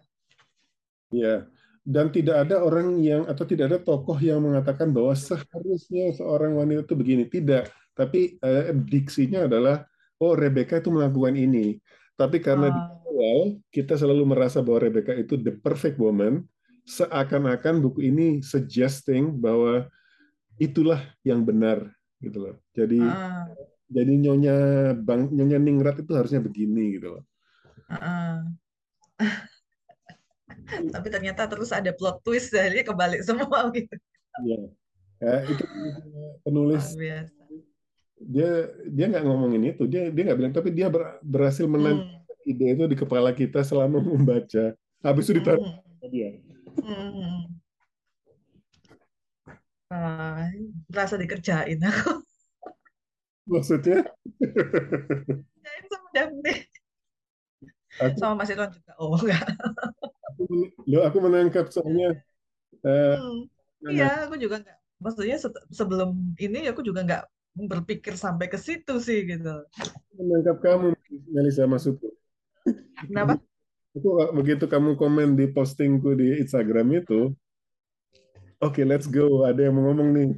ya. 1.10 1.50
Dan 1.82 2.14
tidak 2.14 2.46
ada 2.46 2.62
orang 2.62 3.02
yang 3.02 3.26
atau 3.26 3.50
tidak 3.50 3.74
ada 3.74 3.80
tokoh 3.82 4.14
yang 4.22 4.46
mengatakan 4.46 4.94
bahwa 4.94 5.18
seharusnya 5.18 6.14
seorang 6.14 6.54
wanita 6.54 6.86
itu 6.86 6.94
begini. 6.94 7.24
Tidak. 7.26 7.66
Tapi 7.98 8.38
eh, 8.38 8.70
diksinya 8.78 9.50
adalah, 9.50 9.82
oh 10.22 10.38
Rebecca 10.38 10.78
itu 10.78 10.94
melakukan 10.94 11.34
ini. 11.34 11.82
Tapi 12.14 12.38
karena 12.46 12.70
di 12.70 12.78
Ah, 12.78 12.94
awal 13.10 13.40
kita 13.74 13.98
selalu 13.98 14.22
merasa 14.28 14.62
bahwa 14.62 14.86
Rebecca 14.86 15.18
itu 15.18 15.34
the 15.42 15.56
perfect 15.58 15.98
woman, 15.98 16.46
seakan-akan 16.90 17.86
buku 17.86 18.10
ini 18.10 18.42
suggesting 18.42 19.38
bahwa 19.38 19.86
itulah 20.58 21.06
yang 21.22 21.46
benar 21.46 21.86
gitu 22.18 22.50
loh. 22.50 22.56
Jadi 22.74 23.00
ah, 23.00 23.46
jadi 23.88 24.10
nyonya 24.18 24.56
bang 24.98 25.30
nyonya 25.30 25.60
Ningrat 25.62 26.02
itu 26.02 26.12
harusnya 26.18 26.42
begini 26.42 26.98
gitu 26.98 27.14
loh. 27.18 27.24
ah. 27.94 28.42
Tapi 30.94 31.08
ternyata 31.10 31.46
terus 31.50 31.70
ada 31.70 31.90
plot 31.94 32.22
twist 32.22 32.54
jadi 32.54 32.82
kebalik 32.82 33.22
semua 33.22 33.70
gitu. 33.78 33.94
Iya. 34.42 34.60
Ya, 35.20 35.36
itu 35.52 35.64
penulis 36.48 36.96
biasa. 36.96 37.36
dia 38.20 38.72
dia 38.88 39.06
nggak 39.12 39.24
ngomongin 39.28 39.76
itu 39.76 39.84
dia 39.84 40.08
dia 40.12 40.24
nggak 40.32 40.40
bilang 40.40 40.54
tapi 40.56 40.72
dia 40.72 40.88
ber- 40.88 41.20
berhasil 41.20 41.68
menanam 41.68 42.04
Hmm. 42.08 42.48
ide 42.48 42.72
itu 42.72 42.84
di 42.88 42.96
kepala 42.96 43.36
kita 43.36 43.60
selama 43.64 44.00
membaca 44.16 44.72
habis 45.04 45.28
itu 45.28 45.44
ditaruh 45.44 45.60
Hmm. 45.60 46.08
dia 46.08 46.40
Hmm. 46.82 47.60
Ah, 49.92 50.50
berasa 50.90 51.16
dikerjain 51.22 51.80
aku. 51.90 52.10
maksudnya 53.50 54.04
sama 55.90 56.10
Daphne. 56.14 56.54
aku 58.00 58.20
Sama 58.20 58.34
Mas 58.40 58.50
Irwan 58.52 58.70
juga. 58.72 58.92
Oh 59.00 59.16
enggak. 59.18 59.44
aku, 60.88 61.00
aku 61.08 61.18
menangkap 61.20 61.66
soalnya 61.74 62.16
eh, 62.86 63.16
Hmm. 63.18 63.50
Iya, 63.90 64.28
aku 64.28 64.36
juga 64.44 64.56
enggak. 64.62 64.78
Maksudnya 65.00 65.38
sebelum 65.72 66.10
ini 66.40 66.68
aku 66.68 66.82
juga 66.84 67.00
enggak 67.06 67.24
berpikir 67.56 68.14
sampai 68.16 68.48
ke 68.52 68.58
situ 68.60 68.94
sih 69.04 69.26
gitu. 69.28 69.66
menangkap 70.18 70.58
kamu 70.64 70.88
Melisa 71.34 71.64
maksudku 71.70 72.08
Kenapa? 73.08 73.40
Itu 74.00 74.10
begitu 74.32 74.66
kamu 74.66 74.96
komen 74.96 75.36
di 75.36 75.52
postingku 75.52 76.16
di 76.16 76.40
Instagram 76.40 77.04
itu 77.04 77.36
oke 78.64 78.82
let's 78.88 79.12
go 79.12 79.44
ada 79.44 79.68
yang 79.68 79.76
mau 79.76 79.92
ngomong 79.92 80.10
nih 80.16 80.30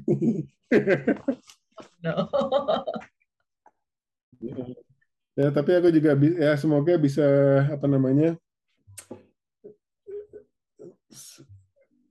No. 2.01 2.29
ya 5.39 5.47
tapi 5.53 5.71
aku 5.77 5.89
juga 5.93 6.17
ya 6.17 6.57
semoga 6.59 6.97
bisa 6.97 7.23
apa 7.71 7.85
namanya 7.87 8.35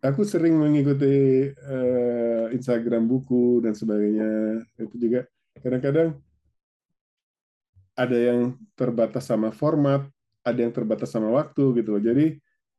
aku 0.00 0.22
sering 0.24 0.56
mengikuti 0.56 1.50
eh, 1.52 2.44
Instagram 2.54 3.04
buku 3.10 3.60
dan 3.66 3.74
sebagainya 3.76 4.62
itu 4.78 4.96
juga 4.96 5.20
kadang-kadang 5.60 6.16
ada 7.98 8.16
yang 8.16 8.56
terbatas 8.78 9.28
sama 9.28 9.52
format 9.52 10.08
ada 10.46 10.58
yang 10.60 10.72
terbatas 10.72 11.12
sama 11.12 11.28
waktu 11.30 11.62
gitu 11.80 11.96
loh 11.96 12.02
jadi 12.02 12.26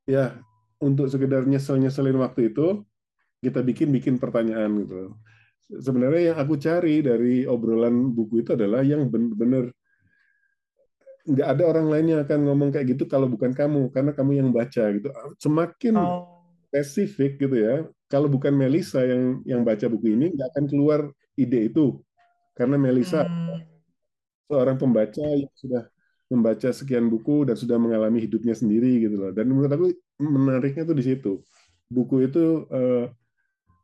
ya 0.09 0.33
untuk 0.81 1.07
sekedar 1.07 1.45
nyesel-nyeselin 1.45 2.17
waktu 2.17 2.49
itu 2.49 2.81
kita 3.41 3.61
bikin-bikin 3.61 4.17
pertanyaan 4.21 4.69
gitu 4.85 4.93
loh. 4.93 5.11
sebenarnya 5.71 6.33
yang 6.33 6.37
aku 6.41 6.57
cari 6.57 6.99
dari 7.05 7.45
obrolan 7.45 8.11
buku 8.11 8.41
itu 8.43 8.53
adalah 8.57 8.81
yang 8.83 9.07
benar-benar 9.07 9.69
nggak 11.21 11.47
ada 11.53 11.63
orang 11.69 11.87
lain 11.87 12.05
yang 12.17 12.19
akan 12.25 12.39
ngomong 12.49 12.69
kayak 12.73 12.97
gitu 12.97 13.05
kalau 13.05 13.29
bukan 13.29 13.53
kamu 13.53 13.93
karena 13.93 14.11
kamu 14.11 14.31
yang 14.41 14.49
baca 14.49 14.83
gitu 14.89 15.07
semakin 15.37 15.93
Oh. 15.95 16.41
spesifik 16.71 17.37
gitu 17.37 17.55
ya 17.61 17.75
kalau 18.09 18.25
bukan 18.25 18.51
Melisa 18.57 19.05
yang 19.05 19.39
yang 19.45 19.61
baca 19.61 19.85
buku 19.85 20.17
ini 20.17 20.33
nggak 20.33 20.49
akan 20.57 20.65
keluar 20.65 20.99
ide 21.37 21.69
itu 21.69 22.01
karena 22.57 22.75
Melisa 22.75 23.21
Hmm. 23.23 23.61
seorang 24.49 24.75
pembaca 24.81 25.21
yang 25.23 25.47
sudah 25.55 25.87
membaca 26.31 26.71
sekian 26.71 27.11
buku 27.11 27.43
dan 27.43 27.59
sudah 27.59 27.75
mengalami 27.75 28.23
hidupnya 28.23 28.55
sendiri 28.55 29.03
gitu 29.03 29.19
loh. 29.19 29.31
Dan 29.35 29.51
menurut 29.51 29.71
aku 29.71 29.85
menariknya 30.23 30.87
tuh 30.87 30.95
di 30.95 31.03
situ. 31.03 31.43
Buku 31.91 32.23
itu 32.23 32.63
eh, 32.71 33.11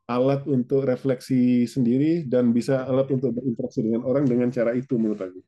alat 0.07 0.48
untuk 0.48 0.88
refleksi 0.88 1.68
sendiri 1.68 2.24
dan 2.24 2.56
bisa 2.56 2.88
alat 2.88 3.11
untuk 3.11 3.36
berinteraksi 3.36 3.84
dengan 3.84 4.07
orang 4.07 4.24
dengan 4.24 4.48
cara 4.48 4.72
itu 4.72 4.95
menurut 4.95 5.19
aku. 5.19 5.40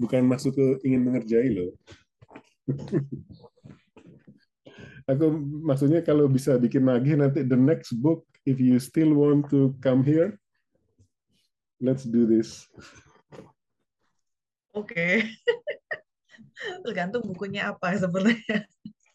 Bukan 0.00 0.24
maksudku 0.24 0.80
ingin 0.82 1.04
mengerjai 1.04 1.48
loh. 1.52 1.76
Aku 5.04 5.36
maksudnya 5.60 6.00
kalau 6.00 6.24
bisa 6.32 6.56
bikin 6.56 6.88
lagi 6.88 7.12
nanti 7.12 7.44
the 7.44 7.60
next 7.60 7.92
book 8.00 8.24
if 8.48 8.56
you 8.56 8.80
still 8.80 9.12
want 9.12 9.44
to 9.52 9.76
come 9.84 10.00
here 10.00 10.40
let's 11.80 12.04
do 12.04 12.24
this 12.24 12.64
Oke. 14.74 15.22
Tergantung 16.84 17.22
bukunya 17.26 17.70
apa 17.72 17.94
sebenarnya. 17.98 18.66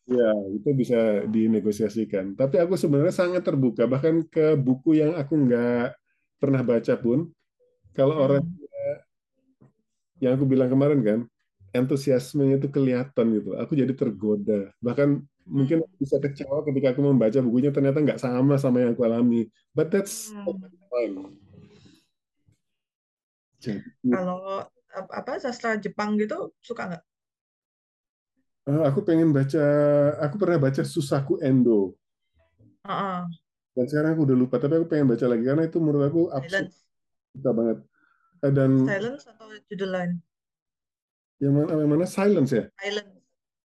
ya 0.10 0.30
itu 0.58 0.70
bisa 0.74 0.98
dinegosiasikan 1.30 2.34
tapi 2.34 2.58
aku 2.58 2.74
sebenarnya 2.74 3.14
sangat 3.14 3.46
terbuka 3.46 3.86
bahkan 3.86 4.26
ke 4.26 4.58
buku 4.58 4.98
yang 4.98 5.14
aku 5.14 5.34
nggak 5.38 5.94
pernah 6.42 6.62
baca 6.66 6.94
pun 6.98 7.30
kalau 7.94 8.16
orang 8.18 8.42
Hmm. 8.42 8.58
yang 10.20 10.36
aku 10.36 10.46
bilang 10.50 10.70
kemarin 10.74 11.00
kan 11.06 11.20
antusiasmenya 11.78 12.58
itu 12.60 12.68
kelihatan 12.74 13.26
gitu 13.38 13.54
aku 13.56 13.72
jadi 13.78 13.94
tergoda 13.94 14.74
bahkan 14.82 15.22
mungkin 15.46 15.86
aku 15.86 15.96
bisa 16.02 16.18
kecewa 16.18 16.66
ketika 16.66 16.88
aku 16.98 17.02
membaca 17.06 17.40
bukunya 17.46 17.70
ternyata 17.70 18.02
nggak 18.02 18.20
sama 18.20 18.58
sama 18.58 18.82
yang 18.82 18.92
aku 18.98 19.06
alami 19.06 19.46
but 19.78 19.94
that's 19.94 20.34
Hmm. 20.34 20.58
fine 20.90 21.38
jadi 23.62 23.84
Kalau 24.10 24.66
apa 25.20 25.32
sastra 25.44 25.72
Jepang 25.84 26.10
gitu 26.22 26.38
suka 26.68 26.84
nggak? 26.90 27.04
eh, 28.70 28.82
aku 28.90 29.00
pengen 29.08 29.30
baca 29.36 29.64
aku 30.24 30.36
pernah 30.42 30.58
baca 30.66 30.82
Susaku 30.86 31.34
Endo 31.44 31.96
Ah, 32.84 33.24
ah. 33.26 33.30
dan 33.76 33.86
sekarang 33.90 34.12
aku 34.18 34.24
udah 34.28 34.38
lupa 34.42 34.56
tapi 34.62 34.74
aku 34.78 34.88
pengen 34.92 35.08
baca 35.12 35.26
lagi 35.32 35.44
karena 35.48 35.64
itu 35.70 35.78
menurut 35.84 36.04
aku 36.10 36.22
absurd 36.38 36.68
Silence. 36.68 36.84
suka 37.36 37.52
banget 37.60 37.78
Eh, 38.46 38.54
dan 38.58 38.72
Silence 38.86 39.24
atau 39.32 39.48
judul 39.70 39.90
lain? 39.96 40.12
yang 41.40 41.54
mana, 41.56 41.72
yang 41.80 41.90
mana 41.92 42.06
Silence 42.08 42.52
ya 42.56 42.64
Silence. 42.80 43.22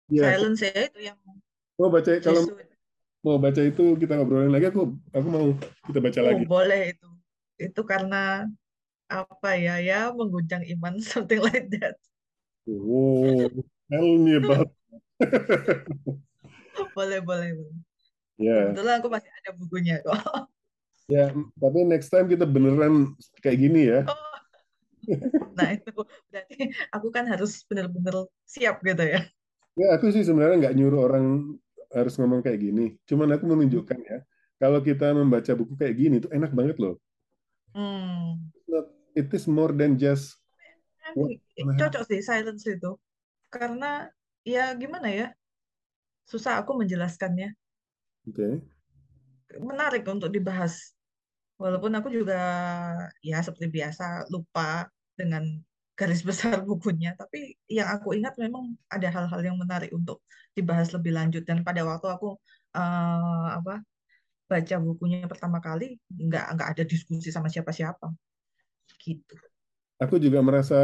Iya, 0.10 0.24
Silence 0.24 0.62
ya 0.68 0.74
itu 0.90 1.00
yang 1.10 1.20
mau 1.80 1.90
baca 1.96 2.12
kalau 2.26 2.42
Jesuit. 2.46 2.70
mau 3.26 3.38
baca 3.46 3.62
itu 3.70 3.84
kita 4.02 4.14
ngobrolin 4.18 4.52
lagi 4.56 4.68
aku 4.72 4.82
aku 5.18 5.28
mau 5.36 5.46
kita 5.88 6.00
baca 6.06 6.22
Oh, 6.26 6.34
lagi 6.34 6.46
boleh 6.52 6.80
itu. 6.92 7.08
Itu 7.66 7.82
karena 7.92 8.16
apa 9.20 9.50
ya 9.66 9.74
ya 9.88 9.98
mengguncang 10.18 10.64
iman 10.74 10.94
something 11.12 11.42
like 11.48 11.68
that. 11.76 11.96
oh 12.68 13.50
tell 13.90 14.18
me 14.24 14.34
about 14.42 14.70
Boleh, 16.96 17.20
boleh, 17.24 17.50
ya 18.42 18.74
Kebetulan 18.74 18.96
aku 19.00 19.08
masih 19.14 19.32
ada 19.40 19.52
bukunya 19.60 19.96
kok. 20.04 20.18
ya 21.12 21.30
tapi 21.60 21.80
next 21.84 22.10
time 22.14 22.28
kita 22.32 22.46
beneran 22.48 23.14
kayak 23.44 23.58
gini 23.60 23.82
ya 23.92 24.00
Oh, 24.08 24.16
nah 25.58 25.68
itu 25.76 25.90
berarti 26.32 26.56
aku 26.96 27.08
kan 27.16 27.26
harus 27.32 27.52
benar-benar 27.68 28.16
siap 28.48 28.80
gitu 28.86 29.04
ya. 29.04 29.20
Ya, 29.80 29.88
aku 29.96 30.12
sih 30.16 30.24
sebenarnya 30.28 30.58
nggak 30.68 30.76
nyuruh 30.78 31.02
orang 31.08 31.26
harus 31.96 32.14
ngomong 32.20 32.42
kayak 32.46 32.60
gini. 32.60 32.82
Cuman 33.10 33.30
aku 33.36 33.44
menunjukkan 33.52 34.00
ya, 34.04 34.18
kalau 34.62 34.80
kita 34.84 35.16
membaca 35.16 35.52
buku 35.60 35.74
kayak 35.80 35.96
gini 36.00 36.16
itu 36.20 36.28
enak 36.32 36.52
banget 36.52 36.78
loh. 36.84 36.96
Hmm. 37.74 38.52
It 39.12 39.28
is 39.36 39.46
more 39.48 39.76
than 39.76 40.00
just 40.00 40.40
what 41.16 41.36
Cocok 41.56 42.04
sih 42.08 42.24
silence 42.24 42.64
itu. 42.66 42.96
Karena 43.52 44.08
ya 44.48 44.72
gimana 44.80 45.12
ya? 45.12 45.28
Susah 46.24 46.64
aku 46.64 46.80
menjelaskannya. 46.80 47.52
Oke. 48.30 48.64
Menarik 49.60 50.08
untuk 50.08 50.32
dibahas. 50.32 50.96
Walaupun 51.60 51.94
aku 51.94 52.10
juga 52.10 52.40
ya 53.22 53.44
seperti 53.44 53.70
biasa 53.70 54.32
lupa 54.32 54.88
dengan 55.14 55.62
garis 55.94 56.24
besar 56.26 56.64
bukunya, 56.66 57.14
tapi 57.14 57.54
yang 57.70 57.92
aku 57.92 58.18
ingat 58.18 58.34
memang 58.40 58.74
ada 58.90 59.12
hal-hal 59.12 59.42
yang 59.46 59.58
menarik 59.60 59.94
untuk 59.94 60.24
dibahas 60.58 60.90
lebih 60.96 61.14
lanjut. 61.14 61.44
Dan 61.46 61.62
pada 61.62 61.84
waktu 61.86 62.08
aku 62.10 62.40
eh, 62.74 63.48
apa 63.60 63.84
baca 64.50 64.76
bukunya 64.82 65.28
pertama 65.30 65.60
kali, 65.62 66.00
nggak 66.10 66.46
nggak 66.58 66.70
ada 66.76 66.84
diskusi 66.84 67.30
sama 67.30 67.48
siapa-siapa, 67.48 68.10
gitu. 69.04 69.36
Aku 70.04 70.16
juga 70.26 70.40
merasa 70.48 70.76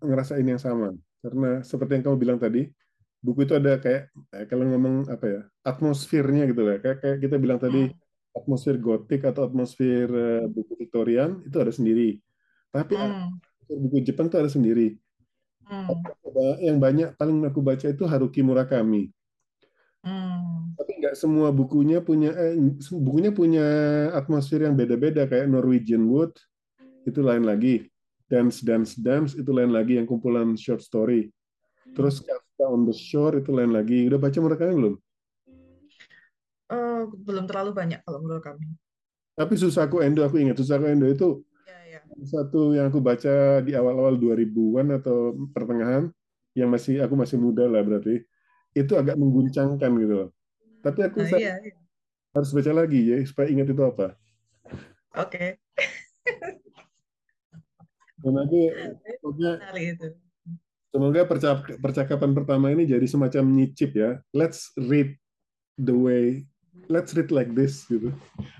ngerasain 0.00 0.46
yang 0.46 0.60
sama. 0.60 0.86
Karena 1.20 1.60
seperti 1.60 1.92
yang 2.00 2.04
kamu 2.08 2.18
bilang 2.22 2.38
tadi, 2.40 2.60
buku 3.24 3.44
itu 3.46 3.54
ada 3.60 3.76
kayak 3.84 4.02
eh, 4.34 4.44
kalau 4.50 4.64
ngomong 4.70 4.94
apa 5.12 5.24
ya, 5.28 5.40
atmosfernya 5.68 6.42
gitu 6.50 6.62
lah. 6.66 6.76
Kayak, 6.82 6.96
kayak 7.02 7.18
kita 7.24 7.36
bilang 7.44 7.60
tadi, 7.60 7.78
Hmm, 7.78 7.92
atmosfer 8.36 8.76
gotik 8.80 9.20
atau 9.28 9.42
atmosfer 9.48 10.06
eh, 10.08 10.44
buku 10.54 10.72
Victorian 10.82 11.30
itu 11.46 11.56
ada 11.62 11.72
sendiri. 11.74 12.18
Tapi 12.74 12.94
hmm, 12.94 13.40
buku 13.84 13.98
Jepang 14.06 14.26
itu 14.30 14.38
ada 14.40 14.50
sendiri. 14.52 14.96
hmm, 15.68 16.10
Yang 16.66 16.78
banyak 16.84 17.08
paling 17.18 17.38
aku 17.48 17.60
baca 17.68 17.86
itu 17.90 18.04
Haruki 18.10 18.40
Murakami. 18.46 19.02
hmm, 20.04 20.76
Tapi 20.78 20.90
nggak 21.02 21.16
semua 21.18 21.48
bukunya 21.52 22.00
punya 22.00 22.32
eh, 22.32 22.56
bukunya 23.04 23.30
punya 23.38 23.62
atmosfer 24.16 24.64
yang 24.64 24.74
beda-beda 24.80 25.28
kayak 25.28 25.46
Norwegian 25.52 26.08
Wood 26.08 26.32
itu 27.06 27.20
lain 27.20 27.44
lagi. 27.44 27.86
Dance 28.30 28.62
Dance 28.62 28.94
Dance 28.94 29.34
itu 29.34 29.50
lain 29.50 29.74
lagi 29.74 29.98
yang 29.98 30.06
kumpulan 30.06 30.54
short 30.54 30.80
story. 30.84 31.30
Terus 31.90 32.22
Kafka 32.22 32.64
on 32.70 32.86
the 32.86 32.94
Shore 32.94 33.42
itu 33.42 33.50
lain 33.50 33.74
lagi. 33.74 34.06
Udah 34.06 34.18
baca 34.22 34.38
Murakami 34.38 34.74
belum? 34.78 34.94
Eh, 36.70 37.02
belum 37.26 37.44
terlalu 37.50 37.74
banyak 37.74 38.00
kalau 38.06 38.22
menurut 38.22 38.46
kami. 38.46 38.70
Tapi 39.34 39.54
Susaku 39.58 39.98
Endo 40.06 40.22
aku 40.22 40.38
ingat 40.38 40.54
Susaku 40.62 40.86
Endo 40.86 41.10
itu 41.10 41.42
Ya, 41.66 41.98
ya. 41.98 42.00
satu 42.26 42.74
yang 42.74 42.90
aku 42.94 43.02
baca 43.02 43.62
di 43.66 43.74
awal-awal 43.74 44.14
2000-an 44.18 44.94
atau 45.02 45.34
pertengahan 45.50 46.10
yang 46.54 46.70
masih 46.70 47.02
aku 47.02 47.18
masih 47.18 47.38
muda 47.42 47.66
lah 47.66 47.82
berarti. 47.82 48.22
Itu 48.70 48.94
agak 48.94 49.18
mengguncangkan 49.18 49.90
gitu 49.98 50.14
loh. 50.14 50.28
Tapi 50.82 51.00
aku 51.10 51.26
Nah, 51.26 51.38
iya, 51.42 51.58
iya. 51.58 51.74
harus 52.30 52.50
baca 52.54 52.72
lagi 52.74 53.00
ya 53.10 53.16
supaya 53.26 53.50
ingat 53.50 53.66
itu 53.74 53.82
apa. 53.82 54.14
Oke, 55.18 55.58
Dan 58.20 58.34
aku 58.36 58.58
itu. 59.80 60.06
semoga 60.90 61.22
percak- 61.24 61.78
percakapan 61.78 62.30
pertama 62.34 62.68
ini 62.74 62.84
jadi 62.84 63.06
semacam 63.06 63.44
nyicip 63.48 63.96
ya. 63.96 64.20
Let's 64.34 64.74
read 64.76 65.16
the 65.80 65.94
way 65.96 66.44
let's 66.90 67.14
read 67.14 67.30
like 67.30 67.50
this 67.54 67.86
gitu. 67.86 68.10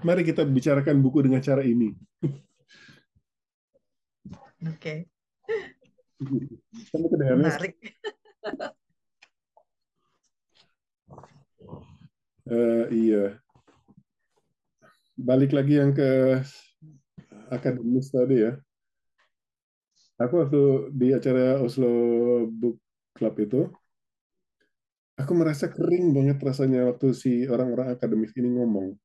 Mari 0.07 0.23
kita 0.23 0.47
bicarakan 0.47 1.03
buku 1.03 1.27
dengan 1.27 1.43
cara 1.43 1.62
ini. 1.66 1.95
Oke, 4.61 5.09
Kamu 6.93 7.07
kedengarannya 7.09 7.49
menarik. 7.49 7.74
eh, 12.45 12.85
iya. 12.93 13.24
Balik 15.16 15.57
lagi 15.57 15.81
yang 15.81 15.97
ke 15.97 16.41
akademis 17.49 18.12
tadi 18.12 18.45
ya. 18.45 18.53
Aku 20.21 20.45
waktu 20.45 20.93
di 20.93 21.17
acara 21.17 21.57
Oslo 21.65 21.89
Book 22.53 22.77
Club 23.17 23.35
itu, 23.41 23.61
aku 25.17 25.33
merasa 25.33 25.73
kering 25.73 26.13
banget 26.13 26.37
rasanya 26.45 26.93
waktu 26.93 27.17
si 27.17 27.49
orang-orang 27.49 27.97
akademis 27.97 28.37
ini 28.37 28.53
ngomong. 28.53 29.01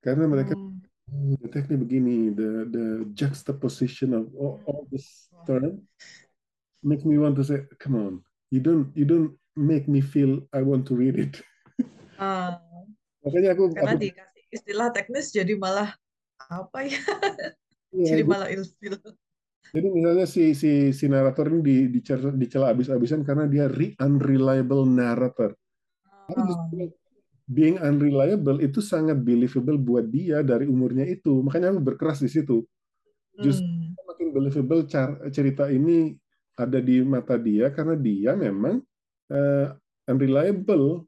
Karena 0.00 0.24
mereka 0.24 0.56
Hmm, 0.56 0.80
"Oh, 1.12 1.36
the 1.44 1.48
teknik 1.52 1.84
begini, 1.84 2.32
the 2.32 2.66
the 2.72 2.86
juxtaposition 3.12 4.16
of 4.16 4.32
all, 4.32 4.56
all 4.64 4.88
this 4.88 5.28
term 5.44 5.84
makes 6.80 7.04
me 7.04 7.20
want 7.20 7.36
to 7.36 7.44
say, 7.44 7.68
come 7.76 8.00
on, 8.00 8.14
you 8.48 8.58
don't 8.64 8.88
you 8.96 9.04
don't 9.04 9.36
make 9.54 9.84
me 9.86 10.00
feel 10.00 10.40
I 10.56 10.64
want 10.64 10.88
to 10.88 10.96
read 10.96 11.20
it. 11.20 11.36
ah, 12.18 12.58
Makanya 13.22 13.58
aku 13.58 13.76
karena 13.76 13.92
aku 13.92 14.08
dikasih 14.08 14.42
istilah 14.56 14.88
teknis 14.94 15.34
jadi 15.34 15.52
malah 15.58 15.92
apa 16.48 16.86
ya? 16.86 17.00
ya, 17.92 18.06
Jadi 18.14 18.22
malah 18.24 18.48
ilfil. 18.48 18.96
Jadi 19.74 19.86
misalnya 19.90 20.26
si 20.28 20.54
si 20.54 20.94
si 20.94 21.04
narator 21.10 21.50
ini 21.50 21.60
di 21.62 21.76
dicela 22.38 22.70
abis-abisan 22.70 23.26
karena 23.26 23.50
dia 23.50 23.66
re 23.66 23.96
unreliable 23.98 24.86
narrator. 24.86 25.56
Bilang, 26.26 26.90
being 27.46 27.78
unreliable 27.78 28.58
itu 28.58 28.82
sangat 28.82 29.22
believable 29.22 29.78
buat 29.78 30.06
dia 30.10 30.42
dari 30.42 30.66
umurnya 30.66 31.06
itu. 31.06 31.42
Makanya 31.42 31.74
aku 31.74 31.80
berkeras 31.82 32.18
di 32.18 32.30
situ. 32.30 32.66
Justru 33.38 33.66
hmm, 33.66 34.06
makin 34.06 34.28
believable 34.34 34.82
cerita 35.30 35.70
ini 35.70 36.18
ada 36.56 36.80
di 36.80 37.04
mata 37.04 37.36
dia 37.36 37.70
karena 37.70 37.94
dia 37.94 38.32
memang 38.34 38.80
eh, 39.30 39.68
unreliable 40.08 41.04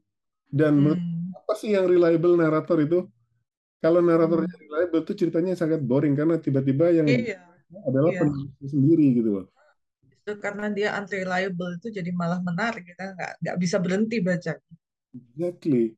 dan 0.47 0.77
hmm, 0.77 1.33
apa 1.35 1.53
sih 1.57 1.73
yang 1.73 1.89
reliable 1.89 2.37
narator 2.37 2.79
itu? 2.79 2.99
Kalau 3.79 4.03
naratornya 4.03 4.51
hmm. 4.51 4.63
reliable 4.67 5.01
itu 5.03 5.13
ceritanya 5.25 5.53
sangat 5.57 5.81
boring 5.81 6.13
karena 6.13 6.37
tiba-tiba 6.37 6.93
yang 6.93 7.07
Iya, 7.09 7.48
adalah 7.85 8.11
iya. 8.13 8.21
penulisnya 8.21 8.67
sendiri 8.69 9.05
gitu 9.17 9.29
loh. 9.35 9.45
Itu 10.01 10.33
karena 10.41 10.67
dia 10.69 10.93
unreliable 10.97 11.77
itu 11.81 11.87
jadi 11.89 12.11
malah 12.13 12.39
menarik 12.41 12.85
kita 12.85 13.13
nggak 13.15 13.31
nggak 13.41 13.57
bisa 13.57 13.77
berhenti 13.81 14.17
baca. 14.21 14.53
Exactly. 15.13 15.97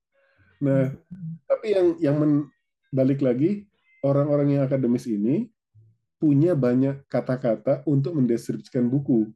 Nah, 0.63 0.93
Hmm, 0.93 1.37
tapi 1.49 1.67
yang 1.75 1.87
yang 1.99 2.15
men- 2.21 2.47
balik 2.91 3.19
lagi 3.23 3.65
orang-orang 4.03 4.59
yang 4.59 4.63
akademis 4.67 5.07
ini 5.07 5.47
punya 6.21 6.53
banyak 6.53 7.01
kata-kata 7.09 7.81
untuk 7.89 8.13
mendeskripsikan 8.19 8.85
buku 8.87 9.31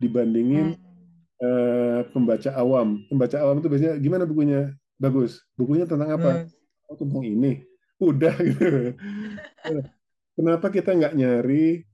dibandingin 0.00 0.74
hmm, 0.74 1.44
eh, 1.44 2.00
pembaca 2.10 2.50
awam. 2.56 3.04
Pembaca 3.10 3.36
awam 3.42 3.60
itu 3.60 3.68
biasanya 3.68 3.94
gimana 4.00 4.24
bukunya? 4.24 4.72
Bagus. 4.98 5.42
Bukunya 5.58 5.84
tentang 5.84 6.14
apa? 6.18 6.46
bagus. 6.46 6.54
Oh, 6.88 6.96
tentang 6.96 7.24
ini. 7.26 7.62
Udah 8.02 8.34
gitu. 8.42 8.96
Kenapa 10.42 10.74
kita 10.74 10.90
nggak 10.90 11.14
nyari 11.14 11.86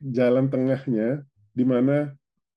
jalan 0.00 0.48
tengahnya 0.48 1.20
di 1.52 1.60
mana 1.60 2.08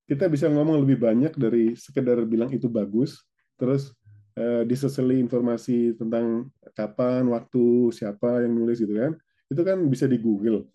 kita 0.08 0.32
bisa 0.32 0.48
ngomong 0.48 0.80
lebih 0.80 0.96
banyak 0.96 1.36
dari 1.36 1.76
sekedar 1.76 2.24
bilang 2.24 2.48
itu 2.56 2.72
bagus, 2.72 3.28
terus 3.60 3.92
eh, 4.40 4.64
diseseli 4.64 5.20
informasi 5.20 6.00
tentang 6.00 6.48
kapan, 6.72 7.28
waktu, 7.36 7.92
siapa 7.92 8.48
yang 8.48 8.56
nulis 8.64 8.80
gitu 8.80 8.96
kan. 8.96 9.12
Itu 9.52 9.60
kan 9.68 9.84
bisa 9.92 10.08
di 10.08 10.16
Google. 10.24 10.72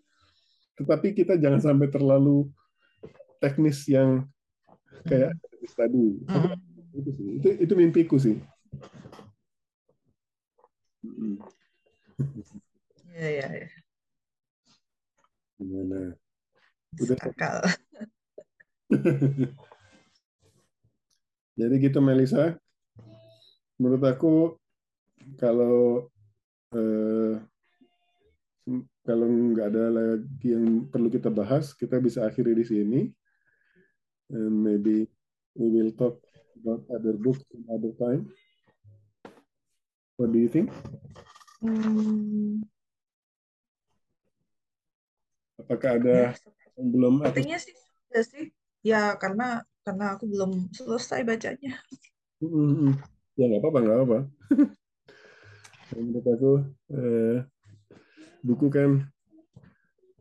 Tetapi 0.76 1.16
kita 1.16 1.40
jangan 1.40 1.64
sampai 1.64 1.88
terlalu 1.88 2.44
teknis 3.40 3.88
yang 3.88 4.28
kayak 5.08 5.32
Hmm, 5.40 5.72
tadi. 5.72 6.06
Hmm. 6.28 6.52
itu. 6.92 7.10
Itu 7.40 7.48
itu 7.64 7.72
mimpiku 7.80 8.20
sih. 8.20 8.36
Iya, 13.08 13.28
iya, 13.40 13.46
iya. 13.64 13.84
Gimana? 15.65 16.12
Udah. 17.01 17.16
Akal. 17.24 17.65
Jadi 21.59 21.74
gitu 21.81 22.05
Melisa. 22.05 22.61
Menurut 23.81 24.05
aku 24.05 24.61
kalau 25.41 26.05
eh, 26.77 27.41
kalau 29.05 29.27
nggak 29.28 29.69
ada 29.73 29.85
lagi 29.89 30.53
yang 30.53 30.85
perlu 30.93 31.09
kita 31.09 31.32
bahas, 31.32 31.73
kita 31.73 31.97
bisa 31.97 32.28
akhiri 32.28 32.53
di 32.53 32.65
sini. 32.69 33.01
And 34.32 34.61
maybe 34.61 35.09
we 35.57 35.66
will 35.73 35.93
talk 35.97 36.20
about 36.61 36.85
other 36.93 37.16
books 37.16 37.41
in 37.57 37.65
other 37.73 37.97
time. 37.97 38.28
What 40.20 40.32
do 40.32 40.39
you 40.39 40.49
think? 40.53 40.69
Hmm, 41.65 42.65
Apakah 45.60 45.90
ada 45.98 46.14
ya, 46.18 46.28
yang 46.76 46.89
belum 46.94 47.14
atau 47.22 47.43
sepertinya 47.43 47.56
sih 47.64 47.74
sudah 48.09 48.24
sih. 48.32 48.44
Ya, 48.85 49.16
karena 49.22 49.64
karena 49.85 50.05
aku 50.16 50.24
belum 50.28 50.51
selesai 50.76 51.20
bacanya. 51.24 51.72
Ya 53.39 53.44
nggak 53.51 53.60
apa-apa 53.62 53.78
nggak 53.82 53.98
apa. 54.06 54.18
Menurut 55.94 56.26
aku 56.26 56.52
eh, 56.94 57.36
buku 58.47 58.66
kan 58.70 58.90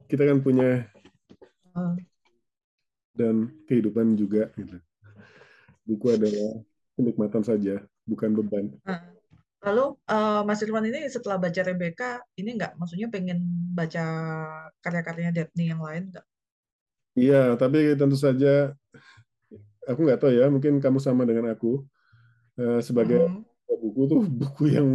kita 0.09 0.23
kan 0.29 0.39
punya 0.43 0.87
Hmm, 1.75 1.97
dan 3.17 3.49
kehidupan 3.65 4.13
juga 4.17 4.53
gitu. 4.57 4.77
buku 5.83 6.05
adalah 6.15 6.51
kenikmatan 6.95 7.43
saja, 7.43 7.75
bukan 8.07 8.29
beban. 8.37 8.65
Nah, 8.85 8.99
lalu 9.63 9.95
uh, 10.11 10.43
Mas 10.43 10.59
Irwan 10.61 10.85
ini 10.85 11.07
setelah 11.07 11.39
baca 11.39 11.61
Rebecca, 11.63 12.19
ini 12.35 12.59
nggak 12.59 12.75
maksudnya 12.75 13.07
pengen 13.07 13.39
baca 13.71 14.05
karya-karyanya 14.83 15.33
Daphne 15.33 15.63
yang 15.71 15.81
lain 15.81 16.11
nggak? 16.11 16.25
Iya, 17.13 17.55
tapi 17.55 17.95
tentu 17.95 18.17
saja 18.19 18.75
aku 19.87 19.99
nggak 20.03 20.19
tahu 20.19 20.31
ya, 20.35 20.51
mungkin 20.51 20.83
kamu 20.83 20.99
sama 20.99 21.23
dengan 21.23 21.55
aku. 21.55 21.83
Uh, 22.53 22.77
sebagai 22.85 23.17
hmm. 23.17 23.41
buku 23.65 24.01
tuh 24.05 24.21
buku 24.45 24.63
yang 24.69 24.87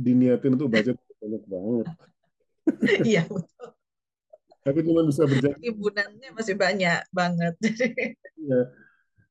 diniatin 0.00 0.56
untuk 0.56 0.70
baca 0.70 0.94
banyak 0.94 1.44
banget. 1.50 1.86
Iya 3.04 3.28
betul. 3.28 3.68
Aku 4.64 4.80
cuma 4.80 5.04
bisa 5.04 5.28
berjalan. 5.28 5.60
Himpunannya 5.60 6.28
masih 6.32 6.56
banyak 6.56 7.02
banget. 7.12 7.54
Iya. 8.44 8.62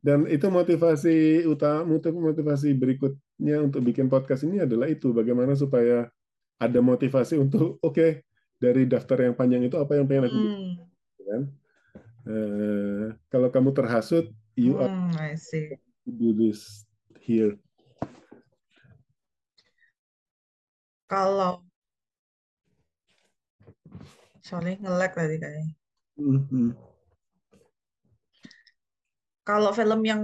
Dan 0.03 0.27
itu 0.27 0.51
motivasi 0.51 1.47
utama, 1.47 1.88
motivasi 2.11 2.75
berikutnya 2.75 3.63
untuk 3.63 3.88
bikin 3.88 4.11
podcast 4.11 4.43
ini 4.43 4.59
adalah 4.59 4.91
itu, 4.91 5.15
bagaimana 5.15 5.55
supaya 5.55 6.11
ada 6.59 6.80
motivasi 6.84 7.39
untuk, 7.39 7.80
oke, 7.80 7.95
okay, 7.95 8.11
dari 8.59 8.84
daftar 8.84 9.31
yang 9.31 9.35
panjang 9.39 9.63
itu 9.63 9.80
apa 9.80 9.95
yang 9.95 10.03
pengen 10.03 10.27
aku 10.27 10.39
hmm. 10.43 10.71
kan? 11.23 11.41
Uh, 12.23 13.15
kalau 13.31 13.47
kamu 13.47 13.71
terhasut, 13.71 14.27
you 14.59 14.75
hmm, 14.75 14.84
are 14.84 15.35
to 16.03 16.11
do 16.11 16.35
this 16.35 16.84
here. 17.23 17.55
Kalau 21.07 21.63
sorry 24.43 24.75
nge-lag 24.84 25.15
tadi 25.15 25.39
kayaknya. 25.39 25.75
Mm 26.19 26.39
-hmm. 26.43 26.92
Kalau 29.43 29.75
film 29.75 30.01
yang 30.07 30.21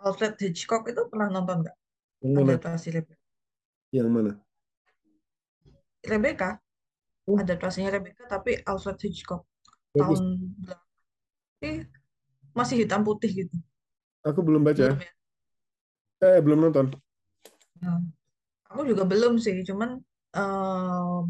Alfred 0.00 0.38
Hitchcock 0.38 0.86
itu 0.88 1.02
pernah 1.10 1.28
nonton 1.28 1.66
nggak? 1.66 1.76
Yang 2.22 2.32
mana? 2.32 2.46
Adaptasi 2.54 2.88
Rebecca. 2.94 3.26
Yang 3.90 4.08
mana? 4.08 4.32
Rebecca. 6.06 6.50
Oh. 7.28 7.36
Adaptasinya 7.36 7.90
Rebecca 7.90 8.24
tapi 8.30 8.62
Alfred 8.62 8.98
Hitchcock. 9.02 9.44
Bagus. 9.92 10.22
Tahun 10.22 10.24
eh, 11.66 11.84
masih 12.54 12.86
hitam 12.86 13.02
putih 13.02 13.44
gitu. 13.44 13.56
Aku 14.24 14.40
belum 14.40 14.62
baca. 14.62 14.94
Belum 14.94 15.02
ya? 15.02 15.12
Eh, 16.20 16.38
belum 16.40 16.58
nonton. 16.68 16.86
Nah, 17.80 18.00
aku 18.68 18.84
juga 18.84 19.08
belum 19.08 19.40
sih, 19.40 19.64
cuman 19.64 19.96
uh, 20.36 21.24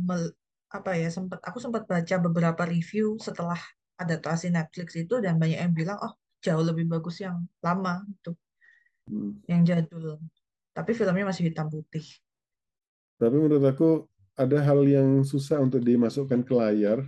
apa 0.70 0.90
ya 0.94 1.10
sempat 1.10 1.42
aku 1.42 1.58
sempat 1.58 1.86
baca 1.86 2.16
beberapa 2.22 2.62
review 2.62 3.18
setelah 3.18 3.58
adaptasi 3.98 4.54
Netflix 4.54 4.94
itu 4.94 5.18
dan 5.18 5.34
banyak 5.36 5.58
yang 5.58 5.74
bilang 5.74 5.98
oh 5.98 6.14
jauh 6.40 6.64
lebih 6.64 6.88
bagus 6.88 7.20
yang 7.20 7.44
lama 7.60 8.04
itu 8.08 8.32
hmm. 9.08 9.32
yang 9.46 9.62
jadul 9.64 10.16
tapi 10.72 10.96
filmnya 10.96 11.28
masih 11.28 11.52
hitam 11.52 11.68
putih 11.68 12.04
tapi 13.20 13.36
menurut 13.36 13.64
aku 13.68 14.08
ada 14.32 14.64
hal 14.64 14.80
yang 14.88 15.20
susah 15.20 15.60
untuk 15.60 15.84
dimasukkan 15.84 16.40
ke 16.40 16.52
layar 16.56 17.04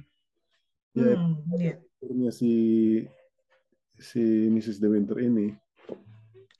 ya 0.92 1.16
hmm, 1.16 1.32
iya. 1.56 2.30
si 2.30 2.52
si 3.96 4.52
Mrs. 4.52 4.76
De 4.76 4.88
Winter 4.92 5.16
ini 5.16 5.56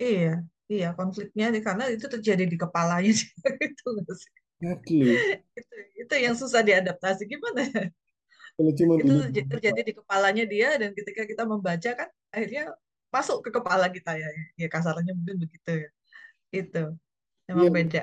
iya 0.01 0.41
iya 0.73 0.97
konfliknya 0.97 1.53
karena 1.61 1.93
itu 1.93 2.09
terjadi 2.09 2.49
di 2.49 2.57
kepalanya 2.57 3.13
itu 3.69 3.89
Exactly. 4.63 5.19
itu, 5.59 5.77
itu 6.07 6.15
yang 6.23 6.39
susah 6.39 6.63
diadaptasi 6.63 7.27
gimana 7.27 7.67
Kalau 8.55 8.73
cuma 8.79 8.95
itu 9.01 9.43
terjadi 9.49 9.81
di 9.83 9.93
kepalanya 9.97 10.45
dia 10.47 10.79
dan 10.79 10.95
ketika 10.95 11.27
kita 11.27 11.43
membaca 11.43 11.91
kan 11.99 12.09
akhirnya 12.33 12.73
masuk 13.13 13.45
ke 13.45 13.51
kepala 13.53 13.93
kita 13.93 14.17
ya 14.17 14.29
ya 14.57 14.69
kasarnya 14.73 15.13
mungkin 15.13 15.37
begitu 15.45 15.71
ya 15.87 15.91
itu 16.53 16.83
memang 17.49 17.69
ya, 17.69 17.71
beda 17.71 18.03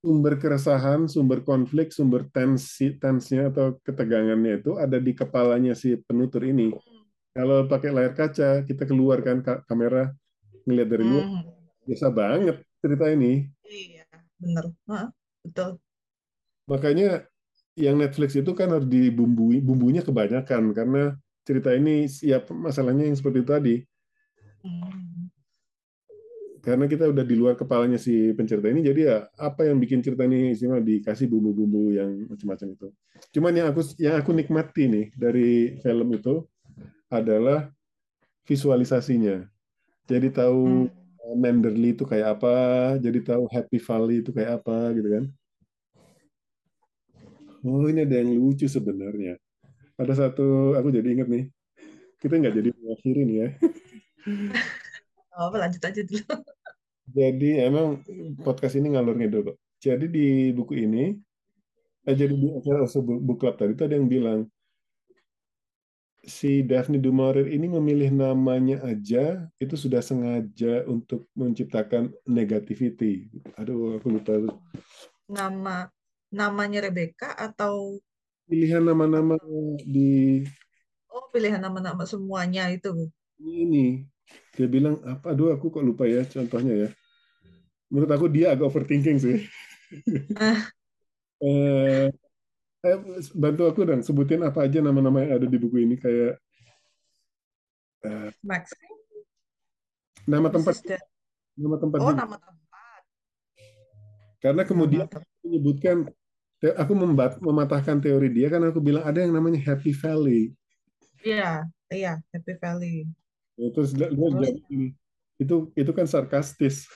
sumber 0.00 0.34
keresahan 0.40 1.00
sumber 1.06 1.44
konflik 1.44 1.92
sumber 1.92 2.24
tensi 2.32 2.96
tensinya 2.96 3.52
atau 3.52 3.76
ketegangannya 3.84 4.64
itu 4.64 4.80
ada 4.80 4.96
di 4.96 5.12
kepalanya 5.12 5.76
si 5.76 6.00
penutur 6.00 6.40
ini 6.48 6.72
hmm. 6.72 7.04
kalau 7.36 7.68
pakai 7.68 7.92
layar 7.92 8.16
kaca 8.16 8.64
kita 8.64 8.88
keluarkan 8.88 9.44
kamera 9.68 10.08
ngelihat 10.64 10.88
dari 10.88 11.04
luar 11.04 11.26
hmm. 11.28 11.42
biasa 11.84 12.06
banget 12.08 12.56
cerita 12.80 13.06
ini 13.12 13.44
iya 13.68 14.08
benar 14.40 14.72
betul. 15.44 15.80
Makanya 16.68 17.26
yang 17.78 17.96
Netflix 17.98 18.36
itu 18.36 18.52
kan 18.52 18.70
harus 18.70 18.86
dibumbui, 18.86 19.58
bumbunya 19.64 20.04
kebanyakan 20.04 20.76
karena 20.76 21.16
cerita 21.46 21.74
ini 21.74 22.06
siap 22.06 22.48
masalahnya 22.52 23.08
yang 23.08 23.16
seperti 23.16 23.40
tadi. 23.42 23.76
Hmm. 24.64 25.28
Karena 26.60 26.84
kita 26.84 27.08
udah 27.08 27.24
di 27.24 27.36
luar 27.40 27.56
kepalanya 27.56 27.96
si 27.96 28.36
pencerita 28.36 28.68
ini, 28.68 28.84
jadi 28.84 29.00
ya 29.00 29.16
apa 29.40 29.64
yang 29.64 29.80
bikin 29.80 30.04
cerita 30.04 30.28
ini 30.28 30.52
istimewa 30.52 30.84
dikasih 30.84 31.24
bumbu-bumbu 31.32 31.96
yang 31.96 32.28
macam-macam 32.28 32.76
itu. 32.76 32.88
Cuman 33.32 33.52
yang 33.56 33.66
aku 33.72 33.80
yang 33.96 34.20
aku 34.20 34.36
nikmati 34.36 34.84
nih 34.84 35.06
dari 35.16 35.80
film 35.80 36.12
itu 36.12 36.44
adalah 37.08 37.72
visualisasinya. 38.44 39.48
Jadi 40.04 40.28
tahu 40.28 40.84
hmm 40.84 41.00
Manderley 41.36 41.94
itu 41.94 42.02
kayak 42.02 42.40
apa, 42.40 42.54
jadi 42.98 43.18
tahu 43.22 43.46
Happy 43.50 43.78
Valley 43.78 44.24
itu 44.24 44.30
kayak 44.34 44.62
apa 44.62 44.90
gitu 44.98 45.08
kan. 45.14 45.24
Oh 47.60 47.84
ini 47.86 48.08
ada 48.08 48.18
yang 48.18 48.34
lucu 48.40 48.66
sebenarnya. 48.66 49.36
Ada 50.00 50.14
satu, 50.16 50.72
aku 50.80 50.88
jadi 50.88 51.12
ingat 51.12 51.28
nih, 51.28 51.44
kita 52.24 52.40
nggak 52.40 52.54
jadi 52.56 52.68
mengakhiri 52.72 53.20
nih 53.28 53.36
ya. 53.36 53.48
Oh, 55.40 55.48
lanjut 55.56 55.80
aja 55.80 56.04
dulu. 56.04 56.36
Jadi 57.08 57.64
emang 57.64 58.04
podcast 58.44 58.76
ini 58.76 58.92
ngalur 58.92 59.16
ngidul 59.16 59.40
kok. 59.48 59.56
Jadi 59.80 60.04
di 60.12 60.52
buku 60.52 60.84
ini, 60.84 61.16
eh, 62.04 62.12
jadi 62.12 62.34
di 62.34 62.52
acara 62.52 62.84
book 63.00 63.40
club 63.40 63.56
tadi 63.56 63.72
itu 63.72 63.82
ada 63.88 63.96
yang 63.96 64.10
bilang, 64.10 64.44
si 66.20 66.60
Daphne 66.60 67.00
du 67.00 67.08
Maurier 67.08 67.48
ini 67.48 67.72
memilih 67.72 68.12
namanya 68.12 68.84
aja 68.84 69.48
itu 69.56 69.74
sudah 69.80 70.04
sengaja 70.04 70.84
untuk 70.84 71.24
menciptakan 71.32 72.12
negativity. 72.28 73.32
Aduh, 73.56 73.96
aku 73.96 74.20
lupa. 74.20 74.36
Nama 75.30 75.88
namanya 76.28 76.84
Rebecca 76.84 77.32
atau 77.32 77.96
pilihan 78.50 78.82
nama-nama 78.82 79.38
di 79.86 80.42
Oh, 81.10 81.26
pilihan 81.30 81.58
nama-nama 81.58 82.06
semuanya 82.06 82.70
itu. 82.70 83.10
Ini 83.38 84.06
dia 84.54 84.66
bilang 84.70 85.02
apa? 85.02 85.34
Aduh, 85.34 85.50
aku 85.50 85.74
kok 85.74 85.82
lupa 85.82 86.06
ya 86.06 86.22
contohnya 86.22 86.86
ya. 86.86 86.88
Menurut 87.90 88.10
aku 88.14 88.26
dia 88.30 88.54
agak 88.54 88.70
overthinking 88.70 89.18
sih. 89.18 89.36
Ah. 90.38 90.70
eh, 91.42 92.06
eh, 92.84 92.98
bantu 93.34 93.62
aku 93.68 93.80
dong 93.88 94.02
sebutin 94.04 94.44
apa 94.44 94.68
aja 94.68 94.78
nama-nama 94.84 95.24
yang 95.24 95.32
ada 95.40 95.46
di 95.48 95.58
buku 95.58 95.82
ini 95.82 95.96
kayak 95.96 96.36
uh, 98.04 98.28
Max 98.44 98.76
nama 100.28 100.52
tempat 100.52 100.76
nama 101.56 101.76
tempat 101.80 101.98
oh 102.00 102.12
nama 102.12 102.36
tempat 102.36 103.00
karena 104.40 104.62
kemudian 104.64 105.06
nama 105.08 105.24
menyebutkan 105.44 105.96
aku 106.60 106.92
membat, 106.92 107.40
mematahkan 107.40 108.04
teori 108.04 108.28
dia 108.28 108.52
kan 108.52 108.60
aku 108.68 108.80
bilang 108.84 109.04
ada 109.04 109.24
yang 109.24 109.32
namanya 109.32 109.60
Happy 109.64 109.96
Valley 109.96 110.52
iya 111.24 111.64
iya 111.88 112.20
Happy 112.30 112.56
Valley 112.60 113.08
itu 113.60 113.80
dia 113.96 114.08
itu 115.40 115.56
itu 115.72 115.90
kan 115.96 116.04
sarkastis 116.04 116.88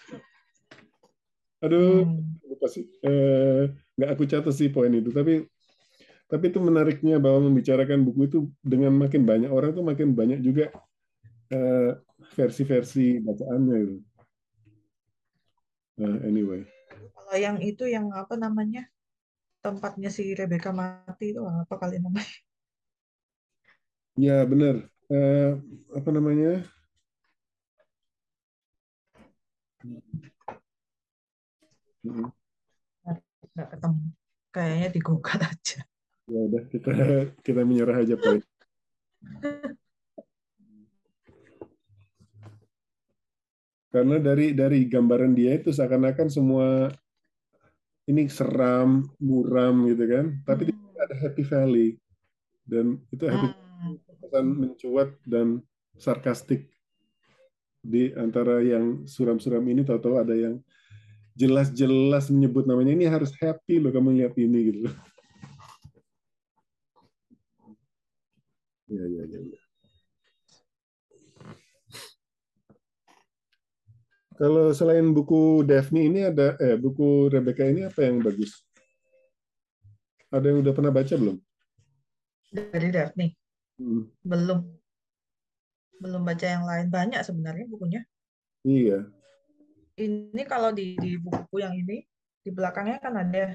aduh 1.64 2.04
hmm. 2.04 2.44
lupa 2.44 2.66
sih 2.68 2.84
eh, 3.00 3.72
nggak 3.96 4.10
aku 4.12 4.22
catat 4.28 4.52
sih 4.52 4.68
poin 4.68 4.92
itu 4.92 5.08
tapi 5.08 5.48
tapi 6.28 6.50
itu 6.50 6.60
menariknya 6.60 7.20
bahwa 7.20 7.48
membicarakan 7.48 8.04
buku 8.04 8.20
itu 8.28 8.38
dengan 8.64 8.96
makin 8.96 9.28
banyak 9.28 9.48
orang 9.52 9.76
tuh 9.76 9.84
makin 9.84 10.16
banyak 10.16 10.40
juga 10.40 10.72
uh, 11.52 11.92
versi-versi 12.34 13.20
bacaannya 13.20 13.76
itu. 13.84 13.96
Uh, 16.00 16.18
anyway. 16.24 16.62
Kalau 17.14 17.36
yang 17.36 17.60
itu 17.60 17.86
yang 17.86 18.10
apa 18.10 18.34
namanya 18.34 18.88
tempatnya 19.64 20.12
si 20.12 20.36
Rebecca 20.36 20.70
mati 20.76 21.32
itu 21.32 21.40
apa 21.40 21.74
kali 21.80 21.96
namanya? 22.04 22.36
Ya 24.20 24.44
benar. 24.44 24.84
Uh, 25.08 25.56
apa 25.96 26.08
namanya? 26.12 26.60
Nggak 32.04 33.68
ketemu. 33.72 34.04
Kayaknya 34.52 34.88
di 34.92 35.00
Google 35.00 35.42
aja 35.48 35.80
ya 36.24 36.40
udah 36.40 36.62
kita 36.72 36.92
kita 37.44 37.60
menyerah 37.68 38.00
aja 38.00 38.16
pak 38.16 38.40
karena 43.92 44.16
dari 44.18 44.56
dari 44.56 44.88
gambaran 44.88 45.36
dia 45.36 45.60
itu 45.60 45.68
seakan-akan 45.70 46.32
semua 46.32 46.88
ini 48.04 48.28
seram 48.28 49.08
muram 49.20 49.88
gitu 49.88 50.04
kan 50.08 50.26
tapi 50.44 50.68
hmm. 50.70 51.02
ada 51.04 51.14
happy 51.20 51.42
valley 51.44 51.88
dan 52.68 53.00
itu 53.12 53.24
happy 53.28 53.48
hmm. 53.52 54.48
mencuat 54.58 55.14
dan 55.24 55.60
sarkastik 55.96 56.68
di 57.84 58.10
antara 58.16 58.64
yang 58.64 59.04
suram-suram 59.04 59.60
ini 59.68 59.84
tahu-tahu 59.84 60.16
ada 60.16 60.32
yang 60.32 60.56
jelas-jelas 61.36 62.32
menyebut 62.32 62.64
namanya 62.64 62.96
ini 62.96 63.04
harus 63.04 63.34
happy 63.36 63.82
loh 63.82 63.92
kamu 63.92 64.24
lihat 64.24 64.34
ini 64.40 64.60
gitu. 64.72 64.80
Ya, 68.84 69.00
ya, 69.00 69.24
ya, 69.26 69.40
ya. 69.40 69.63
Kalau 74.34 74.74
selain 74.74 75.14
buku 75.14 75.62
Daphne 75.62 76.10
ini 76.10 76.26
ada 76.26 76.58
eh 76.58 76.74
buku 76.74 77.30
Rebecca 77.30 77.62
ini 77.62 77.86
apa 77.86 78.02
yang 78.02 78.18
bagus? 78.18 78.66
Ada 80.34 80.50
yang 80.50 80.66
udah 80.66 80.74
pernah 80.74 80.90
baca 80.90 81.14
belum? 81.14 81.38
Dari 82.50 82.88
Daphne. 82.90 83.38
Hmm. 83.78 84.10
Belum. 84.26 84.66
Belum 86.02 86.22
baca 86.26 86.46
yang 86.46 86.66
lain. 86.66 86.90
Banyak 86.90 87.22
sebenarnya 87.22 87.70
bukunya. 87.70 88.02
Iya. 88.66 89.06
Ini 89.94 90.42
kalau 90.50 90.74
di, 90.74 90.98
di 90.98 91.14
buku 91.14 91.62
yang 91.62 91.78
ini, 91.78 92.02
di 92.42 92.50
belakangnya 92.50 92.98
kan 92.98 93.14
ada 93.14 93.54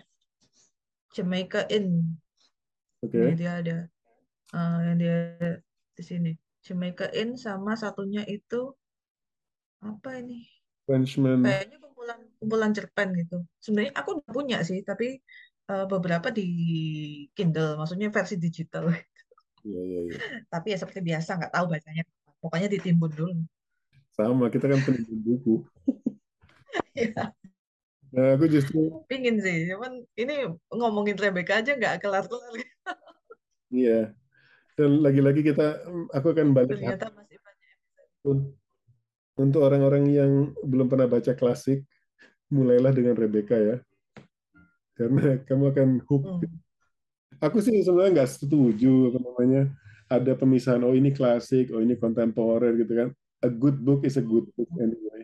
Jamaica 1.11 1.67
Inn. 1.67 2.15
Oke. 3.03 3.19
Ini 3.19 3.35
dia 3.35 3.59
ada. 3.59 3.77
Uh, 4.55 4.79
yang 4.87 4.97
dia 5.03 5.17
di 5.91 6.03
sini. 6.07 6.31
Jamaica 6.63 7.11
Inn 7.11 7.35
sama 7.35 7.75
satunya 7.75 8.23
itu 8.23 8.71
apa 9.83 10.23
ini? 10.23 10.58
Frenchman. 10.89 11.45
Kayaknya 11.45 11.77
kumpulan 11.77 12.19
kumpulan 12.41 12.71
cerpen 12.73 13.09
gitu. 13.13 13.37
Sebenarnya 13.61 13.93
aku 13.93 14.09
udah 14.17 14.31
punya 14.33 14.57
sih, 14.65 14.81
tapi 14.81 15.21
uh, 15.69 15.85
beberapa 15.85 16.33
di 16.33 16.49
Kindle, 17.37 17.77
maksudnya 17.77 18.09
versi 18.09 18.41
digital. 18.41 18.89
Iya, 19.59 19.81
iya, 19.85 19.99
iya. 20.07 20.17
Tapi 20.47 20.71
ya 20.73 20.77
seperti 20.81 21.03
biasa, 21.03 21.35
nggak 21.35 21.53
tahu 21.53 21.65
bacanya. 21.67 22.03
Pokoknya 22.39 22.71
ditimbun 22.71 23.11
dulu. 23.11 23.43
Sama, 24.15 24.47
kita 24.47 24.71
kan 24.71 24.79
penimbun 24.81 25.19
buku. 25.19 25.55
Iya. 26.95 27.35
Nah, 28.09 28.33
aku 28.33 28.49
justru 28.49 29.05
Pingin 29.05 29.37
sih, 29.37 29.69
cuman 29.69 30.01
ini 30.17 30.49
ngomongin 30.73 31.13
Rebecca 31.19 31.61
aja 31.61 31.77
nggak 31.77 32.01
kelar-kelar. 32.01 32.53
iya. 33.69 34.15
Dan 34.73 35.03
lagi-lagi 35.03 35.43
kita, 35.43 35.85
aku 36.15 36.31
akan 36.31 36.55
balik 36.55 36.79
Ternyata 36.79 37.11
masih 37.11 37.37
banyak. 37.37 37.77
Untuk 39.39 39.63
orang-orang 39.63 40.03
yang 40.11 40.31
belum 40.59 40.91
pernah 40.91 41.07
baca 41.07 41.31
klasik, 41.31 41.87
mulailah 42.51 42.91
dengan 42.91 43.15
Rebecca 43.15 43.55
ya. 43.55 43.79
Karena 44.99 45.39
kamu 45.47 45.63
akan 45.71 45.89
hook. 46.03 46.23
Hmm. 46.27 46.43
Aku 47.39 47.63
sih 47.63 47.79
sebenarnya 47.79 48.19
nggak 48.19 48.31
setuju 48.35 49.15
apa 49.15 49.19
namanya 49.23 49.61
ada 50.11 50.35
pemisahan 50.35 50.83
oh 50.83 50.91
ini 50.91 51.15
klasik, 51.15 51.71
oh 51.71 51.79
ini 51.79 51.95
kontemporer 51.95 52.75
gitu 52.75 52.93
kan. 52.99 53.09
A 53.39 53.47
good 53.47 53.79
book 53.79 54.03
is 54.03 54.19
a 54.19 54.25
good 54.25 54.51
book 54.59 54.67
anyway. 54.75 55.23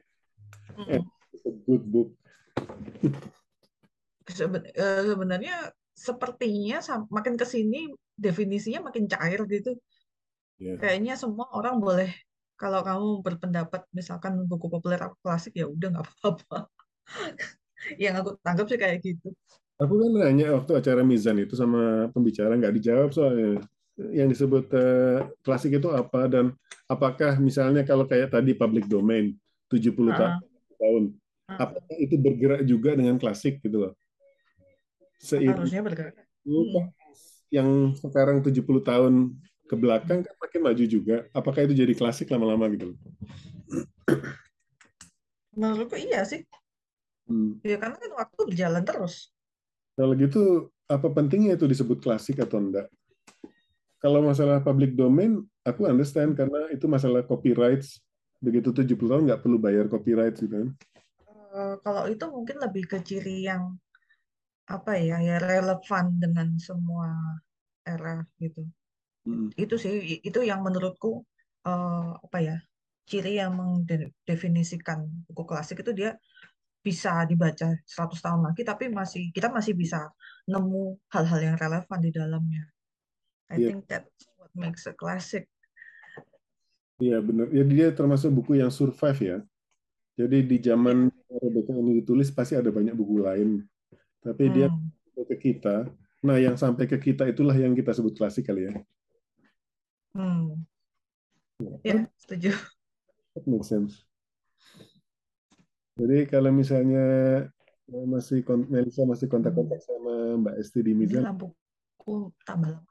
Hmm. 0.72 1.04
It's 1.36 1.44
a 1.44 1.52
good 1.52 1.84
book. 1.84 2.16
Seben- 4.32 4.72
eh, 4.72 5.04
sebenarnya 5.04 5.76
sepertinya 5.92 6.80
makin 7.12 7.36
ke 7.36 7.44
sini 7.44 7.92
definisinya 8.16 8.88
makin 8.88 9.12
cair 9.12 9.44
gitu. 9.52 9.76
Ya. 10.56 10.80
Kayaknya 10.80 11.20
semua 11.20 11.52
orang 11.52 11.84
boleh 11.84 12.16
kalau 12.56 12.80
kamu 12.82 13.07
berpendapat 13.22 13.82
misalkan 13.91 14.48
buku 14.48 14.68
populer 14.72 14.99
atau 14.99 15.15
klasik 15.19 15.53
ya 15.56 15.68
udah 15.68 15.88
nggak 15.91 16.06
apa-apa. 16.07 16.60
Yang 18.03 18.14
aku 18.23 18.30
tangkap 18.41 18.65
sih 18.72 18.80
kayak 18.80 18.98
gitu. 19.03 19.27
Aku 19.76 19.94
kan 19.99 20.11
nanya 20.15 20.56
waktu 20.56 20.72
acara 20.80 21.03
Mizan 21.03 21.36
itu 21.36 21.53
sama 21.60 22.07
pembicara 22.15 22.56
nggak 22.56 22.76
dijawab 22.80 23.10
soalnya 23.11 23.60
yang 23.95 24.27
disebut 24.27 24.72
eh, 24.76 25.19
klasik 25.40 25.80
itu 25.80 25.88
apa 25.91 26.27
dan 26.27 26.52
apakah 26.88 27.40
misalnya 27.40 27.84
kalau 27.88 28.03
kayak 28.07 28.32
tadi 28.32 28.52
public 28.56 28.88
domain 28.88 29.36
70 29.72 30.11
Ah. 30.11 30.40
ta- 30.40 30.40
tahun 30.80 31.03
Ah. 31.48 31.68
apakah 31.68 31.95
itu 31.99 32.15
bergerak 32.19 32.64
juga 32.68 32.95
dengan 32.95 33.15
klasik 33.19 33.60
gitu 33.64 33.88
loh. 33.88 33.94
Seiring 35.19 35.56
Harusnya 35.60 35.84
bergerak. 35.84 36.14
kan 36.15 36.26
yang 37.53 37.95
sekarang 37.95 38.44
70 38.44 38.84
tahun 38.84 39.38
ke 39.66 39.76
belakang 39.76 40.22
kan 40.22 40.36
makin 40.38 40.62
maju 40.62 40.84
juga. 40.86 41.26
Apakah 41.34 41.66
itu 41.66 41.74
jadi 41.74 41.94
klasik 41.98 42.30
lama-lama 42.30 42.70
gitu 42.74 42.94
loh. 42.94 42.98
Menurutku 45.56 45.98
iya 45.98 46.22
sih. 46.28 46.46
Hmm. 47.26 47.58
Ya 47.66 47.82
karena 47.82 47.98
kan 47.98 48.12
waktu 48.14 48.42
berjalan 48.46 48.84
terus. 48.86 49.34
Kalau 49.98 50.14
gitu 50.14 50.70
apa 50.86 51.08
pentingnya 51.10 51.58
itu 51.58 51.66
disebut 51.66 52.04
klasik 52.04 52.38
atau 52.38 52.62
enggak? 52.62 52.88
Kalau 53.98 54.22
masalah 54.22 54.62
public 54.62 54.94
domain, 54.94 55.42
aku 55.66 55.90
understand 55.90 56.38
karena 56.38 56.70
itu 56.70 56.86
masalah 56.86 57.26
copyright. 57.26 57.82
Begitu 58.38 58.70
70 58.70 59.10
tahun 59.10 59.24
nggak 59.26 59.42
perlu 59.42 59.58
bayar 59.58 59.90
copyright 59.90 60.38
gitu 60.38 60.54
kan. 60.54 60.70
Eh, 61.56 61.76
kalau 61.82 62.06
itu 62.12 62.26
mungkin 62.30 62.62
lebih 62.62 62.86
ke 62.86 63.00
ciri 63.02 63.48
yang 63.48 63.80
apa 64.68 64.98
ya 64.98 65.22
ya 65.22 65.38
relevan 65.42 66.20
dengan 66.22 66.54
semua 66.62 67.40
era 67.82 68.22
gitu. 68.38 68.68
Hmm. 69.26 69.49
Itu 69.64 69.76
sih 69.84 69.93
itu 70.27 70.39
yang 70.49 70.60
menurutku 70.65 71.10
eh, 71.68 72.10
apa 72.26 72.38
ya 72.47 72.56
ciri 73.10 73.38
yang 73.41 73.52
mendefinisikan 73.61 74.99
buku 75.30 75.43
klasik 75.49 75.77
itu 75.84 75.91
dia 75.99 76.10
bisa 76.88 77.11
dibaca 77.30 77.68
100 77.93 78.19
tahun 78.26 78.41
lagi 78.47 78.61
tapi 78.69 78.85
masih 78.99 79.23
kita 79.35 79.49
masih 79.57 79.73
bisa 79.81 79.99
nemu 80.52 80.84
hal-hal 81.14 81.39
yang 81.47 81.56
relevan 81.64 81.99
di 82.06 82.11
dalamnya. 82.19 82.64
I 83.52 83.57
Iya. 83.57 83.68
think 83.72 83.80
that's 83.91 84.26
what 84.38 84.52
makes 84.56 84.84
a 84.89 84.93
classic. 85.02 85.43
Iya 87.03 87.15
benar. 87.27 87.45
Jadi 87.57 87.72
dia 87.80 87.88
termasuk 87.91 88.30
buku 88.38 88.52
yang 88.61 88.72
survive 88.72 89.19
ya. 89.30 89.38
Jadi 90.19 90.38
di 90.52 90.57
zaman 90.69 90.97
Rebecca 91.43 91.73
ini 91.81 91.91
ditulis 92.02 92.30
pasti 92.38 92.53
ada 92.61 92.72
banyak 92.77 92.95
buku 92.99 93.15
lain. 93.27 93.49
Tapi 94.26 94.43
dia 94.56 94.68
Hmm. 94.69 94.91
sampai 95.06 95.23
ke 95.31 95.38
kita. 95.45 95.69
Nah 96.27 96.38
yang 96.45 96.56
sampai 96.64 96.85
ke 96.91 96.97
kita 97.07 97.23
itulah 97.31 97.56
yang 97.57 97.73
kita 97.80 97.91
sebut 97.97 98.14
klasik 98.19 98.45
kali 98.49 98.61
ya. 98.69 98.73
Hmm. 100.16 100.64
Ya, 101.84 102.08
setuju. 102.16 102.56
That 103.36 103.44
makes 103.52 103.68
sense. 103.68 104.08
Jadi 106.00 106.28
kalau 106.32 106.52
misalnya 106.56 107.04
eh, 107.92 108.06
masih 108.08 108.44
Melisa 108.72 109.04
masih 109.04 109.28
kontak-kontak 109.28 109.80
sama 109.84 110.40
Mbak 110.40 110.56
Esti 110.60 110.80
di 110.84 110.92
Ini 110.96 111.00
Mizan, 111.04 111.24
lampuku 111.28 112.32
tambah 112.48 112.72
lama. 112.72 112.84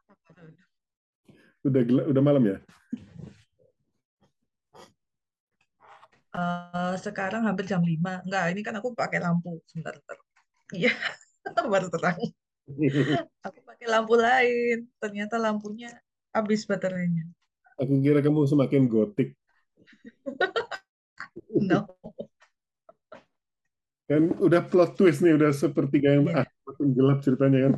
udah 1.65 1.81
udah 2.13 2.23
malam 2.25 2.45
ya? 2.45 2.57
Eh, 6.35 6.95
sekarang 6.99 7.47
hampir 7.47 7.65
jam 7.71 7.81
5. 7.81 8.19
Enggak, 8.27 8.45
ini 8.53 8.61
kan 8.67 8.75
aku 8.81 8.91
pakai 8.93 9.23
lampu. 9.23 9.63
Sebentar, 9.71 9.95
sebentar. 9.95 10.19
Iya, 10.75 10.91
baru 11.73 11.87
terang. 11.93 12.19
Aku 13.47 13.61
pakai 13.69 13.87
lampu 13.87 14.15
lain. 14.17 14.89
Ternyata 14.99 15.37
lampunya 15.37 15.93
habis 16.35 16.66
baterainya. 16.66 17.24
Aku 17.81 17.98
kira 18.05 18.20
kamu 18.23 18.47
semakin 18.51 18.82
gotik. 18.90 19.28
No. 21.55 21.86
Kan 24.05 24.36
udah 24.36 24.61
plot 24.69 25.01
twist 25.01 25.24
nih, 25.24 25.32
udah 25.39 25.51
sepertiga 25.51 26.09
yang 26.15 26.28
Iya. 26.28 26.44
ah, 26.44 26.47
makin 26.69 26.89
gelap 26.93 27.19
ceritanya 27.24 27.59
kan. 27.65 27.74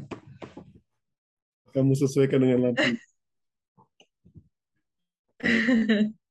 Kamu 1.75 1.93
sesuaikan 1.95 2.41
dengan 2.43 2.59
lampu. 2.73 2.83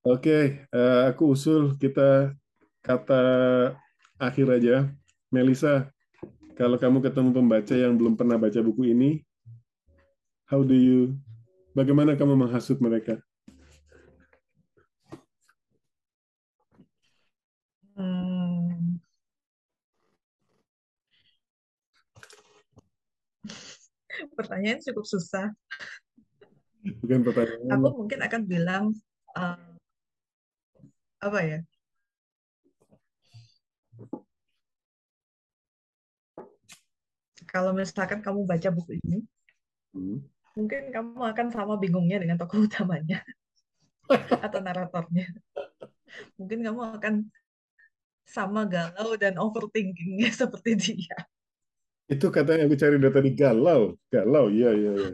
Oke, 0.00 0.64
eh, 0.72 1.00
aku 1.12 1.22
usul 1.36 1.76
kita 1.76 2.32
kata 2.80 3.20
akhir 4.20 4.46
aja. 4.56 4.76
Melisa, 5.30 5.86
kalau 6.58 6.76
kamu 6.80 6.98
ketemu 7.06 7.30
pembaca 7.36 7.74
yang 7.76 7.94
belum 7.98 8.14
pernah 8.18 8.36
baca 8.40 8.60
buku 8.64 8.90
ini, 8.94 9.22
how 10.50 10.66
do 10.66 10.74
you, 10.74 11.14
bagaimana 11.78 12.18
kamu 12.18 12.34
menghasut 12.34 12.82
mereka? 12.82 13.22
Hmm. 17.94 18.98
Pertanyaan 24.36 24.82
cukup 24.82 25.06
susah. 25.06 25.54
Bukan 27.06 27.22
pertanyaan. 27.22 27.70
Aku 27.78 27.88
mungkin 27.94 28.18
akan 28.18 28.42
bilang 28.42 28.84
eh, 29.38 29.78
apa 31.22 31.40
ya? 31.46 31.58
Kalau 37.46 37.70
misalkan 37.74 38.18
kamu 38.22 38.46
baca 38.46 38.68
buku 38.70 38.98
ini, 39.06 39.26
Hmm. 39.90 40.22
Mungkin 40.60 40.92
kamu 40.92 41.24
akan 41.32 41.46
sama 41.48 41.80
bingungnya 41.80 42.20
dengan 42.20 42.36
tokoh 42.36 42.60
utamanya 42.68 43.24
atau 44.44 44.60
naratornya. 44.60 45.24
Mungkin 46.36 46.60
kamu 46.60 46.80
akan 47.00 47.14
sama 48.28 48.68
galau 48.68 49.16
dan 49.16 49.40
overthinkingnya 49.40 50.28
seperti 50.44 50.76
dia. 50.76 51.16
Itu 52.10 52.28
kata 52.28 52.60
yang 52.60 52.68
aku 52.68 52.76
cari 52.76 53.00
dari 53.00 53.14
tadi 53.14 53.30
galau, 53.32 53.96
galau, 54.12 54.52
iya 54.52 54.70
iya 54.76 54.92
iya. 54.98 55.10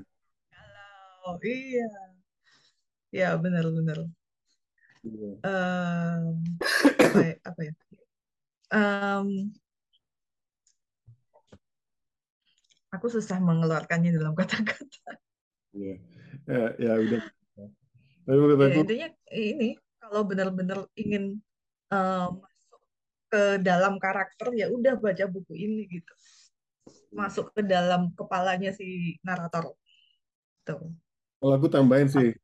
Oh 1.27 1.37
iya, 1.43 1.89
ya 3.13 3.29
benar-benar. 3.37 4.09
Iya. 5.07 5.31
em, 5.45 6.25
apa 6.99 7.21
ya, 7.23 7.35
apa 7.45 7.61
ya? 7.63 7.73
Em, 8.73 9.27
aku 12.95 13.07
susah 13.13 13.37
mengeluarkannya 13.43 14.17
dalam 14.17 14.33
kata-kata. 14.33 15.21
Iya. 15.77 15.95
Ya, 16.47 16.65
ya 16.81 16.93
udah. 16.97 17.21
Tapi 18.27 18.37
menurut 18.43 18.59
Ya 18.59 18.67
aku 18.73 18.81
intinya 18.83 19.09
ini 19.31 19.69
kalau 20.03 20.23
benar-benar 20.27 20.79
ingin 20.99 21.39
em, 21.93 22.31
masuk 22.41 22.81
ke 23.31 23.43
dalam 23.63 24.01
karakter 24.01 24.51
ya 24.57 24.67
udah 24.73 24.97
baca 24.99 25.25
buku 25.29 25.53
ini 25.55 25.85
gitu. 25.87 26.13
Masuk 27.13 27.53
ke 27.53 27.63
dalam 27.63 28.11
kepalanya 28.17 28.73
si 28.73 29.21
narator. 29.23 29.77
Tuh. 30.67 30.91
kalau 31.39 31.55
aku 31.63 31.71
tambahin 31.71 32.11
sih, 32.11 32.35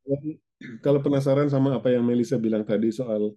kalau 0.79 1.03
penasaran 1.03 1.51
sama 1.51 1.75
apa 1.75 1.91
yang 1.91 2.07
Melisa 2.07 2.39
bilang 2.39 2.63
tadi 2.63 2.95
soal 2.95 3.35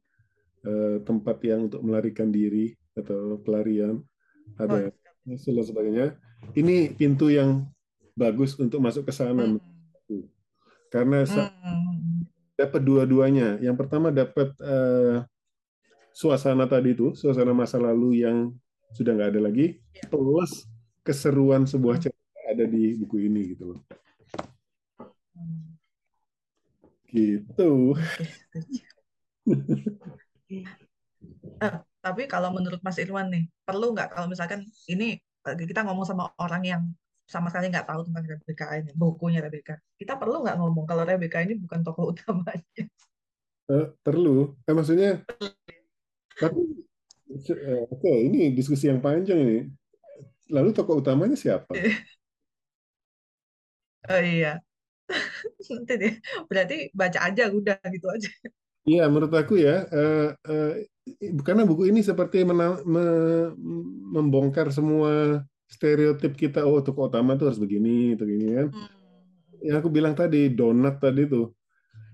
eh, 0.61 1.01
tempat 1.01 1.41
yang 1.41 1.65
untuk 1.65 1.81
melarikan 1.81 2.29
diri 2.29 2.69
atau 2.93 3.41
pelarian, 3.41 3.97
Oh, 4.61 4.63
ada 4.63 4.93
hasil 5.25 5.57
dan 5.57 5.65
sebagainya. 5.65 6.07
Ini 6.53 6.93
pintu 6.95 7.33
yang 7.33 7.65
bagus 8.15 8.55
untuk 8.61 8.79
masuk 8.79 9.09
ke 9.09 9.13
sana 9.13 9.49
hmm. 9.49 9.59
Karena 10.95 11.27
hmm, 11.27 12.23
dapat 12.55 12.81
dua-duanya. 12.87 13.59
Yang 13.59 13.75
pertama 13.83 14.15
dapat 14.15 14.55
eh, 14.63 15.27
suasana 16.15 16.63
tadi 16.71 16.95
itu, 16.95 17.11
suasana 17.11 17.51
masa 17.51 17.75
lalu 17.75 18.23
yang 18.23 18.55
sudah 18.95 19.11
nggak 19.11 19.35
ada 19.35 19.41
lagi, 19.43 19.83
ya. 19.91 20.07
plus 20.07 20.63
keseruan 21.03 21.67
sebuah 21.67 21.99
Hmm, 21.99 22.03
cerita 22.07 22.39
ada 22.47 22.63
di 22.63 22.95
buku 22.95 23.27
ini 23.27 23.41
gitu 23.51 23.75
loh. 23.75 23.79
Gitu. 27.11 27.71
Eh, 31.55 31.73
tapi 31.99 32.23
kalau 32.31 32.55
menurut 32.55 32.79
Mas 32.79 32.95
Irwan 33.03 33.27
nih, 33.27 33.43
perlu 33.67 33.91
nggak 33.91 34.15
kalau 34.15 34.31
misalkan 34.31 34.63
ini 34.87 35.19
eh, 35.19 35.55
kita 35.67 35.83
ngomong 35.83 36.07
sama 36.07 36.31
orang 36.39 36.63
yang 36.63 36.83
sama 37.33 37.47
sekali 37.51 37.65
nggak 37.73 37.87
tahu 37.89 38.01
tentang 38.07 38.25
Rebecca 38.31 38.65
ini, 38.79 38.89
bukunya 39.01 39.39
Rebecca. 39.45 39.73
Kita 39.99 40.13
perlu 40.21 40.35
nggak 40.43 40.55
ngomong 40.59 40.85
kalau 40.89 41.03
Rebecca 41.09 41.39
ini 41.45 41.53
bukan 41.63 41.79
tokoh 41.85 42.05
utamanya? 42.13 42.85
Eh, 43.69 43.85
perlu. 44.05 44.29
Eh, 44.69 44.73
maksudnya, 44.77 45.09
tapi 46.41 46.59
eh, 47.51 47.83
oke, 47.93 48.09
ini 48.27 48.39
diskusi 48.57 48.85
yang 48.91 49.01
panjang 49.05 49.39
ini. 49.45 49.57
Lalu 50.55 50.69
tokoh 50.77 50.95
utamanya 51.01 51.37
siapa? 51.37 51.73
Oh 54.09 54.21
iya, 54.21 54.61
nanti 55.73 55.93
deh. 56.01 56.13
Berarti 56.49 56.75
baca 56.99 57.19
aja 57.27 57.43
udah 57.57 57.75
gitu 57.93 58.07
aja. 58.15 58.29
Iya, 58.89 59.01
menurut 59.11 59.33
aku 59.41 59.53
ya, 59.65 59.71
eh, 59.95 60.17
eh, 60.49 60.67
karena 61.47 61.61
buku 61.69 61.83
ini 61.89 61.99
seperti 62.09 62.37
mena- 62.49 62.81
me- 62.93 63.51
membongkar 64.15 64.67
semua 64.77 65.41
stereotip 65.75 66.39
kita. 66.39 66.63
Oh, 66.63 66.79
tokoh 66.79 67.11
utama 67.11 67.35
tuh 67.35 67.51
harus 67.51 67.59
begini, 67.59 68.15
itu 68.15 68.23
gini 68.23 68.55
kan. 68.55 68.67
Hmm, 68.71 68.89
Yang 69.59 69.77
aku 69.83 69.89
bilang 69.91 70.15
tadi, 70.15 70.47
donat 70.47 71.03
tadi 71.03 71.27
tuh. 71.27 71.51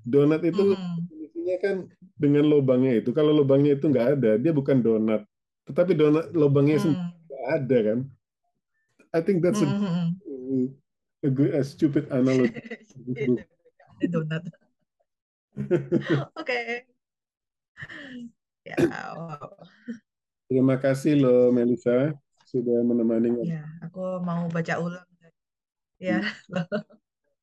Donat 0.01 0.41
itu 0.41 0.73
hmm, 0.73 0.97
definisinya 1.05 1.55
kan 1.61 1.75
dengan 2.17 2.49
lubangnya 2.49 3.05
itu. 3.05 3.13
Kalau 3.13 3.29
lubangnya 3.29 3.77
itu 3.77 3.85
nggak 3.85 4.07
ada, 4.17 4.31
dia 4.41 4.49
bukan 4.49 4.81
donat. 4.81 5.21
Tetapi 5.69 5.93
donat 5.93 6.33
lubangnya 6.33 6.81
hmm, 6.81 6.97
nggak 7.29 7.45
ada 7.61 7.77
kan. 7.85 7.99
I 9.13 9.19
think 9.21 9.45
that's 9.45 9.61
a, 9.61 9.67
hmm, 9.67 9.77
hmm, 9.77 10.09
hmm. 10.25 10.67
a 11.21 11.29
good, 11.29 11.51
a 11.53 11.61
stupid 11.61 12.09
analogy. 12.09 12.57
Donat. 14.11 14.43
Oke. 16.41 16.89
Ya, 18.65 18.77
wow. 18.81 19.61
Terima 20.49 20.75
kasih 20.81 21.21
loh 21.21 21.53
Melisa 21.53 22.17
sudah 22.51 22.77
menemani. 22.89 23.29
Ya, 23.49 23.61
aku 23.85 23.99
mau 24.27 24.41
baca 24.55 24.73
ulang. 24.85 25.07
Ya, 26.01 26.17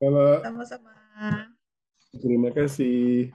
Kalau 0.01 0.43
sama-sama. 0.43 0.93
terima 2.21 2.51
kasih. 2.57 3.33